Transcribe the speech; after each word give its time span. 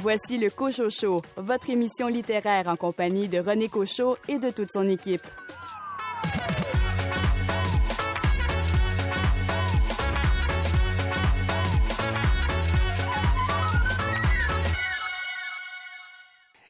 Voici 0.00 0.38
le 0.38 0.48
Cocho 0.48 0.90
Show, 0.90 1.22
votre 1.36 1.70
émission 1.70 2.06
littéraire 2.06 2.68
en 2.68 2.76
compagnie 2.76 3.26
de 3.26 3.40
René 3.40 3.68
Cochot 3.68 4.16
et 4.28 4.38
de 4.38 4.50
toute 4.50 4.70
son 4.70 4.88
équipe. 4.88 5.26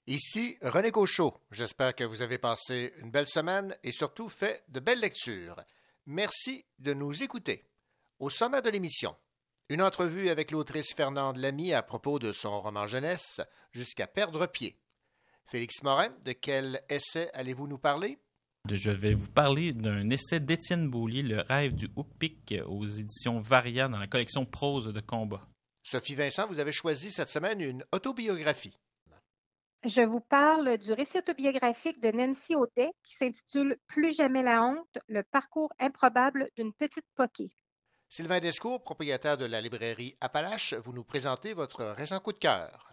Ici 0.07 0.57
René 0.63 0.91
Cochot. 0.91 1.35
J'espère 1.51 1.95
que 1.95 2.05
vous 2.05 2.23
avez 2.23 2.39
passé 2.39 2.95
une 3.03 3.11
belle 3.11 3.27
semaine 3.27 3.77
et 3.85 3.93
surtout 3.93 4.31
fait 4.31 4.65
de 4.69 4.81
belles 4.81 5.01
lectures. 5.01 5.57
Merci 6.07 6.65
de 6.79 6.95
nous 6.95 7.23
écouter. 7.23 7.67
Au 8.21 8.31
sommet 8.31 8.63
de 8.63 8.71
l'émission, 8.71 9.15
une 9.71 9.83
entrevue 9.83 10.31
avec 10.31 10.51
l'autrice 10.51 10.95
Fernande 10.95 11.37
Lamy 11.37 11.75
à 11.75 11.83
propos 11.83 12.19
de 12.19 12.33
son 12.33 12.61
roman 12.61 12.87
jeunesse 12.87 13.41
Jusqu'à 13.73 14.07
perdre 14.07 14.47
pied. 14.47 14.79
Félix 15.45 15.83
Morin, 15.83 16.09
de 16.25 16.33
quel 16.33 16.83
essai 16.89 17.31
allez-vous 17.35 17.67
nous 17.67 17.79
parler? 17.79 18.19
Je 18.71 18.91
vais 18.91 19.15
vous 19.15 19.31
parler 19.31 19.73
d'un 19.73 20.09
essai 20.11 20.41
d'Étienne 20.41 20.91
Beaulier, 20.91 21.23
Le 21.23 21.43
rêve 21.43 21.75
du 21.75 21.89
hook-pick, 21.97 22.55
aux 22.67 22.87
éditions 22.87 23.41
Varia 23.41 23.89
dans 23.89 23.99
la 23.99 24.07
collection 24.07 24.47
Prose 24.47 24.93
de 24.93 25.01
combat. 25.01 25.47
Sophie 25.83 26.15
Vincent, 26.15 26.47
vous 26.47 26.61
avez 26.61 26.73
choisi 26.73 27.11
cette 27.11 27.31
semaine 27.31 27.61
une 27.61 27.85
autobiographie. 27.93 28.79
Je 29.85 30.03
vous 30.03 30.21
parle 30.21 30.77
du 30.79 30.93
récit 30.93 31.19
autobiographique 31.19 32.01
de 32.01 32.11
Nancy 32.11 32.57
Audet 32.57 32.91
qui 33.03 33.15
s'intitule 33.15 33.77
Plus 33.87 34.17
jamais 34.17 34.43
la 34.43 34.63
honte, 34.63 34.99
le 35.09 35.23
parcours 35.23 35.73
improbable 35.79 36.49
d'une 36.57 36.73
petite 36.73 37.07
poquée. 37.15 37.51
Sylvain 38.11 38.41
Descours, 38.41 38.83
propriétaire 38.83 39.37
de 39.37 39.45
la 39.45 39.61
librairie 39.61 40.17
Appalache, 40.23 40.73
vous 40.75 40.95
nous 40.95 41.05
présentez 41.05 41.53
votre 41.53 41.85
récent 41.85 42.21
coup 42.21 42.33
de 42.33 42.39
cœur. 42.39 42.89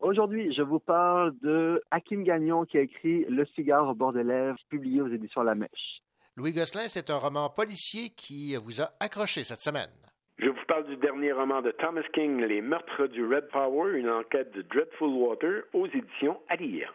Aujourd'hui, 0.00 0.54
je 0.54 0.62
vous 0.62 0.78
parle 0.78 1.34
de 1.42 1.82
Hakim 1.90 2.22
Gagnon 2.22 2.64
qui 2.64 2.78
a 2.78 2.82
écrit 2.82 3.24
Le 3.28 3.44
cigare 3.56 3.88
au 3.88 3.94
bord 3.94 4.12
des 4.12 4.22
lèvres, 4.22 4.58
publié 4.68 5.00
aux 5.00 5.08
éditions 5.08 5.42
La 5.42 5.56
Mèche. 5.56 6.00
Louis 6.36 6.52
Gosselin, 6.52 6.86
c'est 6.86 7.10
un 7.10 7.16
roman 7.16 7.50
policier 7.50 8.10
qui 8.10 8.54
vous 8.56 8.80
a 8.80 8.90
accroché 9.00 9.42
cette 9.42 9.58
semaine. 9.58 9.90
Je 10.38 10.48
vous 10.48 10.64
parle 10.68 10.86
du 10.86 10.96
dernier 10.98 11.32
roman 11.32 11.60
de 11.60 11.72
Thomas 11.72 12.06
King, 12.12 12.40
Les 12.42 12.60
meurtres 12.60 13.08
du 13.08 13.26
Red 13.26 13.48
Power, 13.48 13.98
une 13.98 14.10
enquête 14.10 14.52
de 14.52 14.62
Dreadful 14.62 15.08
Water 15.08 15.62
aux 15.72 15.86
éditions 15.86 16.38
à 16.48 16.56
lire. 16.56 16.94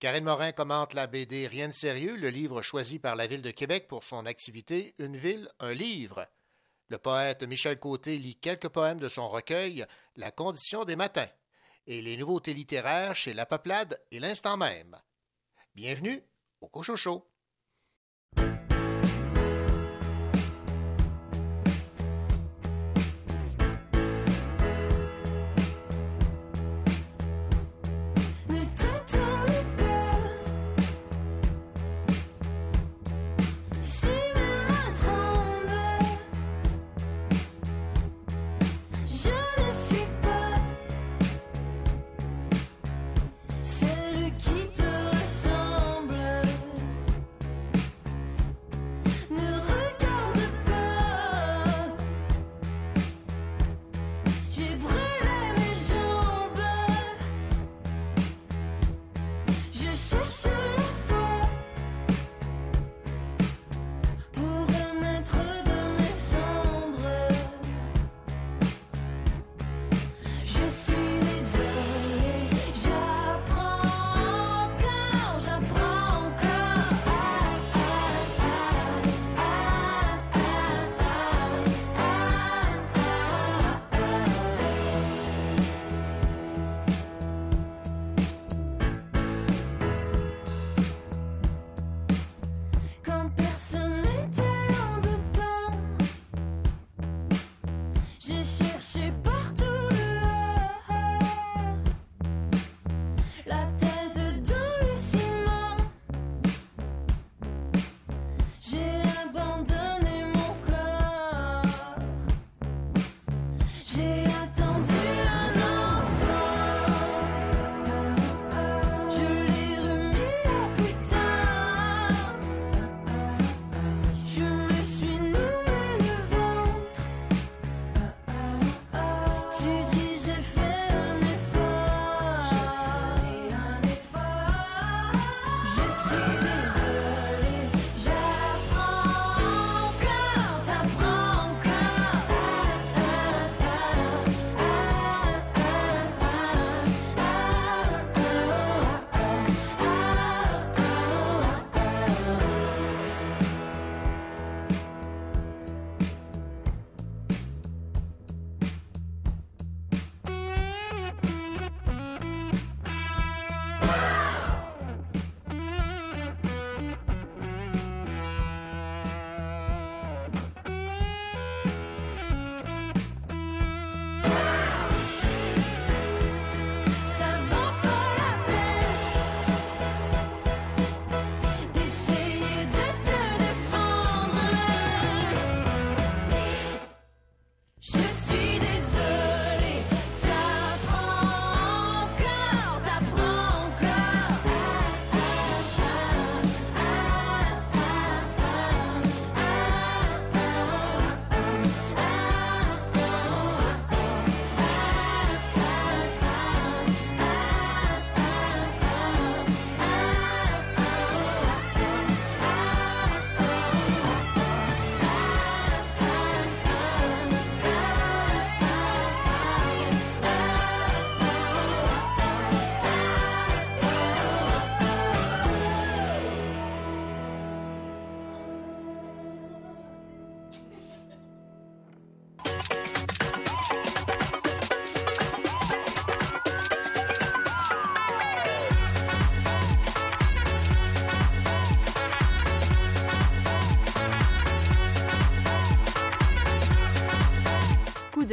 Karine 0.00 0.24
Morin 0.24 0.52
commente 0.52 0.94
la 0.94 1.06
BD 1.06 1.46
Rien 1.46 1.68
de 1.68 1.72
sérieux, 1.72 2.16
le 2.16 2.28
livre 2.28 2.60
choisi 2.62 2.98
par 2.98 3.14
la 3.14 3.26
Ville 3.26 3.42
de 3.42 3.50
Québec 3.50 3.86
pour 3.88 4.02
son 4.04 4.26
activité 4.26 4.94
Une 4.98 5.16
ville, 5.16 5.48
un 5.60 5.72
livre. 5.72 6.26
Le 6.88 6.98
poète 6.98 7.42
Michel 7.42 7.80
Côté 7.80 8.16
lit 8.16 8.36
quelques 8.36 8.68
poèmes 8.68 9.00
de 9.00 9.08
son 9.08 9.28
recueil 9.28 9.84
La 10.14 10.30
condition 10.30 10.84
des 10.84 10.94
matins 10.94 11.28
et 11.86 12.00
les 12.00 12.16
nouveautés 12.16 12.54
littéraires 12.54 13.16
chez 13.16 13.32
La 13.32 13.44
Peuplade 13.44 14.00
et 14.12 14.20
l'instant 14.20 14.56
même. 14.56 14.96
Bienvenue 15.74 16.22
au 16.60 16.68
Cochocho. 16.68 17.28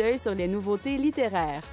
D'œil 0.04 0.20
sur 0.20 0.36
les 0.36 0.50
nouveautés 0.50 0.98
littéraires. 0.98 1.64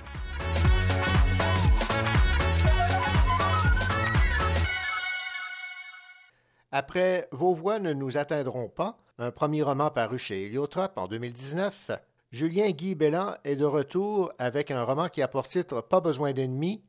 Après 6.70 7.26
Vos 7.32 7.54
voix 7.54 7.80
ne 7.80 7.92
nous 7.92 8.16
atteindront 8.16 8.68
pas, 8.68 8.98
un 9.18 9.32
premier 9.32 9.62
roman 9.62 9.90
paru 9.90 10.16
chez 10.16 10.44
Héliotrope 10.44 10.96
en 10.96 11.08
2019, 11.08 11.90
Julien 12.30 12.70
Guy 12.70 12.94
Bellan 12.94 13.34
est 13.42 13.56
de 13.56 13.64
retour 13.64 14.32
avec 14.38 14.70
un 14.70 14.84
roman 14.84 15.08
qui 15.08 15.22
a 15.22 15.26
pour 15.26 15.48
titre 15.48 15.80
Pas 15.80 16.00
besoin 16.00 16.32
d'ennemis, 16.32 16.84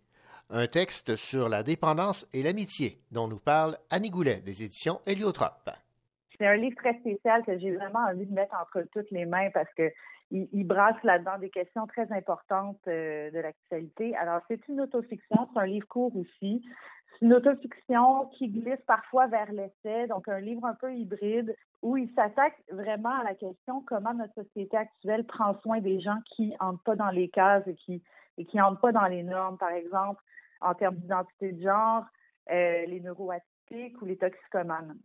un 0.51 0.67
texte 0.67 1.15
sur 1.15 1.49
la 1.49 1.63
dépendance 1.63 2.27
et 2.33 2.43
l'amitié 2.43 2.99
dont 3.11 3.27
nous 3.27 3.39
parle 3.39 3.79
Annie 3.89 4.11
Goulet 4.11 4.41
des 4.41 4.61
éditions 4.61 5.01
Héliotrope. 5.07 5.71
C'est 6.37 6.45
un 6.45 6.55
livre 6.55 6.75
très 6.75 6.93
spécial 6.99 7.43
que 7.43 7.57
j'ai 7.57 7.71
vraiment 7.71 8.05
envie 8.07 8.27
de 8.27 8.33
mettre 8.33 8.53
entre 8.61 8.87
toutes 8.93 9.09
les 9.09 9.25
mains 9.25 9.49
parce 9.51 9.71
que 9.75 9.91
il, 10.31 10.65
brasse 10.65 11.01
là-dedans 11.03 11.37
des 11.39 11.49
questions 11.49 11.85
très 11.87 12.11
importantes 12.11 12.79
euh, 12.87 13.29
de 13.31 13.39
l'actualité. 13.39 14.15
Alors, 14.15 14.41
c'est 14.47 14.65
une 14.67 14.81
autofiction, 14.81 15.47
c'est 15.53 15.59
un 15.59 15.65
livre 15.65 15.87
court 15.87 16.15
aussi. 16.15 16.63
C'est 17.11 17.25
une 17.25 17.33
autofiction 17.33 18.27
qui 18.37 18.47
glisse 18.47 18.81
parfois 18.87 19.27
vers 19.27 19.51
l'essai, 19.51 20.07
donc 20.07 20.27
un 20.27 20.39
livre 20.39 20.65
un 20.65 20.75
peu 20.75 20.93
hybride 20.93 21.55
où 21.81 21.97
il 21.97 22.09
s'attaque 22.13 22.63
vraiment 22.71 23.19
à 23.19 23.23
la 23.23 23.35
question 23.35 23.81
comment 23.85 24.13
notre 24.13 24.33
société 24.35 24.77
actuelle 24.77 25.25
prend 25.25 25.59
soin 25.61 25.79
des 25.79 25.99
gens 25.99 26.19
qui 26.35 26.53
n'entrent 26.61 26.83
pas 26.83 26.95
dans 26.95 27.09
les 27.09 27.27
cases 27.29 27.67
et 27.67 27.75
qui 27.75 28.01
et 28.37 28.47
n'entrent 28.53 28.79
pas 28.79 28.91
dans 28.91 29.07
les 29.07 29.23
normes, 29.23 29.57
par 29.57 29.71
exemple, 29.71 30.23
en 30.61 30.73
termes 30.73 30.95
d'identité 30.95 31.51
de 31.51 31.61
genre, 31.61 32.05
euh, 32.49 32.85
les 32.85 33.01
neuroatypiques 33.01 34.01
ou 34.01 34.05
les 34.05 34.17
toxicomanes. 34.17 34.97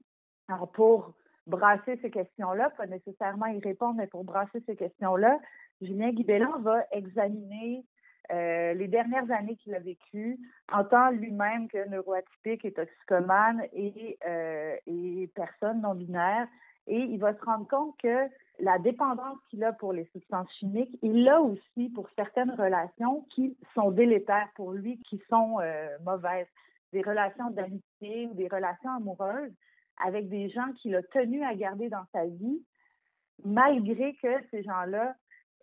Alors, 0.48 0.70
pour 0.70 1.14
brasser 1.46 1.98
ces 2.02 2.10
questions-là, 2.10 2.70
pas 2.70 2.86
nécessairement 2.86 3.46
y 3.46 3.60
répondre, 3.60 3.96
mais 3.96 4.06
pour 4.06 4.24
brasser 4.24 4.62
ces 4.66 4.76
questions-là, 4.76 5.38
Julien 5.80 6.10
Guibellan 6.10 6.58
va 6.60 6.84
examiner 6.90 7.84
euh, 8.32 8.74
les 8.74 8.88
dernières 8.88 9.30
années 9.30 9.56
qu'il 9.56 9.74
a 9.74 9.78
vécues 9.78 10.38
en 10.72 10.84
tant 10.84 11.10
lui-même 11.10 11.68
que 11.68 11.88
neuroatypique 11.88 12.64
et 12.64 12.72
toxicomane 12.72 13.62
et, 13.72 14.18
euh, 14.26 14.76
et 14.86 15.30
personne 15.34 15.82
non 15.82 15.94
binaire. 15.94 16.48
Et 16.88 16.98
il 16.98 17.18
va 17.18 17.34
se 17.34 17.44
rendre 17.44 17.68
compte 17.68 17.96
que 17.98 18.28
la 18.58 18.78
dépendance 18.78 19.38
qu'il 19.50 19.62
a 19.64 19.72
pour 19.72 19.92
les 19.92 20.06
substances 20.06 20.50
chimiques, 20.58 20.98
il 21.02 21.24
l'a 21.24 21.40
aussi 21.40 21.88
pour 21.90 22.08
certaines 22.16 22.52
relations 22.52 23.26
qui 23.30 23.56
sont 23.74 23.90
délétères 23.90 24.48
pour 24.54 24.72
lui, 24.72 25.00
qui 25.02 25.22
sont 25.28 25.58
euh, 25.60 25.96
mauvaises. 26.04 26.46
Des 26.92 27.02
relations 27.02 27.50
d'amitié 27.50 28.28
ou 28.30 28.34
des 28.34 28.48
relations 28.48 28.90
amoureuses 28.90 29.52
avec 30.04 30.28
des 30.28 30.48
gens 30.50 30.72
qu'il 30.74 30.94
a 30.94 31.02
tenu 31.02 31.42
à 31.44 31.54
garder 31.54 31.88
dans 31.88 32.04
sa 32.12 32.26
vie, 32.26 32.62
malgré 33.44 34.14
que 34.14 34.28
ces 34.50 34.62
gens-là 34.62 35.14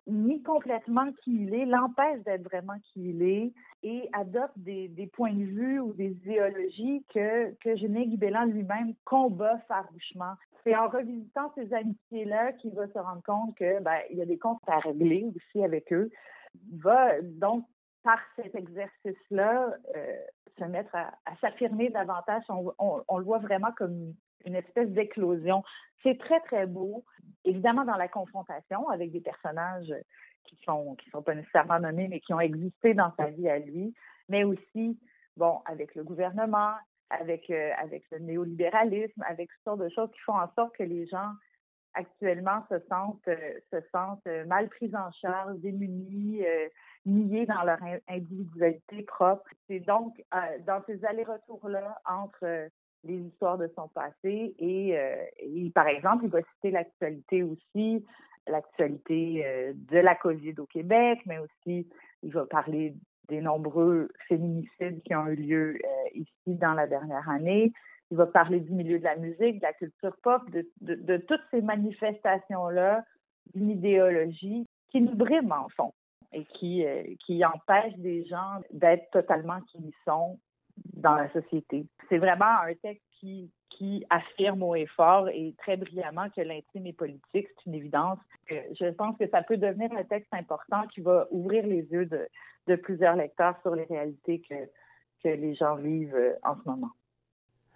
ni 0.06 0.42
complètement 0.42 1.10
qui 1.22 1.44
il 1.44 1.54
est, 1.54 1.64
l'empêche 1.64 2.22
d'être 2.24 2.42
vraiment 2.42 2.78
qui 2.92 3.10
il 3.10 3.22
est 3.22 3.52
et 3.82 4.08
adopte 4.12 4.58
des, 4.58 4.88
des, 4.88 5.06
points 5.06 5.32
de 5.32 5.44
vue 5.44 5.80
ou 5.80 5.92
des 5.94 6.10
idéologies 6.10 7.04
que, 7.12 7.52
que 7.54 7.76
Julien 7.76 8.04
Guibellan 8.04 8.44
lui-même 8.46 8.94
combat 9.04 9.58
farouchement. 9.66 10.34
C'est 10.62 10.76
en 10.76 10.88
revisitant 10.88 11.52
ces 11.54 11.72
amitiés-là 11.72 12.52
qu'il 12.52 12.74
va 12.74 12.86
se 12.88 12.98
rendre 12.98 13.22
compte 13.22 13.56
que 13.56 13.82
ben, 13.82 13.98
y 14.10 14.20
a 14.20 14.26
des 14.26 14.38
comptes 14.38 14.60
à 14.66 14.78
régler 14.78 15.26
aussi 15.34 15.64
avec 15.64 15.92
eux. 15.92 16.10
Il 16.70 16.80
va 16.80 17.20
donc, 17.22 17.64
par 18.02 18.18
cet 18.36 18.54
exercice-là, 18.54 19.74
euh, 19.96 20.16
se 20.58 20.64
mettre 20.64 20.94
à, 20.94 21.12
à 21.26 21.36
s'affirmer 21.40 21.90
davantage. 21.90 22.42
On, 22.48 22.72
on, 22.78 23.02
on, 23.08 23.18
le 23.18 23.24
voit 23.24 23.38
vraiment 23.38 23.72
comme 23.76 24.14
une 24.44 24.56
espèce 24.56 24.88
d'éclosion. 24.90 25.62
C'est 26.02 26.18
très, 26.18 26.40
très 26.40 26.66
beau. 26.66 27.04
Évidemment, 27.44 27.84
dans 27.84 27.96
la 27.96 28.08
confrontation 28.08 28.88
avec 28.88 29.12
des 29.12 29.20
personnages 29.20 29.94
qui 30.44 30.58
sont, 30.64 30.94
qui 30.96 31.10
sont 31.10 31.22
pas 31.22 31.34
nécessairement 31.34 31.80
nommés, 31.80 32.08
mais 32.08 32.20
qui 32.20 32.34
ont 32.34 32.40
existé 32.40 32.94
dans 32.94 33.12
sa 33.18 33.26
vie 33.30 33.48
à 33.48 33.58
lui, 33.58 33.94
mais 34.28 34.44
aussi, 34.44 34.98
bon, 35.36 35.60
avec 35.66 35.94
le 35.94 36.04
gouvernement, 36.04 36.74
avec, 37.10 37.50
euh, 37.50 37.70
avec 37.78 38.04
le 38.10 38.18
néolibéralisme, 38.18 39.22
avec 39.28 39.50
toutes 39.50 39.64
sortes 39.64 39.80
de 39.80 39.88
choses 39.88 40.10
qui 40.12 40.20
font 40.20 40.38
en 40.38 40.50
sorte 40.54 40.76
que 40.76 40.82
les 40.82 41.06
gens 41.06 41.32
actuellement 41.94 42.64
se 42.68 42.78
sentent, 42.88 43.28
euh, 43.28 43.60
se 43.70 43.76
sentent 43.92 44.26
euh, 44.26 44.44
mal 44.46 44.68
pris 44.68 44.90
en 44.96 45.10
charge, 45.12 45.56
démunis, 45.58 46.42
niés 47.06 47.46
dans 47.46 47.62
leur 47.62 47.78
individualité 48.08 49.02
propre. 49.02 49.48
C'est 49.68 49.80
donc 49.80 50.14
dans 50.66 50.82
ces 50.86 51.04
allers-retours-là 51.04 52.00
entre 52.06 52.68
les 53.04 53.18
histoires 53.18 53.58
de 53.58 53.70
son 53.76 53.88
passé 53.88 54.54
et, 54.58 54.98
euh, 54.98 55.70
par 55.74 55.86
exemple, 55.86 56.24
il 56.24 56.30
va 56.30 56.40
citer 56.54 56.70
l'actualité 56.70 57.42
aussi, 57.42 58.04
l'actualité 58.46 59.42
euh, 59.44 59.72
de 59.74 59.98
la 59.98 60.14
COVID 60.14 60.54
au 60.58 60.66
Québec, 60.66 61.20
mais 61.26 61.38
aussi 61.38 61.86
il 62.22 62.32
va 62.32 62.46
parler 62.46 62.94
des 63.28 63.40
nombreux 63.40 64.10
féminicides 64.28 65.02
qui 65.02 65.14
ont 65.14 65.26
eu 65.28 65.36
lieu 65.36 65.78
euh, 65.82 66.08
ici 66.14 66.56
dans 66.56 66.74
la 66.74 66.86
dernière 66.86 67.28
année. 67.28 67.72
Il 68.10 68.16
va 68.16 68.26
parler 68.26 68.60
du 68.60 68.72
milieu 68.72 68.98
de 68.98 69.04
la 69.04 69.16
musique, 69.16 69.56
de 69.56 69.62
la 69.62 69.72
culture 69.72 70.16
pop, 70.22 70.42
de, 70.50 70.66
de, 70.80 71.16
toutes 71.16 71.40
ces 71.50 71.62
manifestations-là 71.62 73.02
d'une 73.54 73.70
idéologie 73.70 74.66
qui 74.90 75.00
nous 75.00 75.14
brime 75.14 75.52
en 75.52 75.68
fond 75.70 75.92
et 76.32 76.44
qui, 76.44 76.84
qui 77.24 77.44
empêche 77.44 77.94
des 77.96 78.24
gens 78.26 78.60
d'être 78.72 79.10
totalement 79.10 79.60
qui 79.62 79.78
ils 79.78 79.94
sont 80.04 80.38
dans 80.76 81.14
la 81.14 81.30
société. 81.32 81.86
C'est 82.08 82.18
vraiment 82.18 82.60
un 82.62 82.74
texte 82.74 83.04
qui, 83.20 83.50
affirme 84.08 84.62
haut 84.62 84.76
et 84.76 84.86
fort 84.86 85.28
et 85.28 85.54
très 85.58 85.76
brillamment 85.76 86.30
que 86.30 86.40
l'intime 86.40 86.86
est 86.86 86.92
politique, 86.92 87.20
c'est 87.32 87.66
une 87.66 87.74
évidence. 87.74 88.18
Je 88.48 88.90
pense 88.92 89.16
que 89.18 89.28
ça 89.28 89.42
peut 89.42 89.56
devenir 89.56 89.90
un 89.92 90.04
texte 90.04 90.32
important 90.32 90.86
qui 90.94 91.00
va 91.00 91.26
ouvrir 91.30 91.66
les 91.66 91.82
yeux 91.90 92.06
de, 92.06 92.76
plusieurs 92.76 93.16
lecteurs 93.16 93.56
sur 93.62 93.74
les 93.74 93.84
réalités 93.84 94.40
que, 94.48 94.54
que 95.24 95.28
les 95.28 95.54
gens 95.54 95.76
vivent 95.76 96.14
euh, 96.14 96.34
en 96.44 96.54
ce 96.54 96.68
moment. 96.68 96.90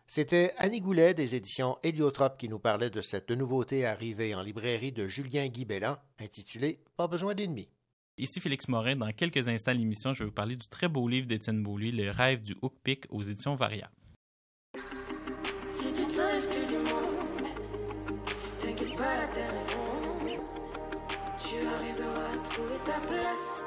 C'était 0.06 0.52
Annie 0.56 0.80
Goulet 0.80 1.12
des 1.12 1.34
éditions 1.34 1.76
Héliotrope 1.82 2.38
qui 2.38 2.48
nous 2.48 2.58
parlait 2.58 2.90
de 2.90 3.02
cette 3.02 3.30
nouveauté 3.30 3.84
arrivée 3.84 4.34
en 4.34 4.42
librairie 4.42 4.92
de 4.92 5.06
Julien 5.06 5.48
Guy 5.48 5.66
intitulée 6.18 6.78
Pas 6.96 7.08
besoin 7.08 7.34
d'ennemis. 7.34 7.68
Ici 8.18 8.40
Félix 8.40 8.66
Morin. 8.66 8.96
Dans 8.96 9.12
quelques 9.12 9.48
instants 9.48 9.72
l'émission, 9.72 10.12
je 10.12 10.20
vais 10.20 10.24
vous 10.24 10.34
parler 10.34 10.56
du 10.56 10.66
très 10.66 10.88
beau 10.88 11.06
livre 11.08 11.28
d'Étienne 11.28 11.62
Beaulieu, 11.62 11.92
Le 11.92 12.10
rêve 12.10 12.42
du 12.42 12.56
hook 12.62 12.74
pick 12.82 13.04
aux 13.10 13.22
éditions 13.22 13.54
Varia. 13.54 13.86
Si 15.68 15.92
tu 15.92 16.04
te 16.04 16.10
sens 16.10 16.48
du 16.48 16.78
monde, 16.78 17.46
t'inquiète 18.60 18.96
pas, 18.96 19.18
la 19.18 19.28
terre 19.28 19.54
est 19.54 19.74
ronde. 19.74 20.30
Tu 21.40 21.64
arriveras 21.64 22.32
à 22.34 22.38
trouver 22.38 22.78
ta 22.84 22.98
place. 23.06 23.57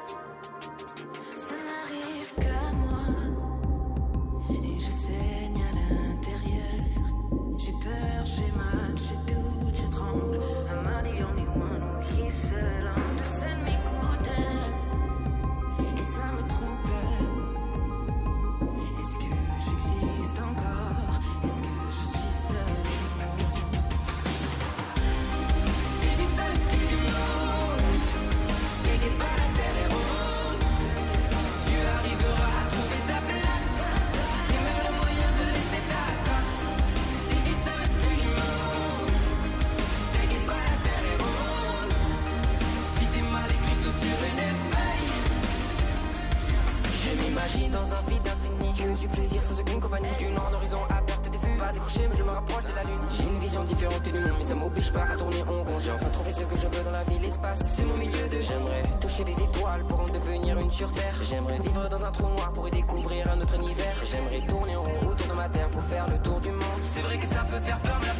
Du 49.02 49.08
plaisir 49.08 49.42
sans 49.42 49.58
aucune 49.58 49.80
compagnie. 49.80 50.08
Du 50.16 50.26
nord 50.26 50.50
d'horizon 50.52 50.78
à 50.88 51.02
perte 51.02 51.28
de 51.28 51.38
vue. 51.38 51.56
Pas 51.58 51.72
décrocher, 51.72 52.06
mais 52.08 52.16
je 52.16 52.22
me 52.22 52.30
rapproche 52.30 52.64
de 52.64 52.72
la 52.72 52.84
lune. 52.84 53.02
J'ai 53.10 53.24
une 53.24 53.38
vision 53.38 53.64
différente 53.64 54.02
du 54.02 54.12
monde, 54.12 54.38
mais 54.38 54.44
ça 54.44 54.54
m'oblige 54.54 54.92
pas 54.92 55.06
à 55.12 55.16
tourner 55.16 55.42
en 55.42 55.64
rond. 55.64 55.78
J'ai 55.80 55.90
enfin 55.90 56.08
trouvé 56.10 56.32
ce 56.32 56.42
que 56.42 56.56
je 56.56 56.66
veux 56.68 56.84
dans 56.84 56.92
la 56.92 57.02
vie, 57.04 57.18
l'espace. 57.18 57.60
C'est 57.76 57.84
mon 57.84 57.96
milieu 57.96 58.28
de 58.28 58.40
J'aimerais 58.40 58.82
toucher 59.00 59.24
des 59.24 59.32
étoiles 59.32 59.84
pour 59.88 60.00
en 60.02 60.08
devenir 60.08 60.58
une 60.58 60.70
sur 60.70 60.92
terre. 60.94 61.14
J'aimerais 61.22 61.58
vivre 61.58 61.88
dans 61.88 62.04
un 62.04 62.12
trou 62.12 62.28
noir 62.28 62.52
pour 62.52 62.68
y 62.68 62.70
découvrir 62.70 63.28
un 63.28 63.40
autre 63.40 63.54
univers. 63.56 63.96
J'aimerais 64.04 64.46
tourner 64.46 64.76
en 64.76 64.84
rond 64.84 65.08
autour 65.10 65.26
de 65.26 65.34
ma 65.34 65.48
terre 65.48 65.68
pour 65.70 65.82
faire 65.82 66.06
le 66.08 66.18
tour 66.18 66.40
du 66.40 66.50
monde. 66.50 66.82
C'est 66.84 67.02
vrai 67.02 67.18
que 67.18 67.26
ça 67.26 67.44
peut 67.50 67.60
faire 67.60 67.80
peur, 67.80 67.98
mais 68.02 68.11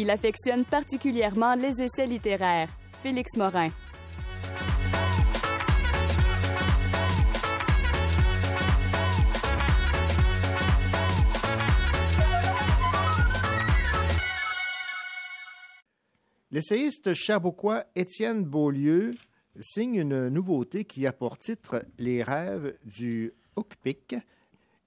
Il 0.00 0.08
affectionne 0.08 0.64
particulièrement 0.64 1.54
les 1.54 1.82
essais 1.82 2.06
littéraires. 2.06 2.70
Félix 3.02 3.36
Morin. 3.36 3.68
L'essayiste 16.50 17.12
cherbourgois 17.12 17.84
Étienne 17.94 18.42
Beaulieu 18.42 19.14
signe 19.60 19.96
une 19.96 20.28
nouveauté 20.28 20.86
qui 20.86 21.06
a 21.06 21.12
pour 21.12 21.36
titre 21.36 21.84
Les 21.98 22.22
rêves 22.22 22.72
du 22.86 23.34
Hookpick. 23.54 24.14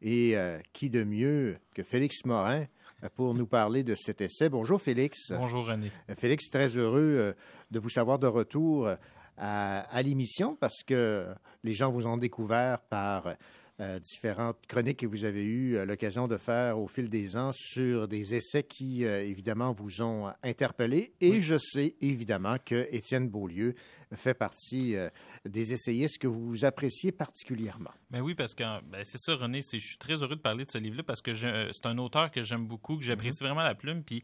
Et 0.01 0.36
euh, 0.36 0.58
qui 0.74 0.89
de 0.89 1.03
mieux 1.03 1.55
que 1.75 1.84
Félix 1.84 2.25
Morin 2.25 2.65
pour 3.10 3.33
nous 3.33 3.48
parler 3.48 3.83
de 3.83 3.95
cet 3.95 4.22
essai. 4.22 4.50
Bonjour 4.50 4.81
Félix. 4.81 5.31
Bonjour 5.31 5.65
René. 5.65 5.91
Félix, 6.17 6.50
très 6.50 6.69
heureux 6.77 7.15
euh, 7.17 7.33
de 7.72 7.79
vous 7.79 7.89
savoir 7.89 8.19
de 8.19 8.27
retour 8.27 8.88
euh, 8.88 8.95
à, 9.38 9.81
à 9.81 10.01
l'émission 10.01 10.55
parce 10.55 10.83
que 10.83 11.27
les 11.63 11.74
gens 11.74 11.89
vous 11.91 12.07
ont 12.07 12.17
découvert 12.17 12.79
par 12.79 13.36
euh, 13.79 13.98
différentes 13.98 14.67
chroniques 14.67 15.00
que 15.00 15.07
vous 15.07 15.25
avez 15.25 15.43
eu 15.43 15.83
l'occasion 15.83 16.27
de 16.27 16.38
faire 16.38 16.77
au 16.77 16.88
fil 16.88 17.10
des 17.10 17.36
ans 17.36 17.50
sur 17.51 18.07
des 18.07 18.36
essais 18.36 18.62
qui, 18.62 19.03
euh, 19.03 19.25
évidemment, 19.25 19.72
vous 19.72 20.03
ont 20.03 20.31
interpellé. 20.43 21.13
Et 21.22 21.41
je 21.41 21.57
sais, 21.57 21.95
évidemment, 22.00 22.57
que 22.63 22.88
Étienne 22.91 23.29
Beaulieu 23.29 23.74
fait 24.15 24.34
partie 24.34 24.96
euh, 24.96 25.10
des 25.46 25.74
essayistes 25.74 26.20
que 26.22 26.27
vous 26.27 26.65
appréciez 26.65 27.12
particulièrement. 27.12 27.91
Ben 28.12 28.22
oui, 28.22 28.36
parce 28.36 28.53
que 28.53 28.63
ben 28.82 29.03
c'est 29.03 29.17
ça, 29.20 29.36
René. 29.36 29.62
c'est- 29.62 29.79
Je 29.79 29.88
suis 29.88 29.98
très 29.98 30.13
heureux 30.22 30.36
de 30.36 30.41
parler 30.41 30.65
de 30.65 30.70
ce 30.72 30.77
livre-là 30.77 31.03
parce 31.03 31.22
que 31.22 31.34
je- 31.34 31.70
c'est 31.72 31.86
un 31.86 31.98
auteur 31.98 32.32
que 32.32 32.43
j'aime 32.43 32.65
beaucoup, 32.67 32.98
que 32.98 33.03
j'apprécie 33.03 33.43
vraiment 33.43 33.63
la 33.63 33.75
plume. 33.75 34.03
Puis 34.03 34.24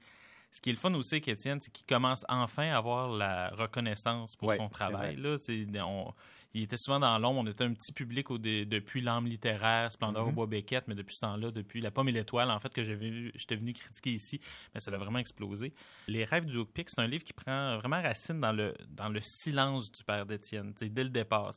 ce 0.51 0.62
qui 0.62 0.69
est 0.69 0.74
le 0.74 0.79
fun 0.79 0.93
aussi 0.96 1.15
avec 1.15 1.27
Étienne, 1.27 1.60
c'est 1.62 1.72
qu'il 1.72 1.86
commence 1.86 2.25
enfin 2.29 2.69
à 2.72 2.77
avoir 2.77 3.10
la 3.10 3.50
reconnaissance 3.50 4.36
pour 4.36 4.48
Ouais, 4.50 4.58
son 4.58 4.69
travail. 4.69 5.15
Là, 5.17 5.38
on- 5.86 6.13
il 6.53 6.63
était 6.63 6.77
souvent 6.77 6.99
dans 6.99 7.17
l'ombre. 7.19 7.41
On 7.41 7.47
était 7.47 7.63
un 7.63 7.73
petit 7.73 7.91
public 7.93 8.31
au 8.31 8.37
dé- 8.37 8.65
depuis 8.65 9.01
l'âme 9.01 9.25
littéraire, 9.27 9.91
Splendeur 9.91 10.23
Mhm. 10.23 10.29
au 10.29 10.31
bois 10.33 10.47
Beckett, 10.47 10.87
mais 10.87 10.95
depuis 10.95 11.15
ce 11.15 11.21
temps-là, 11.21 11.51
depuis 11.51 11.81
La 11.81 11.91
pomme 11.91 12.09
et 12.09 12.11
l'étoile, 12.11 12.49
en 12.51 12.59
fait, 12.59 12.73
que 12.73 12.83
j'étais 12.83 13.55
venu 13.55 13.73
critiquer 13.73 14.11
ici, 14.11 14.39
mais 14.73 14.79
ça 14.79 14.91
a 14.91 14.97
vraiment 14.97 15.19
explosé. 15.19 15.73
Les 16.07 16.25
rêves 16.25 16.45
du 16.45 16.57
Hookpick, 16.57 16.89
c'est 16.89 16.99
un 16.99 17.07
livre 17.07 17.23
qui 17.23 17.33
prend 17.33 17.77
vraiment 17.77 18.01
racine 18.01 18.39
dans 18.39 18.51
le, 18.51 18.73
dans 18.89 19.09
le 19.09 19.19
silence 19.21 19.91
du 19.91 20.03
père 20.03 20.25
d'Étienne, 20.25 20.73
dès 20.79 21.03
le 21.03 21.09
départ. 21.09 21.53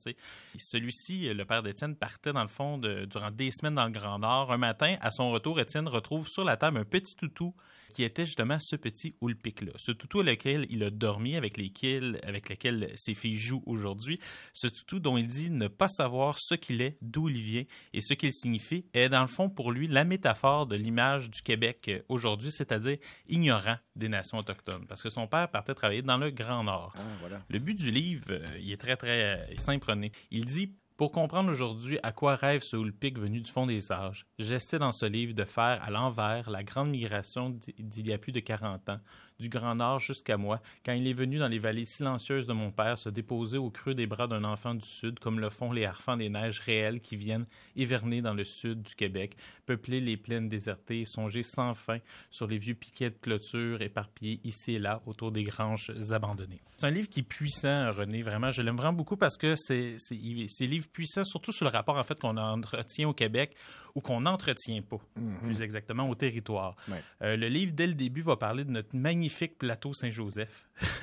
Celui-ci, 0.56 1.32
le 1.32 1.44
père 1.44 1.62
d'Étienne, 1.62 1.96
partait 1.96 2.32
dans 2.32 2.42
le 2.42 2.48
fond 2.48 2.78
de- 2.78 3.06
durant 3.06 3.30
des 3.30 3.50
semaines 3.50 3.74
dans 3.74 3.86
le 3.86 3.90
Grand 3.92 4.18
Nord. 4.18 4.52
Un 4.52 4.58
matin, 4.58 4.96
à 5.00 5.10
son 5.10 5.30
retour, 5.30 5.58
Étienne 5.60 5.88
retrouve 5.88 6.28
sur 6.28 6.44
la 6.44 6.56
table 6.56 6.78
un 6.78 6.84
petit 6.84 7.14
toutou 7.16 7.54
qui 7.92 8.04
était 8.04 8.26
justement 8.26 8.58
ce 8.60 8.76
petit 8.76 9.14
Houlpic-là. 9.20 9.72
Ce 9.76 9.92
toutou 9.92 10.22
lequel 10.22 10.66
il 10.70 10.82
a 10.82 10.90
dormi, 10.90 11.36
avec, 11.36 11.56
lesquels, 11.56 12.20
avec 12.24 12.48
lequel 12.48 12.92
ses 12.96 13.14
filles 13.14 13.38
jouent 13.38 13.62
aujourd'hui. 13.66 14.18
Ce 14.52 14.66
toutou 14.66 14.98
dont 14.98 15.16
il 15.16 15.26
dit 15.26 15.50
ne 15.50 15.68
pas 15.68 15.88
savoir 15.88 16.36
ce 16.38 16.54
qu'il 16.54 16.82
est, 16.82 16.96
d'où 17.00 17.28
il 17.28 17.40
vient 17.40 17.64
et 17.92 18.00
ce 18.00 18.14
qu'il 18.14 18.32
signifie 18.32 18.86
est 18.94 19.08
dans 19.08 19.20
le 19.20 19.26
fond 19.26 19.48
pour 19.48 19.72
lui 19.72 19.86
la 19.88 20.04
métaphore 20.04 20.66
de 20.66 20.76
l'image 20.76 21.30
du 21.30 21.42
Québec 21.42 21.86
euh, 21.88 22.00
aujourd'hui, 22.08 22.50
c'est-à-dire 22.50 22.98
ignorant 23.28 23.76
des 23.96 24.08
nations 24.08 24.38
autochtones. 24.38 24.86
Parce 24.86 25.02
que 25.02 25.10
son 25.10 25.26
père 25.26 25.50
partait 25.50 25.74
travailler 25.74 26.02
dans 26.02 26.16
le 26.16 26.30
Grand 26.30 26.64
Nord. 26.64 26.94
Ah, 26.96 27.02
voilà. 27.20 27.42
Le 27.48 27.58
but 27.58 27.78
du 27.78 27.90
livre, 27.90 28.26
euh, 28.30 28.58
il 28.60 28.72
est 28.72 28.80
très, 28.80 28.96
très 28.96 29.36
euh, 29.36 29.56
simple. 29.58 29.92
Il 30.30 30.44
dit 30.44 30.74
Pour 31.02 31.10
comprendre 31.10 31.50
aujourd'hui 31.50 31.98
à 32.04 32.12
quoi 32.12 32.36
rêve 32.36 32.62
ce 32.62 32.76
Houlpic 32.76 33.18
venu 33.18 33.40
du 33.40 33.50
fond 33.50 33.66
des 33.66 33.90
âges, 33.90 34.24
j'essaie 34.38 34.78
dans 34.78 34.92
ce 34.92 35.04
livre 35.04 35.34
de 35.34 35.42
faire 35.42 35.82
à 35.82 35.90
l'envers 35.90 36.48
la 36.48 36.62
grande 36.62 36.90
migration 36.90 37.58
d'il 37.76 38.06
y 38.06 38.12
a 38.12 38.18
plus 38.18 38.30
de 38.30 38.38
40 38.38 38.88
ans, 38.88 39.00
du 39.38 39.48
Grand 39.48 39.74
Nord 39.74 40.00
jusqu'à 40.00 40.36
moi, 40.36 40.60
quand 40.84 40.92
il 40.92 41.06
est 41.06 41.12
venu 41.12 41.38
dans 41.38 41.48
les 41.48 41.58
vallées 41.58 41.84
silencieuses 41.84 42.46
de 42.46 42.52
mon 42.52 42.70
père 42.70 42.98
se 42.98 43.08
déposer 43.08 43.58
au 43.58 43.70
creux 43.70 43.94
des 43.94 44.06
bras 44.06 44.26
d'un 44.26 44.44
enfant 44.44 44.74
du 44.74 44.86
Sud, 44.86 45.18
comme 45.18 45.40
le 45.40 45.50
font 45.50 45.72
les 45.72 45.84
harfans 45.84 46.16
des 46.16 46.28
neiges 46.28 46.60
réelles 46.60 47.00
qui 47.00 47.16
viennent 47.16 47.44
hiverner 47.76 48.22
dans 48.22 48.34
le 48.34 48.44
sud 48.44 48.82
du 48.82 48.94
Québec, 48.94 49.36
peupler 49.66 50.00
les 50.00 50.16
plaines 50.16 50.48
désertées 50.48 51.04
songer 51.04 51.42
sans 51.42 51.74
fin 51.74 51.98
sur 52.30 52.46
les 52.46 52.58
vieux 52.58 52.74
piquets 52.74 53.10
de 53.10 53.16
clôture 53.20 53.82
éparpillés 53.82 54.40
ici 54.44 54.74
et 54.74 54.78
là 54.78 55.02
autour 55.06 55.32
des 55.32 55.44
granges 55.44 55.92
abandonnées. 56.10 56.60
C'est 56.76 56.86
un 56.86 56.90
livre 56.90 57.08
qui 57.08 57.20
est 57.20 57.24
puissant, 57.24 57.92
René, 57.92 58.22
vraiment. 58.22 58.50
Je 58.50 58.62
l'aime 58.62 58.76
vraiment 58.76 58.92
beaucoup 58.92 59.16
parce 59.16 59.36
que 59.36 59.54
c'est 59.56 59.96
c'est 59.98 60.18
c'est 60.48 60.66
livre 60.66 60.88
puissant, 60.88 61.24
surtout 61.24 61.52
sur 61.52 61.64
le 61.64 61.70
rapport 61.70 61.96
en 61.96 62.02
fait 62.02 62.18
qu'on 62.18 62.36
entretient 62.36 63.08
au 63.08 63.12
Québec 63.12 63.54
ou 63.94 64.00
qu'on 64.00 64.20
n'entretient 64.22 64.82
pas, 64.82 64.98
plus 65.42 65.62
exactement, 65.62 66.08
au 66.08 66.14
territoire. 66.14 66.76
Ouais. 66.88 67.02
Euh, 67.22 67.36
le 67.36 67.48
livre, 67.48 67.72
dès 67.72 67.86
le 67.86 67.94
début, 67.94 68.22
va 68.22 68.36
parler 68.36 68.64
de 68.64 68.70
notre 68.70 68.96
magnifique 68.96 69.58
plateau 69.58 69.92
Saint-Joseph. 69.94 70.68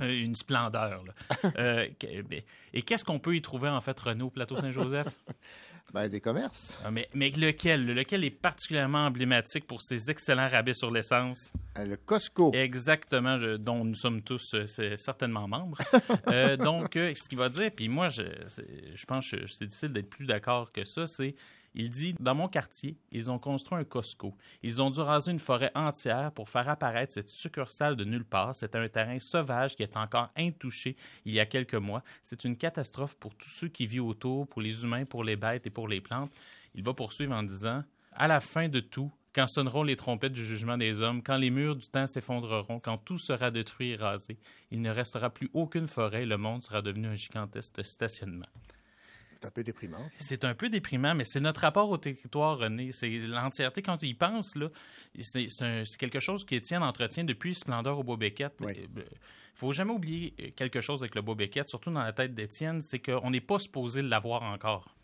Euh, 0.00 0.10
Une 0.24 0.34
splendeur. 0.34 1.04
là. 1.04 1.12
Euh, 1.58 1.86
ben, 2.02 2.40
et 2.72 2.82
qu'est-ce 2.82 3.04
qu'on 3.04 3.18
peut 3.18 3.36
y 3.36 3.42
trouver, 3.42 3.68
en 3.68 3.80
fait, 3.80 3.98
Renaud, 4.00 4.30
plateau 4.30 4.56
Saint-Joseph? 4.56 5.08
Ben, 5.92 6.08
des 6.08 6.20
commerces. 6.22 6.78
Ah, 6.84 6.90
mais, 6.90 7.06
mais 7.12 7.28
lequel? 7.30 7.84
Lequel 7.84 8.24
est 8.24 8.30
particulièrement 8.30 9.04
emblématique 9.06 9.66
pour 9.66 9.82
ses 9.82 10.10
excellents 10.10 10.48
rabais 10.48 10.72
sur 10.72 10.90
l'essence? 10.90 11.52
Le 11.76 11.96
Costco. 11.96 12.50
Exactement, 12.54 13.38
je- 13.38 13.56
dont 13.56 13.84
nous 13.84 13.94
sommes 13.96 14.22
tous 14.22 14.54
euh, 14.54 14.96
certainement 14.96 15.46
membres. 15.48 15.76
Euh, 16.28 16.56
donc, 16.56 16.96
euh, 16.96 17.12
ce 17.14 17.28
qu'il 17.28 17.36
va 17.36 17.48
dire, 17.50 17.70
puis 17.76 17.88
moi, 17.88 18.08
je, 18.08 18.22
je 18.94 19.04
pense 19.04 19.28
que 19.30 19.46
c'est 19.46 19.66
difficile 19.66 19.92
d'être 19.92 20.08
plus 20.08 20.24
d'accord 20.24 20.72
que 20.72 20.84
ça, 20.84 21.06
c'est 21.06 21.34
il 21.74 21.90
dit 21.90 22.14
Dans 22.20 22.34
mon 22.34 22.48
quartier, 22.48 22.96
ils 23.10 23.30
ont 23.30 23.38
construit 23.38 23.78
un 23.78 23.84
Costco. 23.84 24.34
Ils 24.62 24.82
ont 24.82 24.90
dû 24.90 25.00
raser 25.00 25.30
une 25.30 25.38
forêt 25.38 25.70
entière 25.74 26.32
pour 26.32 26.48
faire 26.48 26.68
apparaître 26.68 27.12
cette 27.12 27.28
succursale 27.28 27.96
de 27.96 28.04
nulle 28.04 28.24
part. 28.24 28.54
C'est 28.54 28.76
un 28.76 28.88
terrain 28.88 29.18
sauvage 29.18 29.76
qui 29.76 29.82
est 29.82 29.96
encore 29.96 30.30
intouché 30.36 30.96
il 31.24 31.32
y 31.32 31.40
a 31.40 31.46
quelques 31.46 31.74
mois. 31.74 32.02
C'est 32.22 32.44
une 32.44 32.56
catastrophe 32.56 33.16
pour 33.16 33.34
tous 33.34 33.48
ceux 33.48 33.68
qui 33.68 33.86
vivent 33.86 34.04
autour, 34.04 34.46
pour 34.46 34.62
les 34.62 34.82
humains, 34.82 35.04
pour 35.04 35.24
les 35.24 35.36
bêtes 35.36 35.66
et 35.66 35.70
pour 35.70 35.88
les 35.88 36.00
plantes. 36.00 36.32
Il 36.74 36.84
va 36.84 36.94
poursuivre 36.94 37.34
en 37.34 37.42
disant 37.42 37.84
À 38.12 38.28
la 38.28 38.40
fin 38.40 38.68
de 38.68 38.80
tout, 38.80 39.10
quand 39.34 39.46
sonneront 39.46 39.82
les 39.82 39.96
trompettes 39.96 40.32
du 40.32 40.44
jugement 40.44 40.76
des 40.76 41.00
hommes, 41.00 41.22
quand 41.22 41.36
les 41.36 41.50
murs 41.50 41.76
du 41.76 41.88
temps 41.88 42.06
s'effondreront, 42.06 42.80
quand 42.80 42.98
tout 42.98 43.18
sera 43.18 43.50
détruit 43.50 43.92
et 43.92 43.96
rasé, 43.96 44.38
il 44.70 44.82
ne 44.82 44.90
restera 44.90 45.30
plus 45.30 45.48
aucune 45.54 45.86
forêt, 45.86 46.26
le 46.26 46.36
monde 46.36 46.62
sera 46.62 46.82
devenu 46.82 47.06
un 47.06 47.14
gigantesque 47.14 47.82
stationnement. 47.82 48.46
C'est 49.42 49.48
un 49.48 49.50
peu 49.50 49.62
déprimant. 49.64 50.08
ça. 50.08 50.14
C'est 50.18 50.44
un 50.44 50.54
peu 50.54 50.68
déprimant, 50.68 51.14
mais 51.14 51.24
c'est 51.24 51.40
notre 51.40 51.60
rapport 51.62 51.90
au 51.90 51.96
territoire, 51.96 52.58
René. 52.58 52.92
C'est 52.92 53.10
l'entièreté, 53.18 53.82
quand 53.82 54.02
penses, 54.14 54.54
là, 54.56 54.68
c'est 55.20 55.48
quelque 55.98 56.20
chose 56.20 56.44
qu'Étienne 56.44 56.82
entretient 56.82 57.24
depuis 57.24 57.54
Splendeur 57.54 57.98
au 57.98 58.02
Beau-Beckett. 58.04 58.54
Oui. 58.60 58.88
Il 58.94 59.58
faut 59.58 59.72
jamais 59.72 59.92
oublier 59.92 60.34
euh, 60.40 60.48
quelque 60.56 60.80
chose 60.80 61.02
avec 61.02 61.14
le 61.14 61.20
Beau-Beckett, 61.20 61.68
surtout 61.68 61.90
dans 61.90 62.02
la 62.02 62.12
tête 62.14 62.34
d'Étienne, 62.34 62.80
c'est 62.80 63.00
qu'on 63.00 63.30
n'est 63.30 63.40
pas 63.42 63.58
supposé 63.58 64.00
l'avoir 64.00 64.42
encore, 64.44 64.94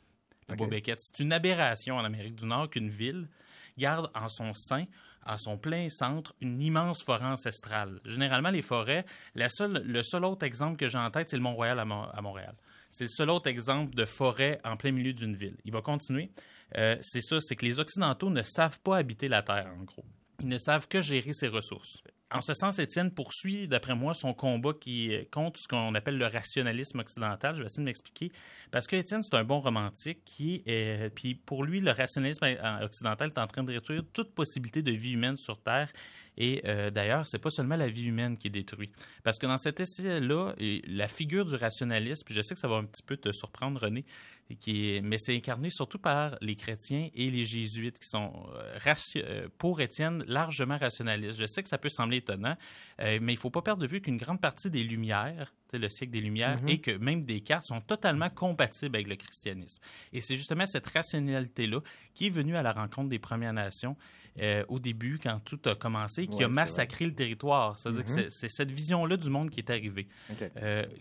le 0.48 0.54
Ok. 0.54 0.58
Beau-Beckett. 0.60 0.98
C'est 1.00 1.20
une 1.22 1.32
aberration 1.32 1.96
en 1.96 2.04
Amérique 2.04 2.34
du 2.36 2.46
Nord 2.46 2.70
qu'une 2.70 2.88
ville 2.88 3.28
garde 3.76 4.10
en 4.14 4.28
son 4.30 4.54
sein, 4.54 4.86
à 5.22 5.36
son 5.36 5.58
plein 5.58 5.90
centre, 5.90 6.34
une 6.40 6.62
immense 6.62 7.02
forêt 7.02 7.26
ancestrale. 7.26 8.00
Généralement, 8.06 8.48
les 8.50 8.62
forêts, 8.62 9.04
la 9.34 9.48
seule, 9.50 9.82
le 9.84 10.02
seul 10.02 10.24
autre 10.24 10.46
exemple 10.46 10.78
que 10.78 10.88
j'ai 10.88 10.96
en 10.98 11.10
tête, 11.10 11.28
c'est 11.28 11.36
le 11.36 11.42
Mont-Royal 11.42 11.78
à, 11.78 11.84
Mon- 11.84 12.04
à 12.08 12.20
Montréal. 12.22 12.54
C'est 12.90 13.04
le 13.04 13.08
seul 13.08 13.30
autre 13.30 13.48
exemple 13.48 13.94
de 13.94 14.04
forêt 14.04 14.60
en 14.64 14.76
plein 14.76 14.92
milieu 14.92 15.12
d'une 15.12 15.36
ville. 15.36 15.56
Il 15.64 15.72
va 15.72 15.82
continuer. 15.82 16.30
Euh, 16.76 16.96
c'est 17.00 17.20
ça, 17.20 17.40
c'est 17.40 17.56
que 17.56 17.64
les 17.64 17.80
Occidentaux 17.80 18.30
ne 18.30 18.42
savent 18.42 18.80
pas 18.80 18.98
habiter 18.98 19.28
la 19.28 19.42
Terre, 19.42 19.72
en 19.78 19.84
gros. 19.84 20.04
ils 20.40 20.48
ne 20.48 20.58
savent 20.58 20.86
que 20.88 21.00
gérer 21.00 21.32
ses 21.32 21.48
ressources. 21.48 22.02
En 22.30 22.42
ce 22.42 22.52
sens, 22.52 22.78
Étienne 22.78 23.10
poursuit, 23.10 23.68
d'après 23.68 23.94
moi, 23.94 24.12
son 24.12 24.34
combat 24.34 24.72
qui 24.78 25.16
contre 25.32 25.58
ce 25.58 25.66
qu'on 25.66 25.94
appelle 25.94 26.18
le 26.18 26.26
rationalisme 26.26 26.98
occidental. 26.98 27.56
Je 27.56 27.60
vais 27.60 27.66
essayer 27.66 27.82
de 27.82 27.86
m'expliquer. 27.86 28.30
Parce 28.70 28.86
que 28.86 28.96
Étienne, 28.96 29.22
c'est 29.22 29.34
un 29.34 29.44
bon 29.44 29.60
romantique 29.60 30.22
qui. 30.26 30.62
Puis 31.14 31.34
pour 31.34 31.64
lui, 31.64 31.80
le 31.80 31.90
rationalisme 31.90 32.46
occidental 32.82 33.30
est 33.34 33.40
en 33.40 33.46
train 33.46 33.62
de 33.62 33.72
détruire 33.72 34.02
toute 34.12 34.34
possibilité 34.34 34.82
de 34.82 34.92
vie 34.92 35.12
humaine 35.12 35.38
sur 35.38 35.58
Terre. 35.62 35.90
Et 36.38 36.62
euh, 36.66 36.90
d'ailleurs, 36.90 37.26
c'est 37.26 37.40
pas 37.40 37.50
seulement 37.50 37.76
la 37.76 37.88
vie 37.88 38.04
humaine 38.04 38.38
qui 38.38 38.46
est 38.46 38.50
détruite. 38.50 38.94
Parce 39.24 39.38
que 39.38 39.46
dans 39.46 39.58
cet 39.58 39.80
essai-là, 39.80 40.54
la 40.86 41.08
figure 41.08 41.44
du 41.44 41.56
rationalisme, 41.56 42.26
je 42.30 42.40
sais 42.40 42.54
que 42.54 42.60
ça 42.60 42.68
va 42.68 42.76
un 42.76 42.84
petit 42.84 43.02
peu 43.02 43.16
te 43.16 43.32
surprendre, 43.32 43.80
René, 43.80 44.04
qui 44.56 45.00
mais 45.02 45.18
c'est 45.18 45.36
incarné 45.36 45.70
surtout 45.70 45.98
par 45.98 46.36
les 46.40 46.56
chrétiens 46.56 47.08
et 47.14 47.30
les 47.30 47.44
jésuites 47.44 47.98
qui 47.98 48.08
sont 48.08 48.32
euh, 48.54 48.94
euh, 49.16 49.48
pour 49.58 49.80
Étienne 49.80 50.24
largement 50.26 50.78
rationalistes. 50.78 51.38
Je 51.38 51.46
sais 51.46 51.62
que 51.62 51.68
ça 51.68 51.78
peut 51.78 51.88
sembler 51.88 52.18
étonnant, 52.18 52.56
euh, 53.00 53.18
mais 53.20 53.34
il 53.34 53.36
faut 53.36 53.50
pas 53.50 53.62
perdre 53.62 53.82
de 53.82 53.86
vue 53.86 54.00
qu'une 54.00 54.16
grande 54.16 54.40
partie 54.40 54.70
des 54.70 54.82
Lumières, 54.82 55.54
le 55.72 55.88
siècle 55.88 56.12
des 56.12 56.20
Lumières, 56.20 56.62
mm-hmm. 56.62 56.70
et 56.70 56.80
que 56.80 56.90
même 56.92 57.24
Descartes 57.24 57.66
sont 57.66 57.80
totalement 57.80 58.30
compatibles 58.30 58.96
avec 58.96 59.08
le 59.08 59.16
christianisme. 59.16 59.82
Et 60.12 60.20
c'est 60.20 60.36
justement 60.36 60.66
cette 60.66 60.86
rationalité-là 60.86 61.80
qui 62.14 62.26
est 62.26 62.30
venue 62.30 62.56
à 62.56 62.62
la 62.62 62.72
rencontre 62.72 63.08
des 63.08 63.18
Premières 63.18 63.52
Nations 63.52 63.96
au 64.68 64.78
début, 64.78 65.18
quand 65.22 65.40
tout 65.44 65.60
a 65.66 65.74
commencé, 65.74 66.26
qui 66.26 66.42
a 66.44 66.48
massacré 66.48 67.06
le 67.06 67.14
territoire. 67.14 67.78
C'est-à-dire 67.78 68.04
que 68.04 68.10
mm-hmm. 68.10 68.30
c'est 68.30 68.48
cette 68.48 68.70
vision-là 68.70 69.16
du 69.16 69.30
monde 69.30 69.50
qui 69.50 69.60
est 69.60 69.70
arrivée. 69.70 70.08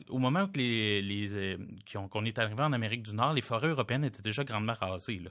au 0.10 0.18
moment 0.18 0.44
où 0.44 0.50
les, 0.56 1.02
les 1.02 1.58
qu'on 1.92 2.26
est 2.26 2.40
arrivé 2.40 2.64
en 2.64 2.74
Amérique 2.74 3.04
du 3.04 3.14
Nord, 3.14 3.34
les 3.34 3.42
forêts 3.42 3.70
européennes 3.70 4.04
étaient 4.06 4.22
déjà 4.22 4.44
grandement 4.44 4.74
rasées. 4.74 5.22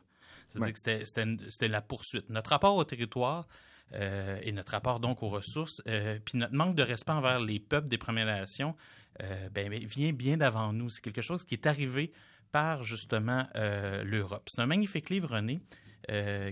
C'est-à-dire 0.49 0.73
que 0.73 1.05
c'était 1.05 1.69
la 1.69 1.83
poursuite. 1.83 2.31
Notre 2.31 2.51
rapport 2.51 2.77
au 2.77 2.85
territoire 2.85 3.47
euh, 3.95 4.39
et 4.43 4.53
notre 4.53 4.73
rapport 4.73 5.01
donc 5.01 5.23
aux 5.23 5.29
ressources, 5.29 5.83
euh, 5.87 6.19
puis 6.25 6.38
notre 6.38 6.55
manque 6.55 6.75
de 6.75 6.83
respect 6.83 7.12
envers 7.12 7.40
les 7.40 7.61
peuples 7.61 7.88
des 7.88 7.99
Premières 7.99 8.27
Nations, 8.27 8.75
euh, 9.23 9.49
ben, 9.51 9.73
vient 9.73 10.12
bien 10.12 10.37
d'avant 10.37 10.73
nous. 10.73 10.88
C'est 10.88 11.01
quelque 11.01 11.23
chose 11.23 11.45
qui 11.45 11.55
est 11.55 11.66
arrivé 11.66 12.12
par 12.53 12.85
justement 12.85 13.47
l'Europe. 13.55 14.49
C'est 14.49 14.62
un 14.62 14.66
magnifique 14.66 15.11
livre, 15.11 15.35
René, 15.35 15.61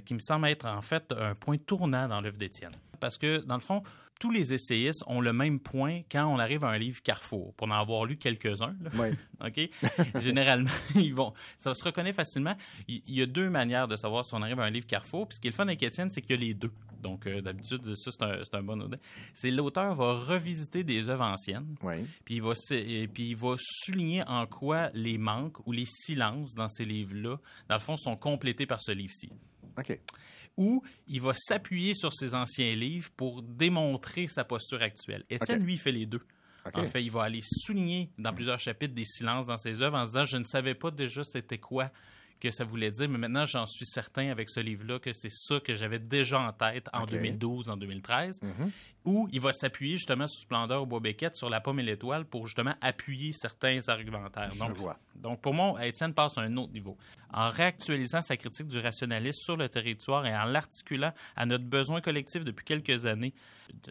qui 0.04 0.14
me 0.14 0.18
semble 0.18 0.48
être 0.48 0.66
en 0.66 0.82
fait 0.82 1.12
un 1.12 1.34
point 1.34 1.58
tournant 1.58 2.08
dans 2.08 2.20
l'œuvre 2.20 2.38
d'Étienne. 2.38 2.74
Parce 3.00 3.18
que, 3.18 3.38
dans 3.38 3.54
le 3.54 3.60
fond, 3.60 3.82
tous 4.20 4.30
les 4.30 4.52
essayistes 4.52 5.02
ont 5.06 5.20
le 5.20 5.32
même 5.32 5.60
point 5.60 6.02
quand 6.10 6.26
on 6.26 6.38
arrive 6.38 6.64
à 6.64 6.68
un 6.68 6.78
livre 6.78 7.02
Carrefour, 7.02 7.52
pour 7.54 7.68
en 7.68 7.72
avoir 7.72 8.04
lu 8.04 8.16
quelques-uns. 8.16 8.76
Oui. 8.94 9.08
OK? 9.44 9.68
Généralement, 10.20 10.70
ils 10.94 11.14
vont, 11.14 11.32
ça 11.58 11.74
se 11.74 11.84
reconnaît 11.84 12.12
facilement. 12.12 12.54
Il, 12.88 13.02
y 13.06 13.22
a 13.22 13.26
deux 13.26 13.50
manières 13.50 13.88
de 13.88 13.96
savoir 13.96 14.24
si 14.24 14.34
on 14.34 14.42
arrive 14.42 14.60
à 14.60 14.64
un 14.64 14.70
livre 14.70 14.86
Carrefour. 14.86 15.28
Puis 15.28 15.36
ce 15.36 15.40
qui 15.40 15.48
est 15.48 15.50
le 15.50 15.56
fun 15.56 15.64
avec 15.64 15.82
Étienne, 15.82 16.10
c'est 16.10 16.20
qu'il 16.20 16.30
y 16.32 16.38
a 16.38 16.40
les 16.40 16.54
deux. 16.54 16.72
Donc, 17.00 17.26
euh, 17.26 17.42
d'habitude, 17.42 17.94
ça, 17.96 18.10
c'est 18.10 18.54
un, 18.54 18.62
bon 18.62 18.80
audit. 18.80 18.98
C'est 19.34 19.50
l'auteur 19.50 19.94
va 19.94 20.14
revisiter 20.14 20.84
des 20.84 21.10
œuvres 21.10 21.24
anciennes. 21.24 21.74
Oui. 21.82 22.06
Puis 22.24 22.36
il, 22.36 22.42
va, 22.42 22.52
puis 23.12 23.28
il 23.28 23.36
va 23.36 23.56
souligner 23.58 24.22
en 24.26 24.46
quoi 24.46 24.90
les 24.94 25.18
manques 25.18 25.66
ou 25.66 25.72
les 25.72 25.84
silences 25.86 26.54
dans 26.54 26.68
ces 26.68 26.86
livres-là, 26.86 27.36
dans 27.68 27.74
le 27.74 27.80
fond, 27.80 27.98
sont 27.98 28.16
complétés 28.16 28.64
par 28.64 28.80
ce 28.80 28.92
livre-ci. 28.92 29.28
OK 29.78 29.98
où 30.56 30.82
il 31.06 31.20
va 31.20 31.32
s'appuyer 31.34 31.94
sur 31.94 32.12
ses 32.12 32.34
anciens 32.34 32.74
livres 32.74 33.10
pour 33.16 33.42
démontrer 33.42 34.28
sa 34.28 34.44
posture 34.44 34.82
actuelle. 34.82 35.24
Étienne, 35.28 35.62
lui, 35.64 35.76
fait 35.76 35.92
les 35.92 36.06
deux. 36.06 36.22
En 36.72 36.84
fait, 36.84 37.02
il 37.02 37.10
va 37.10 37.24
aller 37.24 37.42
souligner 37.42 38.10
dans 38.18 38.32
plusieurs 38.32 38.58
chapitres 38.58 38.94
des 38.94 39.04
silences 39.04 39.46
dans 39.46 39.58
ses 39.58 39.82
œuvres 39.82 39.98
en 39.98 40.04
disant 40.04 40.24
Je 40.24 40.38
ne 40.38 40.44
savais 40.44 40.74
pas 40.74 40.90
déjà 40.90 41.22
c'était 41.22 41.58
quoi 41.58 41.90
que 42.40 42.50
ça 42.50 42.64
voulait 42.64 42.90
dire, 42.90 43.08
mais 43.08 43.18
maintenant 43.18 43.46
j'en 43.46 43.64
suis 43.64 43.86
certain 43.86 44.30
avec 44.30 44.50
ce 44.50 44.60
livre-là 44.60 44.98
que 44.98 45.12
c'est 45.12 45.30
ça 45.30 45.60
que 45.60 45.74
j'avais 45.74 45.98
déjà 45.98 46.40
en 46.40 46.52
tête 46.52 46.88
en 46.92 47.06
2012, 47.06 47.70
en 47.70 47.76
2013 47.76 48.40
où 49.04 49.28
il 49.32 49.40
va 49.40 49.52
s'appuyer 49.52 49.96
justement 49.96 50.26
sur 50.26 50.40
Splendeur 50.40 50.82
au 50.82 50.86
bois 50.86 51.00
Beckett, 51.00 51.34
sur 51.36 51.50
la 51.50 51.60
pomme 51.60 51.80
et 51.80 51.82
l'étoile, 51.82 52.24
pour 52.24 52.46
justement 52.46 52.74
appuyer 52.80 53.32
certains 53.32 53.80
argumentaires. 53.88 54.50
Je 54.50 54.72
vois. 54.72 54.98
Donc, 55.14 55.40
pour 55.40 55.54
moi, 55.54 55.84
Étienne 55.86 56.14
passe 56.14 56.38
à 56.38 56.42
un 56.42 56.56
autre 56.56 56.72
niveau. 56.72 56.96
En 57.32 57.50
réactualisant 57.50 58.22
sa 58.22 58.36
critique 58.36 58.68
du 58.68 58.78
rationalisme 58.78 59.40
sur 59.42 59.56
le 59.56 59.68
territoire 59.68 60.24
et 60.26 60.36
en 60.36 60.44
l'articulant 60.44 61.12
à 61.36 61.46
notre 61.46 61.64
besoin 61.64 62.00
collectif 62.00 62.44
depuis 62.44 62.64
quelques 62.64 63.06
années, 63.06 63.34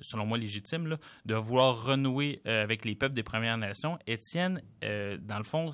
selon 0.01 0.25
moi 0.25 0.37
légitime, 0.37 0.87
là, 0.87 0.97
de 1.25 1.35
vouloir 1.35 1.83
renouer 1.83 2.41
euh, 2.47 2.63
avec 2.63 2.85
les 2.85 2.95
peuples 2.95 3.15
des 3.15 3.23
Premières 3.23 3.57
Nations, 3.57 3.99
Étienne, 4.07 4.61
euh, 4.83 5.17
dans 5.21 5.37
le 5.37 5.43
fond, 5.43 5.71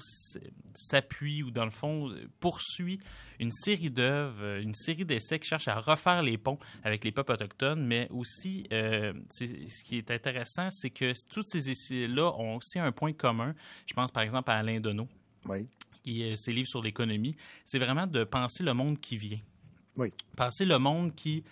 s'appuie 0.75 1.43
ou 1.43 1.52
dans 1.52 1.65
le 1.65 1.71
fond 1.71 2.10
poursuit 2.39 2.99
une 3.39 3.52
série 3.52 3.89
d'œuvres, 3.89 4.41
euh, 4.41 4.62
une 4.62 4.73
série 4.73 5.06
d'essais 5.06 5.39
qui 5.39 5.47
cherchent 5.47 5.67
à 5.67 5.80
refaire 5.80 6.21
les 6.21 6.38
ponts 6.38 6.60
avec 6.84 7.04
les 7.04 7.12
peuples 7.12 7.32
autochtones, 7.32 7.86
mais 7.86 8.08
aussi, 8.12 8.65
euh, 8.73 9.13
ce 9.32 9.84
qui 9.86 9.97
est 9.97 10.12
intéressant, 10.12 10.69
c'est 10.71 10.89
que 10.89 11.13
tous 11.30 11.43
ces 11.43 11.69
essais-là 11.69 12.34
ont 12.38 12.58
aussi 12.58 12.80
un 12.80 12.91
point 12.91 13.13
commun. 13.13 13.56
Je 13.88 13.93
pense 13.93 14.12
par 14.12 14.23
exemple 14.23 14.52
à 14.52 14.56
Alain 14.56 14.80
Deneau, 14.80 15.08
oui. 15.45 15.65
qui 16.04 16.23
est 16.23 16.36
ses 16.36 16.52
livres 16.52 16.67
sur 16.67 16.82
l'économie. 16.82 17.36
C'est 17.65 17.80
vraiment 17.80 18.08
de 18.08 18.23
penser 18.23 18.63
le 18.63 18.73
monde 18.73 18.99
qui 18.99 19.17
vient. 19.17 19.39
Oui. 19.95 20.13
Penser 20.36 20.65
le 20.65 20.78
monde 20.78 21.15
qui 21.15 21.43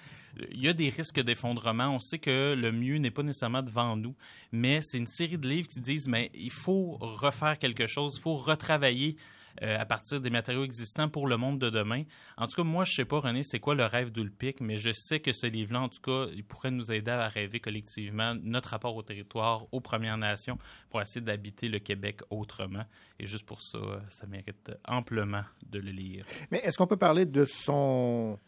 il 0.52 0.64
y 0.64 0.68
a 0.68 0.74
des 0.74 0.90
risques 0.90 1.20
d'effondrement. 1.20 1.96
On 1.96 2.00
sait 2.00 2.20
que 2.20 2.56
le 2.56 2.72
mieux 2.72 2.98
n'est 2.98 3.12
pas 3.12 3.24
nécessairement 3.24 3.64
devant 3.64 3.96
nous, 3.96 4.16
mais 4.52 4.82
c'est 4.82 4.98
une 4.98 5.08
série 5.08 5.38
de 5.38 5.48
livres 5.48 5.68
qui 5.68 5.80
disent 5.80 6.08
mais 6.08 6.30
il 6.34 6.52
faut 6.52 6.98
refaire 7.00 7.58
quelque 7.58 7.88
chose, 7.88 8.18
il 8.18 8.22
faut 8.22 8.36
retravailler 8.36 9.16
euh, 9.64 9.80
à 9.80 9.86
partir 9.86 10.22
des 10.22 10.30
matériaux 10.30 10.64
existants 10.64 11.10
pour 11.10 11.28
le 11.28 11.38
monde 11.38 11.60
de 11.60 11.70
demain. 11.70 12.04
En 12.38 12.48
tout 12.48 12.56
cas, 12.56 12.64
moi, 12.64 12.84
je 12.84 12.94
sais 12.94 13.06
pas, 13.06 13.20
René, 13.20 13.44
c'est 13.44 13.60
quoi 13.60 13.76
le 13.76 13.86
rêve 13.86 14.12
d'Ulpic, 14.12 14.62
mais 14.62 14.78
je 14.78 14.92
sais 14.94 15.20
que 15.20 15.34
ce 15.34 15.48
livre-là, 15.48 15.82
en 15.82 15.90
tout 15.90 16.02
cas, 16.02 16.30
il 16.34 16.44
pourrait 16.44 16.72
nous 16.72 16.92
aider 16.92 17.12
à 17.12 17.28
rêver 17.28 17.60
collectivement 17.60 18.36
notre 18.42 18.70
rapport 18.70 18.96
au 18.96 19.04
territoire, 19.04 19.66
aux 19.72 19.82
Premières 19.82 20.18
Nations, 20.18 20.58
pour 20.90 21.02
essayer 21.02 21.22
d'habiter 21.22 21.70
le 21.70 21.80
Québec 21.80 22.22
autrement. 22.30 22.84
Et 23.20 23.28
juste 23.28 23.46
pour 23.46 23.62
ça, 23.62 23.80
ça 24.10 24.28
mérite 24.28 24.72
amplement 24.86 25.44
de 25.66 25.80
le 25.80 25.92
lire. 25.92 26.26
Mais 26.52 26.60
est-ce 26.60 26.78
qu'on 26.78 26.88
peut 26.88 26.98
parler 26.98 27.26
de 27.26 27.46
son 27.46 28.40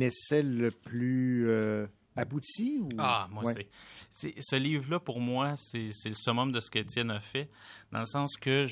essai 0.00 0.42
le 0.42 0.70
plus 0.70 1.48
euh, 1.48 1.86
abouti? 2.16 2.78
Ou... 2.80 2.88
Ah, 2.98 3.28
moi, 3.30 3.52
c'est 4.12 4.34
ce 4.40 4.56
livre-là, 4.56 5.00
pour 5.00 5.20
moi, 5.20 5.54
c'est 5.56 5.90
le 6.04 6.14
summum 6.14 6.52
de 6.52 6.60
ce 6.60 6.70
qu'Étienne 6.70 7.10
a 7.10 7.20
fait, 7.20 7.48
dans 7.90 8.00
le 8.00 8.06
sens 8.06 8.36
que 8.36 8.66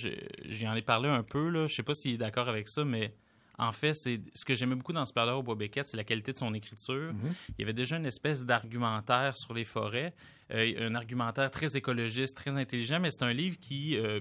j'en 0.48 0.74
ai 0.74 0.82
parlé 0.82 1.08
un 1.08 1.22
peu, 1.22 1.48
là, 1.48 1.66
je 1.66 1.74
sais 1.74 1.82
pas 1.82 1.94
s'il 1.94 2.14
est 2.14 2.18
d'accord 2.18 2.48
avec 2.48 2.68
ça, 2.68 2.84
mais 2.84 3.14
en 3.58 3.72
fait, 3.72 3.94
c'est 3.94 4.20
ce 4.34 4.44
que 4.44 4.54
j'aimais 4.54 4.74
beaucoup 4.74 4.92
dans 4.92 5.04
ce 5.04 5.12
parleur 5.12 5.38
au 5.38 5.42
Bois 5.42 5.56
c'est 5.84 5.96
la 5.96 6.04
qualité 6.04 6.32
de 6.32 6.38
son 6.38 6.54
écriture. 6.54 7.12
Mm-hmm. 7.12 7.34
Il 7.50 7.60
y 7.60 7.62
avait 7.62 7.74
déjà 7.74 7.96
une 7.96 8.06
espèce 8.06 8.44
d'argumentaire 8.44 9.36
sur 9.36 9.52
les 9.52 9.64
forêts, 9.66 10.14
un 10.52 10.94
argumentaire 10.94 11.50
très 11.50 11.76
écologiste, 11.76 12.36
très 12.36 12.56
intelligent, 12.56 12.98
mais 13.00 13.10
c'est 13.10 13.22
un 13.22 13.32
livre 13.32 13.58
qui, 13.60 13.96
euh, 13.96 14.20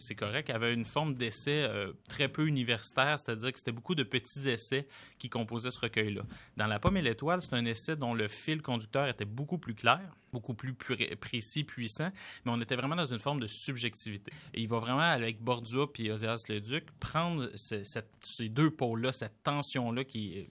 c'est 0.00 0.14
correct, 0.14 0.50
avait 0.50 0.72
une 0.72 0.84
forme 0.84 1.14
d'essai 1.14 1.64
euh, 1.64 1.92
très 2.08 2.28
peu 2.28 2.46
universitaire, 2.46 3.18
c'est-à-dire 3.18 3.52
que 3.52 3.58
c'était 3.58 3.72
beaucoup 3.72 3.94
de 3.94 4.02
petits 4.02 4.48
essais 4.48 4.86
qui 5.18 5.28
composaient 5.28 5.70
ce 5.70 5.80
recueil-là. 5.80 6.22
Dans 6.56 6.66
La 6.66 6.78
pomme 6.78 6.96
et 6.96 7.02
l'étoile, 7.02 7.42
c'est 7.42 7.54
un 7.54 7.64
essai 7.64 7.96
dont 7.96 8.14
le 8.14 8.28
fil 8.28 8.62
conducteur 8.62 9.08
était 9.08 9.24
beaucoup 9.24 9.58
plus 9.58 9.74
clair, 9.74 10.16
beaucoup 10.32 10.54
plus 10.54 10.74
précis, 10.74 11.64
puissant, 11.64 12.10
mais 12.44 12.52
on 12.52 12.60
était 12.60 12.76
vraiment 12.76 12.96
dans 12.96 13.06
une 13.06 13.18
forme 13.18 13.40
de 13.40 13.46
subjectivité. 13.46 14.32
Et 14.54 14.62
il 14.62 14.68
va 14.68 14.78
vraiment, 14.78 15.00
avec 15.00 15.42
Bordua 15.42 15.86
puis 15.92 16.10
Oséas 16.10 16.46
le 16.48 16.60
Duc, 16.60 16.86
prendre 17.00 17.50
ces 17.54 18.48
deux 18.48 18.70
pôles-là, 18.70 19.12
cette 19.12 19.42
tension-là 19.42 20.04
qui 20.04 20.46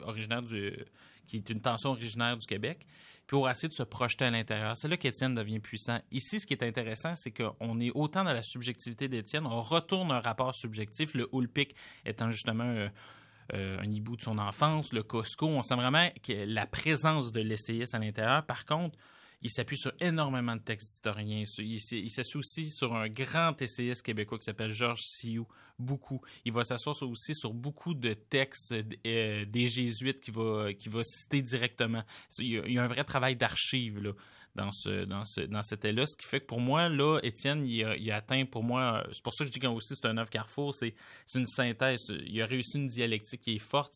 qui 1.27 1.38
est 1.38 1.49
une 1.49 1.61
tension 1.61 1.91
originaire 1.91 2.38
du 2.38 2.45
Québec, 2.45 2.85
pour 3.27 3.49
essayer 3.49 3.69
de 3.69 3.73
se 3.73 3.83
projeter 3.83 4.25
à 4.25 4.31
l'intérieur. 4.31 4.77
C'est 4.77 4.88
là 4.88 4.97
qu'Étienne 4.97 5.35
devient 5.35 5.59
puissant. 5.59 5.99
Ici, 6.11 6.39
ce 6.39 6.45
qui 6.45 6.53
est 6.53 6.63
intéressant, 6.63 7.15
c'est 7.15 7.31
qu'on 7.31 7.79
est 7.79 7.91
autant 7.95 8.23
dans 8.23 8.33
la 8.33 8.43
subjectivité 8.43 9.07
d'Étienne, 9.07 9.45
on 9.45 9.61
retourne 9.61 10.11
un 10.11 10.19
rapport 10.19 10.53
subjectif, 10.53 11.13
le 11.13 11.27
Hulpic 11.33 11.75
étant 12.05 12.31
justement... 12.31 12.65
Euh, 12.65 12.89
euh, 13.53 13.77
un 13.79 13.91
hibou 13.91 14.15
de 14.15 14.21
son 14.23 14.39
enfance, 14.39 14.91
le 14.91 15.03
Costco. 15.03 15.45
On 15.45 15.61
sent 15.61 15.75
vraiment 15.75 16.09
que 16.23 16.33
la 16.47 16.65
présence 16.65 17.31
de 17.31 17.41
l'essayiste 17.41 17.93
à 17.93 17.99
l'intérieur. 17.99 18.43
Par 18.43 18.65
contre, 18.65 18.97
il 19.45 19.51
s'appuie 19.51 19.77
sur 19.77 19.93
énormément 19.99 20.55
de 20.55 20.62
textes 20.62 20.89
d'historiens. 20.89 21.43
Il, 21.60 22.10
s'associe 22.10 22.73
sur 22.73 22.95
un 22.95 23.08
grand 23.08 23.62
essayiste 23.62 24.01
québécois 24.01 24.39
qui 24.39 24.45
s'appelle 24.45 24.71
Georges 24.71 25.03
Sioux, 25.03 25.47
beaucoup. 25.77 26.19
Il 26.45 26.51
va 26.51 26.63
s'asseoir 26.63 26.95
aussi 27.03 27.36
sur 27.36 27.53
beaucoup 27.53 27.93
de 27.93 28.13
textes 28.13 28.73
euh, 29.05 29.45
des 29.45 29.67
jésuites 29.67 30.19
qu'il 30.19 30.34
va, 30.34 30.73
qui 30.73 30.89
va 30.89 31.03
citer 31.03 31.43
directement. 31.43 32.01
Il 32.39 32.71
y 32.71 32.79
a, 32.79 32.84
un 32.84 32.88
vrai 32.88 33.03
travail 33.03 33.36
d'archives 33.36 34.15
dans 34.55 34.71
ce 34.71 35.05
dans 35.05 35.25
ce 35.25 35.41
dans 35.41 35.63
cet 35.63 35.85
là 35.85 36.05
ce 36.05 36.15
qui 36.15 36.25
fait 36.25 36.39
que 36.39 36.45
pour 36.45 36.59
moi 36.59 36.89
là 36.89 37.19
Étienne 37.23 37.65
il 37.65 37.83
a, 37.83 38.15
atteint 38.15 38.45
pour 38.45 38.63
moi 38.63 39.05
c'est 39.11 39.23
pour 39.23 39.33
ça 39.33 39.45
que 39.45 39.51
je 39.51 39.59
dis 39.59 39.67
aussi 39.67 39.95
c'est 39.95 40.07
un 40.07 40.17
œuvre 40.17 40.29
carrefour 40.29 40.73
c'est 40.73 40.95
une 41.33 41.45
synthèse 41.45 42.01
il 42.09 42.41
a 42.41 42.45
réussi 42.45 42.77
une 42.77 42.87
dialectique 42.87 43.41
qui 43.41 43.55
est 43.55 43.59
forte 43.59 43.93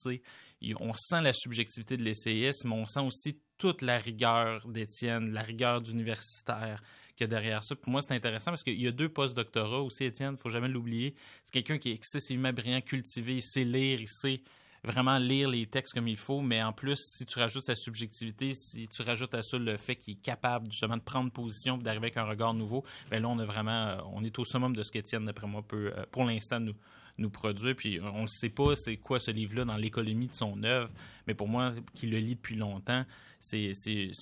on 0.80 0.94
sent 0.94 1.22
la 1.22 1.34
subjectivité 1.34 1.96
de 1.98 2.04
l'essayisme 2.04 2.70
mais 2.70 2.76
on 2.76 2.86
sent 2.86 3.00
aussi 3.00 3.40
toute 3.60 3.82
la 3.82 4.00
rigueur 4.00 4.66
d'Étienne, 4.68 5.32
la 5.32 5.44
rigueur 5.44 5.82
d'universitaire 5.82 6.82
qu'il 7.16 7.26
y 7.26 7.26
a 7.26 7.28
derrière 7.28 7.64
ça. 7.64 7.76
Pour 7.76 7.92
moi, 7.92 8.02
c'est 8.02 8.14
intéressant 8.14 8.52
parce 8.52 8.64
qu'il 8.64 8.82
y 8.82 8.88
a 8.88 8.92
deux 8.92 9.10
post-doctorats 9.10 9.82
aussi, 9.82 10.06
Étienne, 10.06 10.30
il 10.30 10.34
ne 10.34 10.38
faut 10.38 10.50
jamais 10.50 10.70
l'oublier. 10.70 11.14
C'est 11.44 11.52
quelqu'un 11.52 11.78
qui 11.78 11.92
est 11.92 11.94
excessivement 11.94 12.54
brillant, 12.54 12.82
cultivé, 12.82 13.36
il 13.36 13.44
sait 13.44 13.66
lire, 13.66 14.00
il 14.00 14.08
sait 14.08 14.42
vraiment 14.84 15.18
lire 15.18 15.50
les 15.50 15.66
textes 15.66 15.94
comme 15.94 16.08
il 16.08 16.18
faut, 16.18 16.42
mais 16.42 16.62
en 16.64 16.74
plus, 16.74 16.98
si 16.98 17.26
tu 17.26 17.40
rajoutes 17.40 17.66
sa 17.66 17.76
subjectivité, 17.76 18.54
si 18.54 18.88
tu 18.88 19.02
rajoutes 19.02 19.34
à 19.34 19.42
ça 19.42 19.58
le 19.58 19.78
fait 19.78 19.96
qu'il 19.96 20.14
est 20.14 20.22
capable 20.22 20.72
justement 20.72 20.98
de 20.98 21.02
prendre 21.02 21.32
position 21.32 21.78
et 21.78 21.84
d'arriver 21.84 22.06
avec 22.06 22.18
un 22.18 22.24
regard 22.24 22.54
nouveau, 22.54 22.84
ben 23.10 23.22
là, 23.22 23.28
on 23.30 23.40
a 23.40 23.46
vraiment, 23.46 23.88
euh, 23.88 23.98
on 24.14 24.24
est 24.24 24.38
au 24.40 24.46
summum 24.46 24.76
de 24.76 24.84
ce 24.84 24.92
qu'Étienne, 24.92 25.26
d'après 25.26 25.48
moi, 25.48 25.62
peut, 25.62 25.92
euh, 25.96 26.06
pour 26.12 26.24
l'instant, 26.24 26.60
nous, 26.60 26.76
nous 27.20 27.30
produire. 27.30 27.76
Puis 27.76 28.00
on 28.02 28.24
ne 28.24 28.28
sait 28.28 28.50
pas 28.50 28.76
c'est 28.76 28.98
quoi 28.98 29.20
ce 29.20 29.32
livre-là 29.32 29.66
dans 29.66 29.78
l'économie 29.78 30.28
de 30.28 30.34
son 30.34 30.64
œuvre, 30.64 30.92
mais 31.28 31.34
pour 31.34 31.48
moi, 31.48 31.74
qui 31.94 32.08
le 32.08 32.18
lit 32.18 32.36
depuis 32.36 32.56
longtemps, 32.56 33.06
c'est 33.40 33.74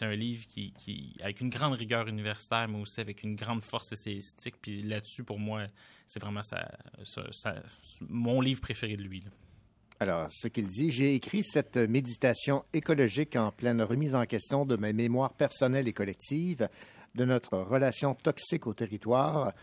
un 0.02 0.16
livre 0.16 0.46
qui, 0.48 0.74
qui, 0.74 1.16
avec 1.22 1.42
une 1.42 1.50
grande 1.50 1.74
rigueur 1.74 2.08
universitaire, 2.08 2.68
mais 2.68 2.80
aussi 2.80 3.02
avec 3.02 3.24
une 3.24 3.36
grande 3.36 3.64
force 3.64 3.92
essayistique. 3.92 4.56
Puis 4.62 4.84
là-dessus, 4.84 5.24
pour 5.24 5.40
moi, 5.40 5.66
c'est 6.06 6.22
vraiment 6.22 6.44
ça, 6.44 6.68
mon 8.02 8.42
livre 8.42 8.62
préféré 8.62 8.96
de 8.96 9.04
lui. 9.04 9.24
Alors, 10.00 10.28
ce 10.30 10.48
qu'il 10.48 10.68
dit, 10.68 10.92
j'ai 10.92 11.16
écrit 11.16 11.44
cette 11.44 11.76
méditation 11.76 12.64
écologique 12.72 13.36
en 13.36 13.52
pleine 13.52 13.82
remise 13.82 14.14
en 14.14 14.26
question 14.28 14.64
de 14.64 14.76
ma 14.76 14.94
mémoire 14.94 15.34
personnelle 15.34 15.88
et 15.88 15.94
collective, 15.94 16.70
de 17.16 17.26
notre 17.26 17.58
relation 17.58 18.14
toxique 18.14 18.68
au 18.68 18.76
territoire. 18.76 19.54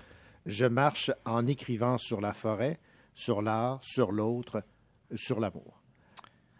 Je 0.44 0.66
marche 0.66 1.12
en 1.24 1.46
écrivant 1.46 1.98
sur 1.98 2.20
la 2.20 2.32
forêt, 2.32 2.80
sur 3.14 3.42
l'art, 3.42 3.78
sur 3.84 4.10
l'autre, 4.10 4.64
sur 5.14 5.38
l'amour. 5.38 5.80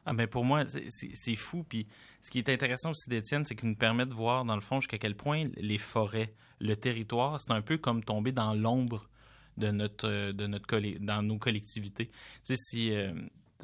Ah, 0.06 0.12
mais 0.12 0.28
pour 0.28 0.44
moi, 0.44 0.64
c'est 0.66 1.36
fou. 1.36 1.64
Puis 1.64 1.88
ce 2.20 2.30
qui 2.30 2.38
est 2.38 2.48
intéressant 2.48 2.90
aussi 2.90 3.10
d'Étienne, 3.10 3.44
c'est 3.44 3.56
qu'il 3.56 3.70
nous 3.70 3.74
permet 3.74 4.06
de 4.06 4.14
voir, 4.14 4.44
dans 4.44 4.54
le 4.54 4.60
fond, 4.60 4.80
jusqu'à 4.80 4.98
quel 4.98 5.16
point 5.16 5.48
les 5.56 5.78
forêts, 5.78 6.32
le 6.60 6.76
territoire, 6.76 7.40
c'est 7.40 7.52
un 7.52 7.62
peu 7.62 7.76
comme 7.78 8.04
tomber 8.04 8.30
dans 8.30 8.54
l'ombre 8.54 9.08
de 9.56 9.72
notre, 9.72 10.30
de 10.30 10.46
notre 10.46 10.98
dans 10.98 11.22
nos 11.22 11.38
collectivités. 11.38 12.06
Tu 12.06 12.54
sais, 12.54 12.56
si, 12.56 12.92
euh, 12.92 13.12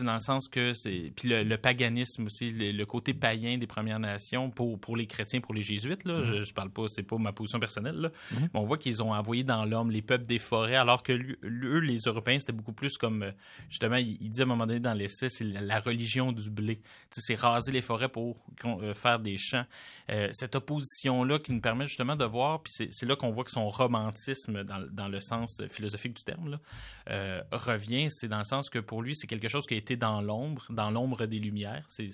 dans 0.04 0.14
le 0.14 0.20
sens 0.20 0.48
que 0.48 0.74
c'est. 0.74 1.12
Puis 1.16 1.28
le, 1.28 1.56
paganisme 1.56 2.26
aussi, 2.26 2.50
le, 2.50 2.84
côté 2.84 3.14
païen 3.14 3.58
des 3.58 3.66
Premières 3.66 4.00
Nations 4.00 4.50
pour, 4.50 4.78
pour 4.78 4.96
les 4.96 5.06
chrétiens, 5.06 5.40
pour 5.40 5.54
les 5.54 5.62
jésuites, 5.62 6.04
là, 6.04 6.22
je, 6.22 6.42
je 6.42 6.54
parle 6.54 6.70
pas, 6.70 6.88
c'est 6.88 7.02
pas 7.02 7.18
ma 7.18 7.32
position 7.32 7.60
personnelle, 7.60 7.96
là, 7.96 8.08
mm-hmm. 8.08 8.40
mais 8.54 8.60
on 8.60 8.64
voit 8.64 8.78
qu'ils 8.78 9.02
ont 9.02 9.12
envoyé 9.12 9.44
dans 9.44 9.64
l'homme 9.64 9.90
les 9.90 10.02
peuples 10.02 10.26
des 10.26 10.38
forêts, 10.38 10.76
alors 10.76 11.02
que 11.02 11.12
eux, 11.12 11.78
les 11.78 11.98
Européens, 11.98 12.38
c'était 12.38 12.52
beaucoup 12.52 12.72
plus 12.72 12.96
comme. 12.98 13.22
Euh, 13.22 13.32
justement, 13.68 13.96
il, 13.96 14.30
dit 14.30 14.40
à 14.40 14.44
un 14.44 14.46
moment 14.46 14.66
donné 14.66 14.80
dans 14.80 14.94
l'essai, 14.94 15.28
c'est 15.28 15.44
la, 15.44 15.80
religion 15.80 16.32
du 16.32 16.50
blé. 16.50 16.80
C'est 17.10 17.34
raser 17.34 17.72
les 17.72 17.82
forêts 17.82 18.08
pour 18.08 18.44
euh, 18.64 18.94
faire 18.94 19.18
des 19.18 19.38
champs. 19.38 19.64
Euh, 20.10 20.28
cette 20.32 20.54
opposition-là 20.54 21.38
qui 21.38 21.52
nous 21.52 21.60
permet 21.60 21.86
justement 21.86 22.16
de 22.16 22.24
voir, 22.24 22.62
puis 22.62 22.88
c'est 22.90 23.06
là 23.06 23.16
qu'on 23.16 23.30
voit 23.30 23.44
que 23.44 23.50
son 23.50 23.68
romantisme, 23.68 24.64
dans, 24.64 24.86
dans, 24.90 25.08
le 25.08 25.20
sens 25.20 25.62
philosophique 25.68 26.14
du 26.16 26.22
terme, 26.22 26.50
là, 26.50 27.44
revient. 27.52 28.08
C'est 28.10 28.28
dans 28.28 28.38
le 28.38 28.44
sens 28.44 28.68
que 28.70 28.78
pour 28.78 29.02
lui, 29.02 29.14
c'est 29.14 29.26
quelque 29.26 29.48
chose 29.48 29.66
qui 29.66 29.74
a 29.74 29.76
été 29.76 29.89
dans 29.96 30.20
l'ombre, 30.20 30.66
dans 30.70 30.90
l'ombre 30.90 31.26
des 31.26 31.38
lumières. 31.38 31.84
C'est 31.88 32.10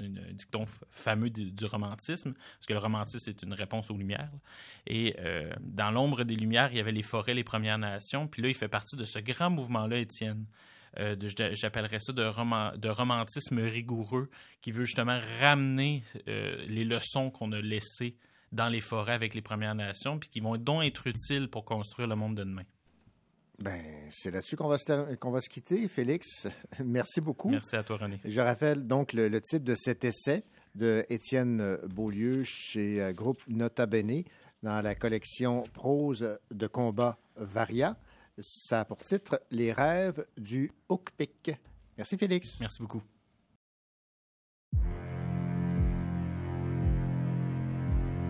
un 0.00 0.32
dicton 0.32 0.66
fameux 0.90 1.30
du, 1.30 1.64
romantisme, 1.64 2.34
parce 2.34 2.66
que 2.66 2.72
le 2.72 2.78
romantisme 2.78 3.30
est 3.30 3.42
une 3.42 3.54
réponse 3.54 3.90
aux 3.90 3.96
lumières. 3.96 4.30
Et 4.86 5.16
euh, 5.18 5.52
dans 5.60 5.90
l'ombre 5.90 6.24
des 6.24 6.36
lumières, 6.36 6.70
il 6.72 6.76
y 6.76 6.80
avait 6.80 6.92
les 6.92 7.02
forêts, 7.02 7.34
les 7.34 7.44
Premières 7.44 7.78
Nations. 7.78 8.26
Puis 8.28 8.42
là, 8.42 8.48
il 8.48 8.54
fait 8.54 8.68
partie 8.68 8.96
de 8.96 9.04
ce 9.04 9.18
grand 9.18 9.50
mouvement-là, 9.50 9.98
Étienne. 9.98 10.46
Euh, 10.98 11.16
j'appellerais 11.52 12.00
ça 12.00 12.12
de, 12.12 12.76
de, 12.76 12.88
romantisme 12.88 13.58
rigoureux, 13.60 14.30
qui 14.60 14.72
veut 14.72 14.84
justement 14.84 15.18
ramener 15.40 16.02
euh, 16.28 16.64
les 16.66 16.84
leçons 16.84 17.30
qu'on 17.30 17.52
a 17.52 17.60
laissées 17.60 18.16
dans 18.52 18.68
les 18.68 18.80
forêts 18.80 19.12
avec 19.12 19.34
les 19.34 19.42
Premières 19.42 19.74
Nations, 19.74 20.18
puis 20.18 20.30
qui 20.30 20.40
vont 20.40 20.56
donc 20.56 20.84
être 20.84 21.06
utiles 21.06 21.48
pour 21.48 21.64
construire 21.64 22.08
le 22.08 22.16
monde 22.16 22.36
de 22.36 22.44
demain. 22.44 22.64
Ben, 23.60 23.82
c'est 24.10 24.30
là-dessus 24.30 24.56
qu'on 24.56 24.68
va, 24.68 24.78
se 24.78 25.14
qu'on 25.16 25.30
va 25.32 25.40
se 25.40 25.48
quitter, 25.48 25.88
Félix. 25.88 26.46
Merci 26.84 27.20
beaucoup. 27.20 27.48
Merci 27.48 27.74
à 27.74 27.82
toi, 27.82 27.96
René. 27.96 28.20
Je 28.24 28.40
rappelle 28.40 28.86
donc 28.86 29.12
le, 29.12 29.40
titre 29.40 29.64
de 29.64 29.74
cet 29.74 30.04
essai 30.04 30.44
de 30.76 31.04
Étienne 31.08 31.78
Beaulieu 31.88 32.44
chez 32.44 33.02
euh, 33.02 33.12
Groupe 33.12 33.42
Nota 33.48 33.86
Bene 33.86 34.22
dans 34.62 34.80
la 34.80 34.94
collection 34.94 35.64
Prose 35.72 36.38
de 36.52 36.66
combat 36.68 37.18
Varia. 37.36 37.96
Ça 38.38 38.80
a 38.80 38.84
pour 38.84 38.98
titre 38.98 39.40
Les 39.50 39.72
rêves 39.72 40.24
du 40.36 40.70
Hookpick. 40.88 41.50
Merci, 41.96 42.16
Félix. 42.16 42.60
Merci 42.60 42.80
beaucoup. 42.80 43.02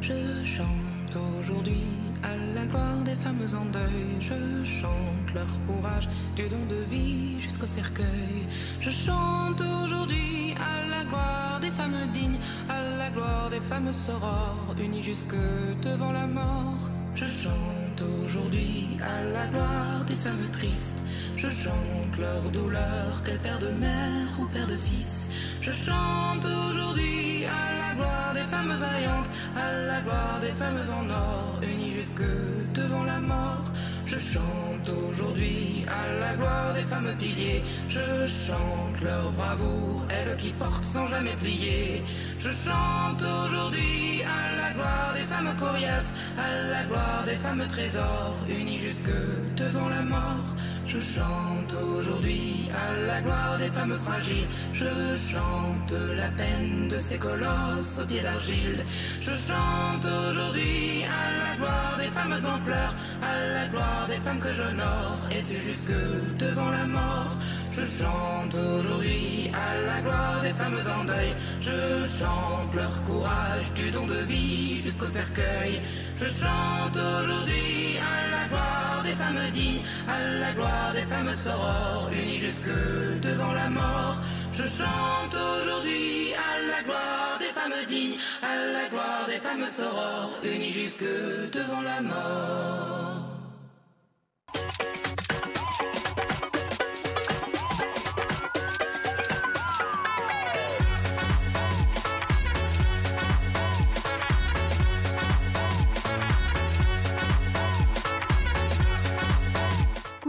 Je 0.01 0.45
chante 0.45 0.88
aujourd'hui 1.17 1.87
à 2.23 2.37
la 2.55 2.67
gloire 2.67 3.03
des 3.05 3.15
femmes 3.15 3.47
en 3.55 3.65
deuil. 3.67 4.17
Je 4.21 4.65
chante 4.65 5.35
leur 5.35 5.47
courage, 5.67 6.09
du 6.37 6.49
don 6.49 6.65
de 6.69 6.81
vie 6.91 7.41
jusqu'au 7.41 7.67
cercueil. 7.67 8.47
Je 8.81 8.91
chante 8.91 9.61
aujourd'hui 9.61 10.55
à 10.59 10.89
la 10.89 11.05
gloire 11.05 11.61
des 11.61 11.71
femmes 11.71 11.97
dignes, 12.13 12.39
à 12.69 12.81
la 12.99 13.11
gloire 13.11 13.51
des 13.51 13.61
femmes 13.61 13.93
sorores, 13.93 14.75
unies 14.79 15.03
jusque 15.03 15.37
devant 15.83 16.13
la 16.13 16.27
mort. 16.27 16.83
Je 17.15 17.25
chante 17.25 18.03
aujourd'hui 18.25 18.97
à 19.03 19.25
la 19.25 19.47
gloire 19.47 20.05
des 20.07 20.15
femmes 20.15 20.51
tristes. 20.53 21.03
Je 21.37 21.51
chante 21.51 22.19
leur 22.19 22.43
douleur, 22.51 23.23
qu'elles 23.25 23.41
de 23.61 23.71
mère 23.79 24.29
ou 24.41 24.47
père 24.47 24.67
de 24.67 24.77
fils. 24.77 25.29
Je 25.61 25.73
chante 25.73 26.45
aujourd'hui 26.45 27.45
à 27.47 27.78
gloire 27.99 28.33
des 28.33 28.47
femmes 28.53 28.75
vaillantes, 28.85 29.31
à 29.57 29.67
la 29.91 30.01
gloire 30.01 30.39
des 30.41 30.55
femmes 30.61 30.83
en 30.99 31.07
or, 31.11 31.61
unies 31.63 31.95
jusque 32.01 32.31
devant 32.75 33.05
la 33.05 33.21
mort. 33.21 33.69
Je 34.07 34.19
chante 34.19 34.89
aujourd'hui 34.89 35.85
à 35.99 36.03
la 36.21 36.33
gloire 36.37 36.73
des 36.75 36.87
femmes 36.91 37.15
piliers. 37.19 37.63
Je 37.89 38.27
chante 38.27 38.97
leur 39.03 39.31
bravoure, 39.33 40.05
elles 40.15 40.37
qui 40.37 40.53
portent 40.53 40.91
sans 40.95 41.09
jamais 41.09 41.37
plier. 41.43 42.03
Je 42.39 42.51
chante 42.51 43.23
aujourd'hui 43.43 44.23
à 44.37 44.41
la 44.61 44.71
gloire 44.77 45.13
des 45.15 45.27
femmes 45.33 45.55
coriaces, 45.59 46.13
à 46.39 46.49
la 46.73 46.85
gloire 46.85 47.25
des 47.27 47.39
femmes 47.45 47.67
trésors, 47.69 48.39
unies 48.49 48.79
jusque 48.79 49.17
devant 49.57 49.89
la 49.89 50.03
mort. 50.03 50.49
Je 50.89 51.01
chante 51.01 51.75
aujourd'hui 51.95 52.71
à 52.73 52.97
la 53.07 53.21
gloire 53.21 53.59
des 53.59 53.69
femmes 53.69 53.99
fragiles. 54.07 54.47
Je 54.73 54.89
chante 55.17 55.93
la 56.17 56.31
peine 56.31 56.89
de 56.89 56.99
ces 56.99 57.19
colosses 57.19 57.99
aux 58.03 58.07
pieds 58.07 58.23
d'argile. 58.23 58.87
Je 59.21 59.33
chante 59.33 60.07
aujourd'hui 60.07 61.05
à 61.05 61.51
la 61.51 61.57
gloire 61.59 61.97
des 61.99 62.07
femmes 62.07 62.33
en 62.33 62.59
pleurs, 62.65 62.95
à 63.21 63.39
la 63.53 63.67
gloire 63.69 64.07
des 64.09 64.17
femmes 64.17 64.41
que 64.41 64.55
j'honore. 64.55 65.19
Et 65.31 65.43
c'est 65.43 65.61
jusque 65.61 65.93
devant 66.39 66.71
la 66.71 66.87
mort. 66.87 67.37
Je 67.71 67.85
chante 67.85 68.55
aujourd'hui 68.55 69.51
à 69.53 69.81
la 69.87 70.01
gloire 70.03 70.41
des 70.43 70.53
femmes 70.53 70.81
en 70.99 71.05
deuil. 71.05 71.33
Je 71.61 72.07
chante 72.19 72.75
leur 72.75 73.01
courage 73.03 73.73
du 73.75 73.91
don 73.91 74.07
de 74.07 74.21
vie 74.27 74.83
jusqu'au 74.83 75.07
cercueil. 75.07 75.81
Je 76.17 76.27
chante 76.27 76.97
aujourd'hui 76.97 77.99
à 77.99 78.31
la 78.35 78.49
gloire 78.49 79.03
des 79.05 79.13
femmes 79.13 79.51
dignes, 79.53 79.83
à 80.09 80.19
la 80.41 80.53
gloire 80.53 80.93
des 80.95 81.07
femmes 81.13 81.35
sorores, 81.45 82.11
unies 82.13 82.39
jusque 82.39 83.21
devant 83.23 83.53
la 83.53 83.69
mort. 83.71 84.17
Je 84.53 84.63
chante 84.63 85.35
aujourd'hui 85.35 86.35
à 86.35 86.51
la 86.71 86.83
gloire 86.83 87.39
des 87.39 87.53
femmes 87.59 87.87
dignes, 87.87 88.19
à 88.43 88.55
la 88.73 88.89
gloire 88.89 89.27
des 89.29 89.39
femmes 89.39 89.71
sorores, 89.71 90.33
unies 90.43 90.73
jusque 90.73 91.11
devant 91.53 91.83
la 91.83 92.01
mort. 92.01 92.98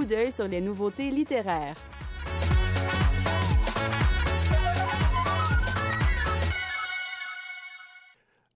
D'œil 0.09 0.31
sur 0.31 0.47
les 0.47 0.59
nouveautés 0.59 1.11
littéraires. 1.11 1.75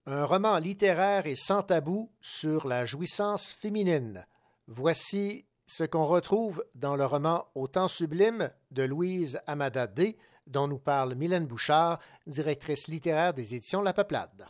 Un 0.06 0.26
roman 0.26 0.58
littéraire 0.58 1.28
et 1.28 1.36
sans 1.36 1.64
tabou 1.64 2.12
sur 2.20 2.68
la 2.68 2.86
jouissance 2.86 3.54
féminine. 3.54 4.26
Voici 4.68 5.46
ce 5.66 5.84
qu'on 5.84 6.06
retrouve 6.06 6.64
dans 6.76 6.96
le 6.96 7.06
roman 7.06 7.46
Au 7.56 7.68
temps 7.68 7.88
sublime 7.88 8.50
de 8.72 8.84
Louise 8.84 9.40
Amada 9.48 9.88
D, 9.88 10.18
dont 10.48 10.68
nous 10.68 10.80
parle 10.80 11.16
Mylène 11.16 11.46
Bouchard, 11.46 12.00
directrice 12.28 12.88
littéraire 12.88 13.34
des 13.34 13.56
éditions 13.56 13.82
La 13.82 13.94
Peuplade. 13.94 14.46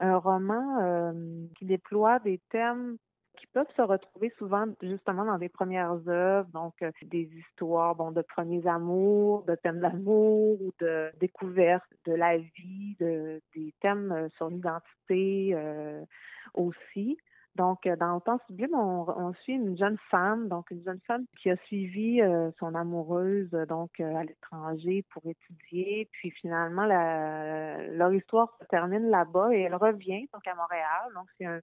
Un 0.00 0.16
roman 0.16 0.80
euh, 0.80 1.12
qui 1.56 1.66
déploie 1.66 2.18
des 2.18 2.40
thèmes 2.50 2.96
qui 3.40 3.46
peuvent 3.46 3.70
se 3.74 3.82
retrouver 3.82 4.32
souvent 4.36 4.66
justement 4.82 5.24
dans 5.24 5.38
des 5.38 5.48
premières 5.48 5.96
œuvres, 6.08 6.48
donc 6.52 6.74
euh, 6.82 6.90
des 7.02 7.28
histoires 7.38 7.94
bon, 7.94 8.10
de 8.10 8.20
premiers 8.20 8.66
amours, 8.66 9.44
de 9.44 9.54
thèmes 9.54 9.80
d'amour 9.80 10.60
ou 10.60 10.72
de 10.78 11.10
découverte 11.18 11.90
de 12.06 12.12
la 12.12 12.36
vie, 12.36 12.96
de, 13.00 13.40
des 13.56 13.72
thèmes 13.80 14.12
euh, 14.12 14.28
sur 14.36 14.50
l'identité 14.50 15.52
euh, 15.54 16.04
aussi. 16.52 17.16
Donc, 17.56 17.88
dans 17.98 18.14
le 18.14 18.20
temps 18.20 18.38
sublime, 18.46 18.74
on, 18.74 19.06
on, 19.08 19.32
suit 19.34 19.54
une 19.54 19.76
jeune 19.76 19.98
femme, 20.08 20.48
donc 20.48 20.70
une 20.70 20.84
jeune 20.84 21.00
femme 21.06 21.24
qui 21.36 21.50
a 21.50 21.56
suivi 21.66 22.20
son 22.60 22.76
amoureuse 22.76 23.50
donc 23.68 23.98
à 23.98 24.22
l'étranger 24.22 25.04
pour 25.10 25.24
étudier. 25.26 26.08
Puis 26.12 26.30
finalement, 26.30 26.86
leur 26.86 28.14
histoire 28.14 28.56
se 28.60 28.66
termine 28.66 29.10
là-bas 29.10 29.52
et 29.52 29.62
elle 29.62 29.74
revient 29.74 30.28
donc 30.32 30.46
à 30.46 30.54
Montréal. 30.54 31.10
Donc, 31.16 31.26
c'est 31.36 31.44
un 31.44 31.60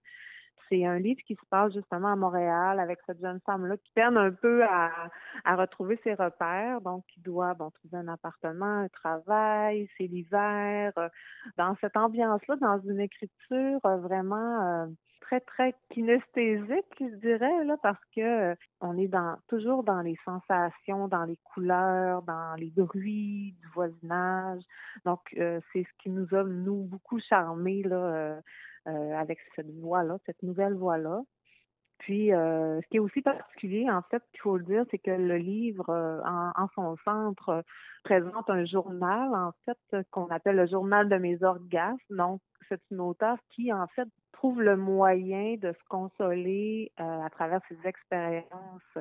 c'est 0.70 0.86
un 0.86 1.00
livre 1.00 1.22
qui 1.26 1.36
se 1.36 1.46
passe 1.50 1.74
justement 1.74 2.14
à 2.14 2.16
Montréal 2.16 2.80
avec 2.80 3.00
cette 3.06 3.20
jeune 3.22 3.40
femme-là 3.46 3.78
qui 3.78 3.92
peine 3.94 4.18
un 4.18 4.32
peu 4.32 4.64
à, 4.64 5.10
retrouver 5.46 6.00
ses 6.04 6.14
repères, 6.14 6.82
donc 6.82 7.04
qui 7.08 7.20
doit 7.22 7.56
trouver 7.56 7.98
un 7.98 8.08
appartement, 8.08 8.82
un 8.82 8.90
travail, 8.90 9.90
c'est 9.98 10.08
l'hiver, 10.08 10.94
dans 11.58 11.76
cette 11.82 11.98
ambiance-là, 11.98 12.56
dans 12.58 12.80
une 12.80 13.00
écriture 13.00 13.80
vraiment 13.84 14.86
euh, 14.86 14.88
très, 15.28 15.40
très 15.42 15.76
kinesthésique, 15.90 16.96
je 17.00 17.16
dirais, 17.16 17.66
là, 17.66 17.76
parce 17.82 18.00
que 18.16 18.56
on 18.82 18.98
est 18.98 19.08
dans 19.08 19.38
toujours 19.48 19.84
dans 19.84 20.02
les 20.02 20.18
sensations, 20.24 21.08
dans 21.08 21.26
les 21.26 21.38
couleurs, 21.54 22.22
dans 22.24 22.56
les 22.58 22.72
bruits 22.76 23.56
du 23.60 23.68
voisinage. 23.74 24.62
Donc, 25.06 25.20
euh, 25.38 25.60
c'est 25.74 25.84
ce 25.84 26.04
qui 26.04 26.10
nous 26.10 26.28
a, 26.34 26.44
nous, 26.44 26.84
beaucoup 26.84 27.20
charmés, 27.20 27.84
là, 27.84 27.96
euh, 27.96 28.36
euh, 28.36 28.42
avec 28.88 29.40
cette 29.56 29.70
voix-là, 29.80 30.18
cette 30.26 30.42
nouvelle 30.44 30.74
voix-là. 30.74 31.22
Puis, 32.00 32.32
euh, 32.34 32.80
ce 32.82 32.88
qui 32.88 32.98
est 32.98 33.02
aussi 33.02 33.22
particulier, 33.22 33.90
en 33.90 34.02
fait, 34.04 34.24
il 34.34 34.40
faut 34.40 34.58
le 34.58 34.64
dire, 34.64 34.86
c'est 34.92 35.00
que 35.00 35.12
le 35.12 35.38
livre, 35.38 35.90
euh, 35.90 36.22
en, 36.24 36.68
son 36.76 36.96
centre, 37.04 37.50
euh, 37.50 37.62
présente 38.04 38.50
un 38.50 38.66
journal, 38.66 39.34
en 39.34 39.52
fait, 39.66 40.06
qu'on 40.12 40.28
appelle 40.28 40.58
le 40.58 40.68
journal 40.68 41.10
de 41.10 41.18
mes 41.18 41.42
orgasmes. 41.44 41.98
Donc, 42.16 42.42
c'est 42.70 42.82
une 42.92 43.02
auteure 43.02 43.38
qui, 43.50 43.74
en 43.74 43.88
fait, 43.88 44.08
trouve 44.38 44.62
le 44.62 44.78
moyen 44.78 45.56
de 45.58 45.72
se 45.74 45.84
consoler 45.90 46.92
euh, 47.00 47.22
à 47.26 47.30
travers 47.30 47.62
ses 47.70 47.78
expériences 47.88 48.98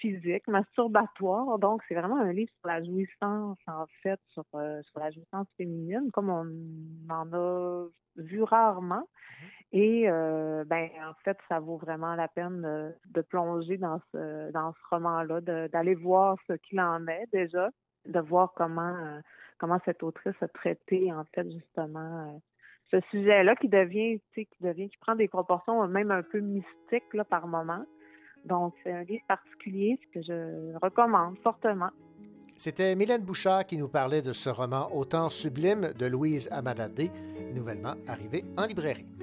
physiques, 0.00 0.46
masturbatoires. 0.48 1.58
Donc, 1.58 1.82
c'est 1.88 1.94
vraiment 1.94 2.20
un 2.20 2.32
livre 2.32 2.52
sur 2.60 2.68
la 2.68 2.82
jouissance, 2.82 3.58
en 3.66 3.86
fait, 4.02 4.20
sur, 4.28 4.44
sur 4.52 5.00
la 5.00 5.10
jouissance 5.10 5.46
féminine, 5.56 6.10
comme 6.12 6.30
on 6.30 6.46
en 7.12 7.32
a 7.32 7.86
vu 8.16 8.42
rarement. 8.42 9.06
Et 9.72 10.08
euh, 10.08 10.64
ben 10.64 10.88
en 11.04 11.14
fait, 11.24 11.36
ça 11.48 11.58
vaut 11.58 11.76
vraiment 11.76 12.14
la 12.14 12.28
peine 12.28 12.62
de, 12.62 12.94
de 13.12 13.20
plonger 13.22 13.76
dans 13.76 14.00
ce 14.12 14.52
dans 14.52 14.72
ce 14.72 14.78
roman-là, 14.90 15.40
d'aller 15.40 15.94
voir 15.94 16.38
ce 16.46 16.52
qu'il 16.52 16.80
en 16.80 17.06
est 17.08 17.26
déjà, 17.32 17.70
de 18.06 18.20
voir 18.20 18.52
comment 18.54 18.94
euh, 18.96 19.20
comment 19.58 19.80
cette 19.84 20.02
autrice 20.04 20.40
a 20.42 20.48
traité 20.48 21.12
en 21.12 21.24
fait 21.34 21.50
justement 21.50 22.28
euh, 22.28 22.38
ce 22.94 23.00
sujet-là 23.10 23.56
qui 23.56 23.68
devient, 23.68 24.20
tu 24.32 24.42
sais, 24.42 24.44
qui 24.44 24.62
devient, 24.62 24.88
qui 24.88 24.96
prend 24.98 25.14
des 25.14 25.28
proportions 25.28 25.86
même 25.88 26.10
un 26.10 26.22
peu 26.22 26.40
mystiques 26.40 27.12
là 27.12 27.24
par 27.24 27.46
moment. 27.46 27.84
Donc 28.44 28.74
c'est 28.82 28.92
un 28.92 29.04
livre 29.04 29.24
particulier, 29.26 29.98
que 30.12 30.22
je 30.22 30.76
recommande 30.82 31.38
fortement. 31.42 31.90
C'était 32.56 32.94
Mylène 32.94 33.22
Bouchard 33.22 33.66
qui 33.66 33.78
nous 33.78 33.88
parlait 33.88 34.22
de 34.22 34.32
ce 34.32 34.48
roman 34.48 34.88
Autant 34.94 35.28
sublime 35.28 35.92
de 35.98 36.06
Louise 36.06 36.48
Amadadé, 36.52 37.10
nouvellement 37.52 37.94
arrivé 38.06 38.44
en 38.56 38.66
librairie. 38.66 39.13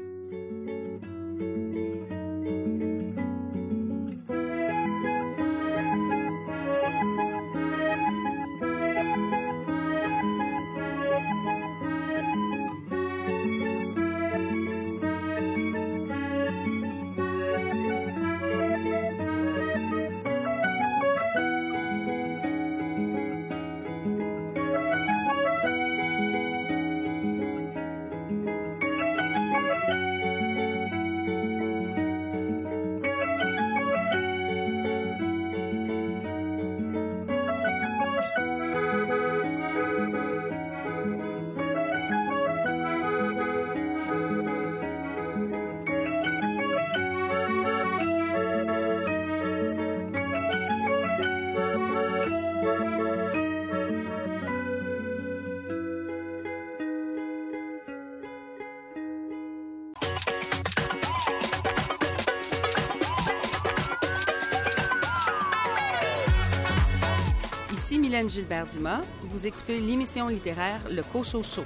Hélène 68.11 68.29
Gilbert-Dumas. 68.29 69.03
Vous 69.21 69.47
écoutez 69.47 69.79
l'émission 69.79 70.27
littéraire 70.27 70.81
Le 70.89 71.01
Cochot 71.01 71.43
Chaud. 71.43 71.63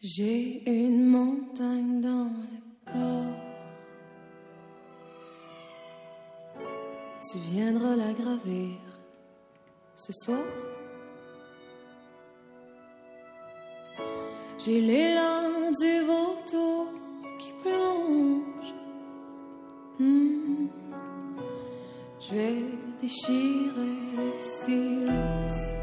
J'ai 0.00 0.62
une 0.66 1.04
montagne 1.04 2.00
dans 2.00 2.32
le 2.32 2.90
corps. 2.90 3.36
Tu 7.30 7.38
viendras 7.52 7.96
la 7.96 8.14
gravir 8.14 8.78
ce 9.94 10.12
soir? 10.14 10.71
J'ai 14.64 14.80
l'élan 14.80 15.72
du 15.72 16.04
vautour 16.06 16.86
qui 17.40 17.52
plonge. 17.62 18.74
Hmm. 19.98 20.68
Je 22.20 22.34
vais 22.34 22.64
déchirer 23.00 23.96
le 24.16 24.32
silence. 24.36 25.78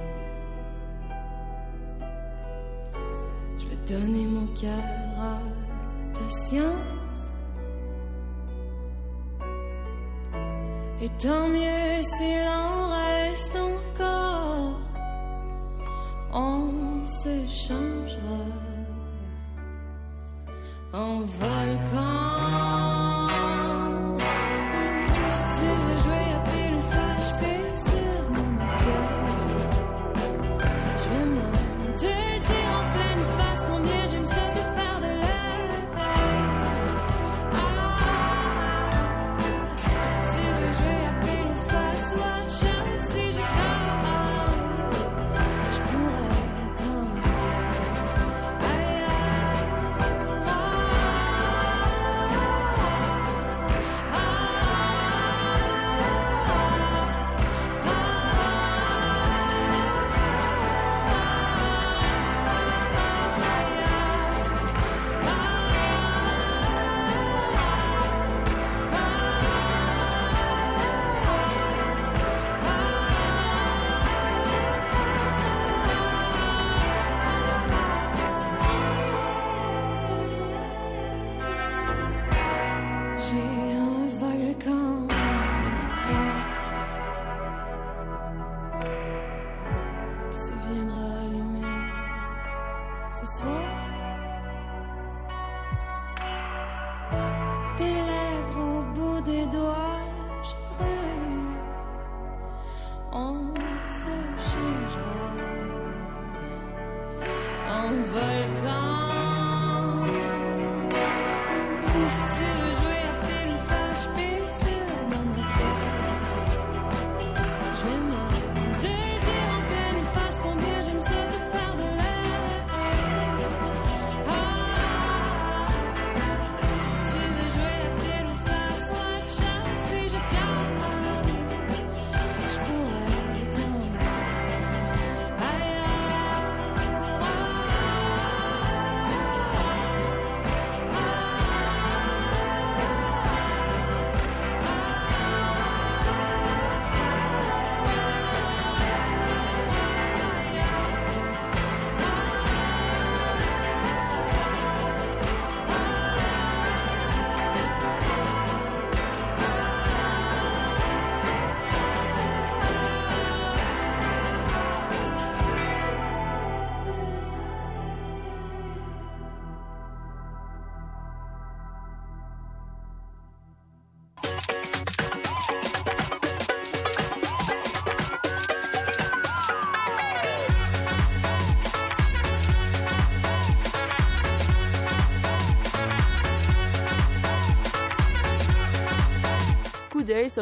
Je 3.57 3.65
vais 3.67 3.99
donner 3.99 4.25
mon 4.25 4.47
cœur 4.53 4.79
à 5.19 5.39
ta 6.13 6.29
science. 6.29 7.33
Et 11.01 11.09
tant 11.21 11.49
mieux 11.49 12.01
s'il 12.01 12.47
en 12.47 12.87
reste 12.91 13.55
encore. 13.57 14.79
On 16.31 17.05
se 17.05 17.45
changera 17.47 18.48
en 20.91 21.27
volcan. 21.39 22.08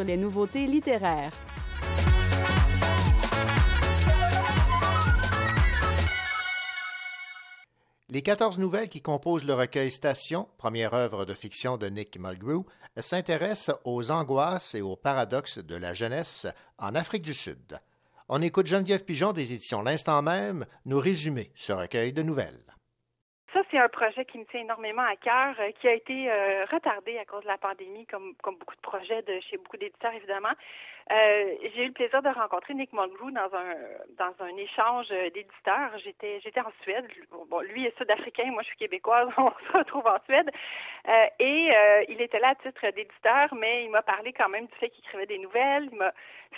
Les 0.03 0.17
nouveautés 0.17 0.67
littéraires. 0.67 1.31
Les 8.10 8.21
14 8.21 8.57
nouvelles 8.57 8.88
qui 8.88 9.01
composent 9.01 9.43
le 9.43 9.53
recueil 9.53 9.91
Station, 9.91 10.47
première 10.57 10.93
œuvre 10.93 11.25
de 11.25 11.33
fiction 11.33 11.75
de 11.75 11.88
Nick 11.88 12.17
Mulgrew, 12.17 12.65
s'intéressent 12.97 13.75
aux 13.83 14.12
angoisses 14.12 14.75
et 14.75 14.81
aux 14.81 14.95
paradoxes 14.95 15.60
de 15.60 15.75
la 15.75 15.93
jeunesse 15.93 16.47
en 16.77 16.95
Afrique 16.95 17.23
du 17.23 17.33
Sud. 17.33 17.79
On 18.29 18.41
écoute 18.41 18.67
Geneviève 18.67 19.03
Pigeon 19.03 19.33
des 19.33 19.53
éditions 19.53 19.81
L'Instant 19.81 20.21
même 20.21 20.65
nous 20.86 20.99
résumer 20.99 21.51
ce 21.55 21.73
recueil 21.73 22.13
de 22.13 22.23
nouvelles. 22.23 22.66
Ça, 23.58 23.63
c'est 23.72 23.80
un 23.80 23.89
projet 23.89 24.24
qui 24.26 24.38
me 24.38 24.46
tient 24.46 24.60
énormément 24.60 25.02
à 25.02 25.15
cœur, 25.15 25.56
euh, 25.60 25.72
qui 25.82 25.88
a 25.88 25.93
été 25.93 26.30
euh, 26.30 26.65
retardé 26.65 27.17
à 27.17 27.26
cause 27.26 27.41
de 27.41 27.48
la 27.48 27.58
pandémie, 27.58 28.06
comme, 28.06 28.36
comme 28.43 28.56
beaucoup 28.56 28.76
de 28.76 28.82
projets 28.82 29.24
de 29.24 29.39
chez 29.50 29.58
beaucoup 29.58 29.78
d'éditeurs, 29.78 30.13
évidemment. 30.13 30.54
Euh, 31.12 31.56
j'ai 31.74 31.86
eu 31.86 31.88
le 31.88 31.93
plaisir 31.93 32.22
de 32.22 32.30
rencontrer 32.30 32.76
Nick 32.76 32.93
Mulgrew 32.93 33.32
dans 33.32 33.50
un 33.56 33.74
dans 34.20 34.46
un 34.46 34.56
échange 34.58 35.08
d'éditeurs. 35.08 35.98
J'étais 36.04 36.39
j'étais 36.41 36.60
en 36.60 36.72
Suède. 36.84 37.08
Bon, 37.50 37.62
lui 37.62 37.86
est 37.88 37.98
sud-africain, 37.98 38.52
moi 38.52 38.62
je 38.62 38.67
suis 38.67 38.78
québécoise. 38.78 39.28
On 39.38 39.50
se 39.50 39.78
retrouve 39.78 40.06
en 40.06 40.20
Suède. 40.26 40.52
Et 41.39 41.72
il 42.10 42.22
était 42.22 42.39
là 42.39 42.50
à 42.50 42.56
titre 42.56 42.82
d'éditeur, 42.91 43.56
mais 43.56 43.86
il 43.86 43.89
m'a 43.89 44.04
parlé 44.04 44.34
quand 44.34 44.50
même 44.50 44.67
du 44.67 44.76
fait 44.76 44.89
qu'il 44.89 45.04
écrivait 45.06 45.26
des 45.26 45.39
nouvelles. 45.39 45.89
Il 45.91 45.98
m'a 45.98 46.12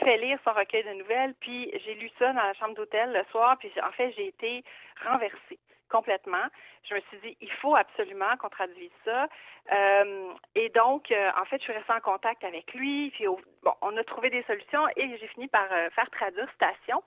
fait 0.04 0.18
lire 0.18 0.40
son 0.44 0.52
recueil 0.52 0.84
de 0.84 0.94
nouvelles. 0.94 1.36
Puis 1.40 1.72
j'ai 1.86 1.94
lu 1.94 2.10
ça 2.18 2.34
dans 2.34 2.44
la 2.44 2.54
chambre 2.56 2.74
d'hôtel 2.74 3.14
le 3.14 3.24
soir. 3.32 3.56
Puis 3.60 3.72
en 3.88 3.92
fait, 3.92 4.12
j'ai 4.18 4.28
été 4.28 4.64
renversée 5.06 5.60
complètement. 5.89 6.45
Je 6.84 6.95
me 6.95 6.99
suis 7.02 7.17
dit, 7.19 7.38
il 7.41 7.52
faut 7.54 7.75
absolument 7.75 8.38
qu'on 8.38 8.49
traduise 8.49 8.91
ça. 9.04 9.28
Euh, 9.71 10.34
et 10.56 10.69
donc, 10.69 11.12
euh, 11.12 11.32
en 11.39 11.45
fait, 11.45 11.58
je 11.58 11.63
suis 11.63 11.73
restée 11.73 11.93
en 11.93 11.99
contact 11.99 12.43
avec 12.43 12.73
lui. 12.73 13.12
Puis, 13.12 13.25
bon, 13.28 13.73
on 13.82 13.95
a 13.97 14.04
trouvé 14.04 14.30
des 14.30 14.43
solutions 14.43 14.88
et 14.95 15.17
j'ai 15.17 15.28
fini 15.28 15.47
par 15.47 15.67
euh, 15.71 15.89
faire 15.91 16.10
traduire 16.12 16.49
Station. 16.54 17.04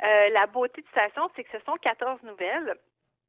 La 0.00 0.46
beauté 0.46 0.82
de 0.82 0.88
Station, 0.88 1.30
c'est 1.34 1.44
que 1.44 1.58
ce 1.58 1.64
sont 1.64 1.76
14 1.80 2.22
nouvelles 2.22 2.74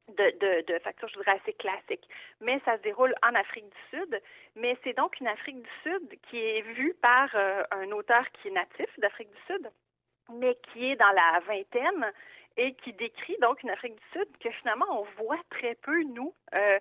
de, 0.08 0.66
de, 0.66 0.78
facture, 0.80 1.08
je 1.08 1.14
dirais, 1.14 1.38
assez 1.40 1.54
classique. 1.54 2.06
Mais 2.42 2.60
ça 2.66 2.76
se 2.76 2.82
déroule 2.82 3.14
en 3.22 3.34
Afrique 3.34 3.64
du 3.64 3.98
Sud. 3.98 4.20
Mais 4.54 4.76
c'est 4.84 4.92
donc 4.92 5.18
une 5.18 5.28
Afrique 5.28 5.62
du 5.62 5.70
Sud 5.82 6.20
qui 6.28 6.38
est 6.38 6.60
vue 6.60 6.94
par 7.00 7.34
un 7.70 7.90
auteur 7.92 8.22
qui 8.32 8.48
est 8.48 8.50
natif 8.50 8.86
d'Afrique 8.98 9.30
du 9.30 9.40
Sud, 9.46 9.70
mais 10.34 10.56
qui 10.56 10.90
est 10.90 10.96
dans 10.96 11.12
la 11.12 11.40
vingtaine 11.46 12.12
et 12.58 12.74
qui 12.74 12.92
décrit 12.92 13.36
donc 13.40 13.62
une 13.62 13.70
Afrique 13.70 13.94
du 13.94 14.02
Sud 14.12 14.28
que 14.40 14.50
finalement 14.50 14.86
on 14.90 15.22
voit 15.22 15.40
très 15.48 15.76
peu, 15.76 16.02
nous, 16.02 16.34
euh, 16.54 16.78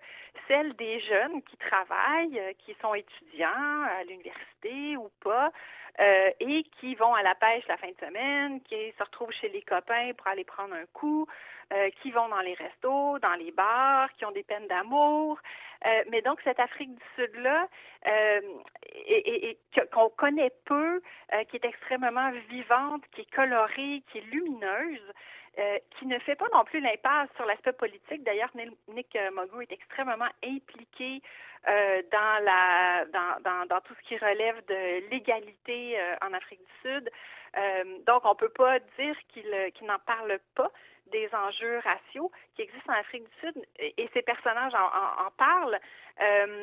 celle 0.47 0.73
des 0.75 0.99
jeunes 1.01 1.41
qui 1.43 1.55
travaillent, 1.57 2.39
euh, 2.39 2.53
qui 2.57 2.75
sont 2.81 2.95
étudiants 2.95 3.83
à 3.83 4.03
l'université 4.03 4.97
ou 4.97 5.09
pas, 5.21 5.51
euh, 5.99 6.31
et 6.39 6.63
qui 6.79 6.95
vont 6.95 7.13
à 7.13 7.21
la 7.21 7.35
pêche 7.35 7.65
la 7.67 7.77
fin 7.77 7.89
de 7.89 8.05
semaine, 8.05 8.59
qui 8.61 8.91
se 8.97 9.03
retrouvent 9.03 9.31
chez 9.31 9.49
les 9.49 9.61
copains 9.61 10.13
pour 10.17 10.27
aller 10.27 10.43
prendre 10.43 10.73
un 10.73 10.85
coup, 10.93 11.27
qui 12.01 12.11
vont 12.11 12.29
dans 12.29 12.39
les 12.39 12.53
restos, 12.53 13.19
dans 13.19 13.33
les 13.33 13.51
bars, 13.51 14.09
qui 14.13 14.23
ont 14.23 14.31
des 14.31 14.43
peines 14.43 14.67
d'amour. 14.67 15.37
Mais 16.09 16.21
donc 16.21 16.39
cette 16.45 16.61
Afrique 16.61 16.95
du 16.95 17.03
Sud-là, 17.17 17.67
qu'on 19.91 20.07
connaît 20.11 20.53
peu, 20.63 21.01
qui 21.49 21.57
est 21.57 21.65
extrêmement 21.65 22.31
vivante, 22.49 23.03
qui 23.11 23.21
est 23.21 23.35
colorée, 23.35 24.01
qui 24.09 24.19
est 24.19 24.25
lumineuse, 24.31 25.13
euh, 25.59 25.79
qui 25.97 26.05
ne 26.05 26.19
fait 26.19 26.35
pas 26.35 26.47
non 26.53 26.63
plus 26.65 26.79
l'impasse 26.79 27.29
sur 27.35 27.45
l'aspect 27.45 27.73
politique. 27.73 28.23
D'ailleurs, 28.23 28.51
Nick 28.87 29.15
euh, 29.15 29.31
Mogo 29.31 29.61
est 29.61 29.71
extrêmement 29.71 30.29
impliqué 30.43 31.21
euh, 31.67 32.01
dans 32.11 32.43
la 32.43 33.05
dans, 33.05 33.65
dans, 33.67 33.81
tout 33.81 33.93
ce 33.95 34.07
qui 34.07 34.17
relève 34.17 34.63
de 34.67 35.09
l'égalité 35.09 35.97
en 36.21 36.31
Afrique 36.33 36.59
du 36.59 36.89
Sud. 36.89 37.09
Donc, 38.05 38.23
on 38.25 38.35
peut 38.35 38.49
pas 38.49 38.77
dire 38.99 39.15
qu'il 39.29 39.49
n'en 39.87 39.99
parle 40.05 40.37
pas 40.53 40.71
des 41.07 41.27
enjeux 41.33 41.79
raciaux 41.79 42.31
qui 42.55 42.61
existent 42.61 42.93
en 42.93 42.99
Afrique 42.99 43.23
du 43.23 43.35
Sud 43.39 43.65
et, 43.79 44.09
ces 44.13 44.21
personnages 44.21 44.75
en, 44.75 44.77
en- 44.77 45.27
en 45.27 45.31
parlent. 45.31 45.79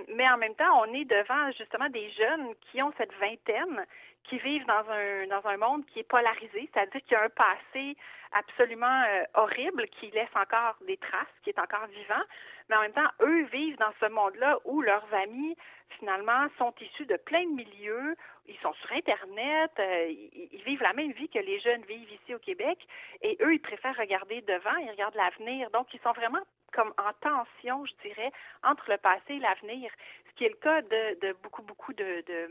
Mais 0.08 0.28
en 0.30 0.36
même 0.38 0.54
temps, 0.54 0.82
on 0.82 0.94
est 0.94 1.04
devant 1.04 1.50
justement 1.52 1.88
des 1.88 2.10
jeunes 2.12 2.54
qui 2.70 2.80
ont 2.82 2.92
cette 2.98 3.12
vingtaine, 3.14 3.84
qui 4.24 4.38
vivent 4.38 4.66
dans 4.66 4.84
un 4.90 5.26
dans 5.26 5.46
un 5.46 5.56
monde 5.56 5.84
qui 5.86 6.00
est 6.00 6.08
polarisé, 6.08 6.68
c'est-à-dire 6.72 7.00
qu'il 7.02 7.12
y 7.12 7.14
a 7.14 7.24
un 7.24 7.28
passé 7.28 7.96
absolument 8.32 9.02
euh, 9.08 9.24
horrible 9.34 9.86
qui 9.88 10.10
laisse 10.10 10.34
encore 10.34 10.76
des 10.86 10.96
traces, 10.96 11.28
qui 11.42 11.50
est 11.50 11.58
encore 11.58 11.86
vivant, 11.86 12.22
mais 12.68 12.76
en 12.76 12.80
même 12.82 12.92
temps, 12.92 13.10
eux 13.20 13.44
vivent 13.44 13.78
dans 13.78 13.92
ce 14.00 14.06
monde-là 14.06 14.58
où 14.64 14.82
leurs 14.82 15.06
amis, 15.14 15.56
finalement, 15.98 16.48
sont 16.58 16.74
issus 16.80 17.06
de 17.06 17.16
plein 17.16 17.44
de 17.44 17.54
milieux, 17.54 18.16
ils 18.46 18.58
sont 18.58 18.72
sur 18.74 18.92
Internet, 18.92 19.70
euh, 19.78 20.06
ils, 20.08 20.48
ils 20.52 20.64
vivent 20.64 20.82
la 20.82 20.92
même 20.92 21.12
vie 21.12 21.28
que 21.28 21.38
les 21.38 21.60
jeunes 21.60 21.82
vivent 21.84 22.12
ici 22.12 22.34
au 22.34 22.38
Québec, 22.38 22.78
et 23.22 23.36
eux, 23.40 23.54
ils 23.54 23.60
préfèrent 23.60 23.96
regarder 23.96 24.40
devant, 24.42 24.76
ils 24.78 24.90
regardent 24.90 25.14
l'avenir, 25.14 25.70
donc 25.70 25.92
ils 25.94 26.00
sont 26.00 26.12
vraiment 26.12 26.42
comme 26.72 26.92
en 26.98 27.12
tension, 27.20 27.86
je 27.86 27.94
dirais, 28.02 28.32
entre 28.64 28.90
le 28.90 28.98
passé 28.98 29.34
et 29.34 29.38
l'avenir, 29.38 29.90
ce 30.28 30.34
qui 30.34 30.44
est 30.44 30.48
le 30.48 30.56
cas 30.56 30.82
de, 30.82 31.20
de 31.20 31.32
beaucoup, 31.34 31.62
beaucoup 31.62 31.92
de, 31.92 32.24
de 32.26 32.50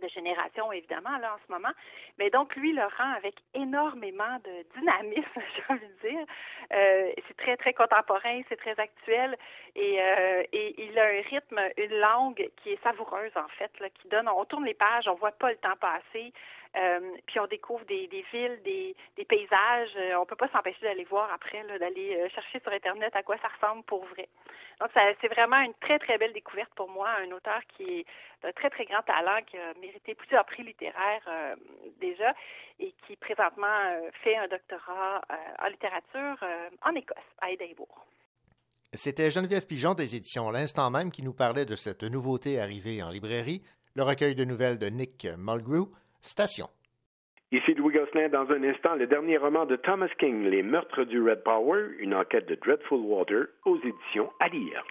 de 0.00 0.08
génération, 0.08 0.72
évidemment, 0.72 1.16
là, 1.18 1.34
en 1.34 1.38
ce 1.46 1.52
moment. 1.52 1.72
Mais 2.18 2.30
donc, 2.30 2.54
lui 2.56 2.72
le 2.72 2.82
rend 2.82 3.12
avec 3.16 3.34
énormément 3.54 4.38
de 4.44 4.78
dynamisme, 4.78 5.40
j'ai 5.56 5.62
envie 5.68 5.86
de 5.86 6.08
dire. 6.08 6.26
Euh, 6.72 7.12
c'est 7.28 7.36
très, 7.36 7.56
très 7.56 7.72
contemporain, 7.72 8.40
c'est 8.48 8.56
très 8.56 8.78
actuel 8.78 9.36
et, 9.74 10.00
euh, 10.00 10.42
et 10.52 10.74
il 10.82 10.98
a 10.98 11.04
un 11.04 11.22
rythme, 11.22 11.60
une 11.76 11.98
langue 11.98 12.48
qui 12.56 12.70
est 12.70 12.82
savoureuse, 12.82 13.32
en 13.36 13.48
fait, 13.58 13.70
qui 14.00 14.08
donne, 14.08 14.28
on 14.28 14.44
tourne 14.44 14.64
les 14.64 14.74
pages, 14.74 15.06
on 15.08 15.14
voit 15.14 15.32
pas 15.32 15.50
le 15.50 15.56
temps 15.58 15.76
passer, 15.80 16.32
puis 17.26 17.40
on 17.40 17.46
découvre 17.46 17.84
des, 17.86 18.08
villes, 18.32 18.60
des, 18.64 19.24
paysages. 19.24 19.96
Euh, 19.96 20.16
on 20.16 20.26
peut 20.26 20.36
pas 20.36 20.48
s'empêcher 20.48 20.80
d'aller 20.82 21.04
voir 21.04 21.30
après, 21.32 21.64
d'aller 21.78 22.16
euh, 22.16 22.28
chercher 22.30 22.60
sur 22.60 22.72
Internet 22.72 23.14
à 23.14 23.22
quoi 23.22 23.36
ça 23.38 23.48
ressemble 23.48 23.82
pour 23.84 24.04
vrai. 24.06 24.28
Donc, 24.80 24.90
c'est 24.94 25.28
vraiment 25.28 25.60
une 25.60 25.72
très, 25.74 25.98
très 25.98 26.18
belle 26.18 26.34
découverte 26.34 26.70
pour 26.74 26.90
moi, 26.90 27.08
un 27.22 27.30
auteur 27.32 27.60
qui 27.76 28.00
est 28.00 28.06
d'un 28.42 28.52
très, 28.52 28.68
très 28.68 28.84
grand 28.84 29.00
talent, 29.02 29.40
qui 29.46 29.56
a 29.56 29.72
mérité 29.80 30.14
plusieurs 30.14 30.44
prix 30.44 30.64
littéraires 30.64 31.24
euh, 31.28 31.56
déjà 31.98 32.34
et 32.78 32.94
qui 33.06 33.16
présentement 33.16 33.66
euh, 33.66 34.10
fait 34.22 34.36
un 34.36 34.48
doctorat 34.48 35.22
euh, 35.30 35.34
en 35.64 35.68
littérature 35.68 36.36
euh, 36.42 36.68
en 36.82 36.94
Écosse, 36.94 37.16
à 37.40 37.50
Édimbourg. 37.50 38.06
C'était 38.92 39.30
Geneviève 39.30 39.66
Pigeon 39.66 39.94
des 39.94 40.14
éditions 40.14 40.50
L'Instant 40.50 40.90
même 40.90 41.10
qui 41.10 41.22
nous 41.22 41.34
parlait 41.34 41.66
de 41.66 41.76
cette 41.76 42.02
nouveauté 42.02 42.60
arrivée 42.60 43.02
en 43.02 43.10
librairie, 43.10 43.62
le 43.94 44.02
recueil 44.02 44.34
de 44.34 44.44
nouvelles 44.44 44.78
de 44.78 44.86
Nick 44.86 45.26
Mulgrew, 45.38 45.90
Ici 47.52 47.74
Louis 47.74 47.94
Gosselin, 47.94 48.28
dans 48.28 48.50
un 48.50 48.62
instant, 48.64 48.96
le 48.96 49.06
dernier 49.06 49.36
roman 49.38 49.66
de 49.66 49.76
Thomas 49.76 50.10
King, 50.18 50.44
Les 50.44 50.62
meurtres 50.62 51.04
du 51.04 51.22
Red 51.22 51.44
Power, 51.44 51.90
une 52.00 52.14
enquête 52.14 52.46
de 52.48 52.56
Dreadful 52.56 53.00
Water, 53.00 53.46
aux 53.64 53.78
éditions 53.78 54.32
à 54.40 54.48
lire. 54.48 54.84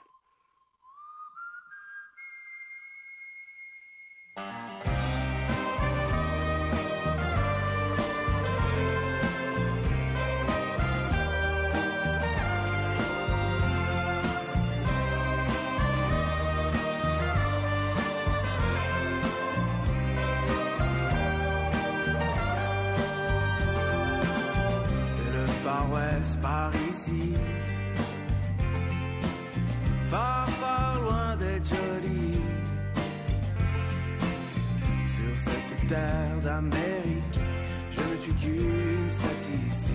Par 26.42 26.72
ici? 26.90 27.34
Far, 30.06 30.48
far 30.50 31.02
loin 31.02 31.36
d'être 31.38 31.68
joli. 31.68 32.40
Sur 35.06 35.38
cette 35.38 35.88
terre 35.88 36.38
d'Amérique, 36.44 37.40
je 37.92 38.02
ne 38.12 38.16
suis 38.16 38.34
qu'une 38.34 39.10
statistique. 39.10 39.95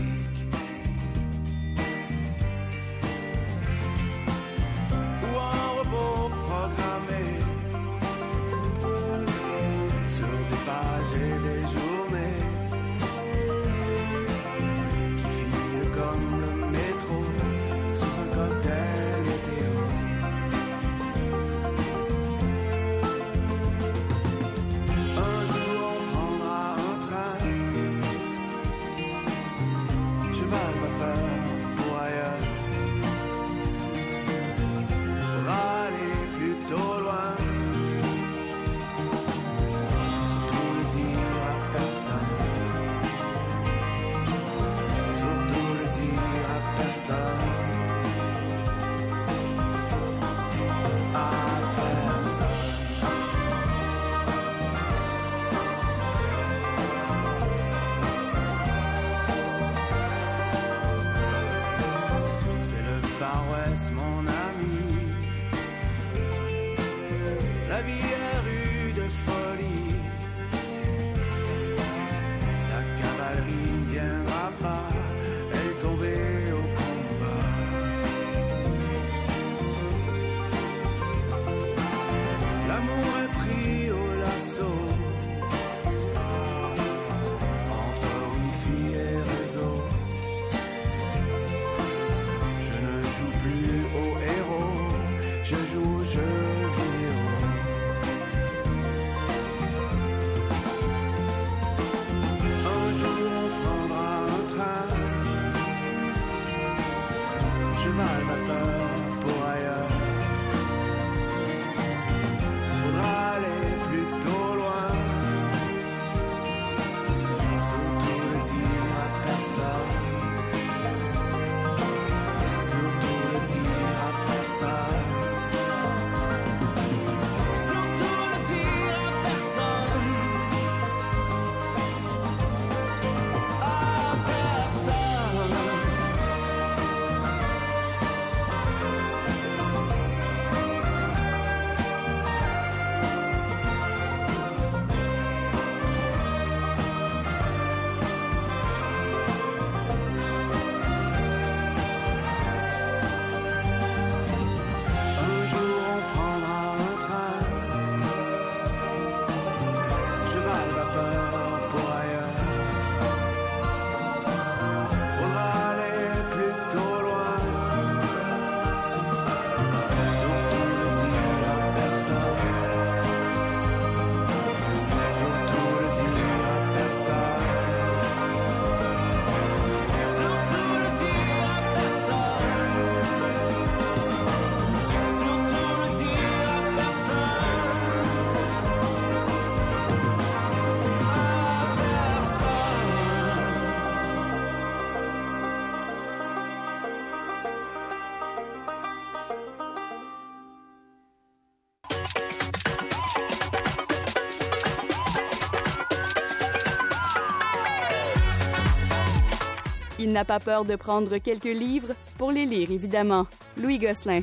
Il 210.11 210.15
n'a 210.15 210.25
pas 210.25 210.41
peur 210.41 210.65
de 210.65 210.75
prendre 210.75 211.19
quelques 211.19 211.45
livres 211.45 211.95
pour 212.19 212.33
les 212.33 212.45
lire, 212.45 212.73
évidemment. 212.73 213.29
Louis 213.57 213.79
Gosselin. 213.79 214.23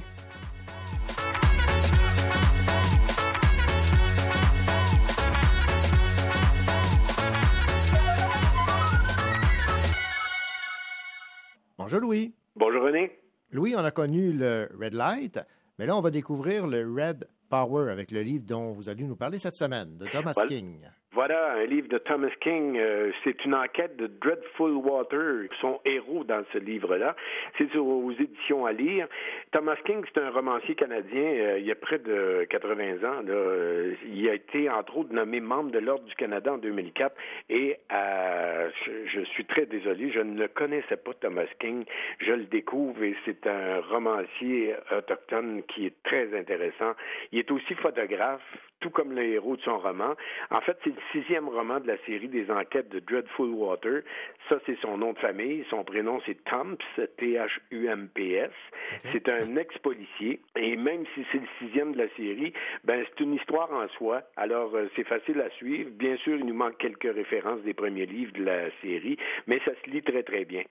Bonjour 11.78 12.02
Louis. 12.02 12.34
Bonjour 12.58 12.84
René. 12.84 13.18
Louis, 13.52 13.74
on 13.78 13.86
a 13.86 13.92
connu 13.92 14.34
le 14.34 14.68
Red 14.78 14.94
Light, 14.94 15.40
mais 15.80 15.86
là, 15.86 15.96
on 15.96 16.02
va 16.02 16.12
découvrir 16.12 16.68
le 16.68 16.84
Red 16.84 17.30
Power 17.50 17.90
avec 17.90 18.12
le 18.12 18.24
livre 18.24 18.44
dont 18.46 18.74
vous 18.74 18.90
allez 18.90 19.06
nous 19.06 19.16
parler 19.16 19.40
cette 19.40 19.56
semaine, 19.56 19.98
de 19.98 20.06
Thomas 20.08 20.34
Voilà. 20.36 20.50
King. 20.50 20.82
Voilà, 21.18 21.54
un 21.54 21.66
livre 21.66 21.88
de 21.88 21.98
Thomas 21.98 22.30
King. 22.42 22.78
euh, 22.78 23.12
c'est 23.24 23.44
une 23.44 23.56
enquête 23.56 23.98
de 23.98 24.06
Dreadful 24.06 24.74
Water, 24.74 25.48
son 25.60 25.80
héros 25.84 26.24
dans 26.24 26.44
ce 26.54 26.60
livre-là. 26.60 27.16
C'est 27.58 27.76
aux 27.76 28.12
éditions 28.12 28.68
à 28.68 28.72
lire. 28.72 29.08
Thomas 29.52 29.78
King, 29.86 30.04
c'est 30.14 30.22
un 30.22 30.30
romancier 30.30 30.76
canadien. 30.76 31.22
euh, 31.22 31.60
il 31.60 31.66
y 31.66 31.72
a 31.72 31.76
près 31.76 32.00
de 32.00 32.46
80 32.50 32.98
ans. 33.08 33.22
Là, 33.22 33.32
euh, 33.34 33.94
il 34.06 34.28
a 34.28 34.34
été, 34.34 34.70
entre 34.70 34.98
autres, 34.98 35.14
nommé 35.14 35.40
membre 35.40 35.72
de 35.72 35.80
l'Ordre 35.80 36.04
du 36.04 36.16
Canada 36.16 36.54
en 36.54 36.58
2004. 36.58 37.16
Et 37.50 37.78
euh, 37.92 38.70
je, 38.86 38.92
je 39.08 39.22
suis 39.26 39.46
très 39.46 39.66
désolé, 39.66 40.12
je 40.12 40.20
ne 40.20 40.38
le 40.38 40.50
connaissais 40.50 40.98
pas, 40.98 41.14
Thomas 41.14 41.46
King. 41.60 41.86
Je 42.20 42.34
le 42.34 42.44
découvre 42.44 43.02
et 43.04 43.16
c'est 43.26 43.48
un 43.48 43.80
romancier 43.90 44.76
autochtone 44.92 45.64
qui 45.64 45.86
est 45.86 46.04
très 46.04 46.38
intéressant. 46.38 46.94
Il 47.32 47.40
est 47.40 47.50
aussi 47.50 47.74
photographe, 47.76 48.42
tout 48.80 48.90
comme 48.90 49.14
le 49.14 49.24
héros 49.24 49.56
de 49.56 49.62
son 49.62 49.80
roman. 49.80 50.14
En 50.52 50.62
fait, 50.62 50.78
c'est 50.84 50.92
le 50.92 51.02
sixième 51.12 51.48
roman 51.48 51.80
de 51.80 51.88
la 51.88 51.98
série 52.06 52.28
des 52.28 52.52
enquêtes 52.52 52.90
de 52.90 53.00
Dreadful 53.00 53.50
Water. 53.50 54.02
Ça, 54.50 54.58
c'est 54.66 54.78
son 54.82 54.98
nom 54.98 55.14
de 55.14 55.20
famille. 55.20 55.66
Son 55.70 55.84
prénom, 55.84 56.22
c'est 56.26 56.44
Thumps, 56.44 56.84
T-H-U-M-P-S. 57.18 58.52
C'est 59.12 59.30
un 59.30 59.37
ex-policier. 59.58 60.40
Et 60.56 60.76
même 60.76 61.06
si 61.14 61.26
c'est 61.32 61.40
le 61.40 61.48
sixième 61.60 61.94
de 61.94 62.00
la 62.00 62.10
série, 62.16 62.54
ben, 62.84 63.04
c'est 63.08 63.24
une 63.24 63.34
histoire 63.34 63.72
en 63.72 63.88
soi. 63.90 64.24
Alors, 64.36 64.76
euh, 64.76 64.88
c'est 64.96 65.06
facile 65.06 65.42
à 65.42 65.50
suivre. 65.52 65.90
Bien 65.92 66.18
sûr, 66.18 66.38
il 66.38 66.46
nous 66.46 66.54
manque 66.54 66.78
quelques 66.78 67.14
références 67.14 67.62
des 67.62 67.74
premiers 67.74 68.06
livres 68.06 68.34
de 68.34 68.44
la 68.44 68.70
série, 68.82 69.18
mais 69.48 69.60
ça 69.66 69.72
se 69.84 69.90
lit 69.90 70.02
très, 70.02 70.24
très 70.24 70.46
bien. 70.46 70.64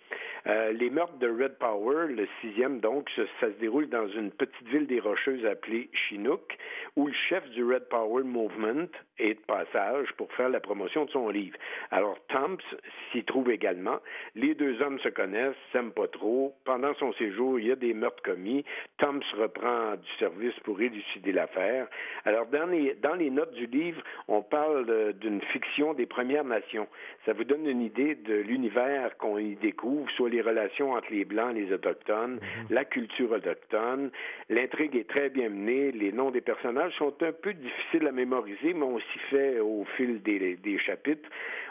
Euh, 0.46 0.72
les 0.72 0.90
meurtres 0.90 1.18
de 1.18 1.28
Red 1.28 1.58
Power, 1.58 2.08
le 2.08 2.26
sixième, 2.40 2.80
donc, 2.80 3.10
ça, 3.16 3.24
se 3.40 3.58
déroule 3.58 3.88
dans 3.88 4.08
une 4.08 4.30
petite 4.30 4.68
ville 4.68 4.86
des 4.86 5.00
Rocheuses 5.00 5.44
appelée 5.44 5.88
Chinook, 5.92 6.56
où 6.96 7.06
le 7.06 7.14
chef 7.28 7.48
du 7.50 7.64
Red 7.64 7.88
Power 7.88 8.22
Movement 8.24 8.88
est 9.18 9.34
de 9.34 9.40
passage 9.46 10.08
pour 10.16 10.32
faire 10.34 10.48
la 10.48 10.60
promotion 10.60 11.04
de 11.04 11.10
son 11.10 11.28
livre. 11.28 11.56
Alors, 11.90 12.16
Thumps 12.28 12.64
s'y 13.12 13.24
trouve 13.24 13.50
également. 13.50 13.98
Les 14.34 14.54
deux 14.54 14.80
hommes 14.82 14.98
se 15.00 15.08
connaissent, 15.08 15.56
s'aiment 15.72 15.92
pas 15.92 16.08
trop. 16.08 16.54
Pendant 16.64 16.94
son 16.94 17.12
séjour, 17.14 17.58
il 17.58 17.66
y 17.66 17.72
a 17.72 17.76
des 17.76 17.94
meurtres 17.94 18.22
commis. 18.22 18.55
Thumps 18.98 19.26
reprend 19.36 19.96
du 19.96 20.10
service 20.18 20.54
pour 20.64 20.80
élucider 20.80 21.32
l'affaire. 21.32 21.86
Alors, 22.24 22.46
dans 22.46 22.66
les, 22.66 22.94
dans 22.94 23.14
les 23.14 23.30
notes 23.30 23.52
du 23.54 23.66
livre, 23.66 24.02
on 24.28 24.42
parle 24.42 25.12
d'une 25.14 25.40
fiction 25.52 25.94
des 25.94 26.06
Premières 26.06 26.44
Nations. 26.44 26.88
Ça 27.24 27.32
vous 27.32 27.44
donne 27.44 27.66
une 27.66 27.82
idée 27.82 28.14
de 28.14 28.34
l'univers 28.34 29.16
qu'on 29.18 29.38
y 29.38 29.56
découvre, 29.56 30.10
soit 30.12 30.30
les 30.30 30.40
relations 30.40 30.92
entre 30.92 31.08
les 31.10 31.24
Blancs 31.24 31.56
et 31.56 31.60
les 31.60 31.72
Autochtones, 31.72 32.36
mm-hmm. 32.36 32.74
la 32.74 32.84
culture 32.84 33.32
autochtone. 33.32 34.10
L'intrigue 34.48 34.96
est 34.96 35.08
très 35.08 35.28
bien 35.28 35.48
menée. 35.48 35.92
Les 35.92 36.12
noms 36.12 36.30
des 36.30 36.40
personnages 36.40 36.94
sont 36.96 37.14
un 37.22 37.32
peu 37.32 37.52
difficiles 37.52 38.06
à 38.06 38.12
mémoriser, 38.12 38.72
mais 38.72 38.84
on 38.84 38.98
s'y 38.98 39.18
fait 39.30 39.60
au 39.60 39.84
fil 39.96 40.22
des, 40.22 40.56
des 40.56 40.78
chapitres. 40.78 41.28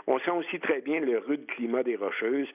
On 0.08 0.20
sent 0.20 0.32
aussi 0.32 0.60
très 0.60 0.82
bien 0.82 1.00
le 1.00 1.18
rude 1.18 1.48
climat 1.48 1.84
des 1.84 1.96
Rocheuses 1.96 2.48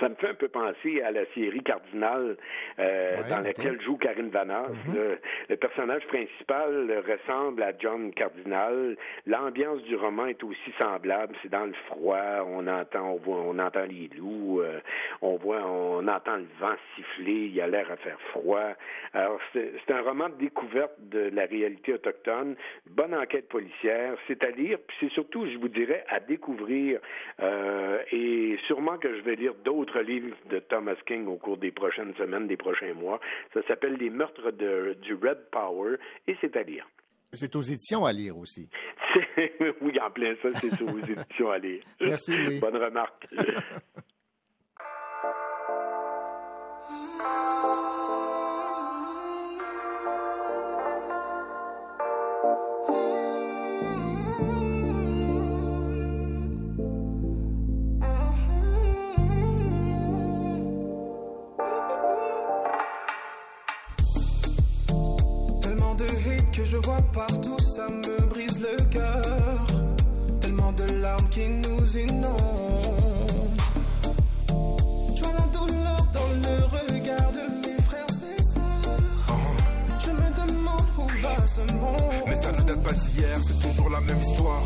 ça 0.00 0.08
me 0.08 0.14
fait 0.14 0.28
un 0.28 0.34
peu 0.34 0.48
penser 0.48 1.02
à 1.02 1.10
la 1.10 1.26
série 1.34 1.62
Cardinal 1.62 2.36
euh, 2.78 3.16
dans 3.28 3.40
laquelle 3.40 3.80
joue 3.82 3.96
Karine 3.96 4.30
Vanasse. 4.30 4.70
Mm-hmm. 4.88 5.18
le, 5.50 5.56
personnage 5.56 6.06
principal 6.06 7.04
ressemble 7.06 7.62
à 7.62 7.72
John 7.78 8.12
Cardinal. 8.12 8.96
L'ambiance 9.26 9.82
du 9.82 9.96
roman 9.96 10.26
est 10.26 10.42
aussi 10.42 10.72
semblable. 10.80 11.34
C'est 11.42 11.50
dans 11.50 11.66
le 11.66 11.74
froid. 11.88 12.46
On 12.46 12.66
entend, 12.66 13.12
on 13.12 13.16
voit, 13.16 13.36
on 13.36 13.58
entend 13.58 13.84
les 13.84 14.08
loups. 14.16 14.60
Euh, 14.60 14.80
on 15.20 15.36
voit, 15.36 15.62
on 15.66 16.06
entend 16.08 16.36
le 16.36 16.46
vent 16.58 16.76
siffler. 16.96 17.50
Il 17.52 17.60
a 17.60 17.66
l'air 17.66 17.90
à 17.90 17.96
faire 17.96 18.18
froid. 18.30 18.72
Alors 19.12 19.38
c'est 19.52 19.90
un 19.90 20.00
roman 20.00 20.28
de 20.30 20.36
découverte 20.36 20.94
de 20.98 21.30
la 21.32 21.44
réalité 21.44 21.94
autochtone. 21.94 22.56
Bonne 22.86 23.14
enquête 23.14 23.48
policière. 23.48 24.16
C'est 24.26 24.42
à 24.44 24.50
lire. 24.50 24.78
Puis 24.86 24.96
c'est 25.00 25.12
surtout, 25.12 25.46
je 25.46 25.58
vous 25.58 25.68
dirais, 25.68 26.04
à 26.08 26.20
découvrir. 26.20 27.00
Euh, 27.40 27.73
et 28.14 28.58
sûrement 28.66 28.96
que 28.96 29.16
je 29.16 29.22
vais 29.22 29.34
lire 29.34 29.54
d'autres 29.64 29.84
autre 29.84 30.00
livre 30.00 30.34
de 30.48 30.60
Thomas 30.60 30.94
King 31.06 31.26
au 31.26 31.36
cours 31.36 31.58
des 31.58 31.72
prochaines 31.72 32.14
semaines, 32.14 32.46
des 32.46 32.56
prochains 32.56 32.94
mois. 32.94 33.20
Ça 33.52 33.60
s'appelle 33.66 33.94
Les 33.94 34.08
meurtres 34.08 34.52
de, 34.52 34.96
du 35.02 35.14
Red 35.14 35.50
Power 35.50 35.96
et 36.28 36.36
c'est 36.40 36.56
à 36.56 36.62
lire. 36.62 36.88
C'est 37.32 37.56
aux 37.56 37.60
éditions 37.60 38.04
à 38.04 38.12
lire 38.12 38.38
aussi. 38.38 38.70
oui, 39.80 39.98
en 40.00 40.10
plein 40.10 40.34
ça, 40.40 40.50
c'est 40.54 40.80
aux 40.80 40.98
éditions 40.98 41.50
à 41.50 41.58
lire. 41.58 41.82
Merci, 42.00 42.36
Louis. 42.36 42.60
Bonne 42.60 42.76
remarque. 42.76 43.26
je 66.74 66.78
vois 66.86 67.02
partout, 67.12 67.56
ça 67.60 67.88
me 67.88 68.26
brise 68.26 68.60
le 68.60 68.76
cœur. 68.86 69.66
Tellement 70.40 70.72
de 70.72 70.84
larmes 71.00 71.28
qui 71.30 71.48
nous 71.48 71.96
inondent. 71.96 72.63
Pas 82.84 82.92
d'hier, 82.92 83.38
c'est 83.46 83.60
toujours 83.68 83.90
la 83.90 84.00
même 84.00 84.20
histoire. 84.20 84.62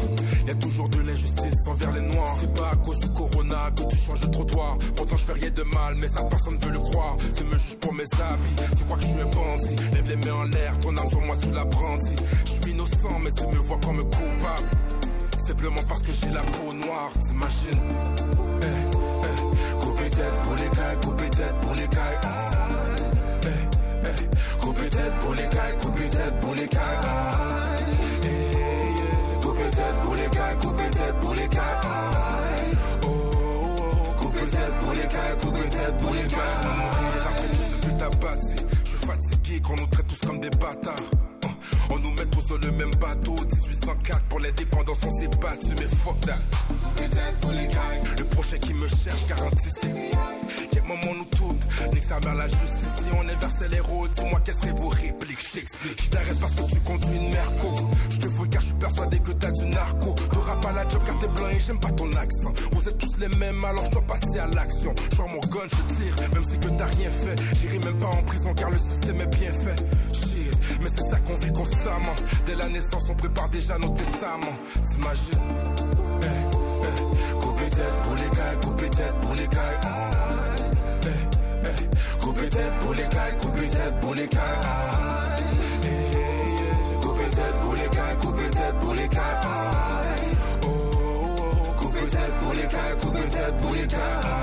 Y 0.47 0.51
a 0.51 0.55
toujours 0.57 0.89
de 0.89 1.01
l'injustice 1.01 1.55
envers 1.67 1.93
les 1.93 2.01
noirs. 2.01 2.37
C'est 2.41 2.55
pas 2.55 2.71
à 2.73 2.77
cause 2.77 2.99
du 2.99 3.09
corona 3.13 3.71
que 3.77 3.83
tu 3.91 3.97
changes 3.97 4.21
de 4.21 4.27
trottoir. 4.27 4.77
Pourtant 4.97 5.17
je 5.17 5.25
fais 5.25 5.33
rien 5.33 5.51
de 5.51 5.63
mal, 5.63 5.95
mais 5.97 6.09
ça 6.09 6.23
personne 6.25 6.57
veut 6.59 6.73
le 6.73 6.81
croire. 6.81 7.17
Tu 7.37 7.45
me 7.45 7.57
juges 7.59 7.77
pour 7.77 7.95
mes 7.95 8.05
habits, 8.05 8.77
tu 8.77 8.85
crois 8.85 8.97
que 8.97 9.03
je 9.05 9.09
suis 9.09 9.21
un 9.21 9.31
bandit. 9.31 9.77
Lève 9.95 10.09
les 10.09 10.17
mains 10.17 10.35
en 10.35 10.45
l'air, 10.45 10.79
ton 10.81 10.97
âme 10.97 11.09
sur 11.09 11.21
moi 11.21 11.37
tu 11.41 11.51
la 11.51 11.65
brandis. 11.65 12.17
Je 12.45 12.51
suis 12.51 12.73
innocent, 12.73 13.19
mais 13.23 13.31
tu 13.33 13.47
me 13.47 13.59
vois 13.61 13.79
comme 13.79 14.03
coupable. 14.03 14.69
Simplement 15.47 15.83
parce 15.89 16.03
que 16.03 16.13
j'ai 16.21 16.31
la 16.31 16.43
peau 16.43 16.73
noire, 16.75 17.11
t'imagines? 17.27 17.83
Eh, 18.63 18.67
eh, 18.67 19.81
coupé 19.81 20.11
tête 20.11 20.39
pour 20.45 20.55
les 20.57 20.77
gars, 20.77 20.97
coupé 21.03 21.31
tête 21.31 21.55
pour 21.63 21.75
les 21.75 21.89
gars. 21.89 22.21
Eh, 23.45 23.49
eh, 24.05 24.61
coupé 24.61 24.89
tête 24.91 25.15
pour 25.21 25.35
les 25.35 25.43
gars, 25.43 25.73
coupé 25.81 26.09
tête 26.09 26.41
pour 26.41 26.55
les 26.55 26.67
gars. 26.67 27.28
Je 38.85 38.89
suis 38.89 39.07
fatigué 39.07 39.61
qu'on 39.61 39.77
nous 39.77 39.87
traite 39.87 40.07
tous 40.07 40.27
comme 40.27 40.41
des 40.41 40.51
bâtards. 40.51 40.95
Oh, 41.45 41.49
on 41.91 41.99
nous 41.99 42.11
met 42.11 42.27
tous 42.27 42.47
sur 42.47 42.59
le 42.59 42.71
même 42.73 42.91
bateau, 43.01 43.35
1804 43.35 44.25
pour 44.25 44.41
l'indépendance, 44.41 44.99
on 45.07 45.19
s'est 45.19 45.29
battu, 45.41 45.69
mais 45.79 45.89
fuck 45.89 46.21
that. 46.21 46.39
Les. 47.51 47.69
Le 48.19 48.25
prochain 48.25 48.59
qui 48.59 48.75
me 48.75 48.89
cherche 48.89 49.27
garantit 49.29 49.71
c'est 49.81 50.69
Quel 50.71 50.83
moment 50.83 51.15
nous 51.17 51.25
toutes, 51.37 51.95
nique 51.95 52.05
la 52.11 52.47
justice. 52.47 52.88
Si 53.09 53.15
on 53.15 53.27
inversait 53.27 53.69
les 53.69 53.81
rôles, 53.81 54.11
dis-moi 54.11 54.41
quelles 54.45 54.55
seraient 54.55 54.73
vos 54.73 54.89
répliques, 54.89 55.41
je 55.41 55.59
t'explique. 55.59 56.11
T'arrête 56.11 56.39
parce 56.41 56.55
que 56.55 56.75
tu 56.75 56.81
conduis 56.81 57.17
une 57.17 57.31
merco. 57.31 57.77
Je 58.11 58.17
te 58.19 58.29
vois 58.29 58.47
car 58.49 58.61
je 58.61 58.67
suis 58.67 58.75
persuadé 58.75 59.19
que 59.21 59.33
t'as 59.33 59.51
du 59.51 59.67
narco. 59.67 60.15
T'auras 60.33 60.57
pas 60.57 60.73
la 60.73 60.89
job 60.89 61.03
car 61.07 61.19
t'es 61.19 61.29
blanc 61.29 61.49
et 61.49 61.61
j'aime 61.61 61.81
pas 61.81 61.91
ton 61.93 62.13
accent. 62.13 62.53
Vous 62.73 62.89
êtes 62.89 62.99
tous 62.99 63.17
les 63.19 63.29
mêmes, 63.39 63.65
alors 63.65 63.85
je 63.87 63.91
dois 63.93 64.03
passer 64.03 64.39
à 64.39 64.47
l'action. 64.49 64.95
Je 65.11 65.23
mon 65.23 65.41
gun, 65.41 65.65
je 65.65 65.95
tire, 65.95 66.17
même 66.35 66.45
si 66.45 66.59
que 66.59 66.69
t'as 66.69 66.85
rien 66.85 67.11
fait. 67.11 67.43
J'irai 67.61 67.79
même 67.79 67.99
pas 67.99 68.09
en 68.09 68.23
prison 68.25 68.55
car 68.55 68.71
le 68.71 68.79
système 68.79 69.21
est 69.23 69.37
bien 69.37 69.53
fait. 69.53 69.87
Shit, 70.13 70.59
mais 70.83 70.91
c'est 70.95 71.09
ça 71.09 71.19
qu'on 71.21 71.35
vit 71.37 71.53
constamment. 71.53 72.15
Dès 72.45 72.57
la 72.57 72.69
naissance, 72.69 73.05
on 73.09 73.15
prépare 73.15 73.49
déjà 73.49 73.79
nos 73.79 73.89
testaments. 73.89 74.59
T'imagines? 74.93 75.49
Eh, 76.23 76.27
eh, 76.27 77.41
coupez 77.41 77.71
tête 77.71 77.95
pour 78.05 78.15
les 78.17 78.37
gars, 78.37 78.61
coupez 78.63 78.91
tête 78.91 79.15
pour 79.23 79.35
les 79.35 79.49
gars. 79.49 80.28
Tête 82.59 82.79
pour 82.81 82.95
les 82.95 83.03
gars, 83.03 83.33
coupez 83.41 83.69
tête 83.69 84.01
pour 84.01 84.15
les 84.15 84.27
gars. 84.27 85.37
Coupez 87.01 87.31
tête 87.31 87.59
pour 87.63 87.75
les 87.75 87.97
gars, 87.97 88.17
coupez 88.21 88.51
tête 88.51 88.79
pour 88.81 88.95
les 88.95 89.09
gars. 89.09 89.41
Oh, 90.65 90.69
oh, 90.69 91.73
coupez 91.77 92.07
tête 92.11 92.35
pour 92.41 92.53
les 92.55 92.63
gars, 92.63 92.97
coupez 93.01 93.29
tête 93.29 93.57
pour 93.59 93.75
les 93.75 93.87
gars. 93.87 94.39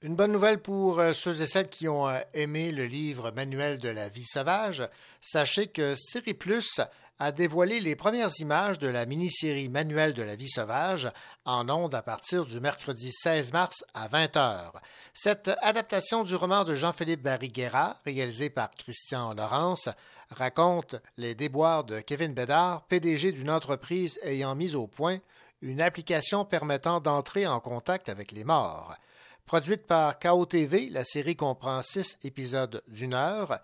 Une 0.00 0.14
bonne 0.14 0.32
nouvelle 0.32 0.58
pour 0.58 1.00
euh, 1.00 1.12
ceux 1.12 1.42
et 1.42 1.46
celles 1.46 1.68
qui 1.68 1.88
ont 1.88 2.08
euh, 2.08 2.20
aimé 2.32 2.72
le 2.72 2.86
livre 2.86 3.30
Manuel 3.32 3.78
de 3.78 3.88
la 3.88 4.08
vie 4.08 4.24
sauvage. 4.24 4.88
Sachez 5.20 5.66
que 5.66 5.94
Série 5.96 6.34
Plus 6.34 6.80
a 7.18 7.32
dévoilé 7.32 7.80
les 7.80 7.96
premières 7.96 8.30
images 8.38 8.78
de 8.78 8.88
la 8.88 9.06
mini-série 9.06 9.68
Manuel 9.68 10.14
de 10.14 10.22
la 10.22 10.36
vie 10.36 10.48
sauvage 10.48 11.10
en 11.44 11.68
ondes 11.68 11.94
à 11.94 12.02
partir 12.02 12.44
du 12.44 12.60
mercredi 12.60 13.10
16 13.12 13.52
mars 13.52 13.84
à 13.94 14.08
20h. 14.08 14.72
Cette 15.14 15.50
adaptation 15.62 16.22
du 16.22 16.34
roman 16.36 16.64
de 16.64 16.74
Jean-Philippe 16.74 17.22
Barry-Guerra, 17.22 17.96
réalisé 18.04 18.50
par 18.50 18.70
Christian 18.70 19.34
Laurence, 19.34 19.88
raconte 20.30 20.96
les 21.16 21.34
déboires 21.34 21.84
de 21.84 22.00
Kevin 22.00 22.34
Bédard, 22.34 22.86
PDG 22.86 23.32
d'une 23.32 23.50
entreprise 23.50 24.18
ayant 24.22 24.54
mis 24.54 24.74
au 24.74 24.86
point 24.86 25.18
une 25.60 25.82
application 25.82 26.44
permettant 26.44 27.00
d'entrer 27.00 27.46
en 27.46 27.58
contact 27.58 28.08
avec 28.08 28.30
les 28.32 28.44
morts. 28.44 28.94
Produite 29.44 29.86
par 29.86 30.18
KOTV, 30.18 30.90
la 30.90 31.04
série 31.04 31.34
comprend 31.34 31.82
six 31.82 32.18
épisodes 32.22 32.82
d'une 32.86 33.14
heure. 33.14 33.58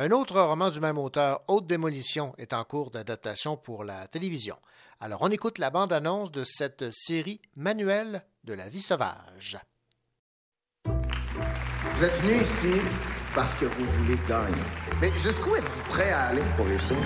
Un 0.00 0.12
autre 0.12 0.40
roman 0.40 0.70
du 0.70 0.78
même 0.78 0.96
auteur, 0.96 1.40
Haute 1.48 1.66
démolition, 1.66 2.32
est 2.38 2.52
en 2.52 2.62
cours 2.62 2.92
d'adaptation 2.92 3.56
pour 3.56 3.82
la 3.82 4.06
télévision. 4.06 4.54
Alors 5.00 5.22
on 5.22 5.30
écoute 5.32 5.58
la 5.58 5.70
bande-annonce 5.70 6.30
de 6.30 6.44
cette 6.44 6.92
série 6.92 7.40
Manuel 7.56 8.22
de 8.44 8.54
la 8.54 8.68
vie 8.68 8.80
sauvage. 8.80 9.58
Vous 10.86 12.04
êtes 12.04 12.14
venu 12.20 12.34
ici 12.34 12.80
parce 13.34 13.56
que 13.56 13.64
vous 13.64 13.84
voulez 13.86 14.16
gagner. 14.28 14.62
Mais 15.00 15.10
jusqu'où 15.18 15.56
êtes-vous 15.56 15.82
prêt 15.88 16.12
à 16.12 16.26
aller 16.26 16.44
pour 16.56 16.66
réussir? 16.66 16.96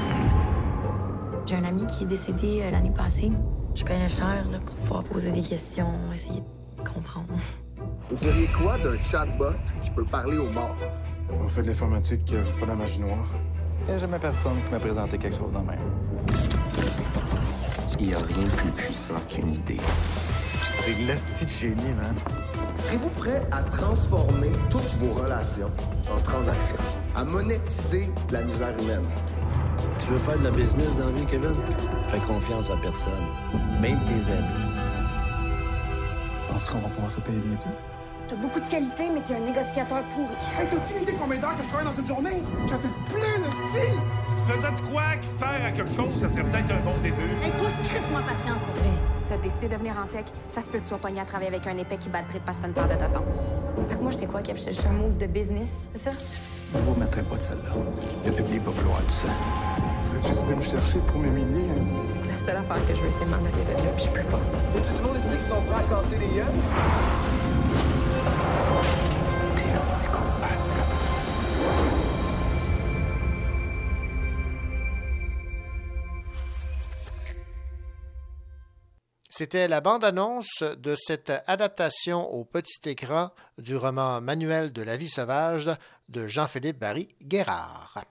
J'ai 1.47 1.57
un 1.57 1.65
ami 1.65 1.87
qui 1.87 2.03
est 2.03 2.09
décédé 2.09 2.61
euh, 2.61 2.71
l'année 2.73 2.93
passée. 2.93 3.33
Je 3.75 3.85
payais 3.85 4.11
cher 4.11 4.47
là, 4.51 4.59
pour 4.59 4.75
pouvoir 4.77 5.05
poser 5.05 5.33
des 5.33 5.41
questions, 5.41 6.13
essayer 6.13 6.43
de 6.43 6.85
comprendre. 6.85 7.39
Vous 8.11 8.17
diriez 8.17 8.49
quoi 8.49 8.77
d'un 8.77 9.01
chatbot 9.01 9.55
qui 9.83 9.89
peut 9.93 10.05
parler 10.05 10.37
aux 10.37 10.51
morts? 10.51 10.77
On 11.41 11.49
fait 11.49 11.63
de 11.63 11.69
l'informatique, 11.69 12.33
euh, 12.33 12.43
pas 12.59 12.67
de 12.67 12.71
la 12.71 12.77
magie 12.77 13.01
noire. 13.01 13.29
Il 13.83 13.91
n'y 13.91 13.95
a 13.95 13.99
jamais 13.99 14.19
personne 14.19 14.57
qui 14.65 14.73
m'a 14.73 14.79
présenté 14.79 15.19
quelque 15.19 15.37
chose 15.37 15.53
de 15.53 15.59
même. 15.59 15.79
Il 17.99 18.09
n'y 18.09 18.15
a 18.15 18.19
rien 18.19 18.45
de 18.45 18.51
plus 18.51 18.71
puissant 18.71 19.21
qu'une 19.29 19.53
idée. 19.53 19.81
C'est 20.85 21.01
de 21.01 21.07
l'esti 21.07 21.45
de 21.45 21.51
génie, 21.51 21.95
man. 21.95 22.15
Serez-vous 22.77 23.11
prêt 23.11 23.43
à 23.51 23.63
transformer 23.63 24.51
toutes 24.71 24.83
vos 25.01 25.15
relations 25.15 25.71
en 26.13 26.21
transactions? 26.21 26.99
À 27.15 27.25
monétiser 27.25 28.11
la 28.31 28.43
misère 28.43 28.73
humaine? 28.81 29.03
Tu 29.99 30.07
veux 30.11 30.19
faire 30.19 30.39
de 30.39 30.45
la 30.45 30.51
business 30.51 30.97
dans 30.97 31.07
la 31.07 31.13
vie, 31.13 31.27
Kevin? 31.27 31.55
Fais 32.09 32.19
confiance 32.19 32.71
à 32.71 32.77
personne, 32.83 33.13
même 33.81 34.01
tes 34.05 34.33
amis. 34.33 34.73
Penses 36.51 36.69
qu'on 36.69 36.79
va 36.79 36.89
pouvoir 36.89 37.11
se 37.11 37.21
payer 37.21 37.39
bientôt? 37.39 37.71
T'as 38.33 38.39
beaucoup 38.41 38.61
de 38.61 38.71
qualité, 38.71 39.11
mais 39.13 39.21
t'es 39.21 39.35
un 39.35 39.41
négociateur 39.41 40.03
pourri. 40.05 40.33
Hey, 40.59 40.67
t'as-tu 40.67 40.97
une 40.97 41.03
idée 41.03 41.13
combien 41.21 41.39
d'heures 41.39 41.55
que 41.55 41.63
je 41.65 41.69
travaille 41.69 41.85
dans 41.85 42.01
une 42.01 42.07
journée? 42.07 42.43
J'en 42.67 42.77
ai 42.77 42.93
plein 43.13 43.45
de 43.45 43.51
style! 43.51 44.01
Si 44.27 44.35
tu 44.43 44.53
faisais 44.53 44.71
de 44.73 44.81
quoi 44.91 45.03
qui 45.21 45.29
sert 45.29 45.61
à 45.63 45.71
quelque 45.71 45.93
chose, 45.93 46.19
ça 46.19 46.31
serait 46.31 46.45
peut-être 46.45 46.73
un 46.73 46.81
bon 46.81 46.97
début. 47.03 47.29
Hey, 47.43 47.53
toi, 47.59 47.69
crève-moi 47.85 48.23
patience 48.23 48.63
pour 48.63 48.73
vrai. 48.73 48.89
T'as 49.29 49.37
décidé 49.37 49.69
de 49.69 49.77
venir 49.77 49.93
en 50.03 50.07
tech, 50.07 50.25
ça 50.47 50.63
se 50.63 50.71
peut 50.71 50.79
que 50.79 50.85
tu 50.85 50.89
sois 50.89 50.97
pogné 50.97 51.21
à 51.21 51.27
travailler 51.27 51.51
avec 51.51 51.67
un 51.67 51.77
épais 51.77 51.99
qui 51.99 52.09
bat 52.09 52.21
le 52.21 52.41
parce 52.41 52.57
que 52.57 52.63
t'as 52.63 52.69
une 52.69 52.73
paire 52.75 52.89
de 52.89 52.95
tatons. 52.95 53.25
Fait 53.87 53.97
que 53.97 54.03
moi, 54.03 54.11
j'étais 54.13 54.27
quoi, 54.27 54.41
Kev? 54.41 54.59
Je 54.59 54.89
un 54.89 54.93
move 54.93 55.19
de 55.19 55.27
business, 55.27 55.91
c'est 55.93 56.11
ça? 56.11 56.17
Vous 56.73 56.83
vous 56.85 56.95
remettrez 56.95 57.23
pas 57.25 57.37
de 57.37 57.43
celle-là. 57.43 57.73
Le 58.25 58.33
public 58.33 58.63
va 58.63 58.71
vouloir 58.71 58.99
tout 59.03 59.11
ça. 59.11 59.29
Vous 60.05 60.17
êtes 60.17 60.27
juste 60.27 60.47
venu 60.47 60.57
me 60.57 60.63
chercher 60.63 60.99
pour 61.01 61.19
m'humilier, 61.19 61.69
hein? 61.69 61.85
La 62.31 62.39
seule 62.39 62.57
affaire 62.57 62.81
que 62.87 62.95
je 62.95 63.03
veux, 63.03 63.11
c'est 63.11 63.27
m'en 63.27 63.37
aller 63.37 63.51
de 63.51 63.73
là, 63.77 63.93
puis 63.95 64.07
je 64.07 64.11
peux 64.11 64.27
pas. 64.27 64.41
Y'a-tu 64.75 64.95
du 64.95 65.03
monde 65.03 65.17
ici 65.19 65.37
qui 65.37 65.45
sont 65.45 65.61
prêts 65.69 65.85
à 65.85 66.01
casser 66.01 66.17
les 66.17 66.39
yeux? 66.39 66.47
C'était 79.35 79.67
la 79.67 79.81
bande-annonce 79.81 80.63
de 80.63 80.95
cette 80.95 81.33
adaptation 81.47 82.31
au 82.35 82.45
petit 82.45 82.87
écran 82.91 83.31
du 83.57 83.77
roman 83.77 84.21
Manuel 84.21 84.75
de 84.75 84.83
la 84.83 84.99
vie 84.99 85.09
sauvage 85.09 85.71
de 86.11 86.29
Jean-Philippe 86.29 86.79
Barry 86.79 87.15
Guérard. 87.23 88.05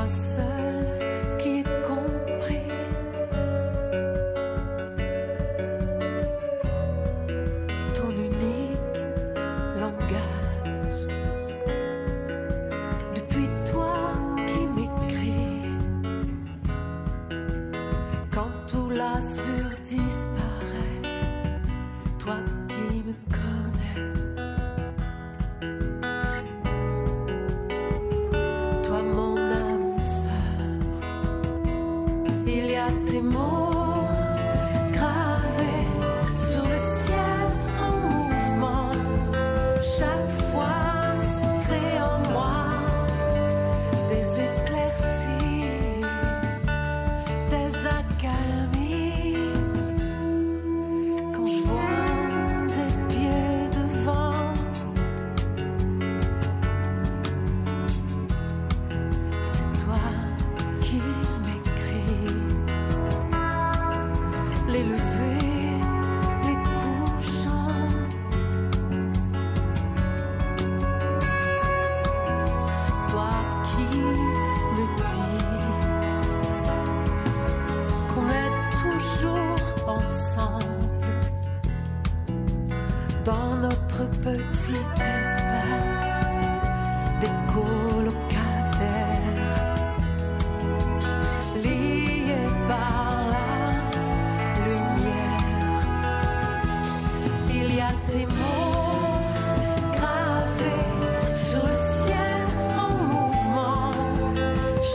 Pour 0.00 0.59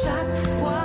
chaque 0.06 0.36
fois. 0.60 0.85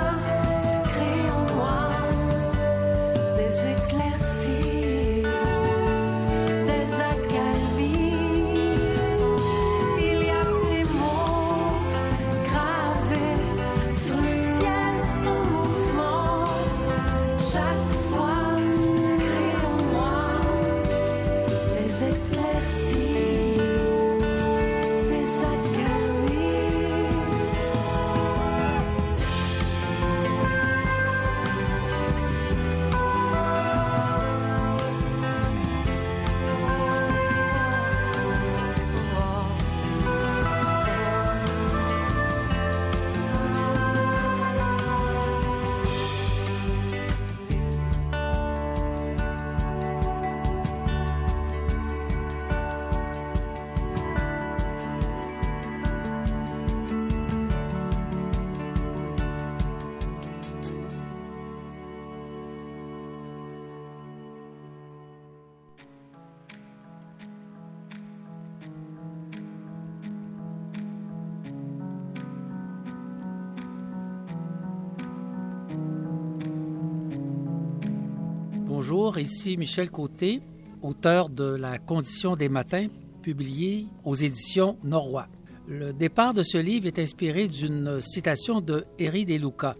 Ici 79.19 79.57
Michel 79.57 79.89
Côté, 79.89 80.41
auteur 80.81 81.29
de 81.29 81.43
La 81.43 81.77
condition 81.77 82.35
des 82.35 82.49
matins, 82.49 82.87
publié 83.21 83.87
aux 84.03 84.15
éditions 84.15 84.77
Norrois. 84.83 85.27
Le 85.67 85.93
départ 85.93 86.33
de 86.33 86.43
ce 86.43 86.57
livre 86.57 86.87
est 86.87 86.99
inspiré 86.99 87.47
d'une 87.47 87.99
citation 88.01 88.61
de 88.61 88.85
Eri 88.99 89.25
De 89.25 89.35
Luca. 89.35 89.75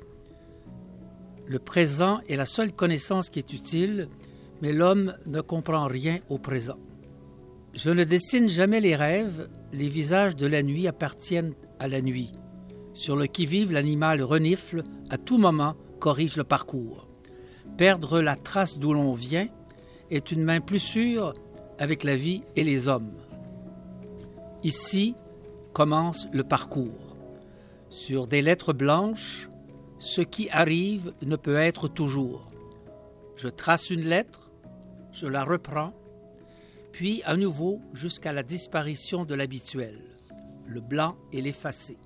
Le 1.48 1.60
présent 1.60 2.20
est 2.30 2.36
la 2.36 2.46
seule 2.46 2.74
connaissance 2.74 3.30
qui 3.30 3.40
est 3.40 3.54
utile, 3.54 4.08
mais 4.62 4.74
l'homme 4.74 5.16
ne 5.26 5.42
comprend 5.42 5.86
rien 5.86 6.20
au 6.30 6.38
présent. 6.38 6.78
Je 7.74 7.90
ne 7.90 8.04
dessine 8.04 8.50
jamais 8.50 8.82
les 8.82 8.96
rêves, 8.96 9.50
les 9.72 9.90
visages 9.90 10.36
de 10.36 10.48
la 10.48 10.62
nuit 10.62 10.88
appartiennent 10.88 11.54
à 11.80 11.88
la 11.88 12.02
nuit. 12.02 12.32
Sur 12.94 13.16
le 13.16 13.28
qui-vive, 13.28 13.72
l'animal 13.72 14.22
renifle, 14.22 14.84
à 15.10 15.18
tout 15.18 15.38
moment 15.38 15.76
corrige 16.00 16.38
le 16.38 16.44
parcours. 16.44 17.11
Perdre 17.78 18.22
la 18.22 18.36
trace 18.36 18.78
d'où 18.78 18.94
l'on 18.94 19.14
vient 19.14 19.48
est 20.10 20.32
une 20.32 20.44
main 20.44 20.60
plus 20.60 20.80
sûre 20.80 21.34
avec 21.80 22.04
la 22.04 22.16
vie 22.16 22.44
et 22.56 22.64
les 22.64 22.88
hommes. 22.88 23.14
Ici 24.64 25.16
commence 25.74 26.28
le 26.32 26.44
parcours. 26.44 27.16
Sur 27.90 28.28
des 28.28 28.42
lettres 28.42 28.74
blanches, 28.74 29.50
ce 29.98 30.22
qui 30.22 30.50
arrive 30.52 31.14
ne 31.24 31.36
peut 31.36 31.56
être 31.56 31.88
toujours. 31.88 32.48
Je 33.36 33.48
trace 33.48 33.90
une 33.90 34.06
lettre, 34.06 34.52
je 35.12 35.26
la 35.26 35.44
reprends, 35.44 35.94
puis 36.92 37.24
à 37.26 37.36
nouveau 37.36 37.82
jusqu'à 37.94 38.34
la 38.34 38.44
disparition 38.44 39.26
de 39.26 39.34
l'habituel. 39.34 40.00
Le 40.68 40.82
blanc 40.82 41.16
et 41.32 41.42
l'effacé. 41.42 41.98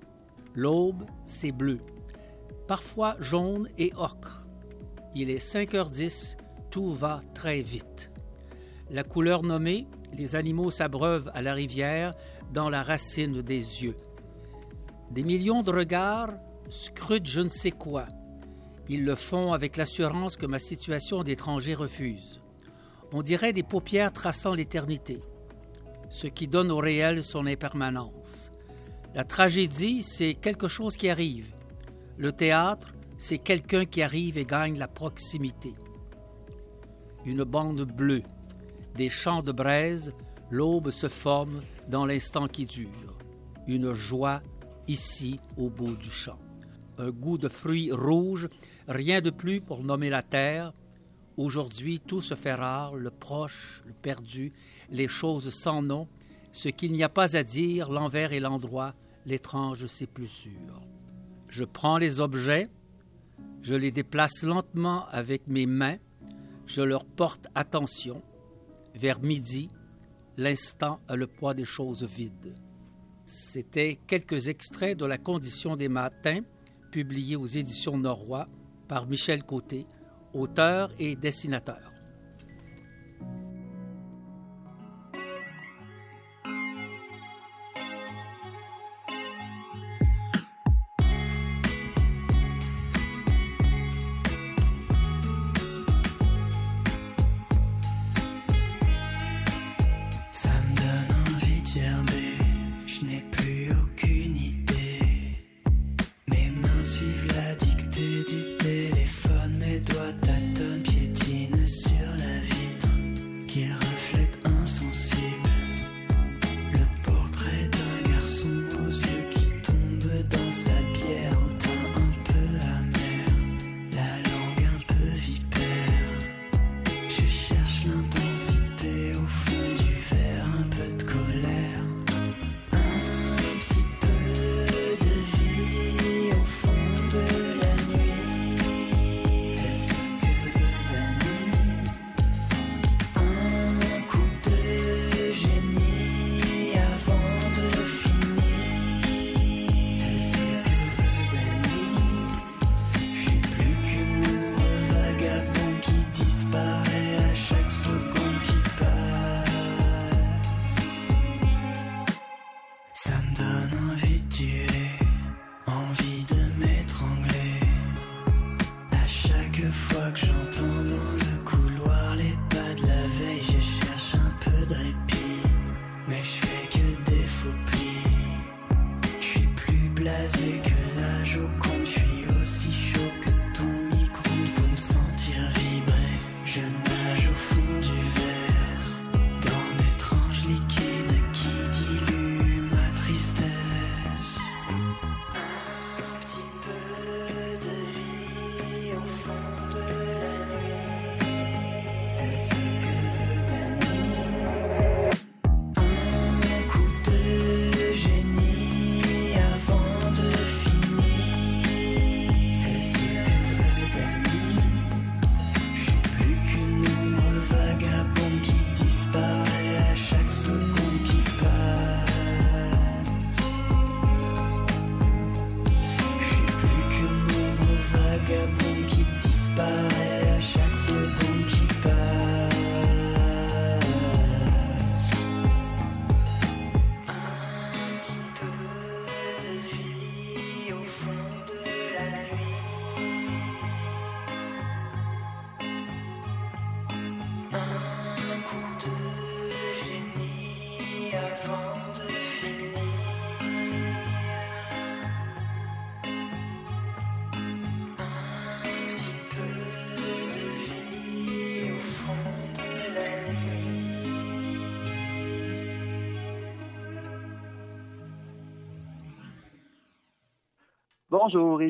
L'aube, 0.54 1.04
c'est 1.26 1.52
bleu, 1.52 1.80
parfois 2.66 3.16
jaune 3.20 3.68
et 3.76 3.92
ocre. 3.96 4.45
Il 5.18 5.30
est 5.30 5.38
5h10, 5.38 6.36
tout 6.70 6.92
va 6.92 7.22
très 7.32 7.62
vite. 7.62 8.10
La 8.90 9.02
couleur 9.02 9.42
nommée, 9.42 9.86
les 10.12 10.36
animaux 10.36 10.70
s'abreuvent 10.70 11.30
à 11.32 11.40
la 11.40 11.54
rivière 11.54 12.12
dans 12.52 12.68
la 12.68 12.82
racine 12.82 13.40
des 13.40 13.82
yeux. 13.82 13.96
Des 15.10 15.22
millions 15.22 15.62
de 15.62 15.70
regards 15.70 16.34
scrutent 16.68 17.26
je 17.30 17.40
ne 17.40 17.48
sais 17.48 17.70
quoi. 17.70 18.08
Ils 18.90 19.06
le 19.06 19.14
font 19.14 19.54
avec 19.54 19.78
l'assurance 19.78 20.36
que 20.36 20.44
ma 20.44 20.58
situation 20.58 21.22
d'étranger 21.22 21.72
refuse. 21.72 22.38
On 23.10 23.22
dirait 23.22 23.54
des 23.54 23.62
paupières 23.62 24.12
traçant 24.12 24.52
l'éternité, 24.52 25.22
ce 26.10 26.26
qui 26.26 26.46
donne 26.46 26.70
au 26.70 26.76
réel 26.76 27.22
son 27.22 27.46
impermanence. 27.46 28.50
La 29.14 29.24
tragédie, 29.24 30.02
c'est 30.02 30.34
quelque 30.34 30.68
chose 30.68 30.94
qui 30.94 31.08
arrive. 31.08 31.54
Le 32.18 32.32
théâtre, 32.32 32.92
c'est 33.18 33.38
quelqu'un 33.38 33.84
qui 33.84 34.02
arrive 34.02 34.38
et 34.38 34.44
gagne 34.44 34.78
la 34.78 34.88
proximité. 34.88 35.74
Une 37.24 37.44
bande 37.44 37.82
bleue, 37.82 38.22
des 38.94 39.08
champs 39.08 39.42
de 39.42 39.52
braise, 39.52 40.12
l'aube 40.50 40.90
se 40.90 41.08
forme 41.08 41.62
dans 41.88 42.06
l'instant 42.06 42.48
qui 42.48 42.66
dure. 42.66 43.18
Une 43.66 43.92
joie 43.92 44.42
ici 44.86 45.40
au 45.56 45.68
bout 45.68 45.96
du 45.96 46.10
champ. 46.10 46.38
Un 46.98 47.10
goût 47.10 47.36
de 47.36 47.48
fruits 47.48 47.92
rouges, 47.92 48.48
rien 48.88 49.20
de 49.20 49.30
plus 49.30 49.60
pour 49.60 49.82
nommer 49.82 50.08
la 50.08 50.22
terre. 50.22 50.72
Aujourd'hui, 51.36 52.00
tout 52.00 52.22
se 52.22 52.34
fait 52.34 52.54
rare, 52.54 52.94
le 52.94 53.10
proche, 53.10 53.82
le 53.86 53.92
perdu, 53.92 54.52
les 54.90 55.08
choses 55.08 55.50
sans 55.50 55.82
nom, 55.82 56.08
ce 56.52 56.70
qu'il 56.70 56.92
n'y 56.92 57.02
a 57.02 57.10
pas 57.10 57.36
à 57.36 57.42
dire, 57.42 57.90
l'envers 57.90 58.32
et 58.32 58.40
l'endroit, 58.40 58.94
l'étrange, 59.26 59.86
c'est 59.86 60.06
plus 60.06 60.28
sûr. 60.28 60.80
Je 61.50 61.64
prends 61.64 61.98
les 61.98 62.20
objets, 62.20 62.70
je 63.66 63.74
les 63.74 63.90
déplace 63.90 64.44
lentement 64.44 65.08
avec 65.08 65.48
mes 65.48 65.66
mains, 65.66 65.96
je 66.66 66.82
leur 66.82 67.04
porte 67.04 67.48
attention. 67.56 68.22
Vers 68.94 69.18
midi, 69.18 69.66
l'instant 70.36 71.00
a 71.08 71.16
le 71.16 71.26
poids 71.26 71.52
des 71.52 71.64
choses 71.64 72.04
vides. 72.04 72.54
C'était 73.24 73.98
quelques 74.06 74.46
extraits 74.46 74.96
de 74.96 75.04
La 75.04 75.18
condition 75.18 75.74
des 75.74 75.88
matins, 75.88 76.42
publié 76.92 77.34
aux 77.34 77.46
éditions 77.46 77.98
Norrois 77.98 78.46
par 78.86 79.08
Michel 79.08 79.42
Côté, 79.42 79.88
auteur 80.32 80.92
et 81.00 81.16
dessinateur. 81.16 81.95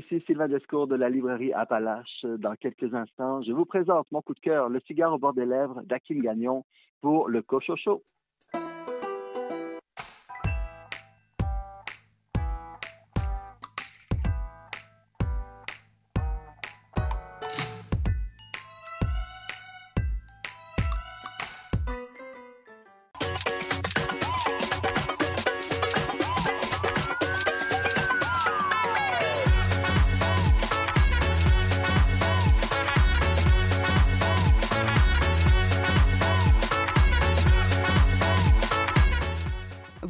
Ici 0.07 0.25
Sylvain 0.27 0.49
Descours 0.49 0.87
de 0.87 0.95
la 0.95 1.09
librairie 1.09 1.53
Appalache. 1.53 2.25
Dans 2.25 2.55
quelques 2.55 2.95
instants, 2.95 3.43
je 3.43 3.53
vous 3.53 3.65
présente 3.65 4.07
mon 4.13 4.23
coup 4.23 4.35
de 4.35 4.41
cœur, 4.41 4.69
le 4.69 4.81
cigare 4.81 5.13
au 5.13 5.19
bord 5.19 5.35
des 5.35 5.47
lèvres 5.47 5.83
d'Akim 5.83 6.21
Gagnon 6.21 6.65
pour 7.01 7.29
le 7.29 7.43
Cochocho. 7.43 8.03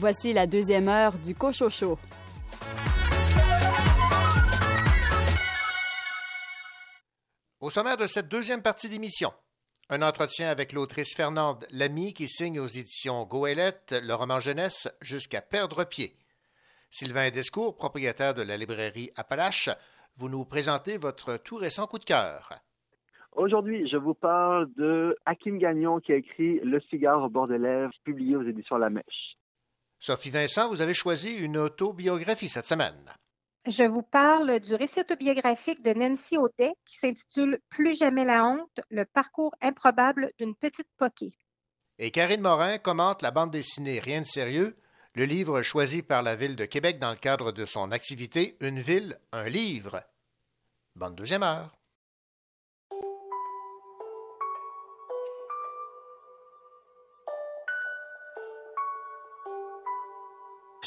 Voici 0.08 0.32
la 0.32 0.46
deuxième 0.46 0.86
heure 0.86 1.14
du 1.18 1.34
Cochocho. 1.34 1.98
Au 7.58 7.70
sommaire 7.70 7.96
de 7.96 8.06
cette 8.06 8.28
deuxième 8.28 8.62
partie 8.62 8.88
d'émission, 8.88 9.32
un 9.90 10.02
entretien 10.02 10.48
avec 10.48 10.72
l'autrice 10.72 11.12
Fernande 11.16 11.66
Lamy 11.72 12.14
qui 12.14 12.28
signe 12.28 12.60
aux 12.60 12.68
éditions 12.68 13.24
Goélette 13.24 14.00
le 14.00 14.14
roman 14.14 14.38
jeunesse 14.38 14.86
Jusqu'à 15.02 15.42
perdre 15.42 15.82
pied. 15.82 16.12
Sylvain 16.92 17.30
Descours, 17.30 17.74
propriétaire 17.74 18.34
de 18.34 18.42
la 18.42 18.56
librairie 18.56 19.10
Appalache, 19.16 19.70
vous 20.18 20.28
nous 20.28 20.44
présentez 20.44 20.98
votre 20.98 21.36
tout 21.36 21.56
récent 21.56 21.88
coup 21.88 21.98
de 21.98 22.04
cœur. 22.04 22.52
Aujourd'hui, 23.32 23.88
je 23.88 23.96
vous 23.96 24.14
parle 24.14 24.72
de 24.76 25.16
Hakim 25.26 25.58
Gagnon 25.58 25.98
qui 25.98 26.12
a 26.12 26.16
écrit 26.16 26.60
Le 26.60 26.78
cigare 26.82 27.24
au 27.24 27.28
bord 27.28 27.48
des 27.48 27.58
lèvres, 27.58 27.90
publié 28.04 28.36
aux 28.36 28.44
éditions 28.44 28.76
La 28.76 28.88
Mèche. 28.88 29.36
Sophie 29.98 30.30
Vincent, 30.30 30.68
vous 30.68 30.80
avez 30.80 30.94
choisi 30.94 31.32
une 31.32 31.56
autobiographie 31.56 32.48
cette 32.48 32.66
semaine. 32.66 33.12
Je 33.66 33.82
vous 33.82 34.02
parle 34.02 34.60
du 34.60 34.74
récit 34.74 35.00
autobiographique 35.00 35.82
de 35.82 35.92
Nancy 35.92 36.38
Audet 36.38 36.72
qui 36.84 36.98
s'intitule 36.98 37.58
Plus 37.68 37.96
jamais 37.98 38.24
la 38.24 38.44
honte, 38.44 38.80
le 38.90 39.04
parcours 39.04 39.52
improbable 39.60 40.30
d'une 40.38 40.54
petite 40.54 40.86
poquée. 40.96 41.32
Et 41.98 42.10
Karine 42.10 42.42
Morin 42.42 42.78
commente 42.78 43.22
la 43.22 43.32
bande 43.32 43.50
dessinée 43.50 43.98
Rien 43.98 44.20
de 44.20 44.26
sérieux, 44.26 44.76
le 45.14 45.24
livre 45.24 45.62
choisi 45.62 46.02
par 46.02 46.22
la 46.22 46.36
ville 46.36 46.54
de 46.54 46.66
Québec 46.66 47.00
dans 47.00 47.10
le 47.10 47.16
cadre 47.16 47.50
de 47.50 47.64
son 47.64 47.90
activité 47.90 48.56
Une 48.60 48.78
ville, 48.78 49.18
un 49.32 49.48
livre. 49.48 50.02
Bonne 50.94 51.16
deuxième 51.16 51.42
heure. 51.42 51.76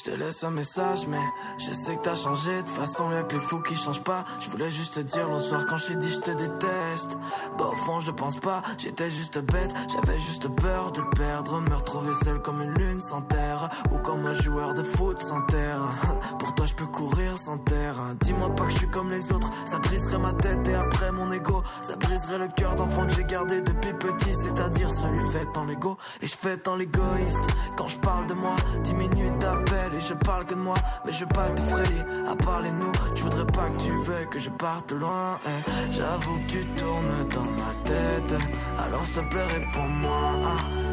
Te 0.10 0.16
laisse 0.16 0.44
un 0.44 0.52
message, 0.52 1.08
mais 1.08 1.22
je 1.58 1.72
sais 1.72 1.96
que 1.96 2.02
t'as 2.02 2.16
changé. 2.16 2.64
De 2.64 2.70
façon, 2.70 3.12
y'a 3.12 3.24
que 3.24 3.36
les 3.36 3.42
fous 3.42 3.62
qui 3.62 3.76
changent 3.76 4.04
pas. 4.04 4.26
Je 4.40 4.50
voulais 4.50 4.70
juste 4.70 4.96
te 4.96 5.00
dire 5.02 5.28
l'autre 5.30 5.46
soir 5.46 5.66
quand 5.68 5.78
j'ai 5.78 5.96
dit 5.96 6.10
je 6.10 6.20
te 6.20 6.32
déteste. 6.32 7.18
Bah, 7.58 7.66
au 7.72 7.76
fond, 7.76 8.00
je 8.00 8.12
pense 8.12 8.38
pas, 8.40 8.62
j'étais 8.78 9.10
juste 9.12 9.38
bête. 9.40 9.72
J'avais 9.94 10.20
juste 10.20 10.48
peur 10.56 10.92
de 10.92 11.02
perdre. 11.16 11.62
Me 11.62 11.76
retrouver 11.76 12.14
seul 12.24 12.42
comme 12.42 12.62
une 12.62 12.74
lune 12.74 13.02
sans 13.02 13.22
terre. 13.22 13.70
Ou 13.92 14.00
comme 14.00 14.26
un 14.26 14.34
joueur 14.34 14.74
de 14.74 14.84
foot 14.84 15.20
sans 15.22 15.42
terre. 15.42 15.82
Pour 16.40 16.56
toi, 16.56 16.66
je 16.66 16.74
peux 16.74 16.88
courir 16.88 17.38
sans 17.38 17.58
terre. 17.60 17.96
Dis-moi 18.22 18.56
pas 18.56 18.66
que 18.66 18.72
je 18.72 18.78
suis 18.78 18.90
comme 18.90 19.12
les 19.12 19.32
autres. 19.32 19.52
Ça 19.66 19.78
briserait 19.78 20.20
ma 20.20 20.34
tête 20.34 20.68
et 20.68 20.76
après 20.76 21.12
mon 21.12 21.32
ego. 21.32 21.62
Ça 21.84 21.96
briserait 21.96 22.40
le 22.40 22.48
cœur 22.48 22.76
d'enfant 22.76 23.06
que 23.06 23.14
j'ai 23.14 23.26
gardé 23.26 23.62
depuis 23.62 23.94
petit. 23.94 24.34
C'est-à-dire 24.34 24.92
celui 24.92 25.32
fait 25.32 25.58
en 25.58 25.70
ego. 25.70 25.98
Et 26.22 26.28
je 26.28 26.36
fais 26.36 26.68
en 26.68 26.76
l'égoïste. 26.76 27.48
Quand 27.78 27.88
je 27.88 27.98
parle 28.00 28.28
de 28.28 28.34
moi, 28.34 28.56
10 28.84 28.94
minutes 28.94 29.38
d'appel 29.38 29.99
je 30.02 30.14
parle 30.14 30.46
que 30.46 30.54
de 30.54 30.60
moi, 30.60 30.76
mais 31.06 31.12
je 31.12 31.20
veux 31.22 31.28
pas 31.28 31.50
t'effrayer. 31.50 32.02
À 32.28 32.36
parler 32.36 32.72
nous, 32.72 32.92
je 33.16 33.24
voudrais 33.24 33.46
pas 33.48 33.70
que 33.70 33.80
tu 33.80 33.92
veuilles 34.04 34.30
que 34.30 34.40
je 34.40 34.50
parte 34.50 34.92
loin. 34.92 35.38
eh. 35.46 35.92
J'avoue 35.92 36.40
que 36.40 36.52
tu 36.52 36.66
tournes 36.78 37.28
dans 37.34 37.44
ma 37.44 37.74
tête. 37.84 38.42
Alors 38.78 39.04
s'il 39.06 39.16
te 39.16 39.30
plaît, 39.30 39.46
réponds-moi. 39.46 40.32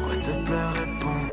Ouais, 0.07 0.15
s'il 0.15 0.25
te 0.25 0.45
plaît, 0.45 0.69
réponds. 0.85 1.29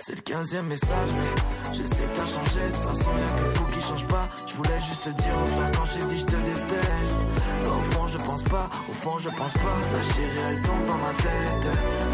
C'est 0.00 0.16
le 0.16 0.22
quinzième 0.22 0.66
message, 0.66 1.10
mais 1.14 1.61
je 1.74 1.82
sais 1.82 2.04
que 2.04 2.16
t'as 2.16 2.26
changé. 2.26 2.62
De 2.68 2.76
façon, 2.88 3.10
y'a 3.18 3.32
que 3.38 3.44
fous 3.54 3.66
qui 3.72 3.80
changent 3.80 4.08
pas. 4.08 4.28
Je 4.46 4.54
voulais 4.54 4.80
juste 4.80 5.04
te 5.04 5.10
dire 5.22 5.34
au 5.42 5.46
soir 5.52 5.70
quand 5.74 5.84
j'ai 5.92 6.04
dit 6.06 6.18
je 6.20 6.24
te 6.26 6.36
déteste. 6.36 7.16
Bah, 7.64 7.70
au 7.70 7.82
fond, 7.92 8.06
je 8.06 8.18
pense 8.18 8.42
pas, 8.42 8.66
au 8.90 8.92
fond, 8.92 9.18
je 9.18 9.30
pense 9.30 9.52
pas. 9.52 9.76
Ma 9.92 10.02
chérie, 10.02 10.42
elle 10.50 10.62
tombe 10.62 10.86
dans 10.86 10.98
ma 10.98 11.14
tête. 11.24 11.66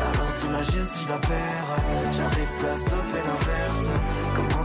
Alors 0.08 0.34
t'imagines 0.34 0.88
si 0.94 1.08
la 1.08 1.18
perds? 1.18 1.72
J'arrive 2.16 2.50
plus 2.58 2.68
à 2.68 2.76
stopper 2.76 3.22
l'inverse. 3.28 3.86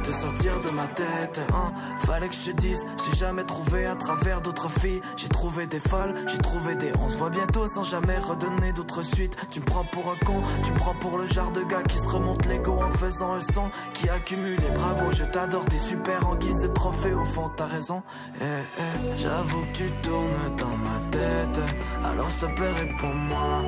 Te 0.04 0.12
sortir 0.12 0.60
de 0.60 0.70
ma 0.72 0.88
tête, 0.88 1.40
hein 1.54 1.72
Fallait 2.06 2.28
que 2.28 2.36
je 2.36 2.52
te 2.52 2.62
dise, 2.62 2.86
j'ai 3.06 3.18
jamais 3.18 3.44
trouvé 3.46 3.86
à 3.86 3.96
travers 3.96 4.42
d'autres 4.42 4.70
filles. 4.70 5.02
J'ai 5.16 5.30
trouvé 5.30 5.66
des 5.66 5.80
folles, 5.80 6.14
j'ai 6.28 6.38
trouvé 6.38 6.76
des. 6.76 6.92
On 7.00 7.10
se 7.10 7.18
voit 7.18 7.30
bientôt 7.30 7.66
sans 7.68 7.84
jamais 7.84 8.18
redonner 8.18 8.74
d'autres 8.74 9.02
suites. 9.04 9.36
Tu 9.52 9.62
me 9.62 9.66
prends 9.66 9.86
pour 9.86 10.12
un 10.12 10.26
con, 10.26 10.44
tu 10.64 10.72
me 10.72 10.78
prends 10.78 10.96
pour 10.96 11.18
le 11.18 11.26
genre 11.28 11.52
de 11.52 11.64
gars 11.64 11.84
qui 11.84 11.98
se 11.98 12.08
remonte 12.08 12.46
l'ego 12.46 12.80
en 12.82 12.90
faisant 12.90 13.34
un 13.34 13.42
son 13.42 13.72
qui 13.94 14.10
accumule. 14.10 14.60
Et 14.64 14.74
bravo, 14.74 15.12
je 15.12 15.24
t'adore, 15.24 15.66
t'es 15.66 15.78
super 15.78 16.28
en 16.28 16.36
guise 16.36 16.60
de 16.60 16.68
trophée. 16.68 17.14
Au 17.14 17.26
fond, 17.26 17.50
t'as 17.56 17.68
raison. 17.68 18.04
Eh, 18.42 18.44
eh, 18.44 19.18
j'avoue 19.18 19.62
que 19.62 19.78
tu 19.78 19.92
tournes 20.02 20.56
dans 20.58 20.78
ma 20.78 21.00
tête. 21.12 21.62
Alors 22.04 22.30
s'il 22.30 22.50
te 22.50 22.56
plaît, 22.56 22.72
réponds-moi. 22.72 23.64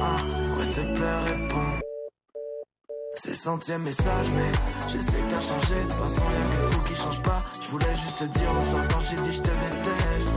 Ouais, 0.58 0.66
s'il 0.66 0.74
te 0.74 0.96
plaît, 0.96 1.20
réponds. 1.26 1.95
C'est 3.18 3.36
centième 3.36 3.82
message, 3.84 4.28
mais 4.36 4.52
je 4.90 4.98
sais 4.98 5.20
que 5.20 5.30
t'as 5.30 5.42
changé. 5.42 5.76
De 5.76 5.82
toute 5.82 5.92
façon, 5.94 6.26
y'a 6.32 6.50
que 6.50 6.72
fous 6.72 6.82
qui 6.82 6.96
changent 6.96 7.22
pas. 7.24 7.44
Je 7.62 7.68
voulais 7.70 7.96
juste 7.96 8.18
te 8.20 8.40
dire 8.40 8.54
le 8.54 8.64
soir 8.64 8.88
quand 8.90 9.00
j'ai 9.00 9.16
dit 9.16 9.34
je 9.34 9.42
te 9.42 9.50
déteste. 9.50 10.30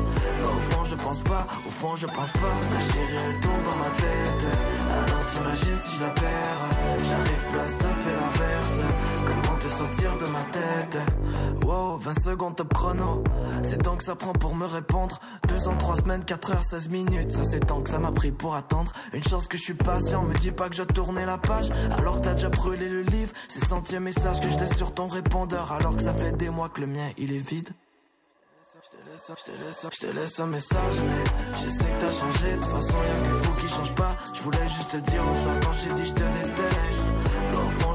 Bah, 0.43 0.49
au 0.49 0.61
fond, 0.71 0.85
je 0.85 0.95
pense 0.95 1.19
pas, 1.21 1.47
au 1.67 1.71
fond, 1.71 1.97
je 1.97 2.07
pense 2.07 2.31
pas. 2.31 2.55
Ma 2.71 2.81
chérie, 2.81 3.19
elle 3.29 3.41
tombe 3.41 3.65
dans 3.65 3.77
ma 3.77 3.91
tête. 3.91 4.45
Alors 4.91 5.27
t'imagines 5.27 5.81
si 5.85 5.97
je 5.97 6.03
la 6.03 6.11
perds. 6.11 6.69
J'arrive 7.09 7.45
plus 7.51 7.61
à 7.61 7.69
sortir 9.79 10.19
de 10.19 10.27
ma 10.27 10.43
tête? 10.51 10.99
Wow, 11.63 11.99
20 11.99 12.21
secondes 12.21 12.57
top 12.57 12.75
chrono. 12.75 13.23
C'est 13.63 13.83
tant 13.83 13.97
que 13.97 14.05
ça 14.05 14.17
prend 14.17 14.33
pour 14.33 14.55
me 14.57 14.67
répondre. 14.67 15.21
2 15.49 15.69
ans, 15.69 15.77
3 15.77 15.97
semaines, 15.97 16.25
4 16.25 16.51
heures, 16.51 16.65
16 16.65 16.89
minutes. 16.89 17.31
Ça, 17.31 17.45
c'est 17.45 17.61
tant 17.61 17.81
que 17.81 17.89
ça 17.89 17.99
m'a 17.99 18.11
pris 18.11 18.33
pour 18.33 18.55
attendre. 18.57 18.93
Une 19.13 19.23
chance 19.23 19.47
que 19.47 19.57
je 19.57 19.63
suis 19.63 19.75
patient. 19.75 20.23
Me 20.25 20.35
dis 20.35 20.51
pas 20.51 20.69
que 20.69 20.75
je 20.75 20.83
tournais 20.83 21.27
la 21.27 21.39
page. 21.39 21.71
Alors 21.97 22.17
que 22.17 22.23
t'as 22.23 22.35
déjà 22.35 22.49
brûlé 22.49 22.89
le 22.89 23.03
livre. 23.03 23.33
C'est 23.49 23.65
centième 23.65 24.05
message 24.05 24.41
que 24.41 24.51
je 24.51 24.59
laisse 24.59 24.77
sur 24.77 24.93
ton 24.93 25.07
répondeur. 25.07 25.73
Alors 25.73 25.97
que 25.97 26.03
ça 26.03 26.13
fait 26.13 26.33
des 26.33 26.51
mois 26.51 26.69
que 26.69 26.81
le 26.81 26.89
mien, 26.89 27.11
il 27.17 27.33
est 27.33 27.49
vide. 27.49 27.69
Je 29.29 29.99
te 29.99 30.07
laisse, 30.07 30.41
un 30.41 30.47
message, 30.47 30.95
mais 31.07 31.61
je 31.63 31.69
sais 31.69 31.85
que 31.85 32.01
t'as 32.01 32.13
changé. 32.13 32.53
De 32.53 32.57
toute 32.57 32.65
façon, 32.65 32.97
y'a 33.03 33.15
que 33.15 33.43
fous 33.43 33.55
qui 33.61 33.69
changent 33.69 33.95
pas. 33.95 34.17
Je 34.33 34.43
voulais 34.43 34.69
juste 34.69 34.91
te 34.91 34.97
dire 35.11 35.23
soir 35.23 35.57
quand 35.63 35.73
j'ai 35.73 35.95
dit 35.95 36.07
je 36.07 36.13
te. 36.15 36.88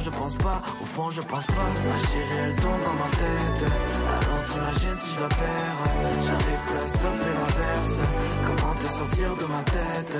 Je 0.03 0.09
pense 0.09 0.35
pas, 0.35 0.61
au 0.81 0.85
fond, 0.85 1.09
je 1.11 1.21
pense 1.21 1.45
pas. 1.45 1.53
Ma 1.53 1.97
chérie, 1.97 2.37
elle 2.43 2.55
tombe 2.57 2.83
dans 2.83 2.93
ma 2.93 3.09
tête. 3.09 3.71
Alors 4.05 4.43
t'imagines 4.43 4.97
si 5.01 5.15
je 5.15 5.21
la 5.21 5.29
perds? 5.29 5.83
J'arrive 6.25 6.59
à 6.75 6.85
stopper 6.87 7.33
l'inverse. 7.39 7.99
Comment 8.45 8.73
te 8.75 8.85
sortir 8.85 9.29
de 9.37 9.45
ma 9.45 9.63
tête? 9.63 10.17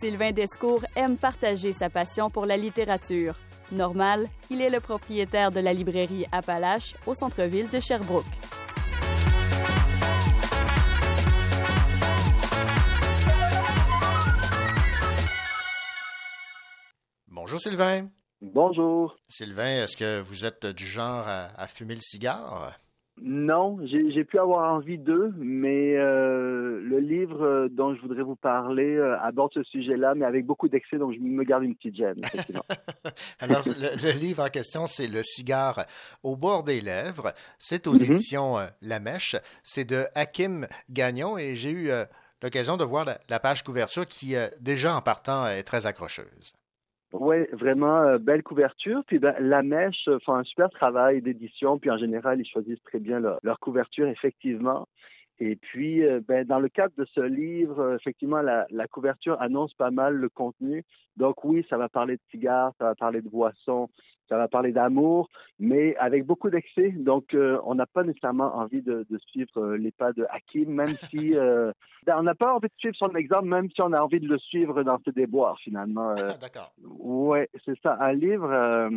Sylvain 0.00 0.32
Descours 0.32 0.84
aime 0.96 1.16
partager 1.16 1.72
sa 1.72 1.88
passion 1.88 2.28
pour 2.28 2.44
la 2.44 2.58
littérature. 2.58 3.36
Normal, 3.70 4.28
il 4.50 4.62
est 4.62 4.70
le 4.70 4.80
propriétaire 4.80 5.50
de 5.50 5.60
la 5.60 5.72
librairie 5.74 6.24
Appalache 6.32 6.94
au 7.06 7.14
centre-ville 7.14 7.68
de 7.68 7.80
Sherbrooke. 7.80 8.24
Bonjour 17.26 17.60
Sylvain. 17.60 18.08
Bonjour. 18.40 19.16
Sylvain, 19.28 19.82
est-ce 19.84 19.96
que 19.96 20.20
vous 20.20 20.44
êtes 20.44 20.66
du 20.66 20.86
genre 20.86 21.26
à, 21.26 21.46
à 21.60 21.66
fumer 21.66 21.94
le 21.94 22.00
cigare? 22.00 22.72
Non, 23.22 23.78
j'ai 23.84 24.24
pu 24.24 24.38
avoir 24.38 24.72
envie 24.74 24.98
d'eux, 24.98 25.32
mais 25.38 25.96
euh, 25.96 26.80
le 26.82 26.98
livre 26.98 27.42
euh, 27.44 27.68
dont 27.68 27.94
je 27.94 28.00
voudrais 28.00 28.22
vous 28.22 28.36
parler 28.36 28.96
euh, 28.96 29.18
aborde 29.20 29.52
ce 29.54 29.62
sujet-là, 29.64 30.14
mais 30.14 30.24
avec 30.24 30.46
beaucoup 30.46 30.68
d'excès, 30.68 30.98
donc 30.98 31.14
je 31.14 31.18
me 31.18 31.42
garde 31.44 31.64
une 31.64 31.74
petite 31.74 31.96
gêne. 31.96 32.20
Alors, 33.40 33.62
le, 33.66 33.96
le 34.12 34.18
livre 34.18 34.42
en 34.44 34.48
question, 34.48 34.86
c'est 34.86 35.06
Le 35.08 35.22
cigare 35.22 35.84
au 36.22 36.36
bord 36.36 36.64
des 36.64 36.80
lèvres. 36.80 37.32
C'est 37.58 37.86
aux 37.86 37.94
Mhm. 37.94 38.02
éditions 38.04 38.58
euh, 38.58 38.66
La 38.82 39.00
Mèche. 39.00 39.36
C'est 39.62 39.84
de 39.84 40.04
Hakim 40.14 40.66
Gagnon 40.90 41.38
et 41.38 41.54
j'ai 41.54 41.70
eu 41.70 41.90
l'occasion 42.42 42.76
de 42.76 42.84
voir 42.84 43.04
la, 43.04 43.18
la 43.28 43.40
page 43.40 43.62
couverture 43.64 44.06
qui, 44.06 44.34
déjà 44.60 44.96
en 44.96 45.00
partant, 45.02 45.46
est 45.46 45.62
très 45.62 45.86
accrocheuse. 45.86 46.52
Oui, 47.12 47.46
vraiment 47.52 48.02
euh, 48.02 48.18
belle 48.18 48.42
couverture. 48.42 49.02
Puis 49.06 49.18
ben, 49.18 49.34
la 49.40 49.62
mèche 49.62 50.08
euh, 50.08 50.18
font 50.24 50.34
un 50.34 50.44
super 50.44 50.68
travail 50.70 51.22
d'édition. 51.22 51.78
Puis 51.78 51.90
en 51.90 51.98
général, 51.98 52.40
ils 52.40 52.46
choisissent 52.46 52.82
très 52.84 52.98
bien 52.98 53.20
leur, 53.20 53.60
couverture, 53.60 54.06
effectivement. 54.08 54.86
Et 55.40 55.56
puis, 55.56 56.04
euh, 56.04 56.20
ben, 56.26 56.44
dans 56.46 56.58
le 56.58 56.68
cadre 56.68 56.92
de 56.98 57.06
ce 57.06 57.20
livre, 57.20 57.80
euh, 57.80 57.96
effectivement, 57.96 58.42
la 58.42 58.88
couverture 58.88 59.40
annonce 59.40 59.72
pas 59.74 59.90
mal 59.90 60.14
le 60.14 60.28
contenu. 60.28 60.84
Donc 61.16 61.44
oui, 61.44 61.66
ça 61.70 61.78
va 61.78 61.88
parler 61.88 62.16
de 62.16 62.22
cigares, 62.30 62.72
ça 62.78 62.84
va 62.84 62.94
parler 62.94 63.22
de 63.22 63.28
boissons, 63.28 63.88
ça 64.28 64.36
va 64.36 64.48
parler 64.48 64.72
d'amour, 64.72 65.28
mais 65.58 65.96
avec 65.96 66.24
beaucoup 66.24 66.50
d'excès. 66.50 66.90
Donc, 66.90 67.34
euh, 67.34 67.58
on 67.64 67.74
n'a 67.74 67.86
pas 67.86 68.04
nécessairement 68.04 68.56
envie 68.56 68.82
de, 68.82 69.06
de 69.08 69.18
suivre 69.18 69.58
euh, 69.58 69.76
les 69.76 69.92
pas 69.92 70.12
de 70.12 70.26
Hakim, 70.30 70.70
même 70.70 70.86
si 71.10 71.36
euh, 71.36 71.72
on 72.06 72.22
n'a 72.22 72.34
pas 72.34 72.54
envie 72.54 72.68
de 72.68 72.74
suivre 72.78 72.96
son 72.96 73.14
exemple, 73.14 73.48
même 73.48 73.70
si 73.70 73.80
on 73.82 73.92
a 73.92 74.00
envie 74.00 74.20
de 74.20 74.28
le 74.28 74.38
suivre 74.38 74.82
dans 74.82 74.98
ses 75.04 75.12
déboires, 75.12 75.58
finalement. 75.60 76.10
Euh, 76.18 76.30
D'accord. 76.40 76.72
Ouais, 76.82 77.48
c'est 77.64 77.78
ça. 77.82 77.96
Un 78.00 78.12
livre 78.12 78.90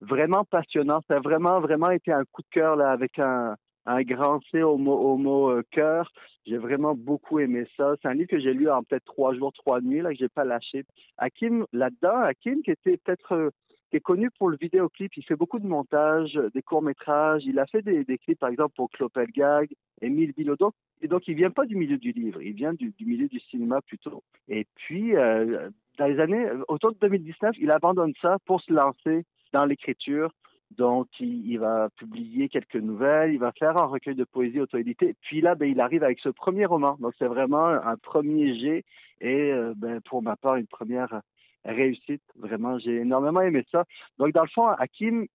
vraiment 0.00 0.44
passionnant. 0.44 1.00
Ça 1.08 1.16
a 1.16 1.20
vraiment, 1.20 1.60
vraiment 1.60 1.90
été 1.90 2.12
un 2.12 2.24
coup 2.24 2.42
de 2.42 2.48
cœur 2.50 2.76
là, 2.76 2.90
avec 2.90 3.18
un, 3.18 3.56
un 3.86 4.02
grand 4.02 4.40
C 4.50 4.62
au 4.62 4.76
mot, 4.76 4.96
au 4.96 5.16
mot 5.16 5.50
euh, 5.50 5.62
cœur. 5.70 6.10
J'ai 6.44 6.58
vraiment 6.58 6.94
beaucoup 6.94 7.38
aimé 7.38 7.66
ça. 7.76 7.94
C'est 8.00 8.08
un 8.08 8.14
livre 8.14 8.28
que 8.28 8.40
j'ai 8.40 8.52
lu 8.52 8.68
en 8.68 8.82
peut-être 8.82 9.04
trois 9.04 9.34
jours, 9.34 9.52
trois 9.52 9.80
nuits, 9.80 10.00
là, 10.02 10.10
que 10.10 10.16
j'ai 10.16 10.28
pas 10.28 10.44
lâché. 10.44 10.84
Hakim, 11.18 11.66
là-dedans, 11.72 12.20
Hakim, 12.20 12.62
qui 12.62 12.72
était 12.72 12.96
peut-être 12.98 13.52
qui 13.90 13.96
est 13.96 14.00
connu 14.00 14.30
pour 14.30 14.48
le 14.48 14.56
vidéoclip. 14.56 15.16
Il 15.16 15.24
fait 15.24 15.36
beaucoup 15.36 15.58
de 15.58 15.66
montages, 15.66 16.38
des 16.54 16.62
courts-métrages. 16.62 17.42
Il 17.46 17.58
a 17.58 17.66
fait 17.66 17.82
des, 17.82 18.18
clips, 18.18 18.38
par 18.38 18.48
exemple, 18.48 18.74
pour 18.74 18.90
Clopelgag, 18.90 19.70
Émile 20.00 20.32
Bilodeau. 20.32 20.72
Et 21.02 21.08
donc, 21.08 21.28
il 21.28 21.34
vient 21.34 21.50
pas 21.50 21.66
du 21.66 21.76
milieu 21.76 21.98
du 21.98 22.12
livre. 22.12 22.42
Il 22.42 22.54
vient 22.54 22.74
du, 22.74 22.92
milieu 23.00 23.28
du 23.28 23.38
cinéma 23.40 23.80
plutôt. 23.82 24.22
Et 24.48 24.66
puis, 24.74 25.14
euh, 25.16 25.70
dans 25.98 26.06
les 26.06 26.20
années, 26.20 26.48
autour 26.68 26.92
de 26.92 26.98
2019, 26.98 27.56
il 27.60 27.70
abandonne 27.70 28.12
ça 28.20 28.38
pour 28.46 28.60
se 28.60 28.72
lancer 28.72 29.24
dans 29.52 29.64
l'écriture. 29.64 30.30
Donc, 30.76 31.06
il, 31.20 31.48
il, 31.48 31.58
va 31.58 31.88
publier 31.96 32.48
quelques 32.48 32.74
nouvelles, 32.76 33.32
il 33.32 33.38
va 33.38 33.52
faire 33.52 33.80
un 33.80 33.86
recueil 33.86 34.16
de 34.16 34.24
poésie 34.24 34.60
auto-édité. 34.60 35.14
Puis 35.20 35.40
là, 35.40 35.54
ben, 35.54 35.70
il 35.70 35.80
arrive 35.80 36.02
avec 36.02 36.18
ce 36.18 36.28
premier 36.28 36.66
roman. 36.66 36.96
Donc, 37.00 37.14
c'est 37.18 37.28
vraiment 37.28 37.66
un 37.66 37.96
premier 37.96 38.58
jet 38.58 38.84
et, 39.20 39.52
euh, 39.52 39.74
ben, 39.76 40.00
pour 40.00 40.22
ma 40.22 40.36
part, 40.36 40.56
une 40.56 40.66
première 40.66 41.20
réussite. 41.66 42.22
Vraiment, 42.36 42.78
j'ai 42.78 42.96
énormément 42.96 43.40
aimé 43.40 43.64
ça. 43.70 43.84
Donc, 44.18 44.32
dans 44.32 44.42
le 44.42 44.48
fond, 44.48 44.68
Hakim, 44.68 45.26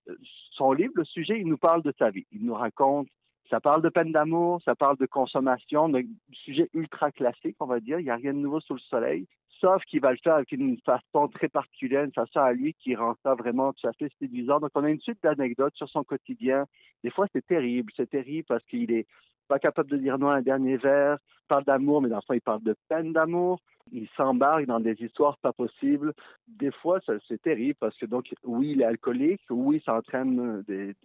son 0.51 0.73
livre, 0.73 0.93
le 0.95 1.05
sujet, 1.05 1.39
il 1.39 1.47
nous 1.47 1.57
parle 1.57 1.83
de 1.83 1.93
sa 1.97 2.09
vie. 2.09 2.25
Il 2.31 2.45
nous 2.45 2.53
raconte, 2.53 3.07
ça 3.49 3.59
parle 3.59 3.81
de 3.81 3.89
peine 3.89 4.11
d'amour, 4.11 4.61
ça 4.63 4.75
parle 4.75 4.97
de 4.97 5.05
consommation, 5.05 5.89
donc 5.89 6.05
sujet 6.31 6.69
ultra 6.73 7.11
classique, 7.11 7.57
on 7.59 7.65
va 7.65 7.79
dire. 7.79 7.99
Il 7.99 8.03
n'y 8.03 8.09
a 8.09 8.15
rien 8.15 8.33
de 8.33 8.39
nouveau 8.39 8.61
sous 8.61 8.73
le 8.73 8.79
soleil. 8.79 9.27
Sauf 9.61 9.83
qu'il 9.85 10.01
va 10.01 10.11
le 10.11 10.17
faire 10.23 10.35
avec 10.35 10.51
une 10.51 10.79
façon 10.79 11.27
très 11.27 11.47
particulière, 11.47 12.03
une 12.03 12.13
façon 12.13 12.39
à 12.39 12.51
lui 12.51 12.73
qui 12.73 12.95
rend 12.95 13.13
ça 13.21 13.35
vraiment 13.35 13.73
tout 13.73 13.87
à 13.87 13.93
fait 13.93 14.11
séduisant. 14.19 14.59
Donc, 14.59 14.71
on 14.73 14.83
a 14.83 14.89
une 14.89 14.99
suite 14.99 15.19
d'anecdotes 15.21 15.75
sur 15.75 15.87
son 15.87 16.03
quotidien. 16.03 16.65
Des 17.03 17.11
fois, 17.11 17.27
c'est 17.31 17.45
terrible. 17.45 17.93
C'est 17.95 18.09
terrible 18.09 18.45
parce 18.47 18.65
qu'il 18.65 18.91
est 18.91 19.05
pas 19.47 19.59
capable 19.59 19.91
de 19.91 19.97
dire 19.97 20.17
non 20.17 20.29
à 20.29 20.37
un 20.37 20.41
dernier 20.41 20.77
vers. 20.77 21.19
Il 21.43 21.47
parle 21.47 21.65
d'amour, 21.65 22.01
mais 22.01 22.09
dans 22.09 22.15
le 22.15 22.21
fond, 22.23 22.33
il 22.33 22.41
parle 22.41 22.63
de 22.63 22.75
peine 22.89 23.13
d'amour. 23.13 23.61
Il 23.91 24.07
s'embarque 24.17 24.65
dans 24.65 24.79
des 24.79 24.95
histoires 24.99 25.37
pas 25.37 25.53
possibles. 25.53 26.13
Des 26.47 26.71
fois, 26.71 26.99
c'est 27.27 27.41
terrible 27.41 27.77
parce 27.79 27.95
que, 27.97 28.07
donc, 28.07 28.33
oui, 28.43 28.71
il 28.71 28.81
est 28.81 28.85
alcoolique. 28.85 29.41
Oui, 29.51 29.79
ça 29.85 29.95
entraîne 29.95 30.63
des 30.63 30.95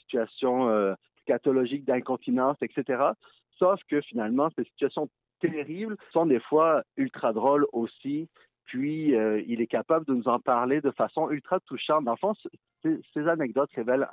situations 0.00 0.68
euh, 0.68 0.94
pathologiques 1.28 1.84
d'incontinence, 1.84 2.56
etc. 2.60 3.10
Sauf 3.56 3.80
que 3.88 4.00
finalement, 4.00 4.48
ces 4.56 4.64
situations 4.64 5.08
terribles 5.40 5.96
sont 6.12 6.26
des 6.26 6.40
fois 6.40 6.82
ultra 6.96 7.32
drôles 7.32 7.66
aussi. 7.72 8.28
Puis, 8.66 9.16
euh, 9.16 9.42
il 9.46 9.60
est 9.60 9.66
capable 9.66 10.06
de 10.06 10.14
nous 10.14 10.28
en 10.28 10.38
parler 10.38 10.80
de 10.80 10.92
façon 10.92 11.28
ultra 11.30 11.58
touchante. 11.60 12.04
Dans 12.04 12.12
le 12.12 12.18
fond, 12.18 12.34
ces 12.82 13.28
anecdotes 13.28 13.70
révèlent 13.74 14.08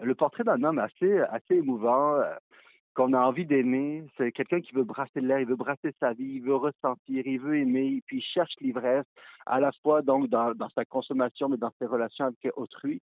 le 0.00 0.14
portrait 0.14 0.44
d'un 0.44 0.62
homme 0.62 0.78
assez, 0.78 1.22
émouvant, 1.50 2.16
euh, 2.16 2.34
qu'on 2.94 3.14
a 3.14 3.20
envie 3.20 3.46
d'aimer. 3.46 4.04
C'est 4.18 4.30
quelqu'un 4.32 4.60
qui 4.60 4.74
veut 4.74 4.84
brasser 4.84 5.22
l'air, 5.22 5.40
il 5.40 5.46
veut 5.46 5.56
brasser 5.56 5.94
sa 6.00 6.12
vie, 6.12 6.34
il 6.34 6.42
veut 6.42 6.56
ressentir, 6.56 7.26
il 7.26 7.40
veut 7.40 7.56
aimer, 7.56 8.02
puis 8.06 8.18
il 8.18 8.22
cherche 8.22 8.52
l'ivresse, 8.60 9.06
à 9.46 9.58
la 9.58 9.72
fois 9.82 10.02
donc 10.02 10.28
dans 10.28 10.68
sa 10.74 10.84
consommation, 10.84 11.48
mais 11.48 11.56
dans 11.56 11.72
ses 11.78 11.86
relations 11.86 12.26
avec 12.26 12.52
autrui. 12.56 13.00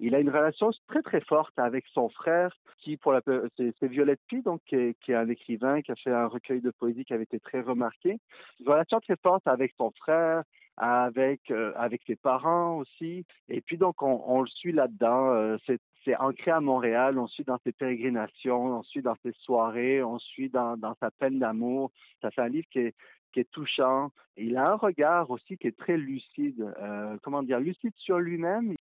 Il 0.00 0.14
a 0.14 0.20
une 0.20 0.30
relation 0.30 0.70
très 0.88 1.02
très 1.02 1.20
forte 1.20 1.56
avec 1.58 1.84
son 1.92 2.08
frère, 2.08 2.56
qui 2.78 2.96
pour 2.96 3.12
la 3.12 3.20
c'est 3.56 3.88
Violette 3.88 4.20
Pie, 4.28 4.42
donc 4.42 4.60
qui 4.66 4.76
est, 4.76 5.14
un 5.14 5.28
écrivain 5.28 5.82
qui 5.82 5.92
a 5.92 5.96
fait 5.96 6.10
un 6.10 6.26
recueil 6.26 6.60
de 6.60 6.70
poésie 6.70 7.04
qui 7.04 7.14
avait 7.14 7.22
été 7.24 7.38
très 7.40 7.60
remarqué. 7.60 8.18
Une 8.60 8.68
relation 8.68 9.00
très 9.00 9.16
forte 9.16 9.46
avec 9.46 9.72
son 9.76 9.90
frère, 9.92 10.42
avec 10.76 11.50
euh, 11.50 11.72
avec 11.76 12.02
ses 12.06 12.16
parents 12.16 12.78
aussi. 12.78 13.24
Et 13.48 13.60
puis 13.60 13.78
donc 13.78 14.02
on, 14.02 14.22
on 14.26 14.40
le 14.40 14.48
suit 14.48 14.72
là-dedans. 14.72 15.32
Euh, 15.34 15.56
c'est 15.66 15.80
c'est 16.04 16.16
ancré 16.16 16.50
à 16.50 16.60
Montréal, 16.60 17.18
on 17.18 17.26
suit 17.26 17.44
dans 17.44 17.58
ses 17.64 17.72
pérégrinations, 17.72 18.78
on 18.78 18.82
suit 18.82 19.02
dans 19.02 19.16
ses 19.22 19.32
soirées, 19.32 20.02
on 20.02 20.18
suit 20.18 20.48
dans, 20.48 20.76
dans 20.76 20.94
sa 21.00 21.10
peine 21.10 21.38
d'amour. 21.38 21.90
Ça 22.20 22.30
fait 22.30 22.42
un 22.42 22.48
livre 22.48 22.66
qui 22.70 22.80
est, 22.80 22.94
qui 23.32 23.40
est 23.40 23.50
touchant. 23.50 24.10
Il 24.36 24.56
a 24.56 24.70
un 24.70 24.74
regard 24.74 25.30
aussi 25.30 25.56
qui 25.56 25.68
est 25.68 25.76
très 25.76 25.96
lucide, 25.96 26.72
euh, 26.80 27.16
comment 27.22 27.42
dire, 27.42 27.60
lucide 27.60 27.92
sur 27.96 28.18
lui-même. 28.18 28.74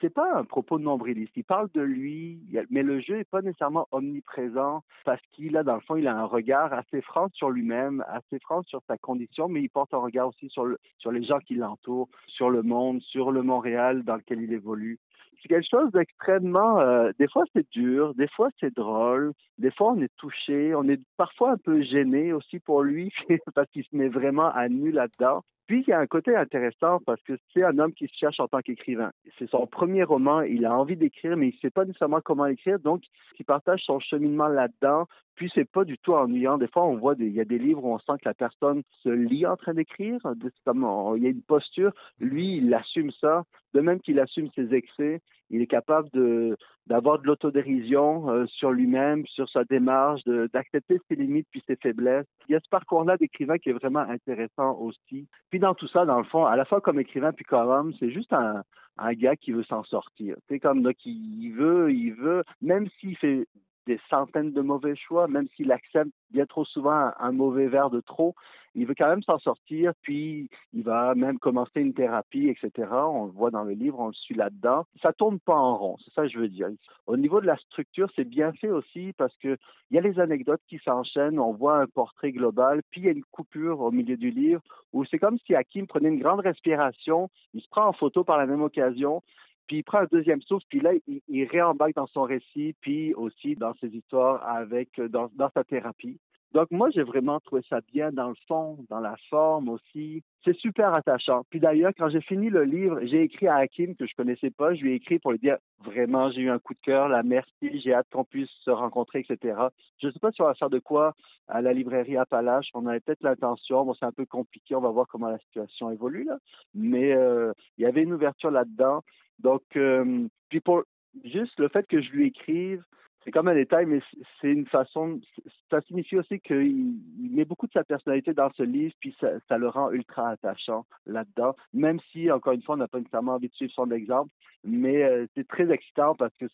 C'est 0.00 0.12
pas 0.12 0.34
un 0.34 0.44
propos 0.44 0.78
nombriliste. 0.78 1.32
Il 1.36 1.44
parle 1.44 1.68
de 1.74 1.82
lui, 1.82 2.40
mais 2.70 2.82
le 2.82 3.00
jeu 3.00 3.18
est 3.18 3.28
pas 3.28 3.42
nécessairement 3.42 3.86
omniprésent 3.92 4.82
parce 5.04 5.20
qu'il 5.32 5.56
a, 5.56 5.64
dans 5.64 5.74
le 5.74 5.80
fond, 5.82 5.96
il 5.96 6.08
a 6.08 6.16
un 6.16 6.24
regard 6.24 6.72
assez 6.72 7.02
franc 7.02 7.28
sur 7.34 7.50
lui-même, 7.50 8.02
assez 8.08 8.38
franc 8.38 8.62
sur 8.62 8.80
sa 8.86 8.96
condition, 8.96 9.48
mais 9.48 9.62
il 9.62 9.68
porte 9.68 9.92
un 9.92 9.98
regard 9.98 10.28
aussi 10.28 10.48
sur, 10.48 10.66
sur 10.96 11.12
les 11.12 11.24
gens 11.24 11.40
qui 11.40 11.56
l'entourent, 11.56 12.08
sur 12.26 12.48
le 12.48 12.62
monde, 12.62 13.02
sur 13.02 13.30
le 13.32 13.42
Montréal 13.42 14.02
dans 14.02 14.16
lequel 14.16 14.40
il 14.40 14.52
évolue 14.52 14.98
c'est 15.42 15.48
quelque 15.48 15.68
chose 15.70 15.92
d'extrêmement. 15.92 16.80
Euh, 16.80 17.10
des 17.18 17.28
fois, 17.28 17.44
c'est 17.54 17.68
dur, 17.70 18.14
des 18.14 18.28
fois, 18.28 18.48
c'est 18.60 18.74
drôle, 18.74 19.32
des 19.58 19.70
fois, 19.70 19.92
on 19.92 20.00
est 20.00 20.14
touché, 20.16 20.74
on 20.74 20.84
est 20.88 21.00
parfois 21.16 21.52
un 21.52 21.56
peu 21.56 21.82
gêné 21.82 22.32
aussi 22.32 22.58
pour 22.58 22.82
lui 22.82 23.12
parce 23.54 23.70
qu'il 23.70 23.84
se 23.84 23.94
met 23.94 24.08
vraiment 24.08 24.50
à 24.50 24.68
nu 24.68 24.90
là-dedans. 24.90 25.42
Puis, 25.66 25.82
il 25.86 25.90
y 25.90 25.92
a 25.92 25.98
un 25.98 26.06
côté 26.06 26.36
intéressant 26.36 27.00
parce 27.04 27.20
que 27.22 27.32
c'est 27.52 27.64
un 27.64 27.78
homme 27.78 27.92
qui 27.92 28.06
se 28.06 28.16
cherche 28.16 28.38
en 28.38 28.46
tant 28.46 28.60
qu'écrivain. 28.60 29.10
C'est 29.38 29.50
son 29.50 29.66
premier 29.66 30.04
roman, 30.04 30.42
il 30.42 30.64
a 30.64 30.72
envie 30.72 30.96
d'écrire, 30.96 31.36
mais 31.36 31.48
il 31.48 31.54
ne 31.54 31.58
sait 31.58 31.70
pas 31.70 31.84
nécessairement 31.84 32.20
comment 32.20 32.46
écrire, 32.46 32.78
donc 32.78 33.02
il 33.38 33.44
partage 33.44 33.82
son 33.84 33.98
cheminement 33.98 34.46
là-dedans. 34.46 35.06
Puis, 35.36 35.50
c'est 35.54 35.70
pas 35.70 35.84
du 35.84 35.98
tout 35.98 36.14
ennuyant. 36.14 36.58
Des 36.58 36.68
fois, 36.68 36.84
on 36.84 36.96
voit, 36.96 37.14
il 37.18 37.32
y 37.32 37.40
a 37.40 37.44
des 37.44 37.58
livres 37.58 37.84
où 37.84 37.94
on 37.94 37.98
sent 37.98 38.14
que 38.20 38.28
la 38.28 38.34
personne 38.34 38.82
se 39.02 39.08
lit 39.08 39.46
en 39.46 39.56
train 39.56 39.74
d'écrire, 39.74 40.18
il 40.24 41.22
y 41.22 41.26
a 41.26 41.30
une 41.30 41.42
posture. 41.42 41.92
Lui, 42.20 42.56
il 42.56 42.72
assume 42.74 43.10
ça, 43.20 43.44
de 43.74 43.80
même 43.80 44.00
qu'il 44.00 44.18
assume 44.18 44.48
ses 44.54 44.74
excès. 44.74 45.20
Il 45.50 45.60
est 45.62 45.66
capable 45.66 46.08
de 46.10 46.56
d'avoir 46.86 47.18
de 47.18 47.26
l'autodérision 47.26 48.30
euh, 48.30 48.46
sur 48.46 48.70
lui-même, 48.70 49.26
sur 49.26 49.48
sa 49.48 49.64
démarche, 49.64 50.22
d'accepter 50.24 51.00
ses 51.08 51.16
limites 51.16 51.48
puis 51.50 51.62
ses 51.66 51.76
faiblesses. 51.76 52.26
Il 52.48 52.52
y 52.52 52.54
a 52.54 52.60
ce 52.60 52.68
parcours-là 52.68 53.16
d'écrivain 53.16 53.58
qui 53.58 53.70
est 53.70 53.72
vraiment 53.72 54.00
intéressant 54.00 54.78
aussi. 54.78 55.26
Puis 55.50 55.58
dans 55.58 55.74
tout 55.74 55.88
ça, 55.88 56.04
dans 56.04 56.18
le 56.18 56.24
fond, 56.24 56.44
à 56.44 56.54
la 56.54 56.64
fois 56.64 56.80
comme 56.80 57.00
écrivain 57.00 57.32
puis 57.32 57.44
comme 57.44 57.68
homme, 57.68 57.92
c'est 57.98 58.10
juste 58.10 58.32
un, 58.32 58.62
un 58.98 59.12
gars 59.14 59.36
qui 59.36 59.52
veut 59.52 59.64
s'en 59.64 59.82
sortir. 59.84 60.36
C'est 60.48 60.60
comme 60.60 60.84
là, 60.84 60.94
qui 60.94 61.50
veut, 61.50 61.92
il 61.92 62.12
veut, 62.14 62.44
même 62.62 62.88
s'il 63.00 63.16
fait 63.16 63.46
des 63.86 64.00
centaines 64.10 64.52
de 64.52 64.60
mauvais 64.60 64.96
choix, 64.96 65.28
même 65.28 65.46
s'il 65.56 65.72
accepte 65.72 66.10
bien 66.30 66.46
trop 66.46 66.64
souvent 66.64 67.12
un, 67.18 67.32
mauvais 67.32 67.68
verre 67.68 67.90
de 67.90 68.00
trop, 68.00 68.34
il 68.74 68.86
veut 68.86 68.94
quand 68.96 69.08
même 69.08 69.22
s'en 69.22 69.38
sortir, 69.38 69.92
puis 70.02 70.50
il 70.74 70.82
va 70.82 71.14
même 71.14 71.38
commencer 71.38 71.80
une 71.80 71.94
thérapie, 71.94 72.48
etc. 72.48 72.88
On 72.92 73.24
le 73.24 73.30
voit 73.30 73.50
dans 73.50 73.64
le 73.64 73.72
livre, 73.72 73.98
on 74.00 74.08
le 74.08 74.12
suit 74.12 74.34
là-dedans. 74.34 74.84
Ça 75.02 75.12
tourne 75.14 75.38
pas 75.38 75.54
en 75.54 75.76
rond, 75.78 75.96
c'est 76.04 76.12
ça 76.12 76.22
que 76.22 76.28
je 76.28 76.38
veux 76.38 76.48
dire. 76.48 76.68
Au 77.06 77.16
niveau 77.16 77.40
de 77.40 77.46
la 77.46 77.56
structure, 77.56 78.10
c'est 78.14 78.28
bien 78.28 78.52
fait 78.52 78.68
aussi 78.68 79.14
parce 79.16 79.34
que 79.38 79.56
il 79.90 79.94
y 79.94 79.98
a 79.98 80.02
les 80.02 80.18
anecdotes 80.20 80.60
qui 80.68 80.78
s'enchaînent, 80.84 81.38
on 81.38 81.52
voit 81.52 81.78
un 81.78 81.86
portrait 81.86 82.32
global, 82.32 82.82
puis 82.90 83.00
il 83.00 83.04
y 83.04 83.08
a 83.08 83.12
une 83.12 83.24
coupure 83.24 83.80
au 83.80 83.92
milieu 83.92 84.16
du 84.16 84.30
livre 84.30 84.60
où 84.92 85.04
c'est 85.04 85.18
comme 85.18 85.38
si 85.46 85.54
Hakim 85.54 85.86
prenait 85.86 86.08
une 86.08 86.20
grande 86.20 86.40
respiration, 86.40 87.30
il 87.54 87.62
se 87.62 87.68
prend 87.68 87.86
en 87.86 87.92
photo 87.92 88.24
par 88.24 88.36
la 88.36 88.46
même 88.46 88.62
occasion, 88.62 89.22
puis 89.66 89.78
il 89.78 89.82
prend 89.82 89.98
un 89.98 90.08
deuxième 90.10 90.42
souffle, 90.42 90.66
puis 90.68 90.80
là, 90.80 90.92
il, 91.06 91.20
il 91.28 91.44
réembarque 91.44 91.94
dans 91.94 92.06
son 92.06 92.22
récit, 92.22 92.74
puis 92.80 93.14
aussi 93.14 93.54
dans 93.54 93.74
ses 93.80 93.88
histoires 93.88 94.46
avec, 94.46 95.00
dans, 95.00 95.30
dans 95.34 95.50
sa 95.54 95.64
thérapie. 95.64 96.18
Donc, 96.56 96.70
moi, 96.70 96.88
j'ai 96.88 97.02
vraiment 97.02 97.38
trouvé 97.38 97.60
ça 97.68 97.80
bien 97.92 98.12
dans 98.12 98.30
le 98.30 98.34
fond, 98.48 98.78
dans 98.88 99.00
la 99.00 99.14
forme 99.28 99.68
aussi. 99.68 100.22
C'est 100.42 100.56
super 100.56 100.94
attachant. 100.94 101.42
Puis 101.50 101.60
d'ailleurs, 101.60 101.92
quand 101.98 102.08
j'ai 102.08 102.22
fini 102.22 102.48
le 102.48 102.64
livre, 102.64 102.98
j'ai 103.02 103.24
écrit 103.24 103.46
à 103.46 103.56
Hakim, 103.56 103.94
que 103.94 104.06
je 104.06 104.14
connaissais 104.16 104.48
pas. 104.48 104.72
Je 104.72 104.80
lui 104.80 104.92
ai 104.92 104.94
écrit 104.94 105.18
pour 105.18 105.32
lui 105.32 105.38
dire, 105.38 105.58
vraiment, 105.84 106.30
j'ai 106.30 106.40
eu 106.40 106.48
un 106.48 106.58
coup 106.58 106.72
de 106.72 106.80
cœur, 106.80 107.10
la 107.10 107.22
merci, 107.22 107.78
j'ai 107.80 107.92
hâte 107.92 108.06
qu'on 108.10 108.24
puisse 108.24 108.48
se 108.64 108.70
rencontrer, 108.70 109.18
etc. 109.28 109.64
Je 109.98 110.08
sais 110.08 110.18
pas 110.18 110.32
si 110.32 110.40
on 110.40 110.46
va 110.46 110.54
faire 110.54 110.70
de 110.70 110.78
quoi 110.78 111.14
à 111.46 111.60
la 111.60 111.74
librairie 111.74 112.16
Appalache. 112.16 112.70
On 112.72 112.86
avait 112.86 113.00
peut-être 113.00 113.22
l'intention. 113.22 113.84
Bon, 113.84 113.92
c'est 113.92 114.06
un 114.06 114.12
peu 114.12 114.24
compliqué. 114.24 114.74
On 114.74 114.80
va 114.80 114.88
voir 114.88 115.08
comment 115.08 115.28
la 115.28 115.38
situation 115.40 115.90
évolue, 115.90 116.24
là. 116.24 116.38
Mais 116.72 117.12
euh, 117.12 117.52
il 117.76 117.82
y 117.82 117.86
avait 117.86 118.02
une 118.02 118.14
ouverture 118.14 118.50
là-dedans. 118.50 119.02
Donc, 119.40 119.60
euh, 119.76 120.26
puis 120.48 120.60
pour 120.60 120.84
juste 121.22 121.60
le 121.60 121.68
fait 121.68 121.86
que 121.86 122.00
je 122.00 122.10
lui 122.12 122.28
écrive, 122.28 122.82
c'est 123.26 123.32
comme 123.32 123.48
un 123.48 123.54
détail, 123.54 123.86
mais 123.86 124.00
c'est 124.40 124.52
une 124.52 124.66
façon. 124.66 125.20
Ça 125.68 125.80
signifie 125.80 126.16
aussi 126.16 126.38
qu'il 126.38 126.94
met 127.18 127.44
beaucoup 127.44 127.66
de 127.66 127.72
sa 127.72 127.82
personnalité 127.82 128.32
dans 128.32 128.50
ce 128.52 128.62
livre, 128.62 128.94
puis 129.00 129.16
ça, 129.20 129.58
le 129.58 129.68
rend 129.68 129.90
ultra 129.90 130.28
attachant 130.30 130.86
là-dedans. 131.06 131.56
Même 131.74 131.98
si, 132.12 132.30
encore 132.30 132.52
une 132.52 132.62
fois, 132.62 132.76
on 132.76 132.78
n'a 132.78 132.86
pas 132.86 132.98
nécessairement 132.98 133.34
envie 133.34 133.48
de 133.48 133.54
suivre 133.54 133.72
son 133.74 133.90
exemple, 133.90 134.30
mais 134.62 135.02
euh, 135.02 135.26
c'est 135.34 135.48
très 135.48 135.68
excitant 135.72 136.14
parce 136.14 136.32
que 136.36 136.46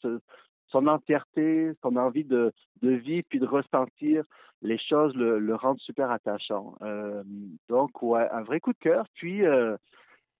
son 0.68 0.86
entièreté, 0.86 1.72
son 1.82 1.96
envie 1.96 2.24
de, 2.24 2.54
de 2.80 2.90
vivre 2.90 3.26
puis 3.28 3.38
de 3.38 3.46
ressentir 3.46 4.24
les 4.62 4.78
choses 4.78 5.14
le, 5.14 5.38
le 5.40 5.54
rendent 5.54 5.80
super 5.80 6.10
attachant. 6.10 6.76
Euh, 6.80 7.22
donc, 7.68 8.02
ouais, 8.02 8.26
un 8.30 8.44
vrai 8.44 8.60
coup 8.60 8.72
de 8.72 8.78
cœur. 8.78 9.04
Puis, 9.14 9.44
euh, 9.44 9.76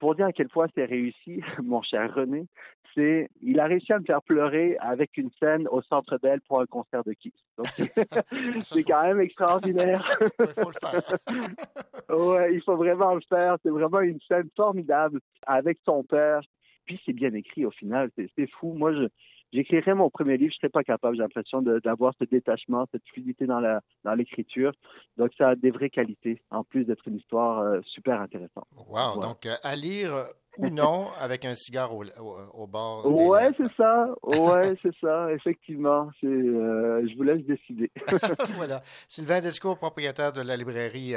pour 0.03 0.17
dire 0.17 0.27
à 0.27 0.33
quel 0.33 0.49
point 0.49 0.67
c'est 0.75 0.85
réussi, 0.85 1.41
mon 1.63 1.81
cher 1.81 2.13
René, 2.13 2.49
c'est 2.93 3.31
il 3.41 3.61
a 3.61 3.67
réussi 3.67 3.93
à 3.93 4.01
me 4.01 4.05
faire 4.05 4.21
pleurer 4.21 4.77
avec 4.81 5.17
une 5.17 5.31
scène 5.39 5.69
au 5.69 5.81
Centre 5.81 6.19
Bell 6.19 6.41
pour 6.49 6.61
un 6.61 6.67
concert 6.67 7.05
de 7.05 7.13
Kiss. 7.13 7.33
C'est 8.65 8.83
quand 8.83 9.05
même 9.05 9.21
extraordinaire. 9.21 10.05
Il 10.41 10.47
faut 10.49 10.71
le 10.71 10.89
faire. 10.89 12.19
ouais, 12.19 12.53
il 12.53 12.63
faut 12.63 12.77
vraiment 12.77 13.15
le 13.15 13.21
faire. 13.29 13.59
C'est 13.63 13.71
vraiment 13.71 14.01
une 14.01 14.19
scène 14.27 14.49
formidable 14.57 15.21
avec 15.47 15.79
son 15.85 16.03
père. 16.03 16.41
Puis 16.85 17.01
c'est 17.07 17.13
bien 17.13 17.33
écrit 17.35 17.65
au 17.65 17.71
final. 17.71 18.11
C'est 18.17 18.51
fou. 18.59 18.75
Moi, 18.75 18.93
je 18.93 19.07
j'écrirais 19.53 19.95
mon 19.95 20.11
premier 20.11 20.37
livre, 20.37 20.53
je 20.53 20.59
serais 20.59 20.69
pas 20.71 20.83
capable, 20.83 21.17
j'ai 21.17 21.23
l'impression 21.23 21.63
d'avoir 21.63 22.13
ce 22.19 22.25
détachement, 22.25 22.87
cette 22.93 23.07
fluidité 23.13 23.47
dans 23.47 23.61
la 23.61 23.81
dans 24.05 24.15
l'écriture. 24.15 24.73
Donc 25.17 25.31
ça 25.39 25.51
a 25.51 25.55
des 25.57 25.71
vraies 25.71 25.91
qualités, 25.91 26.43
en 26.51 26.65
plus 26.65 26.85
d'être 26.85 27.07
une 27.09 27.17
histoire 27.17 27.61
euh, 27.61 27.81
super 27.85 28.21
intéressante. 28.21 28.67
Wow, 28.89 29.19
Ouais. 29.21 29.27
donc 29.27 29.47
euh, 29.47 29.55
à 29.63 29.77
lire 29.77 30.27
ou 30.59 30.69
non 30.69 31.09
avec 31.19 31.45
un 31.47 31.55
cigare 31.55 31.95
au, 31.97 32.05
au, 32.05 32.37
au 32.55 32.67
bord. 32.67 33.07
Ouais, 33.07 33.51
c'est 33.57 33.73
ça. 33.75 34.09
Ouais, 34.23 34.75
c'est 34.83 34.95
ça. 35.01 35.33
Effectivement, 35.33 36.11
c'est. 36.21 36.27
euh, 36.27 37.07
je 37.09 37.17
vous 37.17 37.23
laisse 37.23 37.45
décider. 37.47 37.91
voilà. 38.57 38.83
Sylvain 39.09 39.41
Descours, 39.41 39.79
propriétaire 39.79 40.33
de 40.33 40.41
la 40.43 40.57
librairie 40.57 41.15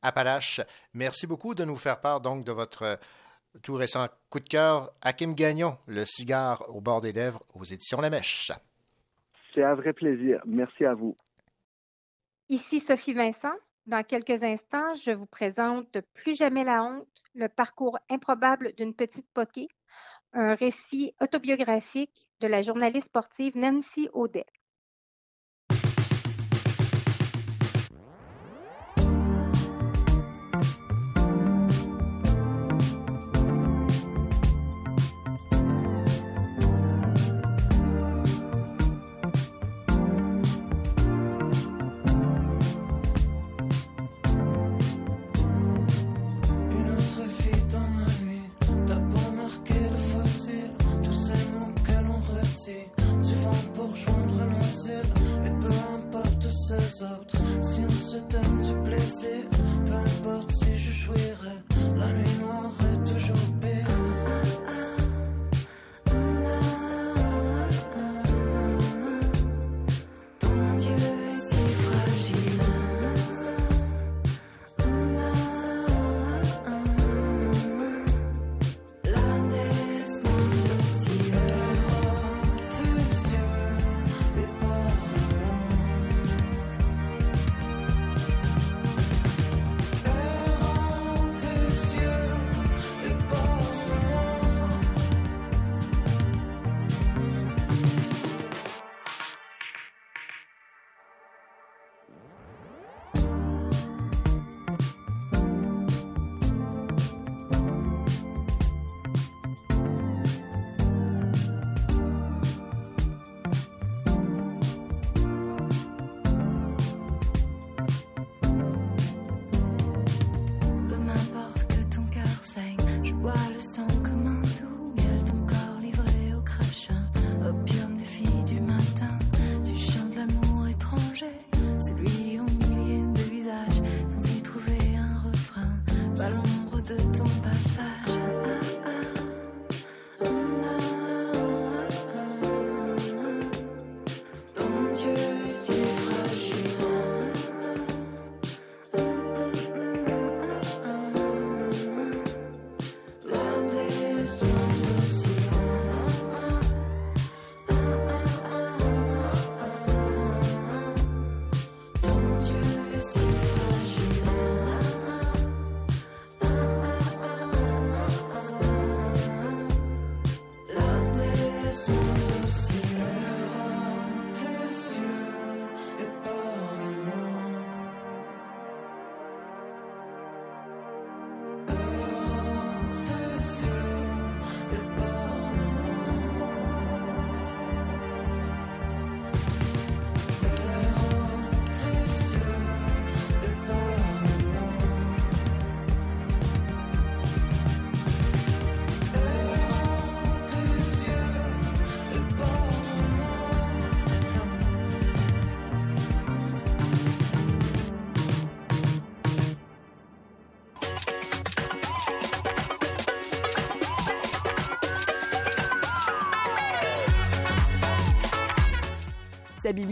Appalache, 0.00 0.60
merci 0.94 1.26
beaucoup 1.26 1.54
de 1.56 1.64
nous 1.64 1.76
faire 1.76 2.00
part 2.00 2.20
donc 2.20 2.44
de 2.44 2.52
votre 2.52 2.98
tout 3.62 3.74
récent 3.74 4.06
coup 4.30 4.40
de 4.40 4.48
cœur. 4.48 4.92
Hakim 5.00 5.34
Gagnon, 5.34 5.78
le 5.86 6.04
cigare 6.04 6.64
au 6.74 6.80
bord 6.80 7.00
des 7.00 7.12
lèvres 7.12 7.40
aux 7.54 7.64
éditions 7.64 8.00
La 8.00 8.10
Mèche. 8.10 8.52
c'est 9.54 9.62
un 9.62 9.74
vrai 9.74 9.92
plaisir. 9.92 10.40
Merci 10.46 10.84
à 10.84 10.94
vous. 10.94 11.16
Ici 12.48 12.80
Sophie 12.80 13.14
Vincent. 13.14 13.54
Dans 13.86 14.02
quelques 14.02 14.42
instants, 14.42 14.94
je 14.94 15.12
vous 15.12 15.26
présente 15.26 15.98
Plus 16.14 16.36
jamais 16.36 16.64
la 16.64 16.82
honte, 16.82 17.08
le 17.34 17.48
parcours 17.48 17.98
improbable 18.10 18.72
d'une 18.76 18.94
petite 18.94 19.26
poquée, 19.32 19.68
un 20.34 20.54
récit 20.54 21.14
autobiographique 21.20 22.28
de 22.40 22.48
la 22.48 22.60
journaliste 22.60 23.06
sportive 23.06 23.56
Nancy 23.56 24.08
Audet. 24.12 24.44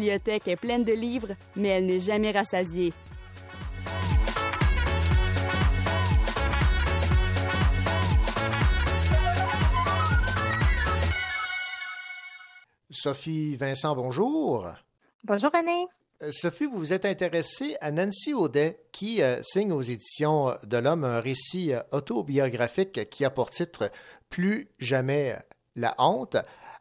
Bibliothèque 0.06 0.46
est 0.46 0.56
pleine 0.56 0.84
de 0.84 0.92
livres, 0.92 1.32
mais 1.56 1.68
elle 1.68 1.86
n'est 1.86 1.98
jamais 1.98 2.30
rassasiée. 2.30 2.92
Sophie 12.88 13.56
Vincent, 13.56 13.96
bonjour. 13.96 14.68
Bonjour 15.24 15.50
René. 15.52 15.86
Euh, 16.22 16.30
Sophie, 16.30 16.66
vous 16.66 16.78
vous 16.78 16.92
êtes 16.92 17.04
intéressée 17.04 17.76
à 17.80 17.90
Nancy 17.90 18.32
Audet, 18.32 18.80
qui 18.92 19.22
euh, 19.22 19.42
signe 19.42 19.72
aux 19.72 19.82
éditions 19.82 20.56
de 20.62 20.76
l'Homme 20.76 21.04
un 21.04 21.20
récit 21.20 21.72
euh, 21.72 21.80
autobiographique 21.90 23.10
qui 23.10 23.24
a 23.24 23.30
pour 23.30 23.50
titre 23.50 23.90
Plus 24.30 24.68
jamais 24.78 25.36
la 25.74 25.96
honte. 25.98 26.36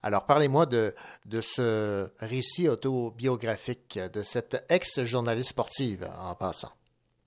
Alors, 0.06 0.28
parlez-moi 0.28 0.68
de, 0.68 0.94
de 1.26 1.42
ce 1.42 2.12
récit 2.20 2.70
autobiographique 2.70 3.98
de 4.14 4.22
cette 4.22 4.64
ex-journaliste 4.70 5.50
sportive 5.50 6.08
en 6.20 6.36
passant. 6.36 6.72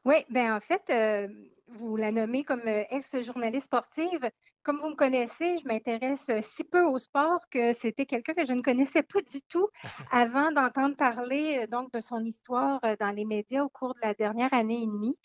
Oui, 0.05 0.25
ben 0.31 0.55
en 0.55 0.61
fait, 0.61 0.83
euh, 0.91 1.27
vous 1.67 1.97
la 1.97 2.13
nommez 2.13 2.45
comme 2.45 2.63
euh, 2.69 2.85
ex-journaliste 2.91 3.67
sportive. 3.67 4.31
Comme 4.63 4.79
vous 4.79 4.91
me 4.91 4.95
connaissez, 4.95 5.59
je 5.59 5.67
m'intéresse 5.67 6.29
euh, 6.31 6.39
si 6.41 6.63
peu 6.63 6.85
au 6.85 6.99
sport 6.99 7.41
que 7.51 7.73
c'était 7.73 8.07
quelqu'un 8.07 8.35
que 8.35 8.47
je 8.47 8.53
ne 8.53 8.63
connaissais 8.63 9.03
pas 9.03 9.23
du 9.23 9.43
tout 9.43 9.69
avant 10.13 10.53
d'entendre 10.53 10.95
parler 10.95 11.67
donc 11.67 11.93
de 11.93 11.99
son 11.99 12.25
histoire 12.25 12.79
dans 13.01 13.11
les 13.11 13.25
médias 13.25 13.65
au 13.65 13.69
cours 13.69 13.95
de 13.95 14.01
la 14.03 14.15
dernière 14.15 14.55
année 14.55 14.83
et 14.85 14.87
demie. 14.87 15.17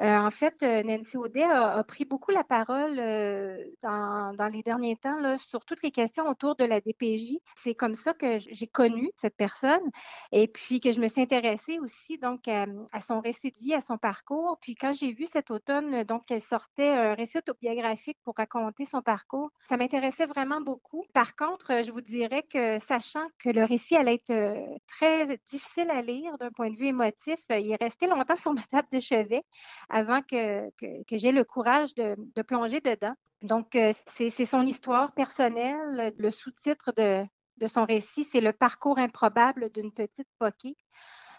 Euh, 0.00 0.16
en 0.16 0.30
fait, 0.30 0.62
euh, 0.62 0.82
Nancy 0.84 1.16
Audet 1.16 1.42
a, 1.42 1.82
pris 1.82 2.04
beaucoup 2.04 2.30
la 2.30 2.44
parole 2.44 2.98
euh, 3.00 3.64
dans, 3.82 4.48
les 4.52 4.62
derniers 4.62 4.96
temps 4.96 5.36
sur 5.38 5.64
toutes 5.64 5.82
les 5.82 5.90
questions 5.90 6.28
autour 6.28 6.54
de 6.54 6.64
la 6.64 6.80
DPJ. 6.80 7.38
C'est 7.56 7.74
comme 7.74 7.94
ça 7.94 8.14
que 8.14 8.38
j'ai 8.38 8.68
connu 8.68 9.10
cette 9.16 9.36
personne 9.36 9.82
et 10.30 10.46
puis 10.46 10.78
que 10.78 10.92
je 10.92 11.00
me 11.00 11.08
suis 11.08 11.22
intéressée 11.22 11.80
aussi 11.80 12.16
donc 12.18 12.46
à, 12.46 12.66
à 12.92 13.00
son 13.00 13.20
récit 13.20 13.50
de 13.50 13.58
vie, 13.58 13.74
à 13.74 13.80
son 13.80 13.98
parcours. 13.98 14.58
Puis 14.60 14.76
quand 14.76 14.92
j'ai 14.92 15.12
vu 15.12 15.26
cet 15.26 15.50
automne 15.50 16.04
donc 16.04 16.26
qu'elle 16.26 16.42
sortait 16.42 16.90
un 16.90 17.14
récit 17.14 17.38
autobiographique 17.38 18.18
pour 18.24 18.36
raconter 18.36 18.84
son 18.84 19.02
parcours, 19.02 19.50
ça 19.68 19.76
m'intéressait 19.76 20.26
vraiment 20.26 20.60
beaucoup. 20.60 21.04
Par 21.12 21.34
contre, 21.34 21.82
je 21.84 21.90
vous 21.90 22.02
dirais 22.02 22.44
que 22.52 22.78
sachant 22.78 23.26
que 23.40 23.50
le 23.50 23.64
récit 23.64 23.96
allait 23.96 24.14
être 24.14 24.78
très 24.86 25.38
difficile 25.48 25.90
à 25.90 26.02
lire 26.02 26.38
d'un 26.38 26.50
point 26.50 26.70
de 26.70 26.76
vue 26.76 26.86
émotif, 26.86 27.40
il 27.50 27.72
est 27.72 27.82
resté 27.82 28.06
longtemps 28.06 28.36
sur 28.36 28.52
ma 28.52 28.62
table 28.62 28.88
de 28.92 29.00
chevet 29.00 29.42
avant 29.88 30.22
que, 30.22 30.70
que, 30.76 31.04
que 31.04 31.16
j'ai 31.16 31.32
le 31.32 31.44
courage 31.44 31.94
de, 31.94 32.16
de 32.34 32.42
plonger 32.42 32.80
dedans. 32.80 33.14
Donc, 33.42 33.74
euh, 33.76 33.92
c'est 34.06 34.30
c'est 34.30 34.46
son 34.46 34.62
histoire 34.62 35.12
personnelle. 35.12 36.14
Le 36.18 36.30
sous-titre 36.30 36.92
de, 36.96 37.24
de 37.58 37.66
son 37.66 37.84
récit, 37.84 38.24
c'est 38.24 38.40
Le 38.40 38.52
parcours 38.52 38.98
improbable 38.98 39.70
d'une 39.70 39.92
petite 39.92 40.28
poquée. 40.38 40.76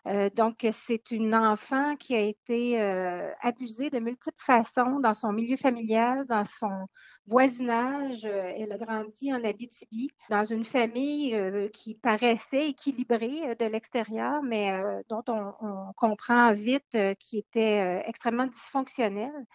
Euh, 0.09 0.29
donc, 0.35 0.65
c'est 0.71 1.11
une 1.11 1.35
enfant 1.35 1.95
qui 1.95 2.15
a 2.15 2.21
été 2.21 2.81
euh, 2.81 3.31
abusée 3.41 3.91
de 3.91 3.99
multiples 3.99 4.37
façons 4.37 4.99
dans 4.99 5.13
son 5.13 5.31
milieu 5.31 5.55
familial, 5.55 6.25
dans 6.25 6.43
son 6.43 6.87
voisinage. 7.27 8.25
Euh, 8.25 8.53
elle 8.57 8.71
a 8.71 8.77
grandi 8.77 9.31
en 9.31 9.43
Abitibi, 9.43 10.09
dans 10.29 10.45
une 10.45 10.63
famille 10.63 11.37
qui 11.73 11.95
paraissait 11.95 12.69
équilibrée 12.69 13.55
de 13.55 13.65
l'extérieur, 13.65 14.41
mais 14.41 14.71
dont 15.09 15.23
on, 15.27 15.93
comprend 15.95 16.53
vite 16.53 16.97
qui 17.19 17.39
était 17.39 18.03
extrêmement 18.07 18.47
dysfonctionnelle. 18.47 19.45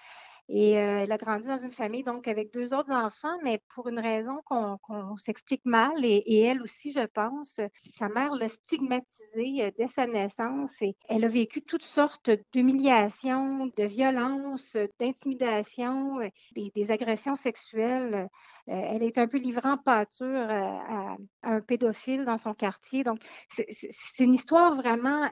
Et 0.49 0.79
euh, 0.79 1.01
elle 1.03 1.12
a 1.12 1.16
grandi 1.16 1.49
dans 1.49 1.57
une 1.59 1.71
famille 1.71 2.03
donc 2.05 2.29
avec 2.29 2.53
deux 2.53 2.75
autres 2.75 2.93
enfants, 2.93 3.37
mais 3.43 3.61
pour 3.75 3.89
une 3.89 3.99
raison 3.99 4.41
qu'on 4.45 4.77
qu'on 4.79 5.16
s'explique 5.16 5.65
mal, 5.65 6.05
et, 6.05 6.16
et 6.27 6.41
elle 6.43 6.61
aussi, 6.62 6.93
je 6.93 7.07
pense, 7.07 7.61
sa 7.95 8.09
mère 8.09 8.35
l'a 8.35 8.49
stigmatisée 8.49 9.65
euh, 9.65 9.71
dès 9.79 9.87
sa 9.87 10.07
naissance 10.07 10.81
et 10.83 10.97
elle 11.09 11.25
a 11.25 11.29
vécu 11.29 11.62
toutes 11.62 11.83
sortes 11.83 12.31
d'humiliations, 12.53 13.66
de 13.66 13.85
violences, 13.85 14.75
euh, 14.77 14.87
d'intimidation, 15.01 16.21
euh, 16.21 16.29
des, 16.55 16.71
des 16.75 16.91
agressions 16.91 17.37
sexuelles. 17.37 18.29
Euh, 18.69 18.73
elle 18.73 19.03
est 19.03 19.19
un 19.19 19.27
peu 19.29 19.39
livrée 19.39 19.69
en 19.71 19.79
pâture 19.79 20.27
à, 20.51 21.12
à- 21.12 21.16
à 21.43 21.51
un 21.55 21.61
pédophile 21.61 22.25
dans 22.25 22.37
son 22.39 22.55
quartier. 22.55 23.05
Donc, 23.05 23.19
c'est 23.51 24.25
une 24.25 24.35
histoire 24.35 24.75
vraiment 24.75 25.29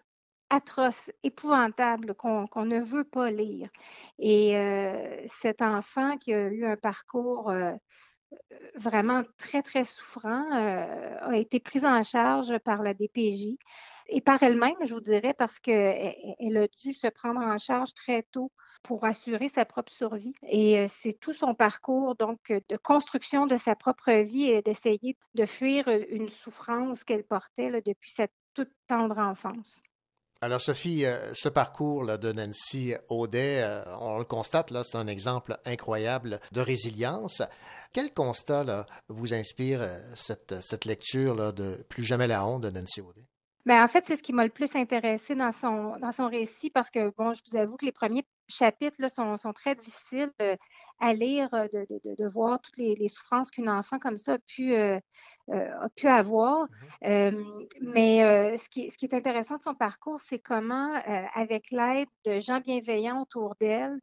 atroce, 0.52 1.10
épouvantable, 1.22 2.14
qu'on 2.14 2.64
ne 2.64 2.78
veut 2.80 3.04
pas 3.04 3.30
lire. 3.30 3.70
Et 4.18 4.56
euh, 4.56 5.22
cet 5.26 5.62
enfant 5.62 6.18
qui 6.18 6.34
a 6.34 6.48
eu 6.48 6.66
un 6.66 6.76
parcours 6.76 7.50
euh, 7.50 7.72
vraiment 8.74 9.22
très, 9.38 9.62
très 9.62 9.84
souffrant 9.84 10.44
euh, 10.54 11.16
a 11.20 11.36
été 11.36 11.58
prise 11.58 11.84
en 11.84 12.02
charge 12.02 12.58
par 12.58 12.82
la 12.82 12.94
DPJ 12.94 13.56
et 14.08 14.20
par 14.20 14.42
elle-même, 14.42 14.76
je 14.84 14.92
vous 14.94 15.00
dirais, 15.00 15.34
parce 15.34 15.58
qu'elle 15.58 16.14
elle 16.38 16.56
a 16.58 16.68
dû 16.68 16.92
se 16.92 17.06
prendre 17.08 17.40
en 17.40 17.56
charge 17.56 17.94
très 17.94 18.22
tôt 18.22 18.52
pour 18.82 19.04
assurer 19.04 19.48
sa 19.48 19.64
propre 19.64 19.92
survie. 19.92 20.34
Et 20.48 20.80
euh, 20.80 20.86
c'est 20.88 21.14
tout 21.18 21.32
son 21.32 21.54
parcours, 21.54 22.14
donc, 22.16 22.52
de 22.52 22.76
construction 22.76 23.46
de 23.46 23.56
sa 23.56 23.74
propre 23.74 24.12
vie 24.22 24.48
et 24.50 24.60
d'essayer 24.60 25.16
de 25.34 25.46
fuir 25.46 25.88
une 25.88 26.28
souffrance 26.28 27.04
qu'elle 27.04 27.24
portait 27.24 27.70
depuis 27.82 28.10
sa 28.10 28.26
toute 28.54 28.72
tendre 28.86 29.18
enfance. 29.18 29.82
Alors, 30.44 30.60
Sophie, 30.60 31.04
euh, 31.04 31.32
ce 31.34 31.48
parcours 31.48 32.18
de 32.18 32.32
Nancy 32.32 32.94
Audet, 33.08 33.62
euh, 33.62 33.84
on 34.00 34.18
le 34.18 34.24
constate, 34.24 34.72
là, 34.72 34.82
c'est 34.82 34.98
un 34.98 35.06
exemple 35.06 35.56
incroyable 35.64 36.40
de 36.50 36.60
résilience. 36.60 37.42
Quel 37.92 38.12
constat 38.12 38.84
vous 39.06 39.34
inspire 39.34 39.82
euh, 39.82 40.00
cette, 40.16 40.84
lecture 40.84 41.36
là, 41.36 41.52
de 41.52 41.86
Plus 41.88 42.02
jamais 42.02 42.26
la 42.26 42.44
honte 42.44 42.62
de 42.64 42.70
Nancy 42.70 43.00
Audet? 43.00 43.24
Ben, 43.66 43.84
en 43.84 43.86
fait, 43.86 44.04
c'est 44.04 44.16
ce 44.16 44.22
qui 44.24 44.32
m'a 44.32 44.42
le 44.42 44.50
plus 44.50 44.74
intéressé 44.74 45.36
dans 45.36 45.52
son, 45.52 45.96
dans 46.00 46.10
son 46.10 46.26
récit 46.26 46.70
parce 46.70 46.90
que, 46.90 47.12
bon, 47.16 47.32
je 47.34 47.40
vous 47.48 47.56
avoue 47.56 47.76
que 47.76 47.86
les 47.86 47.92
premiers 47.92 48.24
chapitres 48.52 48.96
là, 48.98 49.08
sont, 49.08 49.36
sont 49.36 49.52
très 49.52 49.74
difficiles 49.74 50.32
euh, 50.40 50.56
à 51.00 51.12
lire, 51.14 51.48
euh, 51.54 51.66
de, 51.72 51.86
de, 51.90 52.00
de, 52.10 52.14
de 52.16 52.28
voir 52.28 52.60
toutes 52.60 52.76
les, 52.76 52.94
les 52.94 53.08
souffrances 53.08 53.50
qu'une 53.50 53.68
enfant 53.68 53.98
comme 53.98 54.18
ça 54.18 54.34
a 54.34 54.38
pu, 54.38 54.74
euh, 54.74 54.98
a 55.48 55.88
pu 55.96 56.06
avoir. 56.06 56.66
Euh, 57.04 57.32
mais 57.80 58.56
ce 58.56 58.68
qui, 58.68 58.90
ce 58.90 58.96
qui 58.98 59.06
est 59.06 59.14
intéressant 59.14 59.56
de 59.56 59.62
son 59.62 59.74
parcours, 59.74 60.20
c'est 60.20 60.38
comment, 60.38 60.92
avec 61.34 61.70
l'aide 61.70 62.08
de 62.24 62.40
gens 62.40 62.60
bienveillants 62.60 63.20
autour 63.22 63.54
d'elle, 63.60 63.98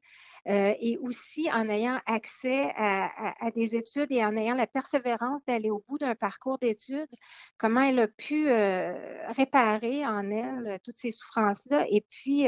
et 0.45 0.97
aussi 1.01 1.49
en 1.51 1.69
ayant 1.69 1.99
accès 2.05 2.71
à, 2.75 3.05
à- 3.05 3.45
à 3.47 3.51
des 3.51 3.75
études 3.75 4.11
et 4.11 4.25
en 4.25 4.35
ayant 4.35 4.55
la 4.55 4.67
persévérance 4.67 5.43
d'aller 5.45 5.69
au 5.69 5.83
bout 5.87 5.97
d'un 5.97 6.15
parcours 6.15 6.57
d'études, 6.57 7.09
comment 7.57 7.81
elle 7.81 7.99
a 7.99 8.07
pu 8.07 8.47
réparer 9.37 10.05
en 10.05 10.29
elle 10.31 10.79
toutes 10.83 10.97
ces 10.97 11.11
souffrances-là 11.11 11.85
et 11.89 12.01
puis 12.09 12.45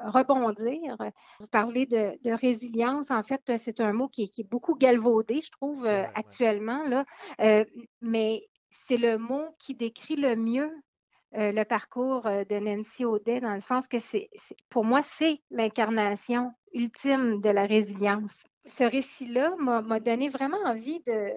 rebondir. 0.00 0.96
Vous 1.38 1.48
parlez 1.48 1.86
de, 1.86 2.18
de 2.22 2.32
résilience, 2.32 3.10
en 3.10 3.22
fait, 3.22 3.56
c'est 3.56 3.80
un 3.80 3.92
mot 3.92 4.08
qui 4.08 4.24
est, 4.24 4.28
qui 4.28 4.42
est 4.42 4.50
beaucoup 4.50 4.74
galvaudé, 4.74 5.40
je 5.40 5.50
trouve, 5.50 5.84
euh, 5.86 6.04
actuellement, 6.14 6.84
là. 6.84 7.04
Euh, 7.40 7.64
mais 8.00 8.48
c'est 8.70 8.96
le 8.96 9.18
mot 9.18 9.44
qui 9.58 9.74
décrit 9.74 10.16
le 10.16 10.36
mieux 10.36 10.72
euh, 11.36 11.52
le 11.52 11.64
parcours 11.64 12.26
euh, 12.26 12.42
de 12.42 12.56
Nancy 12.56 13.04
Audet, 13.04 13.38
dans 13.40 13.54
le 13.54 13.60
sens 13.60 13.86
que 13.86 14.00
c'est, 14.00 14.28
pour 14.68 14.84
moi, 14.84 15.00
c'est 15.00 15.40
l'incarnation 15.52 16.52
ultime 16.74 17.40
de 17.40 17.50
la 17.50 17.66
résilience. 17.66 18.42
Ce 18.66 18.82
récit-là 18.82 19.54
m'a, 19.58 19.80
m'a 19.80 20.00
donné 20.00 20.28
vraiment 20.28 20.58
envie 20.64 21.00
de, 21.06 21.30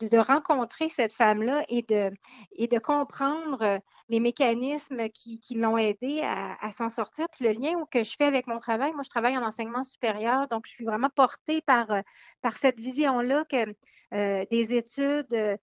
de, 0.00 0.18
rencontrer 0.18 0.88
cette 0.88 1.12
femme-là 1.12 1.64
et 1.68 1.82
de, 1.82 2.10
et 2.52 2.68
de 2.68 2.78
comprendre 2.78 3.62
euh, 3.62 3.78
les 4.08 4.20
mécanismes 4.20 5.08
qui, 5.08 5.40
qui 5.40 5.54
l'ont 5.56 5.76
aidée 5.76 6.20
à, 6.22 6.56
à 6.60 6.72
s'en 6.72 6.88
sortir. 6.88 7.26
Puis 7.30 7.44
le 7.44 7.52
lien 7.52 7.74
que 7.90 8.04
je 8.04 8.14
fais 8.16 8.24
avec 8.24 8.46
mon 8.46 8.58
travail, 8.58 8.92
moi, 8.92 9.02
je 9.02 9.10
travaille 9.10 9.36
en 9.36 9.44
enseignement 9.44 9.82
supérieur, 9.82 10.48
donc 10.48 10.66
je 10.66 10.72
suis 10.72 10.84
vraiment 10.84 11.10
portée 11.14 11.62
par, 11.62 11.90
euh, 11.90 12.00
par 12.42 12.56
cette 12.56 12.78
vision-là 12.78 13.44
que 13.44 13.74
euh, 14.14 14.44
des 14.50 14.74
études 14.74 15.58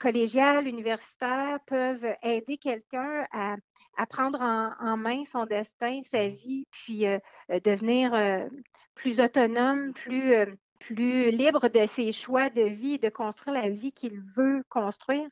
collégiales, 0.00 0.66
universitaires 0.66 1.58
peuvent 1.66 2.16
aider 2.22 2.56
quelqu'un 2.56 3.26
à, 3.32 3.56
à 3.96 4.06
prendre 4.06 4.40
en, 4.40 4.72
en 4.80 4.96
main 4.96 5.24
son 5.24 5.46
destin, 5.46 6.00
sa 6.10 6.28
vie, 6.28 6.66
puis 6.70 7.06
euh, 7.06 7.18
devenir 7.64 8.14
euh, 8.14 8.46
plus 8.94 9.20
autonome, 9.20 9.92
plus, 9.94 10.34
plus 10.78 11.30
libre 11.30 11.68
de 11.68 11.86
ses 11.86 12.12
choix 12.12 12.48
de 12.50 12.62
vie, 12.62 12.98
de 12.98 13.08
construire 13.08 13.60
la 13.60 13.68
vie 13.68 13.92
qu'il 13.92 14.20
veut 14.20 14.62
construire. 14.68 15.26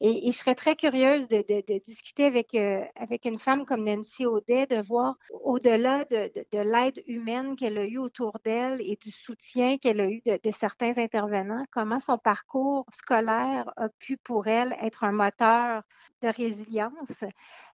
Et, 0.00 0.30
je 0.30 0.36
serais 0.36 0.54
très 0.54 0.76
curieuse 0.76 1.28
de, 1.28 1.78
discuter 1.84 2.24
avec, 2.24 2.54
euh, 2.54 2.84
avec 2.96 3.24
une 3.24 3.38
femme 3.38 3.64
comme 3.64 3.84
Nancy 3.84 4.26
Audet, 4.26 4.66
de 4.66 4.80
voir 4.80 5.14
au-delà 5.30 6.04
de, 6.04 6.30
de- 6.34 6.46
de 6.52 6.58
l'aide 6.58 7.02
humaine 7.06 7.56
qu'elle 7.56 7.78
a 7.78 7.84
eue 7.84 7.98
autour 7.98 8.38
d'elle 8.44 8.80
et 8.80 8.96
du 9.00 9.10
soutien 9.10 9.78
qu'elle 9.78 10.00
a 10.00 10.08
eu 10.08 10.20
de, 10.26 10.38
de 10.42 10.50
certains 10.50 10.98
intervenants, 10.98 11.64
comment 11.70 12.00
son 12.00 12.18
parcours 12.18 12.86
scolaire 12.92 13.72
a 13.76 13.88
pu 13.88 14.16
pour 14.16 14.46
elle 14.46 14.76
être 14.80 15.04
un 15.04 15.12
moteur 15.12 15.82
de 16.22 16.28
résilience. 16.28 17.24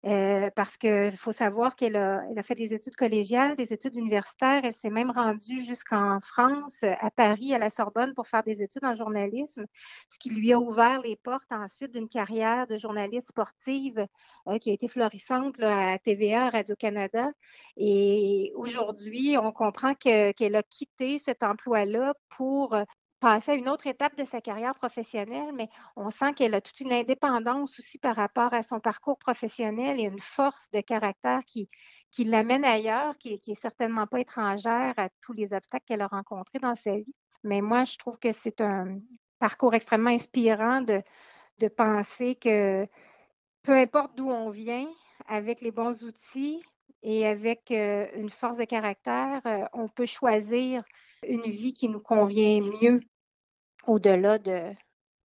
Euh, 0.06 0.50
parce 0.54 0.76
qu'il 0.76 1.16
faut 1.16 1.32
savoir 1.32 1.76
qu'elle 1.76 1.96
a, 1.96 2.22
elle 2.30 2.38
a 2.38 2.42
fait 2.42 2.54
des 2.54 2.74
études 2.74 2.96
collégiales, 2.96 3.56
des 3.56 3.72
études 3.72 3.96
universitaires. 3.96 4.60
Elle 4.64 4.74
s'est 4.74 4.90
même 4.90 5.10
rendue 5.10 5.64
jusqu'en 5.64 6.20
France, 6.20 6.82
à 6.82 7.10
Paris, 7.14 7.54
à 7.54 7.58
la 7.58 7.70
Sorbonne, 7.70 8.14
pour 8.14 8.26
faire 8.26 8.42
des 8.42 8.62
études 8.62 8.84
en 8.84 8.94
journalisme, 8.94 9.66
ce 10.10 10.18
qui 10.18 10.30
lui 10.30 10.52
a 10.52 10.58
ouvert 10.60 11.00
les 11.02 11.16
portes 11.16 11.50
ensuite 11.50 11.92
d'une 11.92 12.08
carrière 12.08 12.66
de 12.66 12.76
journaliste 12.76 13.28
sportive 13.28 14.06
euh, 14.48 14.58
qui 14.58 14.70
a 14.70 14.72
été 14.74 14.88
florissante 14.88 15.60
à 15.62 15.98
TVA, 15.98 16.50
Radio-Canada. 16.50 17.30
Et 17.76 18.52
aujourd'hui, 18.56 19.36
on 19.40 19.52
comprend 19.52 19.94
que- 19.94 20.32
qu'elle 20.32 20.56
a 20.56 20.62
quitté 20.62 21.18
cet 21.18 21.42
emploi-là 21.42 22.14
pour 22.36 22.76
passer 23.24 23.52
à 23.52 23.54
une 23.54 23.70
autre 23.70 23.86
étape 23.86 24.18
de 24.18 24.24
sa 24.26 24.42
carrière 24.42 24.74
professionnelle, 24.74 25.54
mais 25.54 25.70
on 25.96 26.10
sent 26.10 26.34
qu'elle 26.34 26.52
a 26.52 26.60
toute 26.60 26.78
une 26.80 26.92
indépendance 26.92 27.78
aussi 27.78 27.96
par 27.96 28.16
rapport 28.16 28.52
à 28.52 28.62
son 28.62 28.80
parcours 28.80 29.18
professionnel 29.18 29.98
et 29.98 30.02
une 30.02 30.20
force 30.20 30.70
de 30.72 30.82
caractère 30.82 31.40
qui, 31.46 31.66
qui 32.10 32.24
l'amène 32.24 32.66
ailleurs, 32.66 33.16
qui, 33.16 33.40
qui 33.40 33.52
est 33.52 33.60
certainement 33.60 34.06
pas 34.06 34.20
étrangère 34.20 34.92
à 34.98 35.08
tous 35.22 35.32
les 35.32 35.54
obstacles 35.54 35.86
qu'elle 35.86 36.02
a 36.02 36.06
rencontrés 36.06 36.58
dans 36.58 36.74
sa 36.74 36.96
vie. 36.96 37.14
Mais 37.44 37.62
moi, 37.62 37.84
je 37.84 37.96
trouve 37.96 38.18
que 38.18 38.30
c'est 38.30 38.60
un 38.60 38.98
parcours 39.38 39.72
extrêmement 39.72 40.10
inspirant 40.10 40.82
de, 40.82 41.00
de 41.60 41.68
penser 41.68 42.34
que 42.34 42.86
peu 43.62 43.72
importe 43.72 44.14
d'où 44.16 44.28
on 44.28 44.50
vient, 44.50 44.86
avec 45.28 45.62
les 45.62 45.70
bons 45.70 46.04
outils 46.04 46.62
et 47.02 47.26
avec 47.26 47.70
euh, 47.70 48.06
une 48.16 48.28
force 48.28 48.58
de 48.58 48.64
caractère, 48.64 49.40
euh, 49.46 49.64
on 49.72 49.88
peut 49.88 50.04
choisir 50.04 50.84
une 51.26 51.50
vie 51.50 51.72
qui 51.72 51.88
nous 51.88 52.00
convient 52.00 52.60
mieux 52.82 53.00
au-delà 53.86 54.38
de, 54.38 54.72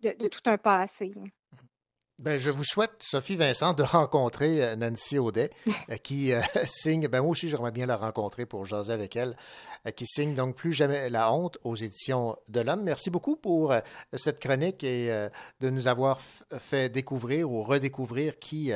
de, 0.02 0.16
de 0.18 0.28
tout 0.28 0.42
un 0.46 0.58
passé. 0.58 1.14
Ben, 2.20 2.38
je 2.38 2.50
vous 2.50 2.66
souhaite, 2.66 2.92
Sophie 3.00 3.38
Vincent, 3.38 3.74
de 3.74 3.82
rencontrer 3.82 4.62
euh, 4.62 4.76
Nancy 4.76 5.18
Audet, 5.18 5.52
euh, 5.90 5.96
qui 5.96 6.34
euh, 6.34 6.42
signe, 6.68 7.08
ben 7.08 7.22
moi 7.22 7.32
aussi 7.32 7.48
j'aimerais 7.48 7.72
bien 7.72 7.86
la 7.86 7.96
rencontrer 7.96 8.46
pour 8.46 8.66
jaser 8.66 8.92
avec 8.92 9.16
elle, 9.16 9.38
qui 9.96 10.06
signe 10.06 10.34
donc 10.34 10.58
Plus 10.58 10.74
jamais 10.74 11.10
la 11.10 11.32
honte 11.32 11.58
aux 11.64 11.78
éditions 11.78 12.36
de 12.50 12.60
l'homme. 12.60 12.84
Merci 12.84 13.10
beaucoup 13.10 13.38
pour 13.38 13.72
euh, 13.72 13.80
cette 14.14 14.42
chronique 14.42 14.84
et 14.84 15.10
euh, 15.10 15.30
de 15.62 15.70
nous 15.70 15.88
avoir 15.88 16.20
fait 16.20 16.90
découvrir 16.90 17.50
ou 17.50 17.64
redécouvrir 17.64 18.38
qui 18.38 18.72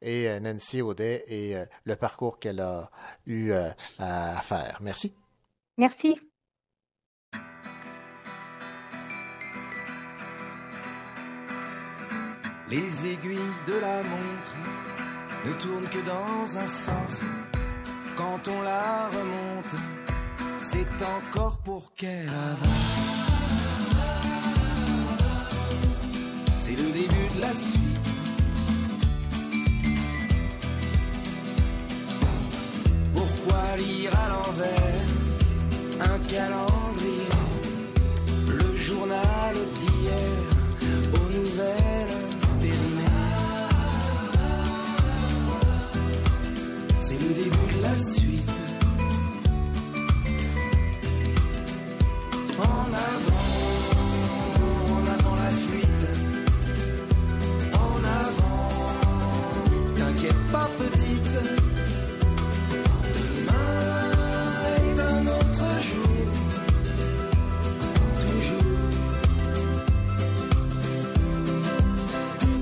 est 0.00 0.40
Nancy 0.40 0.80
Audet 0.80 1.24
et 1.26 1.56
le 1.82 1.96
parcours 1.96 2.38
qu'elle 2.38 2.60
a 2.60 2.90
eu 3.26 3.52
à 3.98 4.40
faire. 4.42 4.78
Merci. 4.80 5.12
Merci. 5.76 6.20
Les 12.70 13.06
aiguilles 13.06 13.54
de 13.66 13.74
la 13.74 13.96
montre 13.96 14.54
ne 15.46 15.52
tournent 15.62 15.88
que 15.88 16.06
dans 16.06 16.58
un 16.58 16.66
sens. 16.66 17.24
Quand 18.16 18.40
on 18.48 18.62
la 18.62 19.08
remonte, 19.08 19.74
c'est 20.62 21.04
encore 21.16 21.58
pour 21.58 21.92
qu'elle 21.94 22.28
avance. 22.28 23.04
C'est 26.54 26.76
le 26.76 26.90
début 26.90 27.28
de 27.36 27.40
la 27.40 27.52
suite. 27.52 28.08
Pourquoi 33.14 33.76
lire 33.76 34.12
à 34.24 34.28
l'envers 34.30 34.94
un 36.00 36.18
calendrier, 36.30 37.28
le 38.48 38.76
journal 38.76 39.54
C'est 47.16 47.28
le 47.28 47.34
début 47.34 47.74
de 47.76 47.82
la 47.82 47.96
suite. 47.98 48.50
En 52.58 52.88
avant, 53.08 53.50
en 54.90 55.02
avant 55.14 55.36
la 55.36 55.50
fuite. 55.50 56.06
En 57.74 57.96
avant, 58.22 58.70
t'inquiète 59.96 60.42
pas 60.50 60.68
petite. 60.78 61.36
Demain 63.14 63.70
est 64.76 64.98
un 65.00 65.26
autre 65.38 65.68
jour. 65.88 66.26
Toujours. 68.18 68.80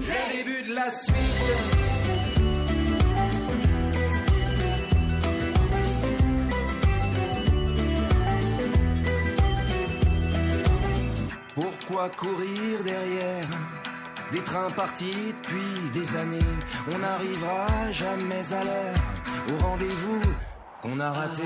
Le 0.08 0.20
début 0.36 0.62
de 0.68 0.74
la 0.74 0.90
suite. 0.90 1.31
Courir 12.10 12.82
derrière 12.84 13.46
des 14.32 14.40
trains 14.40 14.70
partis 14.70 15.32
depuis 15.40 15.90
des 15.92 16.16
années 16.16 16.38
On 16.92 16.98
n'arrivera 16.98 17.92
jamais 17.92 18.52
à 18.52 18.64
l'heure 18.64 18.94
au 19.48 19.64
rendez-vous 19.64 20.20
qu'on 20.82 20.98
a 20.98 21.12
raté. 21.12 21.42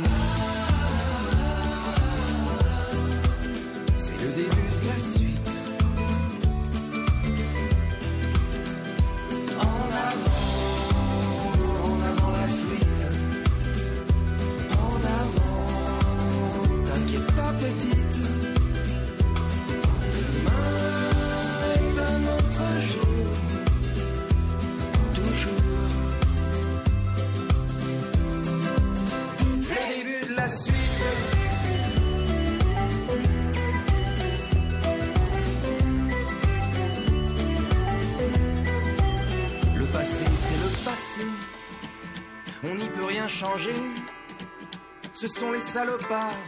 Salopards 45.76 46.40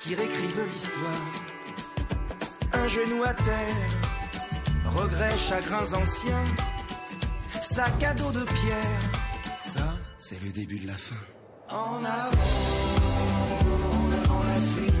qui 0.00 0.14
réécrivent 0.14 0.64
l'histoire 0.70 1.24
un 2.74 2.86
genou 2.86 3.22
à 3.24 3.32
terre, 3.32 3.88
regrets, 4.84 5.38
chagrins 5.38 5.90
anciens, 5.94 6.44
sac 7.62 8.02
à 8.02 8.12
dos 8.12 8.30
de 8.32 8.44
pierre. 8.44 9.00
Ça, 9.64 9.88
c'est 10.18 10.42
le 10.44 10.50
début 10.50 10.80
de 10.80 10.88
la 10.88 10.98
fin. 11.06 11.22
En 11.70 12.04
avant, 12.04 12.50
en 13.92 14.12
avant 14.22 14.42
la 14.50 14.60
fuite. 14.72 14.93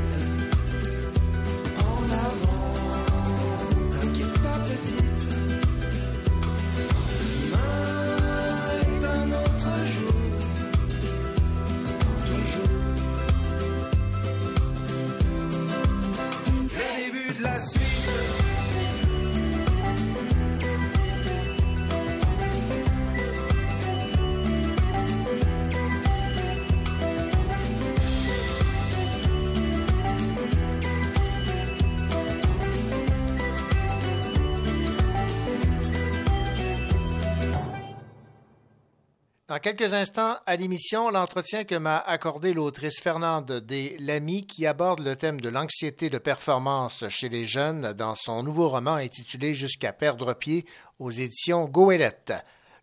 Quelques 39.64 39.94
instants, 39.94 40.36
à 40.44 40.56
l'émission, 40.56 41.08
l'entretien 41.08 41.64
que 41.64 41.74
m'a 41.74 41.96
accordé 41.96 42.52
l'autrice 42.52 43.00
Fernande 43.00 43.50
des 43.50 43.96
Lamy 43.98 44.46
qui 44.46 44.66
aborde 44.66 45.00
le 45.00 45.16
thème 45.16 45.40
de 45.40 45.48
l'anxiété 45.48 46.10
de 46.10 46.18
performance 46.18 47.08
chez 47.08 47.30
les 47.30 47.46
jeunes 47.46 47.94
dans 47.94 48.14
son 48.14 48.42
nouveau 48.42 48.68
roman 48.68 48.96
intitulé 48.96 49.54
Jusqu'à 49.54 49.94
perdre 49.94 50.34
pied 50.34 50.66
aux 50.98 51.10
éditions 51.10 51.64
Goélette. 51.64 52.34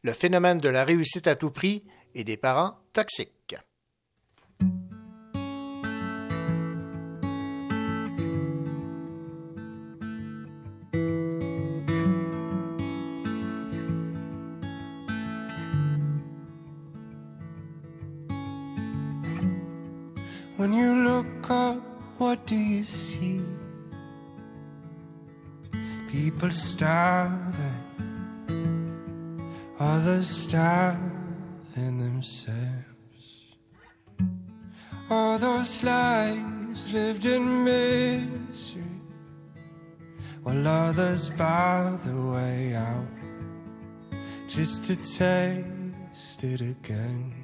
Le 0.01 0.11
phénomène 0.11 0.57
de 0.57 0.69
la 0.69 0.83
réussite 0.83 1.27
à 1.27 1.35
tout 1.35 1.51
prix 1.51 1.83
et 2.15 2.23
des 2.23 2.35
parents 2.35 2.79
toxiques. 2.93 3.40
When 20.61 20.73
you 20.73 20.93
look 20.93 21.49
up, 21.49 21.81
what 22.19 22.45
do 22.45 22.55
you 22.55 22.83
see? 22.83 23.41
People 26.07 26.51
starving, 26.51 27.81
others 29.79 30.29
starving 30.29 31.97
themselves. 31.97 33.23
All 35.09 35.39
those 35.39 35.83
lives 35.83 36.93
lived 36.93 37.25
in 37.25 37.63
misery, 37.63 38.83
while 40.43 40.67
others 40.67 41.31
bar 41.31 41.99
the 42.05 42.21
way 42.33 42.75
out 42.75 43.17
just 44.47 44.85
to 44.85 44.95
taste 44.95 46.43
it 46.43 46.61
again. 46.61 47.40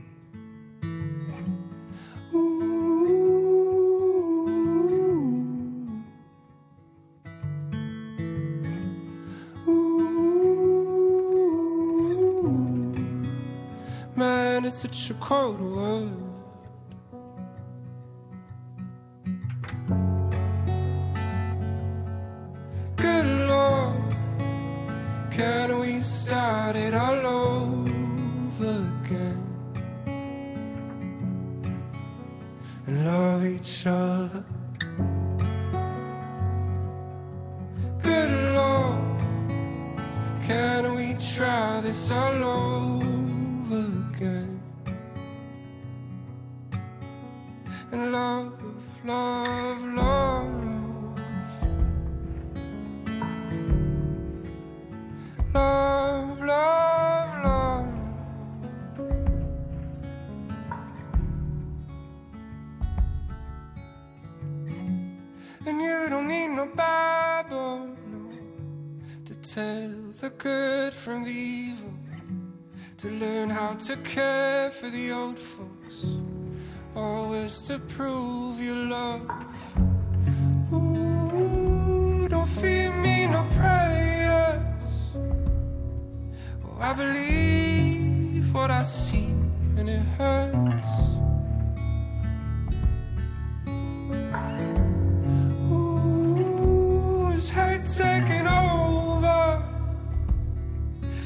It's 14.67 14.79
such 14.79 15.11
a 15.11 15.13
cold 15.13 15.61
world. 15.61 16.11
Good 22.97 23.25
Lord, 23.47 24.13
can 25.31 25.79
we 25.79 26.01
start 26.01 26.75
it 26.75 26.93
all 26.93 27.25
over 27.25 28.83
again? 29.05 29.41
And 32.87 33.05
love 33.05 33.45
each 33.45 33.87
other. 33.87 34.43
Good 38.03 38.31
Lord, 38.53 39.19
can 40.43 40.93
we 40.93 41.15
try 41.35 41.79
this 41.79 42.11
all 42.11 42.43
over 42.43 42.96
love, 47.97 48.63
love, 49.03 49.83
love. 49.83 50.57
love, 55.57 56.39
love, 56.39 57.43
love. 57.43 57.93
And 65.65 65.81
you 65.81 66.09
don't 66.09 66.27
need 66.27 66.49
no 66.49 66.65
Bible 66.67 67.89
no, 68.11 68.21
to 69.25 69.33
tell 69.35 69.89
the 70.21 70.29
good 70.29 70.93
from 70.93 71.23
the 71.23 71.31
evil, 71.31 71.93
to 72.97 73.09
learn 73.09 73.49
how 73.49 73.73
to 73.73 73.97
care 73.97 74.71
for 74.71 74.89
the 74.89 75.11
old 75.11 75.39
folks, 75.39 76.05
always 76.97 77.61
to 77.61 77.77
prove 77.77 78.59
your 78.59 78.75
love. 78.75 79.21
Ooh, 80.73 82.27
don't 82.27 82.47
feed 82.47 82.89
me 82.89 83.27
no 83.27 83.45
prayers. 83.55 84.63
Oh, 86.65 86.77
I 86.79 86.93
believe 86.93 88.53
what 88.53 88.71
I 88.71 88.81
see, 88.81 89.29
and 89.77 89.87
it 89.89 90.01
hurts. 90.17 90.89
Ooh, 95.69 97.29
is 97.33 97.49
hate 97.49 97.85
taking 97.85 98.47
over? 98.47 99.63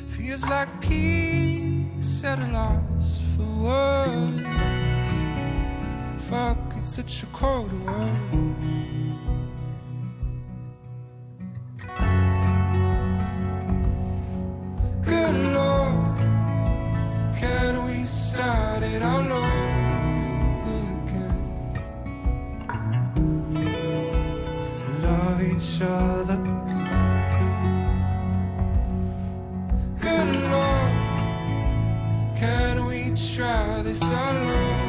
Feels 0.10 0.44
like 0.46 0.82
peace 0.82 2.24
at 2.26 2.40
a 2.40 2.48
loss 2.52 3.22
for 3.36 3.48
words. 3.64 4.81
Fuck, 6.32 6.58
it's 6.80 6.96
such 6.96 7.24
a 7.24 7.26
cold 7.34 7.74
world. 7.86 8.18
Good 15.04 15.36
Lord, 15.54 16.18
can 17.36 17.86
we 17.86 18.06
start 18.06 18.82
it 18.82 19.02
all 19.04 19.30
over 19.30 20.78
again? 21.04 21.36
Love 25.02 25.42
each 25.44 25.82
other. 25.82 26.62
Try 33.36 33.82
this 33.82 34.02
all 34.04 34.81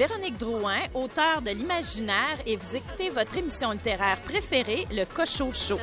Véronique 0.00 0.38
Drouin, 0.38 0.78
auteure 0.94 1.42
de 1.42 1.50
l'imaginaire, 1.50 2.38
et 2.46 2.56
vous 2.56 2.74
écoutez 2.74 3.10
votre 3.10 3.36
émission 3.36 3.72
littéraire 3.72 4.18
préférée, 4.22 4.86
le 4.90 5.04
Cochot 5.04 5.52
Show. 5.52 5.78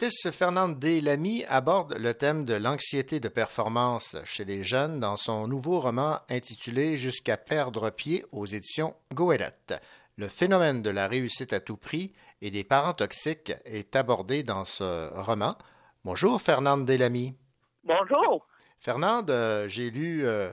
L'autrice 0.00 0.30
Fernande 0.30 0.78
D. 0.78 1.00
Lamy 1.00 1.44
aborde 1.46 1.94
le 1.94 2.14
thème 2.14 2.44
de 2.44 2.54
l'anxiété 2.54 3.18
de 3.18 3.26
performance 3.26 4.16
chez 4.24 4.44
les 4.44 4.62
jeunes 4.62 5.00
dans 5.00 5.16
son 5.16 5.48
nouveau 5.48 5.80
roman 5.80 6.20
intitulé 6.28 6.96
Jusqu'à 6.96 7.36
perdre 7.36 7.90
pied 7.90 8.24
aux 8.30 8.46
éditions 8.46 8.94
Goélette. 9.12 9.74
Le 10.16 10.28
phénomène 10.28 10.82
de 10.82 10.90
la 10.90 11.08
réussite 11.08 11.52
à 11.52 11.58
tout 11.58 11.76
prix 11.76 12.12
et 12.42 12.52
des 12.52 12.62
parents 12.62 12.92
toxiques 12.92 13.52
est 13.64 13.96
abordé 13.96 14.44
dans 14.44 14.64
ce 14.64 15.12
roman. 15.20 15.58
Bonjour 16.04 16.40
Fernande 16.40 16.86
Delamy. 16.86 17.34
Bonjour. 17.82 18.46
Fernande, 18.78 19.30
euh, 19.30 19.66
j'ai 19.66 19.90
lu 19.90 20.24
euh, 20.24 20.52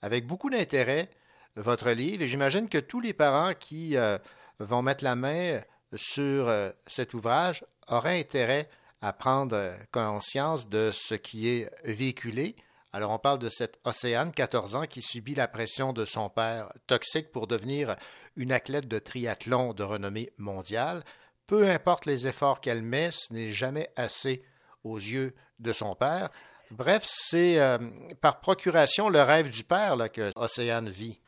avec 0.00 0.26
beaucoup 0.26 0.48
d'intérêt 0.48 1.10
votre 1.56 1.90
livre 1.90 2.22
et 2.22 2.28
j'imagine 2.28 2.70
que 2.70 2.78
tous 2.78 3.02
les 3.02 3.12
parents 3.12 3.52
qui 3.52 3.98
euh, 3.98 4.16
vont 4.58 4.80
mettre 4.80 5.04
la 5.04 5.16
main 5.16 5.60
sur 5.94 6.50
cet 6.86 7.12
ouvrage 7.12 7.62
auraient 7.88 8.18
intérêt 8.18 8.70
à 9.06 9.12
prendre 9.12 9.54
euh, 9.54 9.76
conscience 9.92 10.68
de 10.68 10.90
ce 10.92 11.14
qui 11.14 11.48
est 11.48 11.70
véhiculé. 11.84 12.56
Alors 12.92 13.12
on 13.12 13.18
parle 13.20 13.38
de 13.38 13.48
cette 13.48 13.78
Océane, 13.84 14.32
14 14.32 14.74
ans, 14.74 14.82
qui 14.82 15.00
subit 15.00 15.36
la 15.36 15.46
pression 15.46 15.92
de 15.92 16.04
son 16.04 16.28
père 16.28 16.72
toxique 16.88 17.30
pour 17.30 17.46
devenir 17.46 17.94
une 18.36 18.50
athlète 18.50 18.88
de 18.88 18.98
triathlon 18.98 19.74
de 19.74 19.84
renommée 19.84 20.30
mondiale. 20.38 21.04
Peu 21.46 21.68
importe 21.68 22.04
les 22.04 22.26
efforts 22.26 22.60
qu'elle 22.60 22.82
met, 22.82 23.10
ce 23.12 23.32
n'est 23.32 23.50
jamais 23.50 23.90
assez 23.94 24.42
aux 24.82 24.98
yeux 24.98 25.34
de 25.60 25.72
son 25.72 25.94
père. 25.94 26.30
Bref, 26.72 27.02
c'est 27.04 27.60
euh, 27.60 27.78
par 28.20 28.40
procuration 28.40 29.08
le 29.08 29.22
rêve 29.22 29.50
du 29.50 29.62
père 29.62 29.94
que 30.12 30.32
Océane 30.34 30.88
vit. 30.88 31.20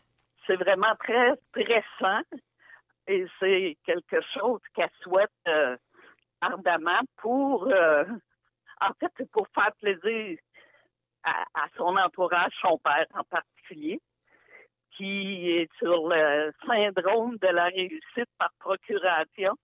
C'est 0.48 0.56
vraiment 0.56 0.96
très 0.98 1.30
stressant 1.50 2.22
et 3.06 3.24
c'est 3.38 3.76
quelque 3.86 4.20
chose 4.34 4.60
qu'elle 4.74 4.90
souhaite 5.00 5.30
euh, 5.46 5.76
ardemment 6.40 7.01
pour, 7.16 7.66
euh, 7.66 8.05
en 8.81 8.93
fait, 9.01 9.24
pour 9.32 9.47
faire 9.55 9.73
plaisir 9.81 10.39
à, 11.24 11.43
à 11.55 11.66
son 11.77 11.97
entourage, 11.97 12.52
son 12.62 12.78
père 12.78 13.06
en 13.15 13.24
particulier, 13.24 14.01
qui 14.97 15.51
est 15.51 15.69
sur 15.78 16.09
le 16.09 16.52
syndrome 16.66 17.36
de 17.39 17.48
la 17.48 17.66
réussite 17.66 18.31
par 18.39 18.51
procuration. 18.59 19.55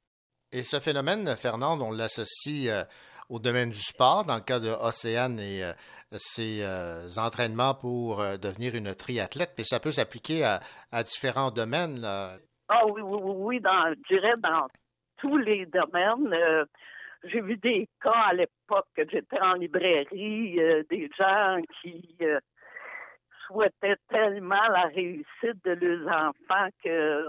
Et 0.53 0.63
ce 0.63 0.79
phénomène, 0.79 1.35
Fernande, 1.37 1.83
on 1.83 1.91
l'associe 1.91 2.69
euh, 2.69 2.85
au 3.29 3.39
domaine 3.39 3.71
du 3.71 3.81
sport, 3.81 4.25
dans 4.25 4.37
le 4.37 4.41
cas 4.43 4.61
de 4.61 4.69
Océane 4.69 5.39
et 5.41 5.65
euh, 5.65 5.73
ses 6.17 6.63
euh, 6.63 7.09
entraînements 7.17 7.75
pour 7.75 8.21
euh, 8.21 8.37
devenir 8.37 8.75
une 8.75 8.95
triathlète, 8.95 9.55
mais 9.59 9.65
ça 9.65 9.81
peut 9.81 9.91
s'appliquer 9.91 10.45
à, 10.45 10.61
à 10.93 11.03
différents 11.03 11.51
domaines. 11.51 12.01
là. 12.01 12.37
Ah 12.69 12.87
oui, 12.87 13.03
oui, 13.03 13.19
oui, 13.23 13.35
oui, 13.37 13.61
dans, 13.61 13.93
je 14.09 14.15
dirais 14.15 14.35
dans 14.39 14.67
tous 15.25 15.39
les 15.39 15.65
domaines. 15.67 16.33
Euh, 16.33 16.65
j'ai 17.25 17.41
vu 17.41 17.57
des 17.57 17.89
cas 18.03 18.25
à 18.29 18.35
l'époque 18.35 18.87
que 18.95 19.09
j'étais 19.11 19.41
en 19.41 19.55
librairie, 19.55 20.61
euh, 20.61 20.83
des 20.91 21.09
gens 21.19 21.59
qui 21.81 22.15
euh, 22.21 22.39
souhaitaient 23.47 23.97
tellement 24.11 24.69
la 24.69 24.83
réussite 24.95 25.65
de 25.65 25.73
leurs 25.73 26.29
enfants 26.29 26.69
que 26.85 27.25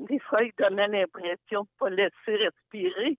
des 0.00 0.18
fois 0.20 0.42
ils 0.42 0.52
donnaient 0.58 0.88
l'impression 0.88 1.62
de 1.62 1.68
ne 1.68 1.78
pas 1.78 1.90
laisser 1.90 2.44
respirer 2.44 3.16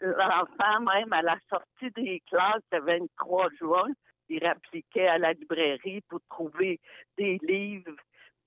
l'enfant, 0.00 0.80
même 0.80 1.12
à 1.12 1.22
la 1.22 1.38
sortie 1.48 1.90
des 1.96 2.20
classes 2.28 2.62
le 2.72 2.80
23 2.80 3.48
juin, 3.58 3.88
ils 4.28 4.44
appliquaient 4.44 5.08
à 5.08 5.16
la 5.16 5.32
librairie 5.32 6.02
pour 6.10 6.20
trouver 6.28 6.78
des 7.16 7.38
livres 7.42 7.96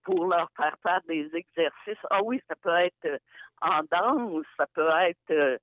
pour 0.08 0.26
leur 0.26 0.50
faire 0.56 0.74
faire 0.82 1.02
des 1.06 1.30
exercices. 1.36 2.02
Ah 2.10 2.24
oui, 2.24 2.42
ça 2.48 2.56
peut 2.56 2.78
être 2.78 3.06
euh, 3.06 3.18
en 3.62 3.82
danse, 3.92 4.46
ça 4.56 4.66
peut 4.74 4.90
être, 5.02 5.32
euh, 5.32 5.58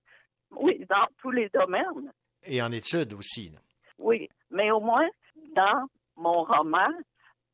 oui, 0.50 0.84
dans 0.86 1.06
tous 1.22 1.30
les 1.30 1.48
domaines. 1.48 2.12
Et 2.44 2.60
en 2.60 2.70
études 2.70 3.14
aussi. 3.14 3.48
là. 3.48 3.58
Oui, 3.98 4.28
mais 4.50 4.70
au 4.70 4.80
moins, 4.80 5.08
dans 5.56 5.86
mon 6.16 6.44
roman, 6.44 6.90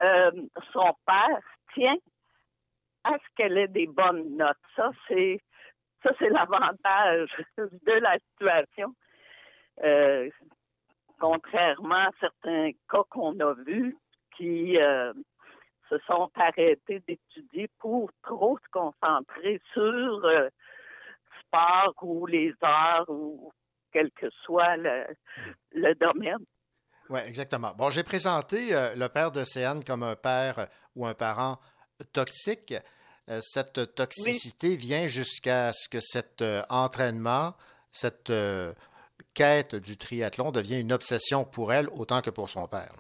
euh, 0.03 0.33
son 0.73 0.93
père 1.07 1.41
tient 1.75 1.97
à 3.05 3.13
ce 3.13 3.35
qu'elle 3.37 3.57
ait 3.57 3.69
des 3.69 3.87
bonnes 3.87 4.37
notes. 4.37 4.57
Ça, 4.75 4.91
c'est 5.07 5.41
ça, 6.03 6.11
c'est 6.19 6.31
l'avantage 6.31 7.31
de 7.59 7.93
la 7.93 8.19
situation. 8.19 8.93
Euh, 9.85 10.29
contrairement 11.21 12.09
à 12.09 12.11
certains 12.19 12.73
cas 12.91 13.05
qu'on 13.11 13.39
a 13.39 13.55
vus, 13.65 13.97
qui 14.37 14.77
euh, 14.79 15.13
se 15.91 15.99
sont 16.07 16.31
arrêtés 16.37 17.03
d'étudier 17.07 17.69
pour 17.79 18.11
trop 18.23 18.59
se 18.59 18.69
concentrer 18.71 19.61
sur 19.73 20.25
euh, 20.25 20.49
sport 21.41 21.95
ou 22.03 22.27
les 22.27 22.55
arts 22.63 23.09
ou 23.09 23.53
quel 23.93 24.11
que 24.13 24.31
soit 24.45 24.77
le, 24.77 25.07
le 25.73 25.95
domaine. 25.95 26.45
Oui, 27.09 27.21
exactement. 27.27 27.73
Bon, 27.77 27.91
j'ai 27.91 28.05
présenté 28.05 28.75
euh, 28.75 28.95
le 28.95 29.09
père 29.09 29.33
d'Océane 29.33 29.83
comme 29.85 30.05
un 30.05 30.17
père 30.17 30.69
ou 30.95 31.07
un 31.07 31.15
parent 31.15 31.59
toxique. 32.13 32.75
Euh, 33.29 33.41
cette 33.43 33.95
toxicité 33.95 34.77
vient 34.77 35.07
jusqu'à 35.07 35.73
ce 35.73 35.89
que 35.89 36.01
cet 36.01 36.43
euh, 36.43 36.63
entraînement, 36.69 37.55
cette 37.93 38.31
euh, 38.31 38.73
quête 39.35 39.75
du 39.75 39.97
triathlon 39.97 40.51
devient 40.51 40.81
une 40.81 40.93
obsession 40.93 41.45
pour 41.45 41.73
elle 41.73 41.89
autant 41.91 42.23
que 42.23 42.31
pour 42.31 42.49
son 42.51 42.67
père. 42.67 42.93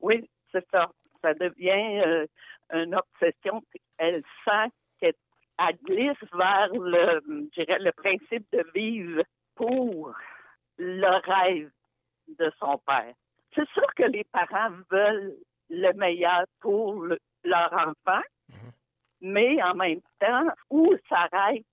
Oui, 0.00 0.28
c'est 0.52 0.66
ça. 0.70 0.90
Ça 1.26 1.34
devient 1.34 2.02
euh, 2.06 2.26
une 2.72 2.94
obsession. 2.94 3.60
Elle 3.98 4.22
sent 4.44 4.70
qu'elle 5.00 5.14
elle 5.58 5.76
glisse 5.84 6.22
vers 6.32 6.68
le, 6.72 7.20
je 7.56 7.62
dirais, 7.64 7.80
le 7.80 7.90
principe 7.90 8.46
de 8.52 8.64
vivre 8.72 9.24
pour 9.56 10.12
le 10.78 11.20
rêve 11.26 11.70
de 12.28 12.52
son 12.60 12.78
père. 12.86 13.12
C'est 13.56 13.68
sûr 13.70 13.86
que 13.96 14.04
les 14.04 14.22
parents 14.24 14.70
veulent 14.88 15.34
le 15.70 15.92
meilleur 15.94 16.44
pour 16.60 17.02
le- 17.02 17.18
leur 17.42 17.72
enfant, 17.72 18.22
mais 19.20 19.60
en 19.62 19.74
même 19.74 20.02
temps, 20.20 20.46
où 20.70 20.94
s'arrête 21.08 21.64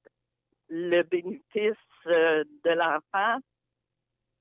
le 0.70 1.04
bénéfice 1.04 1.76
euh, 2.08 2.44
de 2.64 2.72
l'enfant 2.72 3.38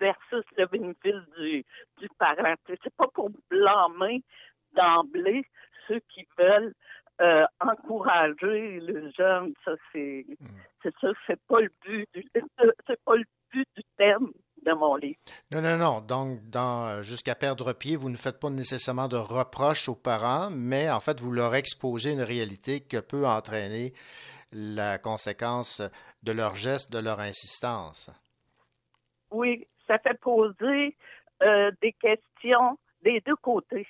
versus 0.00 0.44
le 0.56 0.66
bénéfice 0.66 1.28
du, 1.36 1.64
du 1.98 2.08
parent? 2.18 2.54
C'est 2.66 2.94
pas 2.96 3.08
pour 3.08 3.30
blâmer 3.50 4.22
d'emblée 4.74 5.44
ceux 5.88 6.00
qui 6.14 6.26
veulent 6.38 6.74
euh, 7.20 7.44
encourager 7.60 8.80
le 8.80 9.10
jeune. 9.16 9.54
Ça, 9.64 9.72
c'est 9.92 10.26
c'est 10.82 10.94
ça, 11.00 11.08
c'est 11.26 11.40
pas 11.46 11.60
le 11.60 11.70
but 11.84 12.08
du 12.14 12.24
c'est 12.86 13.04
pas 13.04 13.16
le 13.16 13.24
but 13.52 13.68
du 13.76 13.82
thème 13.96 14.32
de 14.64 14.72
mon 14.72 14.96
livre. 14.96 15.18
Non, 15.50 15.60
non, 15.60 15.76
non. 15.76 16.00
Donc, 16.00 16.48
dans 16.48 16.86
euh, 16.86 17.02
Jusqu'à 17.02 17.34
perdre 17.34 17.72
pied, 17.72 17.96
vous 17.96 18.10
ne 18.10 18.16
faites 18.16 18.40
pas 18.40 18.50
nécessairement 18.50 19.08
de 19.08 19.16
reproches 19.16 19.88
aux 19.88 19.96
parents, 19.96 20.50
mais 20.50 20.90
en 20.90 21.00
fait, 21.00 21.20
vous 21.20 21.32
leur 21.32 21.54
exposez 21.54 22.12
une 22.12 22.22
réalité 22.22 22.80
que 22.80 23.00
peut 23.00 23.26
entraîner 23.26 23.92
la 24.52 24.98
conséquence 24.98 25.82
de 26.22 26.32
leurs 26.32 26.56
gestes, 26.56 26.92
de 26.92 26.98
leur 26.98 27.20
insistance. 27.20 28.10
Oui, 29.30 29.66
ça 29.86 29.98
fait 29.98 30.18
poser 30.20 30.96
euh, 31.42 31.70
des 31.80 31.92
questions 31.92 32.78
des 33.02 33.20
deux 33.20 33.36
côtés, 33.36 33.86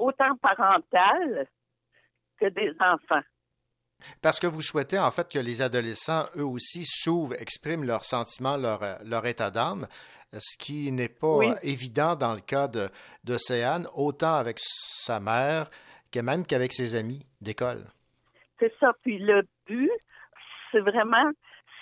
autant 0.00 0.36
parentales 0.36 1.46
que 2.38 2.46
des 2.48 2.72
enfants. 2.80 3.22
Parce 4.22 4.40
que 4.40 4.46
vous 4.46 4.62
souhaitez 4.62 4.98
en 4.98 5.10
fait 5.10 5.30
que 5.30 5.38
les 5.38 5.60
adolescents, 5.60 6.24
eux 6.36 6.44
aussi, 6.44 6.84
s'ouvrent, 6.86 7.34
expriment 7.40 7.84
leurs 7.84 8.04
sentiments, 8.04 8.56
leur, 8.56 8.82
euh, 8.82 8.94
leur 9.04 9.26
état 9.26 9.50
d'âme, 9.50 9.86
ce 10.32 10.56
qui 10.58 10.90
n'est 10.90 11.08
pas 11.10 11.36
Oui. 11.36 11.52
évident 11.62 12.16
dans 12.16 12.32
le 12.32 12.40
cas 12.40 12.66
de- 12.68 12.88
d'Océane, 13.24 13.86
autant 13.94 14.34
avec 14.36 14.56
sa 14.58 15.20
mère 15.20 15.68
que 16.10 16.20
même 16.20 16.46
qu'avec 16.46 16.72
ses 16.72 16.94
amis 16.94 17.20
d'école. 17.42 17.84
C'est 18.58 18.72
ça. 18.80 18.92
Puis 19.02 19.18
le 19.18 19.42
but, 19.66 19.90
c'est 20.72 20.80
vraiment 20.80 21.30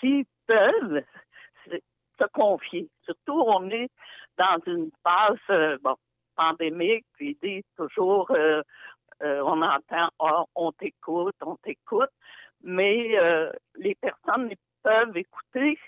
s'ils 0.01 0.25
peuvent 0.47 1.03
se 2.19 2.25
confier. 2.33 2.89
Surtout, 3.05 3.41
on 3.47 3.71
est 3.71 3.91
dans 4.39 4.59
une 4.67 4.91
phase 5.05 5.37
euh, 5.51 5.79
bon, 5.83 5.95
pandémique, 6.39 7.05
puis 7.15 7.37
ils 7.43 7.49
disent 7.49 7.73
toujours, 7.77 8.31
euh, 8.31 8.63
euh, 9.23 9.43
on 9.45 9.61
entend, 9.61 10.09
Ah, 10.21 10.45
on 10.55 10.71
t'écoute, 10.73 11.35
on 11.43 11.57
t'écoute, 11.57 12.15
mais 12.63 13.19
euh, 13.19 13.51
les 13.77 13.97
personnes 13.97 14.53
peuvent 14.83 15.17
écouter 15.17 15.79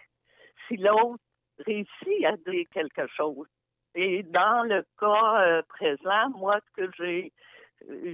si 0.67 0.77
l'autre 0.77 1.23
réussit 1.67 2.25
à 2.25 2.37
dire 2.37 2.67
quelque 2.73 3.07
chose. 3.17 3.47
Et 3.95 4.23
dans 4.25 4.65
le 4.69 4.85
cas 4.99 5.63
présent, 5.69 6.31
moi, 6.31 6.59
ce 6.67 6.83
que 6.83 6.91
j'ai, 6.99 7.33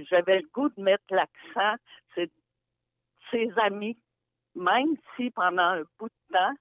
j'avais 0.09 0.39
le 0.39 0.47
goût 0.53 0.69
de 0.69 0.81
mettre 0.81 1.03
l'accent, 1.11 1.75
c'est 2.15 2.31
ses 3.31 3.51
amis, 3.57 3.97
même 4.55 4.95
si 5.15 5.29
pendant 5.31 5.61
un 5.79 5.83
bout 5.99 6.09
de 6.09 6.35
temps, 6.35 6.55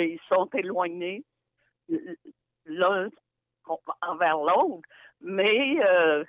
ils 0.00 0.20
sont 0.28 0.48
éloignés 0.54 1.24
l'un 2.66 3.08
envers 4.02 4.36
l'autre, 4.38 4.88
mais 5.20 5.76
euh, 5.88 6.24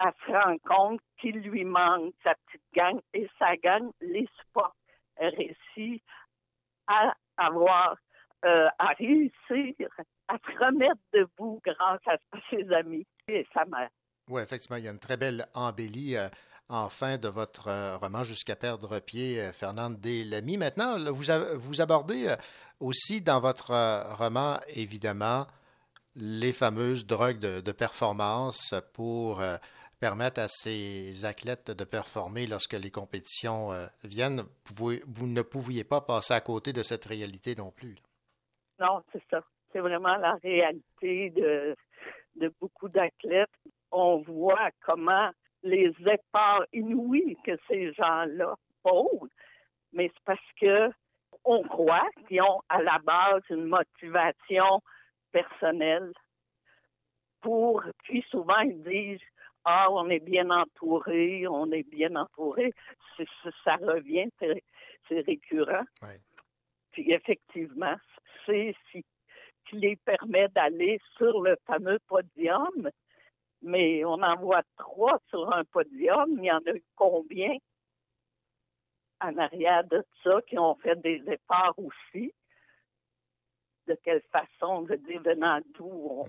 elle 0.00 0.12
se 0.26 0.32
rend 0.32 0.58
compte 0.58 1.00
qu'il 1.20 1.40
lui 1.40 1.64
manque 1.64 2.14
sa 2.22 2.34
petite 2.34 2.62
gang 2.74 3.00
et 3.14 3.28
sa 3.38 3.56
gang 3.56 3.90
les 4.00 4.28
supporte. 4.38 4.76
Elle 5.16 5.34
réussit 5.34 6.02
à 6.86 7.14
avoir, 7.36 7.96
euh, 8.44 8.68
à 8.78 8.88
réussir 8.88 9.74
à 10.28 10.38
se 10.38 10.64
remettre 10.64 11.00
debout 11.12 11.60
grâce 11.64 12.00
à 12.06 12.16
ses 12.50 12.70
amis 12.72 13.06
et 13.28 13.46
sa 13.54 13.64
mère. 13.64 13.88
Oui, 14.28 14.42
effectivement, 14.42 14.76
il 14.76 14.84
y 14.84 14.88
a 14.88 14.90
une 14.90 14.98
très 14.98 15.16
belle 15.16 15.46
embellie 15.54 16.16
euh, 16.16 16.28
en 16.68 16.88
fin 16.88 17.16
de 17.16 17.28
votre 17.28 17.68
euh, 17.68 17.96
roman 17.96 18.24
Jusqu'à 18.24 18.56
perdre 18.56 18.98
pied, 18.98 19.50
Fernande 19.52 20.00
Delamy. 20.00 20.58
Maintenant, 20.58 20.98
vous, 21.12 21.24
vous 21.54 21.80
abordez 21.80 22.34
aussi 22.80 23.22
dans 23.22 23.40
votre 23.40 23.72
roman, 24.16 24.58
évidemment, 24.68 25.46
les 26.16 26.52
fameuses 26.52 27.06
drogues 27.06 27.38
de, 27.38 27.72
performance 27.72 28.74
pour 28.94 29.40
euh, 29.40 29.56
permettre 30.00 30.40
à 30.40 30.48
ces 30.48 31.24
athlètes 31.24 31.70
de 31.70 31.84
performer 31.84 32.46
lorsque 32.46 32.72
les 32.72 32.90
compétitions 32.90 33.72
euh, 33.72 33.86
viennent. 34.04 34.42
Vous, 34.76 34.92
ne 35.26 35.42
pouviez 35.42 35.84
pas 35.84 36.00
passer 36.00 36.34
à 36.34 36.40
côté 36.40 36.72
de 36.72 36.82
cette 36.82 37.04
réalité 37.04 37.54
non 37.54 37.70
plus. 37.70 37.96
Non, 38.80 39.02
c'est 39.12 39.22
ça. 39.30 39.42
C'est 39.72 39.80
vraiment 39.80 40.16
la 40.16 40.34
réalité 40.42 41.30
de, 41.30 41.76
de 42.36 42.52
beaucoup 42.60 42.88
d'athlètes. 42.88 43.50
On 43.92 44.18
voit 44.22 44.70
comment 44.84 45.30
les 45.62 45.92
efforts 46.00 46.64
inouïs 46.72 47.36
que 47.44 47.58
ces 47.68 47.92
gens-là 47.92 48.54
posent, 48.82 49.30
mais 49.92 50.10
c'est 50.14 50.24
parce 50.24 50.52
que 50.60 50.90
on 51.44 51.62
croit 51.62 52.08
qu'ils 52.26 52.42
ont 52.42 52.60
à 52.68 52.82
la 52.82 52.98
base 52.98 53.42
une 53.50 53.66
motivation 53.66 54.82
personnelle 55.40 56.12
pour, 57.42 57.82
puis 58.04 58.22
souvent 58.30 58.60
ils 58.60 58.82
disent 58.82 59.28
ah, 59.64 59.88
on 59.90 60.08
est 60.10 60.24
bien 60.32 60.48
entouré, 60.50 61.46
on 61.48 61.70
est 61.72 61.88
bien 61.98 62.14
entouré. 62.14 62.72
C'est- 63.16 63.26
ça 63.64 63.74
revient, 63.92 64.28
c'est 64.38 64.62
c'est 65.08 65.20
récurrent. 65.20 65.84
Puis 66.92 67.12
effectivement, 67.12 67.96
c'est 68.44 68.74
ce 68.92 68.98
qui 69.66 69.76
les 69.76 69.96
permet 69.96 70.48
d'aller 70.48 70.98
sur 71.16 71.42
le 71.42 71.56
fameux 71.66 71.98
podium. 72.08 72.90
Mais 73.62 74.04
on 74.04 74.20
en 74.22 74.36
voit 74.36 74.62
trois 74.76 75.18
sur 75.30 75.52
un 75.52 75.64
podium. 75.64 76.28
Il 76.38 76.44
y 76.44 76.52
en 76.52 76.58
a 76.70 76.72
eu 76.80 76.84
combien 76.94 77.56
en 79.20 79.36
arrière 79.38 79.84
de 79.84 80.04
ça 80.22 80.40
qui 80.48 80.58
ont 80.58 80.76
fait 80.76 81.00
des 81.00 81.22
efforts 81.36 81.78
aussi? 81.78 82.32
De 83.88 83.96
quelle 84.04 84.22
façon, 84.32 84.86
je 84.88 84.94
dis, 84.94 85.18
venant 85.24 85.60
d'où 85.78 85.86
on- 85.88 86.24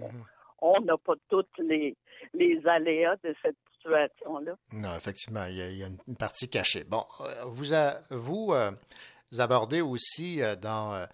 on 0.61 0.81
n'a 0.81 0.97
pas 0.97 1.13
toutes 1.29 1.57
les, 1.59 1.95
les 2.34 2.61
aléas 2.67 3.15
de 3.23 3.35
cette 3.41 3.55
situation-là. 3.75 4.53
Non, 4.73 4.95
effectivement, 4.95 5.45
il 5.45 5.55
y 5.55 5.61
a, 5.61 5.69
il 5.69 5.77
y 5.77 5.84
a 5.84 5.88
une, 5.88 6.15
partie 6.15 6.49
cachée. 6.49 6.84
Bon, 6.84 7.05
euh, 7.21 7.45
vous, 7.45 7.73
a- 7.73 7.99
vous, 8.11 8.49
euh, 8.53 8.71
vous 9.31 9.41
abordez 9.41 9.81
aussi 9.81 10.41
euh, 10.41 10.55
dans 10.55 10.93
euh, 10.93 11.05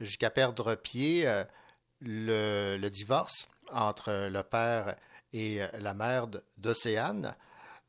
Jusqu'à 0.00 0.28
perdre 0.30 0.74
pied 0.74 1.24
le, 2.00 2.76
le 2.76 2.90
divorce 2.90 3.48
entre 3.72 4.28
le 4.28 4.42
père 4.42 4.96
et 5.32 5.60
la 5.78 5.94
mère 5.94 6.26
d'Océane, 6.58 7.36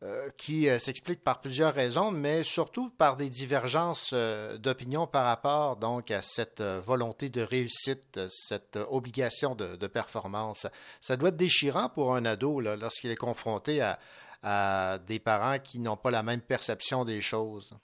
euh, 0.05 0.29
qui 0.37 0.69
euh, 0.69 0.77
s'explique 0.77 1.23
par 1.23 1.41
plusieurs 1.41 1.73
raisons, 1.73 2.11
mais 2.11 2.43
surtout 2.43 2.91
par 2.91 3.15
des 3.15 3.27
divergences 3.27 4.11
euh, 4.13 4.55
d'opinion 4.59 5.07
par 5.07 5.25
rapport 5.25 5.77
donc 5.77 6.11
à 6.11 6.21
cette 6.21 6.61
volonté 6.61 7.29
de 7.29 7.41
réussite, 7.41 8.19
cette 8.29 8.77
obligation 8.91 9.55
de, 9.55 9.87
performance. 9.87 10.67
Ça 11.01 11.17
doit 11.17 11.29
être 11.29 11.37
déchirant 11.37 11.89
pour 11.89 12.13
un 12.13 12.23
ado 12.25 12.59
lorsqu'il 12.59 13.09
est 13.09 13.15
confronté 13.15 13.81
à, 13.81 14.99
des 15.07 15.19
parents 15.19 15.57
qui 15.57 15.79
n'ont 15.79 15.97
pas 15.97 16.11
la 16.11 16.21
même 16.21 16.41
perception 16.41 17.03
des 17.03 17.21
choses. 17.21 17.75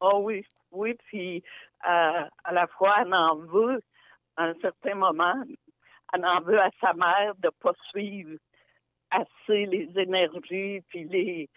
Oh 0.00 0.22
oui, 0.24 0.44
oui, 0.72 0.96
puis 1.06 1.44
à 1.82 2.28
la 2.50 2.66
fois, 2.66 2.96
elle 3.02 3.14
en 3.14 3.36
veut, 3.36 3.80
à 4.36 4.46
un 4.46 4.54
certain 4.60 4.96
moment, 4.96 5.34
elle 6.12 6.26
en 6.26 6.40
veut 6.40 6.60
à 6.60 6.70
sa 6.80 6.94
mère 6.94 7.34
de 7.38 7.50
pas 7.62 7.74
suivre 7.90 8.36
assez 9.10 9.66
les 9.66 9.88
énergies, 9.96 10.80
puis 10.88 11.04
les, 11.04 11.48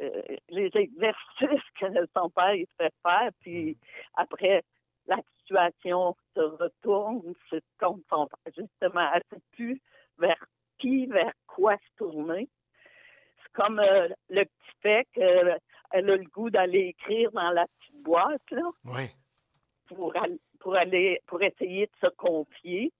euh, 0.00 0.22
les 0.48 0.70
exercices 0.74 1.70
que 1.80 1.86
son 2.16 2.30
père 2.30 2.54
il 2.54 2.66
fait 2.78 2.92
faire, 3.02 3.30
puis 3.40 3.76
après, 4.14 4.62
la 5.06 5.18
situation 5.38 6.16
se 6.34 6.40
retourne, 6.40 7.22
c'est 7.50 7.62
contre 7.78 8.02
son 8.08 8.26
père. 8.26 8.52
Justement, 8.56 9.08
elle 9.14 9.22
ne 9.32 9.36
sait 9.36 9.42
plus 9.52 9.80
vers 10.18 10.44
qui, 10.78 11.06
vers 11.06 11.32
quoi 11.46 11.76
se 11.76 11.96
tourner. 11.96 12.48
comme 13.52 13.78
euh, 13.80 14.08
le 14.28 14.44
petit 14.44 14.76
fait 14.82 15.06
qu'elle 15.14 15.58
a 15.90 16.00
le 16.00 16.18
goût 16.34 16.50
d'aller 16.50 16.88
écrire 16.88 17.30
dans 17.32 17.50
la 17.50 17.66
petite 17.66 18.02
boîte, 18.02 18.50
là. 18.50 18.62
Oui. 18.84 19.04
Pour, 19.86 20.14
al- 20.16 20.38
pour 20.60 20.74
aller, 20.76 21.20
pour 21.26 21.42
essayer 21.42 21.86
de 21.86 21.92
se 22.08 22.14
confier. 22.16 22.92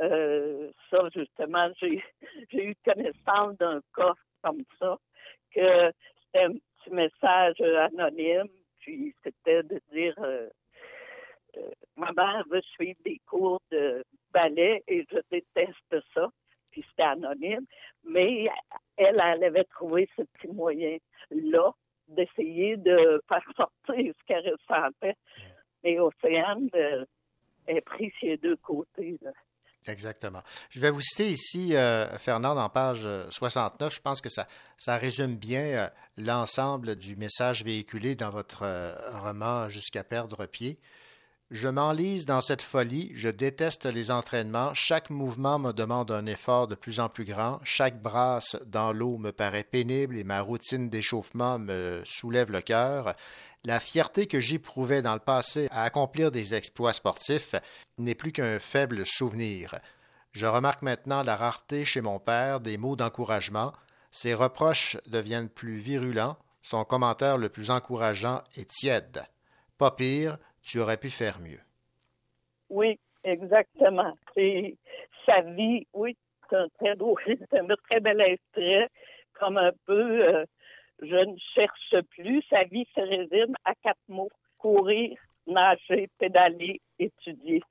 Euh, 0.00 0.70
ça, 0.90 1.08
justement, 1.14 1.70
j'ai, 1.80 2.02
j'ai 2.50 2.66
eu 2.66 2.74
connaissance 2.84 3.56
d'un 3.58 3.80
cas 3.94 4.14
comme 4.42 4.64
ça, 4.78 4.98
que 5.54 5.92
c'était 6.24 6.44
un 6.44 6.52
petit 6.52 6.90
message 6.90 7.60
anonyme, 7.60 8.48
puis 8.78 9.14
c'était 9.22 9.62
de 9.62 9.80
dire 9.92 10.14
euh, 10.18 10.48
euh, 11.56 11.70
ma 11.96 12.12
mère 12.12 12.44
veut 12.50 12.62
suivre 12.62 12.98
des 13.04 13.20
cours 13.26 13.60
de 13.70 14.02
ballet 14.32 14.82
et 14.88 15.06
je 15.10 15.18
déteste 15.30 16.04
ça. 16.14 16.28
Puis 16.70 16.84
c'était 16.88 17.02
anonyme. 17.02 17.66
Mais 18.04 18.48
elle, 18.96 19.20
elle 19.22 19.44
avait 19.44 19.64
trouvé 19.64 20.08
ce 20.16 20.22
petit 20.22 20.48
moyen-là 20.48 21.70
d'essayer 22.08 22.78
de 22.78 23.22
faire 23.28 23.44
sortir 23.56 24.14
ce 24.18 24.24
qu'elle 24.26 24.50
ressentait. 24.50 25.16
Mais 25.84 25.98
Océane 25.98 26.70
est 27.66 27.80
pris 27.82 28.10
sur 28.18 28.28
les 28.28 28.38
deux 28.38 28.56
côtés. 28.56 29.18
là. 29.20 29.32
Exactement. 29.86 30.42
Je 30.70 30.78
vais 30.78 30.90
vous 30.90 31.00
citer 31.00 31.30
ici, 31.30 31.74
euh, 31.74 32.16
Fernand, 32.18 32.56
en 32.56 32.68
page 32.68 33.02
euh, 33.04 33.28
69. 33.30 33.94
Je 33.94 34.00
pense 34.00 34.20
que 34.20 34.28
ça, 34.28 34.46
ça 34.78 34.96
résume 34.96 35.36
bien 35.36 35.62
euh, 35.62 35.88
l'ensemble 36.16 36.94
du 36.94 37.16
message 37.16 37.64
véhiculé 37.64 38.14
dans 38.14 38.30
votre 38.30 38.62
euh, 38.62 38.94
roman 39.22 39.68
Jusqu'à 39.68 40.04
perdre 40.04 40.46
pied. 40.46 40.78
Je 41.50 41.68
m'enlise 41.68 42.24
dans 42.24 42.40
cette 42.40 42.62
folie, 42.62 43.12
je 43.14 43.28
déteste 43.28 43.84
les 43.84 44.10
entraînements, 44.10 44.72
chaque 44.72 45.10
mouvement 45.10 45.58
me 45.58 45.72
demande 45.72 46.10
un 46.10 46.24
effort 46.24 46.66
de 46.66 46.74
plus 46.74 46.98
en 46.98 47.10
plus 47.10 47.26
grand, 47.26 47.60
chaque 47.62 48.00
brasse 48.00 48.56
dans 48.64 48.94
l'eau 48.94 49.18
me 49.18 49.32
paraît 49.32 49.62
pénible 49.62 50.16
et 50.16 50.24
ma 50.24 50.40
routine 50.40 50.88
d'échauffement 50.88 51.58
me 51.58 52.02
soulève 52.06 52.50
le 52.50 52.62
cœur. 52.62 53.14
La 53.64 53.78
fierté 53.78 54.26
que 54.26 54.40
j'éprouvais 54.40 55.02
dans 55.02 55.14
le 55.14 55.20
passé 55.20 55.68
à 55.70 55.84
accomplir 55.84 56.32
des 56.32 56.54
exploits 56.54 56.92
sportifs 56.92 57.54
n'est 57.96 58.16
plus 58.16 58.32
qu'un 58.32 58.58
faible 58.58 59.06
souvenir. 59.06 59.76
Je 60.32 60.46
remarque 60.46 60.82
maintenant 60.82 61.22
la 61.22 61.36
rareté 61.36 61.84
chez 61.84 62.00
mon 62.00 62.18
père 62.18 62.58
des 62.58 62.76
mots 62.76 62.96
d'encouragement. 62.96 63.72
Ses 64.10 64.34
reproches 64.34 64.96
deviennent 65.06 65.48
plus 65.48 65.76
virulents, 65.76 66.36
son 66.62 66.84
commentaire 66.84 67.38
le 67.38 67.50
plus 67.50 67.70
encourageant 67.70 68.42
est 68.56 68.68
tiède. 68.68 69.22
Pas 69.78 69.92
pire, 69.92 70.38
tu 70.62 70.80
aurais 70.80 70.96
pu 70.96 71.10
faire 71.10 71.38
mieux. 71.38 71.60
Oui, 72.68 72.98
exactement. 73.22 74.16
C'est 74.34 74.76
sa 75.24 75.42
vie, 75.42 75.86
oui, 75.92 76.16
c'est 76.50 76.56
un 76.56 76.68
très 76.80 76.96
beau, 76.96 77.16
c'est 77.26 77.58
un 77.58 77.66
très 77.88 78.00
bel 78.00 78.20
extrait, 78.20 78.88
comme 79.34 79.56
un 79.56 79.72
peu 79.86 80.28
euh, 80.28 80.44
je 81.02 81.26
ne 81.26 81.36
cherche 81.54 81.96
plus. 82.10 82.42
Sa 82.48 82.64
vie 82.64 82.86
se 82.94 83.00
résume 83.00 83.54
à 83.64 83.74
quatre 83.74 84.00
mots 84.08 84.30
courir, 84.58 85.18
nager, 85.46 86.08
pédaler, 86.18 86.80
étudier. 86.98 87.62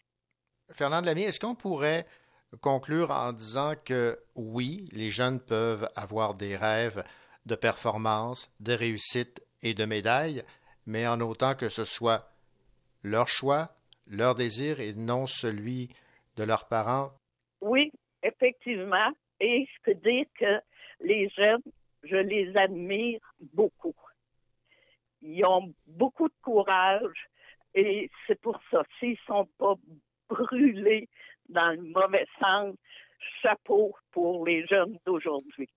Fernand 0.69 1.01
Lamy, 1.01 1.23
est-ce 1.23 1.39
qu'on 1.39 1.55
pourrait 1.55 2.05
conclure 2.59 3.11
en 3.11 3.31
disant 3.31 3.73
que 3.85 4.19
oui, 4.35 4.85
les 4.91 5.09
jeunes 5.09 5.39
peuvent 5.39 5.89
avoir 5.95 6.33
des 6.33 6.57
rêves 6.57 7.03
de 7.45 7.55
performance, 7.55 8.53
de 8.59 8.73
réussite 8.73 9.41
et 9.61 9.73
de 9.73 9.85
médailles, 9.85 10.43
mais 10.85 11.07
en 11.07 11.21
autant 11.21 11.55
que 11.55 11.69
ce 11.69 11.85
soit 11.85 12.29
leur 13.03 13.27
choix, 13.27 13.69
leur 14.07 14.35
désir 14.35 14.79
et 14.79 14.93
non 14.93 15.25
celui 15.25 15.89
de 16.35 16.43
leurs 16.43 16.67
parents? 16.67 17.11
Oui, 17.61 17.91
effectivement. 18.23 19.11
Et 19.39 19.65
je 19.65 19.91
peux 19.91 19.99
dire 19.99 20.25
que 20.37 20.59
les 20.99 21.29
jeunes, 21.29 21.63
je 22.03 22.15
les 22.15 22.55
admire 22.57 23.19
beaucoup. 23.53 23.95
Ils 25.21 25.45
ont 25.45 25.73
beaucoup 25.85 26.27
de 26.27 26.33
courage 26.41 27.29
et 27.73 28.09
c'est 28.27 28.39
pour 28.41 28.59
ça, 28.69 28.83
s'ils 28.99 29.11
ne 29.11 29.15
sont 29.27 29.47
pas 29.57 29.75
brûlés 30.29 31.07
dans 31.49 31.71
le 31.71 31.81
mauvais 31.81 32.25
sens, 32.39 32.75
chapeau 33.41 33.95
pour 34.11 34.45
les 34.45 34.65
jeunes 34.67 34.97
d'aujourd'hui. 35.05 35.69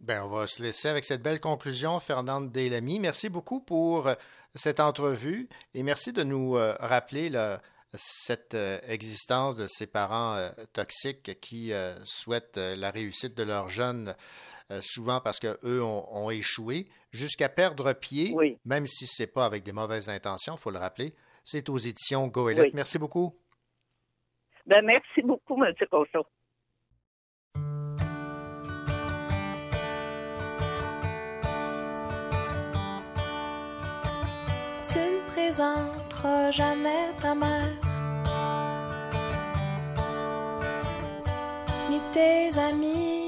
Ben, 0.00 0.22
on 0.24 0.28
va 0.28 0.46
se 0.46 0.62
laisser 0.62 0.88
avec 0.88 1.04
cette 1.04 1.22
belle 1.22 1.40
conclusion, 1.40 2.00
Fernande 2.00 2.50
Delamy. 2.50 3.00
Merci 3.00 3.28
beaucoup 3.28 3.60
pour 3.60 4.08
euh, 4.08 4.14
cette 4.54 4.80
entrevue 4.80 5.46
et 5.74 5.82
merci 5.82 6.14
de 6.14 6.22
nous 6.22 6.56
euh, 6.56 6.74
rappeler 6.80 7.30
cette 7.92 8.54
euh, 8.54 8.78
existence 8.86 9.56
de 9.56 9.66
ces 9.68 9.86
parents 9.86 10.38
toxiques 10.72 11.38
qui 11.40 11.72
souhaitent 12.04 12.56
la 12.56 12.90
réussite 12.90 13.36
de 13.36 13.42
leurs 13.42 13.68
jeunes, 13.68 14.14
euh, 14.70 14.80
souvent 14.82 15.20
parce 15.20 15.40
qu'eux 15.40 15.82
ont, 15.82 16.06
ont 16.10 16.30
échoué, 16.30 16.88
jusqu'à 17.12 17.48
perdre 17.48 17.92
pied, 17.92 18.34
même 18.64 18.86
si 18.86 19.06
ce 19.06 19.22
n'est 19.22 19.26
pas 19.26 19.44
avec 19.44 19.62
des 19.62 19.72
mauvaises 19.72 20.08
intentions, 20.08 20.54
il 20.54 20.60
faut 20.60 20.70
le 20.70 20.78
rappeler. 20.78 21.14
C'est 21.44 21.68
aux 21.68 21.78
éditions 21.78 22.28
Goélette. 22.28 22.66
Oui. 22.66 22.70
Merci 22.74 22.98
beaucoup. 22.98 23.34
Ben, 24.66 24.84
merci 24.84 25.22
beaucoup, 25.22 25.62
M. 25.64 25.74
Cochon. 25.90 26.24
Tu 34.92 34.98
me 34.98 35.26
présenteras 35.32 36.50
jamais 36.50 37.10
ta 37.20 37.34
mère, 37.34 37.76
ni 41.90 42.00
tes 42.12 42.58
amis, 42.58 43.19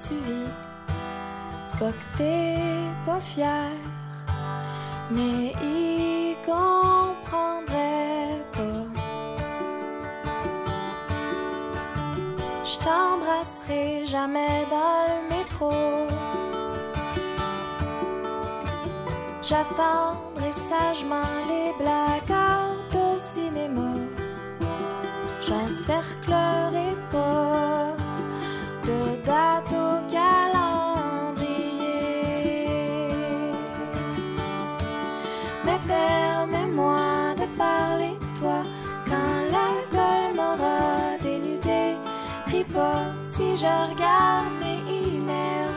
tu 0.00 0.14
vis. 0.14 0.52
C'est 1.66 1.78
pas 1.78 1.90
que 1.90 2.16
t'es 2.16 2.56
pas 3.04 3.20
fier, 3.20 3.70
mais 5.10 5.52
il 5.62 6.36
comprendrait 6.44 8.42
pas. 8.52 8.86
Je 12.64 12.78
t'embrasserai 12.84 14.06
jamais 14.06 14.66
dans 14.70 15.00
le 15.10 15.18
métro. 15.34 15.72
J'attendrai 19.42 20.52
sagement 20.52 21.32
les 21.48 21.72
blackouts 21.80 22.98
au 22.98 23.18
cinéma. 23.18 23.92
J'encerclerai 25.46 26.87
je 43.60 43.66
regarde 43.66 44.52
mes 44.60 44.78
emails 44.88 45.74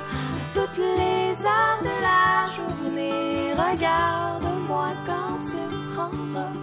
toutes 0.54 0.78
les 0.78 1.34
heures 1.46 1.82
de 1.82 1.96
la 2.10 2.46
journée. 2.56 3.54
Regarde-moi 3.54 4.90
quand 5.06 5.38
tu 5.50 5.58
me 5.58 5.94
prendras. 5.94 6.54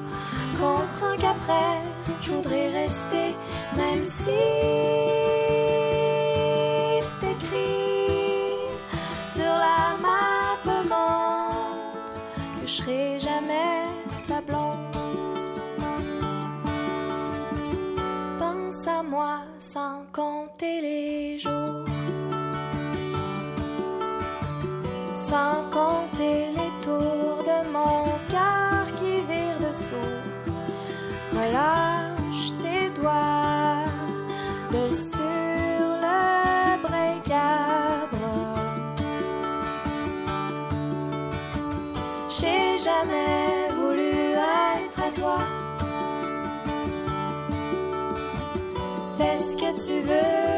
Comprends 0.60 1.16
qu'après, 1.16 1.80
je 2.22 2.30
voudrais 2.30 2.70
rester, 2.82 3.34
même 3.76 4.04
si 4.04 4.40
c'est 7.08 7.30
écrit 7.34 8.68
sur 9.34 9.54
la 9.66 9.96
map 10.00 10.58
monde 10.64 11.98
que 12.60 12.66
je 12.66 12.72
serai 12.72 13.18
jamais 13.18 13.87
tu 49.74 50.00
veux, 50.00 50.57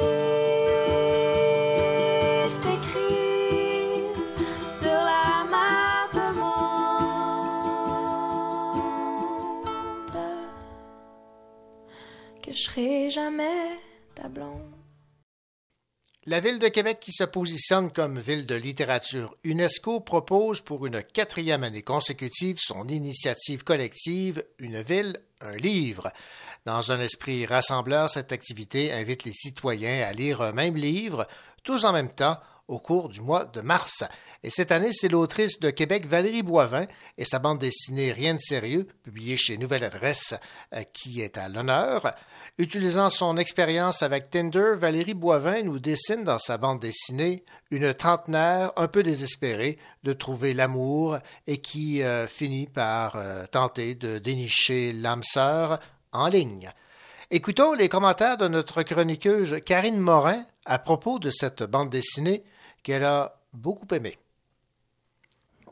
La 16.25 16.39
ville 16.39 16.57
de 16.57 16.67
Québec 16.67 16.99
qui 16.99 17.11
se 17.11 17.23
positionne 17.23 17.91
comme 17.91 18.19
ville 18.19 18.47
de 18.47 18.55
littérature 18.55 19.35
UNESCO 19.43 19.99
propose 19.99 20.61
pour 20.61 20.87
une 20.87 21.03
quatrième 21.03 21.63
année 21.63 21.83
consécutive 21.83 22.57
son 22.59 22.87
initiative 22.87 23.63
collective 23.63 24.43
Une 24.57 24.81
ville, 24.81 25.17
un 25.41 25.55
livre. 25.57 26.11
Dans 26.65 26.91
un 26.91 26.99
esprit 26.99 27.45
rassembleur, 27.45 28.09
cette 28.09 28.31
activité 28.31 28.91
invite 28.91 29.25
les 29.25 29.33
citoyens 29.33 30.03
à 30.07 30.11
lire 30.11 30.41
un 30.41 30.51
même 30.51 30.75
livre, 30.75 31.27
tous 31.63 31.85
en 31.85 31.93
même 31.93 32.11
temps, 32.11 32.39
au 32.67 32.79
cours 32.79 33.09
du 33.09 33.21
mois 33.21 33.45
de 33.45 33.61
mars. 33.61 34.03
Et 34.43 34.49
cette 34.49 34.71
année, 34.71 34.91
c'est 34.91 35.07
l'autrice 35.07 35.59
de 35.59 35.69
Québec, 35.69 36.07
Valérie 36.07 36.41
Boivin, 36.41 36.87
et 37.17 37.25
sa 37.25 37.37
bande 37.37 37.59
dessinée 37.59 38.11
Rien 38.11 38.33
de 38.33 38.39
sérieux, 38.39 38.87
publiée 39.03 39.37
chez 39.37 39.57
Nouvelle 39.57 39.83
Adresse, 39.83 40.33
euh, 40.73 40.81
qui 40.93 41.21
est 41.21 41.37
à 41.37 41.47
l'honneur. 41.47 42.15
Utilisant 42.57 43.09
son 43.09 43.37
expérience 43.37 44.03
avec 44.03 44.29
Tinder, 44.29 44.73
Valérie 44.75 45.13
Boivin 45.13 45.63
nous 45.63 45.79
dessine 45.79 46.25
dans 46.25 46.37
sa 46.37 46.57
bande 46.57 46.81
dessinée 46.81 47.43
une 47.71 47.93
trentenaire 47.93 48.73
un 48.75 48.89
peu 48.89 49.03
désespérée 49.03 49.77
de 50.03 50.11
trouver 50.11 50.53
l'amour 50.53 51.17
et 51.47 51.57
qui 51.57 52.03
euh, 52.03 52.27
finit 52.27 52.67
par 52.67 53.15
euh, 53.15 53.45
tenter 53.49 53.95
de 53.95 54.17
dénicher 54.17 54.91
l'âme 54.91 55.23
sœur 55.23 55.79
en 56.11 56.27
ligne. 56.27 56.69
Écoutons 57.31 57.71
les 57.71 57.87
commentaires 57.87 58.37
de 58.37 58.49
notre 58.49 58.83
chroniqueuse 58.83 59.61
Karine 59.65 59.97
Morin 59.97 60.43
à 60.65 60.77
propos 60.77 61.19
de 61.19 61.29
cette 61.29 61.63
bande 61.63 61.89
dessinée 61.89 62.43
qu'elle 62.83 63.05
a 63.05 63.39
beaucoup 63.53 63.87
aimée. 63.95 64.17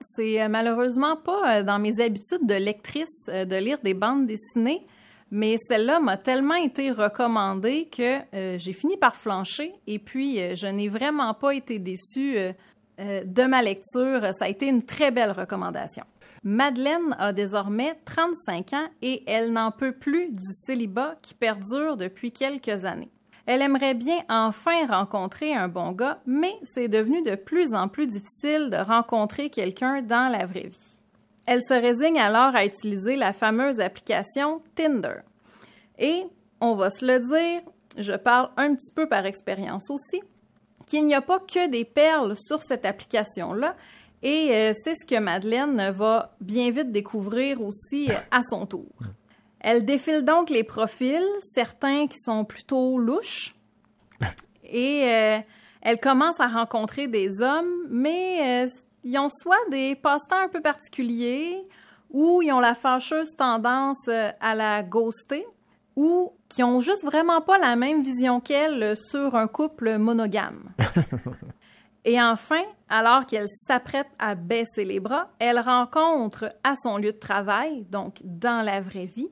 C'est 0.02 0.42
euh, 0.42 0.48
malheureusement 0.48 1.18
pas 1.18 1.62
dans 1.62 1.78
mes 1.78 2.00
habitudes 2.00 2.48
de 2.48 2.56
lectrice 2.56 3.26
de 3.28 3.56
lire 3.58 3.80
des 3.84 3.94
bandes 3.94 4.28
dessinées, 4.28 4.88
mais 5.32 5.58
celle-là 5.58 6.00
m'a 6.00 6.18
tellement 6.18 6.56
été 6.56 6.92
recommandée 6.92 7.88
que 7.90 8.20
euh, 8.34 8.58
j'ai 8.58 8.74
fini 8.74 8.98
par 8.98 9.16
flancher 9.16 9.74
et 9.88 10.00
puis 10.00 10.40
euh, 10.40 10.56
je 10.56 10.68
n'ai 10.68 10.90
vraiment 10.90 11.34
pas 11.34 11.54
été 11.54 11.80
déçue 11.80 12.38
euh, 12.38 12.54
de 12.98 13.44
ma 13.44 13.62
lecture. 13.62 14.34
Ça 14.34 14.46
a 14.46 14.50
été 14.50 14.68
une 14.68 14.84
très 14.84 15.12
belle 15.12 15.32
recommandation. 15.32 16.04
Madeleine 16.44 17.16
a 17.20 17.34
désormais 17.34 18.00
35 18.06 18.74
ans 18.74 18.88
et 19.02 19.24
elle 19.28 19.52
n'en 19.52 19.72
peut 19.72 19.92
plus 19.92 20.30
du 20.30 20.54
célibat 20.66 21.16
qui 21.22 21.34
perdure 21.34 21.98
depuis 21.98 22.32
quelques 22.32 22.86
années. 22.86 23.12
Elle 23.46 23.62
aimerait 23.62 23.96
bien 23.96 24.20
enfin 24.30 24.86
rencontrer 24.88 25.54
un 25.54 25.68
bon 25.68 25.92
gars, 25.92 26.22
mais 26.26 26.54
c'est 26.64 26.88
devenu 26.88 27.24
de 27.24 27.36
plus 27.36 27.74
en 27.74 27.88
plus 27.88 28.08
difficile 28.08 28.70
de 28.70 28.78
rencontrer 28.78 29.50
quelqu'un 29.50 30.02
dans 30.02 30.32
la 30.32 30.46
vraie 30.46 30.68
vie. 30.68 30.99
Elle 31.52 31.64
se 31.64 31.74
résigne 31.74 32.20
alors 32.20 32.56
à 32.56 32.64
utiliser 32.64 33.16
la 33.16 33.34
fameuse 33.34 33.80
application 33.80 34.62
Tinder. 34.76 35.22
Et, 35.98 36.26
on 36.62 36.76
va 36.76 36.92
se 36.92 37.04
le 37.04 37.18
dire, 37.18 37.64
je 37.98 38.12
parle 38.12 38.52
un 38.56 38.76
petit 38.76 38.94
peu 38.94 39.10
par 39.10 39.26
expérience 39.26 39.90
aussi, 39.90 40.22
qu'il 40.86 41.06
n'y 41.06 41.16
a 41.16 41.22
pas 41.22 41.40
que 41.40 41.68
des 41.68 41.86
perles 41.86 42.36
sur 42.38 42.62
cette 42.62 42.86
application-là, 42.86 43.76
et 44.22 44.52
euh, 44.52 44.74
c'est 44.80 44.94
ce 44.94 45.04
que 45.08 45.20
Madeleine 45.20 45.90
va 45.90 46.36
bien 46.40 46.70
vite 46.70 46.92
découvrir 46.92 47.64
aussi 47.64 48.12
euh, 48.12 48.16
à 48.30 48.44
son 48.44 48.68
tour. 48.68 48.94
Elle 49.60 49.86
défile 49.86 50.22
donc 50.22 50.52
les 50.52 50.64
profils, 50.64 51.26
certains 51.42 52.06
qui 52.06 52.20
sont 52.20 52.46
plutôt 52.46 53.00
louches, 53.00 53.56
et 54.64 55.04
euh, 55.04 55.40
elle 55.82 56.00
commence 56.00 56.40
à 56.40 56.46
rencontrer 56.46 57.08
des 57.08 57.42
hommes, 57.42 57.88
mais 57.90 58.68
ils 59.04 59.18
ont 59.18 59.30
soit 59.30 59.70
des 59.70 59.96
passe-temps 59.96 60.44
un 60.44 60.48
peu 60.48 60.62
particuliers, 60.62 61.68
ou 62.10 62.42
ils 62.42 62.52
ont 62.52 62.60
la 62.60 62.76
fâcheuse 62.76 63.36
tendance 63.36 64.08
euh, 64.08 64.32
à 64.40 64.56
la 64.56 64.84
ghoster, 64.84 65.46
ou 65.96 66.34
qui 66.48 66.64
ont 66.64 66.80
juste 66.80 67.04
vraiment 67.04 67.42
pas 67.42 67.58
la 67.58 67.76
même 67.76 68.02
vision 68.02 68.40
qu'elle 68.40 68.96
sur 68.98 69.36
un 69.36 69.48
couple 69.48 69.98
monogame. 69.98 70.72
Et 72.06 72.22
enfin, 72.22 72.64
alors 72.88 73.26
qu'elle 73.26 73.50
s'apprête 73.50 74.08
à 74.18 74.34
baisser 74.36 74.86
les 74.86 75.00
bras, 75.00 75.30
elle 75.40 75.60
rencontre 75.60 76.56
à 76.64 76.76
son 76.76 76.98
lieu 76.98 77.12
de 77.12 77.18
travail, 77.18 77.86
donc 77.92 78.20
dans 78.24 78.64
la 78.64 78.82
vraie 78.82 79.06
vie, 79.06 79.30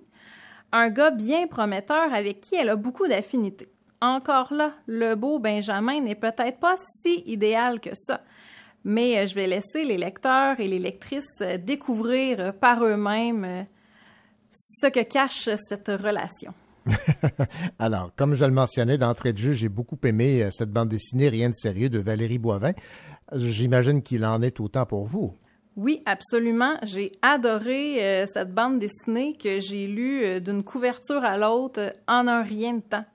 un 0.72 0.90
gars 0.90 1.12
bien 1.12 1.48
prometteur 1.48 2.14
avec 2.14 2.42
qui 2.42 2.56
elle 2.56 2.70
a 2.70 2.76
beaucoup 2.76 3.08
d'affinités. 3.08 3.72
Encore 4.02 4.54
là, 4.54 4.74
le 4.86 5.16
beau 5.16 5.40
Benjamin 5.40 6.02
n'est 6.02 6.16
peut-être 6.16 6.60
pas 6.60 6.76
si 6.78 7.24
idéal 7.26 7.80
que 7.80 7.96
ça, 7.96 8.22
mais 8.84 9.18
euh, 9.18 9.28
je 9.28 9.36
vais 9.36 9.48
laisser 9.48 9.84
les 9.84 9.98
lecteurs 9.98 10.60
et 10.60 10.68
les 10.68 10.80
lectrices 10.80 11.42
euh, 11.42 11.58
découvrir 11.58 12.40
euh, 12.40 12.52
par 12.52 12.84
eux-mêmes 12.84 13.66
ce 14.52 14.88
que 14.88 15.04
cache 15.04 15.50
cette 15.68 15.90
relation. 15.90 16.54
Alors, 17.80 18.12
comme 18.16 18.34
je 18.34 18.46
le 18.46 18.52
mentionnais 18.52 18.98
d'entrée 18.98 19.34
de 19.34 19.38
jeu, 19.38 19.54
j'ai 19.54 19.70
beaucoup 19.70 19.98
aimé 20.04 20.50
cette 20.52 20.72
bande 20.72 20.90
dessinée 20.90 21.30
Rien 21.30 21.50
de 21.50 21.56
sérieux 21.56 21.90
de 21.90 22.00
Valérie 22.00 22.40
Boivin. 22.40 22.72
J'imagine 23.34 24.02
qu'il 24.02 24.26
en 24.26 24.42
est 24.42 24.60
autant 24.60 24.86
pour 24.86 25.06
vous. 25.06 25.36
Oui, 25.78 26.02
absolument. 26.08 26.76
J'ai 26.82 27.12
adoré 27.22 28.04
euh, 28.04 28.26
cette 28.26 28.52
bande 28.52 28.80
dessinée 28.80 29.38
que 29.38 29.60
j'ai 29.60 29.86
lue 29.86 30.26
euh, 30.26 30.40
d'une 30.40 30.64
couverture 30.64 31.24
à 31.24 31.38
l'autre 31.38 31.80
euh, 31.80 31.92
en 32.08 32.28
un 32.28 32.42
rien 32.42 32.74
de 32.74 32.82
temps. 32.82 33.06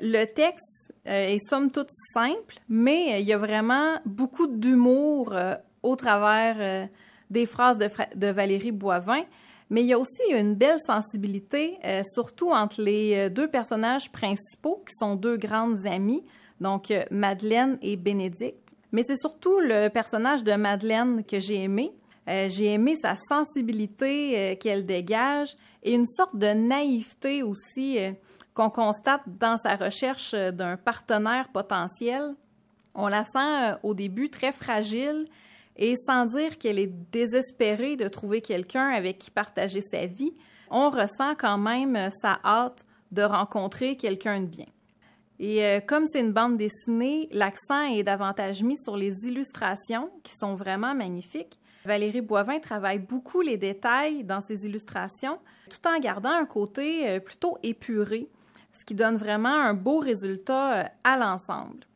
Le 0.00 0.24
texte 0.24 0.92
euh, 1.06 1.28
est 1.28 1.38
somme 1.38 1.70
toute 1.70 1.90
simple, 2.12 2.56
mais 2.68 3.14
euh, 3.14 3.18
il 3.18 3.26
y 3.26 3.32
a 3.32 3.38
vraiment 3.38 3.98
beaucoup 4.06 4.46
d'humour 4.46 5.32
euh, 5.32 5.54
au 5.82 5.96
travers 5.96 6.88
des 7.30 7.46
phrases 7.46 7.78
de, 7.78 8.26
Valérie 8.28 8.72
Boivin. 8.72 9.24
Mais 9.70 9.82
il 9.82 9.86
y 9.86 9.92
a 9.92 9.98
aussi 9.98 10.22
une 10.30 10.54
belle 10.54 10.78
sensibilité, 10.86 11.78
surtout 12.04 12.50
entre 12.50 12.80
les 12.82 13.30
deux 13.30 13.48
personnages 13.48 14.12
principaux, 14.12 14.84
qui 14.86 14.94
sont 14.94 15.16
deux 15.16 15.38
grandes 15.38 15.86
amies, 15.86 16.22
donc 16.60 16.92
Madeleine 17.10 17.78
et 17.80 17.96
Bénédicte. 17.96 18.68
Mais 18.92 19.02
c'est 19.02 19.16
surtout 19.16 19.58
le 19.60 19.88
personnage 19.88 20.44
de 20.44 20.52
Madeleine 20.52 21.24
que 21.24 21.40
j'ai 21.40 21.62
aimé. 21.62 21.90
J'ai 22.26 22.74
aimé 22.74 22.96
sa 22.96 23.16
sensibilité 23.16 24.56
qu'elle 24.60 24.84
dégage 24.84 25.56
et 25.82 25.94
une 25.94 26.06
sorte 26.06 26.36
de 26.36 26.48
naïveté 26.48 27.42
aussi 27.42 27.98
qu'on 28.54 28.70
constate 28.70 29.22
dans 29.26 29.56
sa 29.56 29.76
recherche 29.76 30.34
euh, 30.34 30.50
d'un 30.50 30.76
partenaire 30.76 31.48
potentiel. 31.52 32.34
On 32.94 33.08
la 33.08 33.24
sent 33.24 33.38
euh, 33.38 33.74
au 33.82 33.94
début 33.94 34.28
très 34.30 34.52
fragile 34.52 35.26
et 35.76 35.94
sans 35.96 36.26
dire 36.26 36.58
qu'elle 36.58 36.78
est 36.78 36.92
désespérée 37.10 37.96
de 37.96 38.08
trouver 38.08 38.42
quelqu'un 38.42 38.88
avec 38.90 39.18
qui 39.18 39.30
partager 39.30 39.80
sa 39.80 40.06
vie, 40.06 40.34
on 40.70 40.90
ressent 40.90 41.34
quand 41.38 41.58
même 41.58 41.96
euh, 41.96 42.10
sa 42.10 42.38
hâte 42.44 42.84
de 43.10 43.22
rencontrer 43.22 43.96
quelqu'un 43.96 44.40
de 44.40 44.46
bien. 44.46 44.66
Et 45.38 45.80
comme 45.88 46.06
c'est 46.06 46.20
une 46.20 46.32
bande 46.32 46.56
dessinée, 46.56 47.28
l'accent 47.32 47.82
est 47.82 48.04
davantage 48.04 48.62
mis 48.62 48.78
sur 48.78 48.96
les 48.96 49.26
illustrations 49.26 50.08
qui 50.22 50.32
sont 50.38 50.54
vraiment 50.54 50.94
magnifiques. 50.94 51.58
Valérie 51.84 52.20
Boivin 52.20 52.60
travaille 52.60 53.00
beaucoup 53.00 53.40
les 53.40 53.56
détails 53.56 54.22
dans 54.22 54.40
ses 54.40 54.64
illustrations 54.66 55.40
tout 55.68 55.88
en 55.88 55.98
gardant 55.98 56.30
un 56.30 56.46
côté 56.46 57.18
plutôt 57.18 57.58
épuré, 57.64 58.28
ce 58.82 58.84
qui 58.84 58.94
donne 58.96 59.16
vraiment 59.16 59.60
un 59.60 59.74
beau 59.74 60.00
résultat 60.00 60.80
euh, 60.80 60.84
à 61.04 61.16
l'ensemble. 61.16 61.86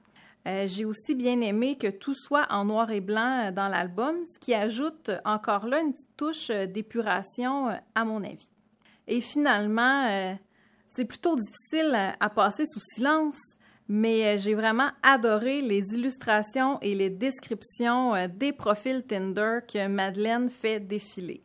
Euh, 0.46 0.68
J'ai 0.68 0.84
aussi 0.84 1.16
bien 1.16 1.40
aimé 1.40 1.76
que 1.76 1.88
tout 1.88 2.14
soit 2.14 2.46
en 2.48 2.64
noir 2.64 2.92
et 2.92 3.00
blanc 3.00 3.46
euh, 3.46 3.50
dans 3.50 3.66
l'album, 3.66 4.14
ce 4.24 4.38
qui 4.38 4.54
ajoute 4.54 5.10
encore 5.24 5.66
là 5.66 5.80
une 5.80 5.92
petite 5.92 6.16
touche 6.16 6.48
d'épuration 6.48 7.76
à 7.96 8.04
mon 8.04 8.22
avis. 8.22 8.48
Et 9.08 9.20
finalement, 9.20 10.36
c'est 10.88 11.04
plutôt 11.04 11.36
difficile 11.36 12.14
à, 12.18 12.30
passer 12.30 12.66
sous 12.66 12.80
silence, 12.80 13.38
mais 13.88 14.36
j'ai 14.38 14.54
vraiment 14.54 14.90
adoré 15.02 15.62
les 15.62 15.94
illustrations 15.94 16.80
et 16.82 16.92
les 16.96 17.10
descriptions 17.10 18.14
des 18.28 18.52
profils 18.52 19.04
Tinder 19.06 19.58
que 19.72 19.86
Madeleine 19.86 20.48
fait 20.48 20.80
défiler. 20.80 21.44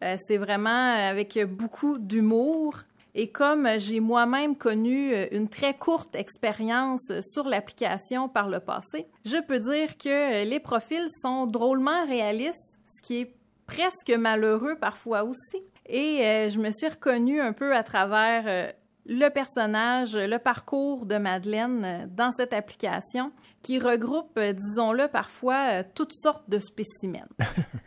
C'est 0.00 0.38
vraiment 0.38 0.94
avec 0.94 1.38
beaucoup 1.44 1.98
d'humour. 1.98 2.84
Et 3.14 3.30
comme 3.30 3.68
j'ai 3.78 4.00
moi-même 4.00 4.56
connu 4.56 5.14
euh, 5.14 5.26
une 5.30 5.48
très 5.48 5.74
courte 5.74 6.14
expérience 6.16 7.12
sur 7.22 7.44
l'application 7.44 8.28
par 8.28 8.48
le 8.48 8.60
passé, 8.60 9.06
je 9.24 9.40
peux 9.40 9.60
dire 9.60 9.96
que 9.98 10.42
euh, 10.42 10.44
les 10.44 10.58
profils 10.58 11.06
sont 11.22 11.46
drôlement 11.46 12.06
réalistes, 12.06 12.80
ce 12.86 13.02
qui 13.02 13.20
est 13.20 13.34
presque 13.66 14.10
malheureux 14.10 14.76
parfois 14.76 15.24
aussi. 15.24 15.62
Et 15.86 16.24
euh, 16.24 16.48
je 16.48 16.58
me 16.58 16.70
suis 16.72 16.88
reconnue 16.88 17.40
un 17.40 17.52
peu 17.52 17.74
à 17.74 17.82
travers 17.82 18.44
euh, 18.46 18.72
le 19.06 19.28
personnage, 19.28 20.16
le 20.16 20.38
parcours 20.38 21.06
de 21.06 21.16
Madeleine 21.16 21.84
euh, 21.84 22.06
dans 22.08 22.32
cette 22.32 22.52
application 22.52 23.32
qui 23.62 23.78
regroupe, 23.78 24.36
euh, 24.38 24.52
disons-le 24.52 25.08
parfois, 25.08 25.80
euh, 25.80 25.82
toutes 25.94 26.14
sortes 26.14 26.48
de 26.48 26.58
spécimens. 26.58 27.28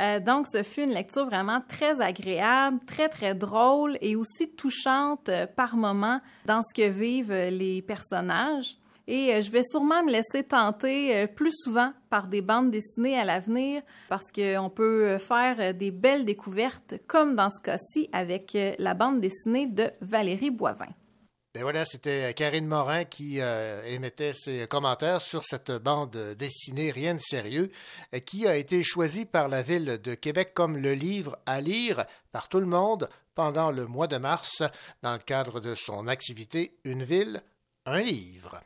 Euh, 0.00 0.18
donc, 0.18 0.46
ce 0.48 0.62
fut 0.62 0.82
une 0.82 0.94
lecture 0.94 1.26
vraiment 1.26 1.60
très 1.68 2.00
agréable, 2.00 2.78
très, 2.86 3.08
très 3.08 3.34
drôle 3.34 3.98
et 4.00 4.16
aussi 4.16 4.50
touchante 4.50 5.28
euh, 5.28 5.46
par 5.46 5.76
moments 5.76 6.20
dans 6.46 6.62
ce 6.62 6.72
que 6.74 6.88
vivent 6.88 7.32
euh, 7.32 7.50
les 7.50 7.82
personnages. 7.82 8.76
Et 9.06 9.42
je 9.42 9.50
vais 9.50 9.64
sûrement 9.64 10.04
me 10.04 10.12
laisser 10.12 10.44
tenter 10.44 11.26
plus 11.26 11.50
souvent 11.64 11.92
par 12.10 12.28
des 12.28 12.42
bandes 12.42 12.70
dessinées 12.70 13.18
à 13.18 13.24
l'avenir 13.24 13.82
parce 14.08 14.30
qu'on 14.30 14.70
peut 14.70 15.18
faire 15.18 15.74
des 15.74 15.90
belles 15.90 16.24
découvertes, 16.24 16.94
comme 17.08 17.34
dans 17.34 17.50
ce 17.50 17.60
cas-ci 17.60 18.08
avec 18.12 18.56
la 18.78 18.94
bande 18.94 19.20
dessinée 19.20 19.66
de 19.66 19.90
Valérie 20.00 20.50
Boivin. 20.50 20.86
Ben 21.52 21.62
voilà, 21.62 21.84
c'était 21.84 22.32
Karine 22.32 22.66
Morin 22.66 23.04
qui 23.04 23.40
euh, 23.40 23.82
émettait 23.84 24.34
ses 24.34 24.68
commentaires 24.68 25.20
sur 25.20 25.42
cette 25.42 25.72
bande 25.72 26.16
dessinée 26.38 26.92
Rien 26.92 27.16
de 27.16 27.20
sérieux, 27.20 27.72
euh, 28.14 28.20
qui 28.20 28.46
a 28.46 28.54
été 28.54 28.84
choisie 28.84 29.26
par 29.26 29.48
la 29.48 29.60
ville 29.60 29.98
de 30.00 30.14
Québec 30.14 30.52
comme 30.54 30.76
le 30.76 30.94
livre 30.94 31.36
à 31.46 31.60
lire 31.60 32.04
par 32.30 32.48
tout 32.48 32.60
le 32.60 32.66
monde 32.66 33.10
pendant 33.34 33.72
le 33.72 33.86
mois 33.86 34.06
de 34.06 34.18
mars 34.18 34.62
dans 35.02 35.12
le 35.12 35.18
cadre 35.18 35.58
de 35.58 35.74
son 35.74 36.06
activité 36.06 36.78
Une 36.84 37.02
ville, 37.02 37.42
un 37.84 38.00
livre. 38.00 38.60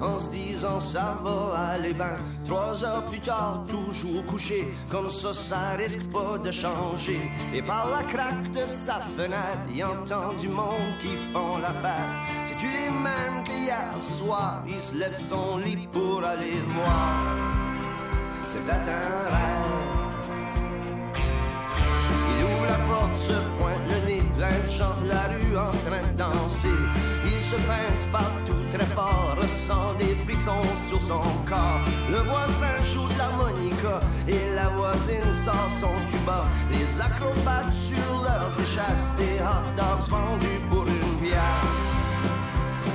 En 0.00 0.18
se 0.18 0.30
disant 0.30 0.80
ça 0.80 1.18
va 1.22 1.58
aller 1.72 1.92
ben. 1.92 2.16
Trois 2.44 2.84
heures 2.84 3.04
plus 3.06 3.20
tard, 3.20 3.64
toujours 3.68 4.24
couché, 4.26 4.68
comme 4.90 5.10
ça, 5.10 5.32
ça 5.32 5.70
risque 5.76 6.10
pas 6.12 6.38
de 6.38 6.50
changer. 6.50 7.20
Et 7.52 7.62
par 7.62 7.88
la 7.90 8.02
craque 8.04 8.50
de 8.52 8.66
sa 8.66 9.00
fenêtre, 9.16 9.66
il 9.74 9.84
entend 9.84 10.32
du 10.34 10.48
monde 10.48 10.98
qui 11.00 11.16
font 11.32 11.58
la 11.58 11.72
fête. 11.72 12.44
C'est-tu 12.44 12.66
les 12.66 12.90
mêmes 12.90 13.44
qu'hier 13.44 13.90
soir, 14.00 14.62
il 14.68 14.80
se 14.80 14.94
lève 14.96 15.18
son 15.18 15.58
lit 15.58 15.88
pour 15.92 16.24
aller 16.24 16.60
voir. 16.68 17.20
C'est 18.44 18.62
peut-être 18.64 18.88
un 18.88 19.34
rêve. 19.34 19.74
Il 22.38 22.44
ouvre 22.44 22.66
la 22.66 22.78
porte, 22.88 23.16
se 23.16 23.32
pointe 23.58 23.84
le 23.88 24.06
nez, 24.06 24.22
plein 24.36 24.48
de 24.48 24.72
gens 24.72 25.00
de 25.02 25.08
la 25.08 25.22
rue 25.22 25.56
en 25.56 25.70
train 25.88 26.02
de 26.12 26.18
danser. 26.18 27.03
Se 27.54 27.60
pince 27.68 28.04
partout 28.10 28.62
très 28.72 28.86
fort, 28.96 29.36
ressent 29.40 29.94
des 29.96 30.16
frissons 30.24 30.68
sur 30.88 31.00
son 31.00 31.22
corps. 31.48 31.84
Le 32.10 32.18
voisin 32.18 32.82
joue 32.82 33.06
de 33.06 33.16
l'harmonica 33.16 34.00
et 34.26 34.54
la 34.56 34.70
voisine 34.70 35.32
sort 35.44 35.70
son 35.80 35.94
tuba. 36.10 36.46
Les 36.72 37.00
acrobates 37.00 37.72
sur 37.72 38.22
leurs 38.24 38.50
échasses, 38.60 39.12
des 39.16 39.38
hot 39.38 39.66
dogs 39.76 40.08
vendus 40.08 40.62
pour 40.68 40.84
une 40.84 41.16
pièce. 41.22 41.94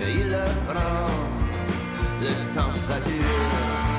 mais 0.00 0.12
il 0.12 0.28
le 0.28 0.72
prend, 0.72 1.06
le 2.20 2.52
temps 2.52 2.74
ça 2.88 2.98
dure. 2.98 3.91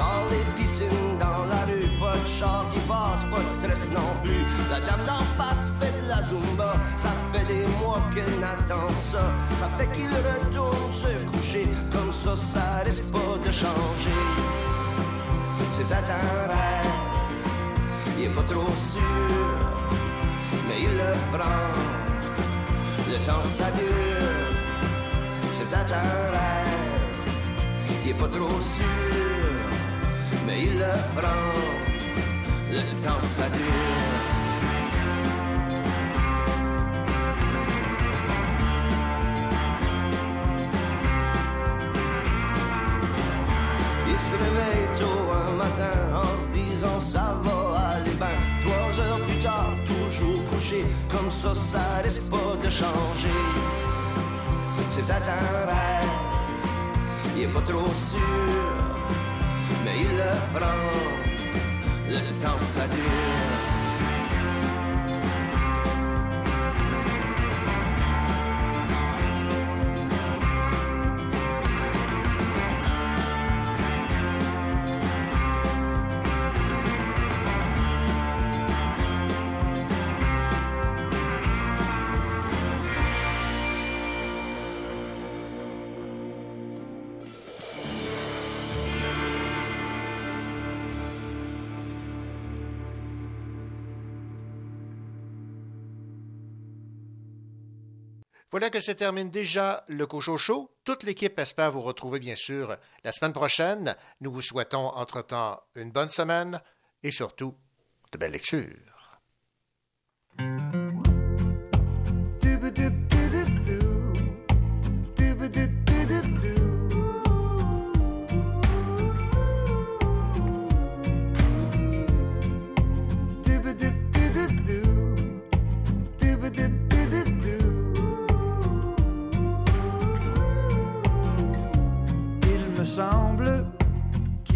Sort 0.00 0.28
les 0.30 0.46
piscines 0.56 1.18
dans 1.18 1.44
la 1.52 1.62
rue, 1.68 1.88
pas 2.00 2.16
de 2.16 2.26
char 2.38 2.64
qui 2.72 2.78
passe, 2.88 3.22
pas 3.30 3.42
de 3.46 3.50
stress 3.58 3.86
non 3.90 4.10
plus. 4.22 4.44
La 4.70 4.80
dame 4.80 5.04
d'en 5.04 5.24
face 5.36 5.66
fait 5.78 5.92
de 6.00 6.08
la 6.08 6.22
zumba, 6.22 6.72
ça 6.96 7.10
fait 7.30 7.44
des 7.44 7.66
mois 7.78 8.00
qu'elle 8.14 8.34
n'attend 8.40 8.88
ça. 8.98 9.24
Ça 9.58 9.68
fait 9.76 9.88
qu'il 9.92 10.08
retourne 10.08 10.90
se 10.90 11.12
coucher, 11.30 11.68
comme 11.92 12.12
ça, 12.12 12.34
ça 12.34 12.82
risque 12.86 13.12
pas 13.12 13.36
de 13.44 13.52
changer. 13.52 14.22
C'est 15.72 15.86
peut-être 15.86 16.10
un 16.10 16.48
rêve, 16.52 16.96
il 18.16 18.24
est 18.24 18.28
pas 18.30 18.46
trop 18.50 18.72
sûr, 18.92 19.02
mais 20.66 20.78
il 20.86 20.94
le 20.96 21.12
prend. 21.30 21.68
Le 23.10 23.18
temps 23.26 23.46
ça 23.58 23.70
dure, 23.72 24.48
c'est 25.52 25.68
peut-être 25.68 25.92
un 25.92 26.30
rêve. 26.36 26.68
Il 28.02 28.10
est 28.12 28.14
pas 28.14 28.28
trop 28.28 28.60
sûr, 28.76 29.09
mais 30.46 30.62
il 30.62 30.74
le 30.74 30.94
prend. 31.18 31.28
Le 32.70 32.82
temps 33.04 33.24
ça 33.36 33.48
dure. 33.48 33.64
Il 44.06 44.18
se 44.18 44.34
réveille 44.44 44.86
tôt 44.98 45.32
un 45.32 45.52
matin 45.52 45.96
en 46.14 46.44
se 46.44 46.48
disant 46.58 47.00
ça 47.00 47.40
va 47.42 47.58
aller 47.94 48.14
ben. 48.18 48.36
Trois 48.62 49.04
heures 49.04 49.20
plus 49.26 49.42
tard, 49.42 49.72
toujours 49.84 50.44
couché, 50.46 50.84
comme 51.10 51.30
ça, 51.30 51.54
ça 51.54 52.02
risque 52.04 52.28
pas 52.30 52.56
de 52.62 52.70
changer. 52.70 53.40
C'est 54.90 55.02
peut-être 55.06 55.28
un 55.28 55.66
rêve, 55.66 56.08
il 57.36 57.42
est 57.42 57.46
pas 57.46 57.60
trop 57.60 57.86
sûr, 58.10 58.79
mais 59.90 60.02
il 60.02 60.08
le 60.08 60.58
prend, 60.58 60.76
le 62.08 62.42
temps 62.42 62.58
ça 62.74 62.86
dure. 62.86 63.59
Voilà 98.50 98.68
que 98.68 98.80
se 98.80 98.90
termine 98.90 99.30
déjà 99.30 99.84
le 99.86 100.06
Cochon 100.08 100.36
Show. 100.36 100.72
Toute 100.84 101.04
l'équipe 101.04 101.38
espère 101.38 101.70
vous 101.70 101.82
retrouver, 101.82 102.18
bien 102.18 102.34
sûr, 102.34 102.76
la 103.04 103.12
semaine 103.12 103.32
prochaine. 103.32 103.96
Nous 104.20 104.32
vous 104.32 104.42
souhaitons, 104.42 104.88
entre-temps, 104.88 105.62
une 105.76 105.92
bonne 105.92 106.08
semaine 106.08 106.60
et 107.04 107.12
surtout 107.12 107.54
de 108.10 108.18
belles 108.18 108.32
lectures. 108.32 108.99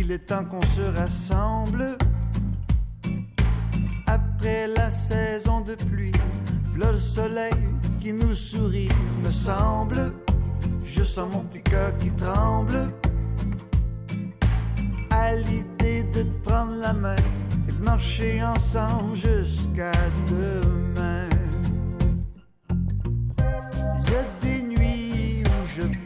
Qu'il 0.05 0.12
est 0.12 0.18
temps 0.18 0.44
qu'on 0.44 0.60
se 0.60 0.82
rassemble 0.98 1.97
après 4.06 4.66
la 4.68 4.90
saison 4.90 5.62
de 5.62 5.74
pluie. 5.74 6.12
Le 6.76 6.94
soleil 6.98 7.55
qui 8.01 8.12
nous 8.12 8.35
sourit, 8.35 8.90
me 9.24 9.31
semble. 9.31 10.12
Je 10.85 11.02
sens 11.02 11.32
mon 11.32 11.40
petit 11.44 11.62
cœur 11.62 11.97
qui 11.98 12.10
tremble 12.10 12.93
à 15.09 15.35
l'idée 15.36 16.02
de 16.12 16.22
te 16.22 16.48
prendre 16.48 16.76
la 16.76 16.93
main 16.93 17.16
et 17.66 17.72
de 17.72 17.82
marcher 17.82 18.43
ensemble 18.44 19.16
jusqu'à 19.16 19.93
demain. 20.28 21.28
Il 22.68 24.12
y 24.12 24.16
a 24.16 24.24
des 24.43 24.62
nuits 24.64 25.43
où 25.47 25.66
je 25.76 26.03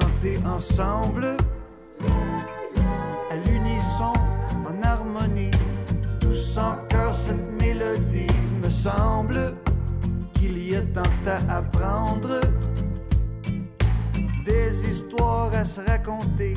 chanter 0.00 0.38
ensemble 0.44 1.36
à 3.30 3.36
l'unisson, 3.46 4.12
en 4.68 4.82
harmonie, 4.82 5.50
tous 6.20 6.58
en 6.58 6.76
cœur 6.88 7.14
cette 7.14 7.60
mélodie. 7.60 8.26
Me 8.62 8.68
semble 8.68 9.54
qu'il 10.34 10.56
y 10.68 10.76
a 10.76 10.82
tant 10.82 11.02
à 11.26 11.58
apprendre, 11.58 12.40
des 14.44 14.90
histoires 14.90 15.52
à 15.54 15.64
se 15.64 15.80
raconter, 15.80 16.54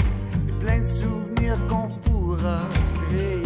et 0.47 0.51
plein 0.63 0.79
de 0.79 0.85
souvenirs 0.85 1.57
qu'on 1.69 1.87
pourra 2.09 2.59
créer. 3.07 3.38